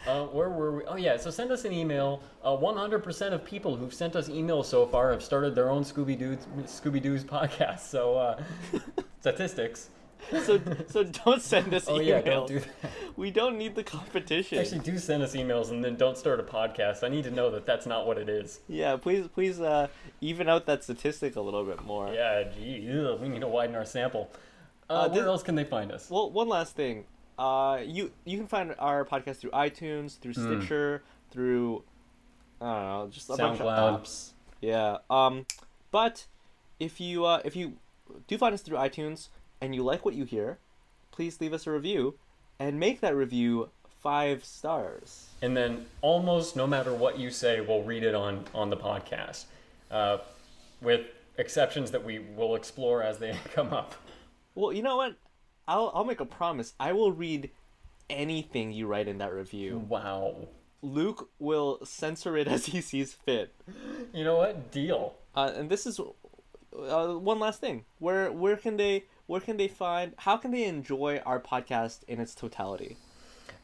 Uh, 0.07 0.25
where 0.25 0.49
were 0.49 0.77
we? 0.77 0.83
Oh 0.85 0.95
yeah, 0.95 1.15
so 1.17 1.29
send 1.29 1.51
us 1.51 1.65
an 1.65 1.71
email. 1.73 2.21
Uh, 2.43 2.49
100% 2.51 3.31
of 3.33 3.45
people 3.45 3.75
who've 3.75 3.93
sent 3.93 4.15
us 4.15 4.27
emails 4.29 4.65
so 4.65 4.85
far 4.85 5.11
have 5.11 5.23
started 5.23 5.55
their 5.55 5.69
own 5.69 5.83
Scooby 5.83 6.17
Doo 6.17 6.37
Scooby 6.63 7.01
Dudes 7.01 7.23
podcast. 7.23 7.79
So 7.81 8.15
uh, 8.17 8.43
statistics. 9.21 9.89
So 10.45 10.59
so 10.87 11.03
don't 11.03 11.41
send 11.41 11.73
us 11.73 11.85
Oh 11.89 11.95
emails. 11.99 12.05
yeah, 12.05 12.21
don't 12.21 12.47
do 12.47 12.59
that. 12.59 12.91
We 13.17 13.29
don't 13.29 13.57
need 13.57 13.75
the 13.75 13.83
competition. 13.83 14.57
Actually, 14.57 14.79
do 14.79 14.97
send 14.97 15.21
us 15.21 15.35
emails 15.35 15.69
and 15.71 15.83
then 15.83 15.95
don't 15.97 16.17
start 16.17 16.39
a 16.39 16.43
podcast. 16.43 17.03
I 17.03 17.09
need 17.09 17.25
to 17.25 17.31
know 17.31 17.51
that 17.51 17.65
that's 17.65 17.85
not 17.85 18.07
what 18.07 18.17
it 18.17 18.29
is. 18.29 18.61
yeah, 18.69 18.95
please 18.95 19.27
please 19.27 19.59
uh, 19.59 19.87
even 20.21 20.47
out 20.47 20.65
that 20.67 20.83
statistic 20.83 21.35
a 21.35 21.41
little 21.41 21.65
bit 21.65 21.83
more. 21.83 22.07
Yeah, 22.13 22.43
gee, 22.55 22.89
ugh, 22.89 23.19
we 23.21 23.27
need 23.27 23.41
to 23.41 23.47
widen 23.49 23.75
our 23.75 23.85
sample. 23.85 24.29
Uh, 24.89 24.93
Uh, 24.93 25.09
where 25.09 25.27
else 25.27 25.43
can 25.43 25.55
they 25.55 25.63
find 25.65 25.91
us? 25.91 26.09
Well, 26.09 26.29
one 26.31 26.47
last 26.47 26.75
thing. 26.75 27.05
Uh, 27.37 27.79
you 27.85 28.11
you 28.25 28.37
can 28.37 28.47
find 28.47 28.75
our 28.79 29.03
podcast 29.05 29.37
through 29.37 29.51
iTunes, 29.51 30.19
through 30.19 30.33
Hmm. 30.33 30.59
Stitcher, 30.59 31.03
through 31.31 31.83
I 32.61 32.65
don't 32.65 32.83
know, 32.87 33.07
just 33.11 33.29
a 33.29 33.35
bunch 33.37 33.59
of 33.59 33.65
apps. 33.67 34.31
Yeah. 34.61 34.97
Um, 35.09 35.45
but 35.91 36.25
if 36.79 36.99
you 37.01 37.25
uh, 37.25 37.41
if 37.43 37.55
you 37.55 37.73
do 38.27 38.37
find 38.37 38.53
us 38.53 38.61
through 38.61 38.77
iTunes 38.77 39.29
and 39.61 39.73
you 39.73 39.83
like 39.83 40.05
what 40.05 40.13
you 40.13 40.25
hear, 40.25 40.59
please 41.11 41.41
leave 41.41 41.53
us 41.53 41.65
a 41.67 41.71
review 41.71 42.15
and 42.59 42.79
make 42.79 43.01
that 43.01 43.15
review 43.15 43.69
five 43.99 44.43
stars. 44.45 45.27
and 45.41 45.55
then 45.57 45.85
almost 46.01 46.55
no 46.55 46.67
matter 46.67 46.93
what 46.93 47.17
you 47.17 47.29
say, 47.31 47.61
we'll 47.61 47.83
read 47.83 48.03
it 48.03 48.13
on 48.13 48.45
on 48.53 48.69
the 48.69 48.77
podcast, 48.77 49.45
uh, 49.91 50.17
with 50.81 51.01
exceptions 51.37 51.89
that 51.91 52.03
we 52.03 52.19
will 52.19 52.53
explore 52.55 53.01
as 53.01 53.17
they 53.17 53.35
come 53.53 53.73
up. 53.73 53.95
Well, 54.55 54.71
you 54.71 54.83
know 54.83 54.97
what? 54.97 55.15
I'll 55.67 55.91
I'll 55.93 56.05
make 56.05 56.19
a 56.19 56.25
promise. 56.25 56.73
I 56.79 56.93
will 56.93 57.11
read 57.11 57.49
anything 58.09 58.71
you 58.71 58.87
write 58.87 59.07
in 59.07 59.17
that 59.19 59.33
review. 59.33 59.85
Wow. 59.87 60.47
Luke 60.81 61.29
will 61.39 61.79
censor 61.85 62.37
it 62.37 62.47
as 62.55 62.67
he 62.67 62.81
sees 62.81 63.13
fit. 63.13 63.53
You 64.13 64.23
know 64.23 64.37
what? 64.37 64.71
Deal. 64.71 65.15
Uh, 65.35 65.51
and 65.55 65.69
this 65.69 65.85
is 65.85 65.99
uh, 65.99 67.07
one 67.07 67.39
last 67.39 67.59
thing. 67.61 67.85
Where 67.99 68.31
where 68.31 68.57
can 68.57 68.77
they 68.77 69.05
where 69.25 69.41
can 69.41 69.57
they 69.57 69.67
find 69.67 70.13
how 70.17 70.37
can 70.37 70.51
they 70.51 70.65
enjoy 70.65 71.21
our 71.25 71.39
podcast 71.39 71.99
in 72.07 72.19
its 72.19 72.35
totality? 72.35 72.97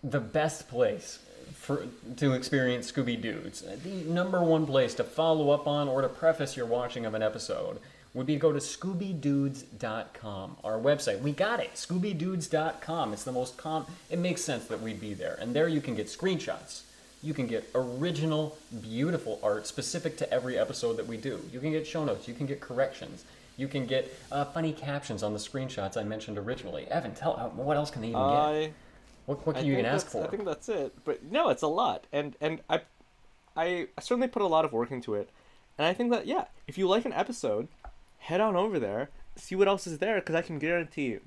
The 0.03 0.19
best 0.19 0.69
place 0.69 1.19
for 1.53 1.87
to 2.17 2.33
experience 2.33 2.91
Scooby 2.91 3.21
Dudes, 3.21 3.61
the 3.61 3.89
number 3.89 4.41
one 4.41 4.65
place 4.65 4.93
to 4.95 5.03
follow 5.03 5.51
up 5.51 5.67
on 5.67 5.87
or 5.87 6.01
to 6.01 6.07
preface 6.07 6.55
your 6.55 6.65
watching 6.65 7.05
of 7.05 7.13
an 7.13 7.21
episode 7.21 7.79
would 8.19 8.27
be 8.27 8.33
to 8.33 8.39
go 8.39 8.51
to 8.51 8.59
ScoobyDudes.com, 8.59 10.57
our 10.61 10.77
website. 10.77 11.21
We 11.21 11.31
got 11.31 11.61
it, 11.61 11.73
ScoobyDudes.com. 11.75 13.13
It's 13.13 13.23
the 13.23 13.31
most 13.31 13.55
com. 13.55 13.85
It 14.09 14.19
makes 14.19 14.41
sense 14.43 14.65
that 14.65 14.81
we'd 14.81 14.99
be 14.99 15.13
there, 15.13 15.37
and 15.39 15.55
there 15.55 15.69
you 15.69 15.79
can 15.79 15.95
get 15.95 16.07
screenshots. 16.07 16.81
You 17.23 17.33
can 17.33 17.47
get 17.47 17.69
original, 17.73 18.57
beautiful 18.81 19.39
art 19.41 19.67
specific 19.67 20.17
to 20.17 20.29
every 20.33 20.59
episode 20.59 20.97
that 20.97 21.07
we 21.07 21.15
do. 21.15 21.39
You 21.53 21.61
can 21.61 21.71
get 21.71 21.87
show 21.87 22.03
notes. 22.03 22.27
You 22.27 22.33
can 22.33 22.45
get 22.45 22.59
corrections. 22.59 23.23
You 23.55 23.69
can 23.69 23.85
get 23.85 24.13
uh, 24.33 24.43
funny 24.43 24.73
captions 24.73 25.23
on 25.23 25.31
the 25.31 25.39
screenshots 25.39 25.95
I 25.95 26.03
mentioned 26.03 26.37
originally. 26.37 26.87
Evan, 26.87 27.15
tell 27.15 27.37
uh, 27.37 27.47
what 27.47 27.77
else 27.77 27.89
can 27.89 28.01
they 28.01 28.09
even 28.09 28.19
get? 28.19 28.27
I 28.27 28.71
What, 29.27 29.47
what 29.47 29.55
I 29.55 29.59
can 29.59 29.67
you 29.67 29.75
think 29.75 29.85
even 29.85 29.95
ask 29.95 30.07
for? 30.07 30.25
I 30.25 30.27
think 30.27 30.43
that's 30.43 30.67
it. 30.67 30.93
But 31.05 31.23
no, 31.23 31.47
it's 31.47 31.63
a 31.63 31.67
lot, 31.67 32.05
and 32.11 32.35
and 32.41 32.59
I 32.69 32.81
I 33.55 33.87
certainly 34.01 34.27
put 34.27 34.41
a 34.41 34.47
lot 34.47 34.65
of 34.65 34.73
work 34.73 34.91
into 34.91 35.15
it, 35.15 35.29
and 35.77 35.87
I 35.87 35.93
think 35.93 36.11
that 36.11 36.27
yeah, 36.27 36.45
if 36.67 36.77
you 36.77 36.85
like 36.85 37.05
an 37.05 37.13
episode, 37.13 37.69
head 38.19 38.41
on 38.41 38.55
over 38.55 38.79
there, 38.79 39.09
see 39.35 39.55
what 39.55 39.67
else 39.67 39.87
is 39.87 39.97
there, 39.99 40.15
because 40.15 40.35
I 40.35 40.41
can 40.41 40.59
guarantee 40.59 41.07
you, 41.07 41.21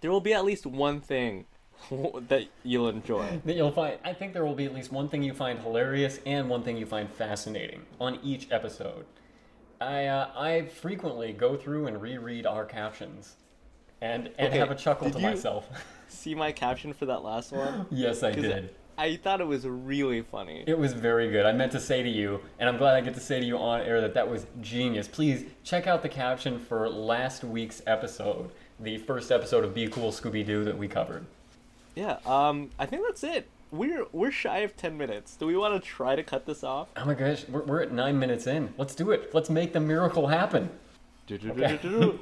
there 0.00 0.10
will 0.10 0.20
be 0.20 0.32
at 0.34 0.44
least 0.44 0.66
one 0.66 1.00
thing 1.00 1.46
that 2.28 2.46
you'll 2.62 2.88
enjoy. 2.88 3.40
that 3.44 3.54
you'll 3.56 3.72
find 3.72 3.98
i 4.04 4.12
think 4.12 4.32
there 4.32 4.44
will 4.44 4.54
be 4.54 4.64
at 4.64 4.72
least 4.74 4.92
one 4.92 5.08
thing 5.08 5.22
you 5.22 5.34
find 5.34 5.58
hilarious 5.58 6.20
and 6.24 6.48
one 6.48 6.62
thing 6.62 6.76
you 6.76 6.86
find 6.86 7.10
fascinating 7.10 7.82
on 8.00 8.18
each 8.22 8.50
episode 8.50 9.04
i 9.80 10.06
uh, 10.06 10.30
i 10.36 10.64
frequently 10.66 11.32
go 11.32 11.56
through 11.56 11.86
and 11.88 12.00
reread 12.00 12.46
our 12.46 12.64
captions 12.64 13.34
and 14.00 14.30
and 14.38 14.48
Okay, 14.48 14.58
have 14.58 14.70
a 14.70 14.74
chuckle 14.74 15.10
to 15.10 15.18
myself 15.18 15.68
See 16.08 16.34
my 16.34 16.52
caption 16.52 16.92
for 16.92 17.06
that 17.06 17.22
last 17.24 17.50
one? 17.52 17.86
yes 17.90 18.22
i 18.22 18.30
did 18.30 18.70
I 18.96 19.16
thought 19.16 19.40
it 19.40 19.46
was 19.46 19.66
really 19.66 20.22
funny. 20.22 20.64
it 20.66 20.78
was 20.78 20.92
very 20.92 21.30
good 21.30 21.46
i 21.46 21.52
meant 21.52 21.72
to 21.72 21.80
say 21.80 22.02
to 22.02 22.08
you 22.08 22.40
and 22.58 22.68
i'm 22.68 22.76
glad 22.76 22.94
i 22.94 23.00
get 23.00 23.14
to 23.14 23.20
say 23.20 23.40
to 23.40 23.46
you 23.46 23.58
on 23.58 23.80
air 23.80 24.00
that 24.00 24.14
that 24.14 24.28
was 24.30 24.46
genius 24.60 25.08
please 25.08 25.44
check 25.62 25.86
out 25.86 26.02
the 26.02 26.08
caption 26.08 26.58
for 26.58 26.88
last 26.88 27.44
week's 27.44 27.82
episode 27.86 28.50
the 28.80 28.98
first 28.98 29.30
episode 29.30 29.64
of 29.64 29.74
be 29.74 29.86
cool 29.88 30.10
scooby-doo 30.10 30.64
that 30.64 30.76
we 30.76 30.88
covered 30.88 31.24
Yeah, 31.94 32.18
um, 32.26 32.70
I 32.78 32.86
think 32.86 33.02
that's 33.06 33.22
it. 33.22 33.46
We're 33.70 34.06
we're 34.12 34.30
shy 34.32 34.58
of 34.58 34.76
ten 34.76 34.96
minutes. 34.96 35.36
Do 35.36 35.46
we 35.46 35.56
want 35.56 35.74
to 35.80 35.88
try 35.88 36.16
to 36.16 36.22
cut 36.24 36.44
this 36.46 36.62
off? 36.64 36.88
oh 36.96 37.04
my 37.04 37.14
gosh 37.14 37.44
we're, 37.48 37.62
we're 37.62 37.82
at 37.82 37.92
nine 37.92 38.18
minutes 38.18 38.46
in 38.46 38.72
let's 38.78 38.94
do 38.94 39.10
it 39.12 39.32
let's 39.34 39.48
make 39.50 39.72
the 39.72 39.80
miracle 39.80 40.26
happen 40.28 40.70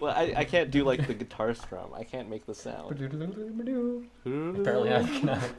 well, 0.00 0.14
I, 0.14 0.32
I 0.36 0.44
can't 0.44 0.70
do 0.70 0.84
like 0.84 1.06
the 1.08 1.14
guitar 1.14 1.54
strum. 1.54 1.90
I 1.94 2.04
can't 2.04 2.28
make 2.30 2.46
the 2.46 2.54
sound. 2.54 2.90
Apparently 4.24 4.92
I 4.94 5.02
cannot. 5.02 5.50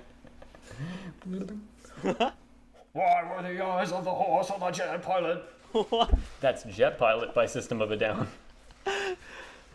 Why 2.93 3.23
were 3.23 3.41
the 3.41 3.63
eyes 3.63 3.91
of 3.91 4.05
the 4.05 4.11
horse 4.11 4.51
on 4.51 4.59
the 4.59 4.71
jet 4.71 5.01
pilot? 5.01 5.43
what? 5.71 6.13
That's 6.39 6.63
Jet 6.63 6.99
Pilot 6.99 7.33
by 7.33 7.45
System 7.47 7.81
of 7.81 7.91
a 7.91 7.97
Down. 7.97 8.27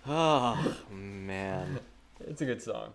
Oh 0.06 0.76
man. 0.90 1.80
It's 2.20 2.40
a 2.40 2.44
good 2.44 2.62
song. 2.62 2.92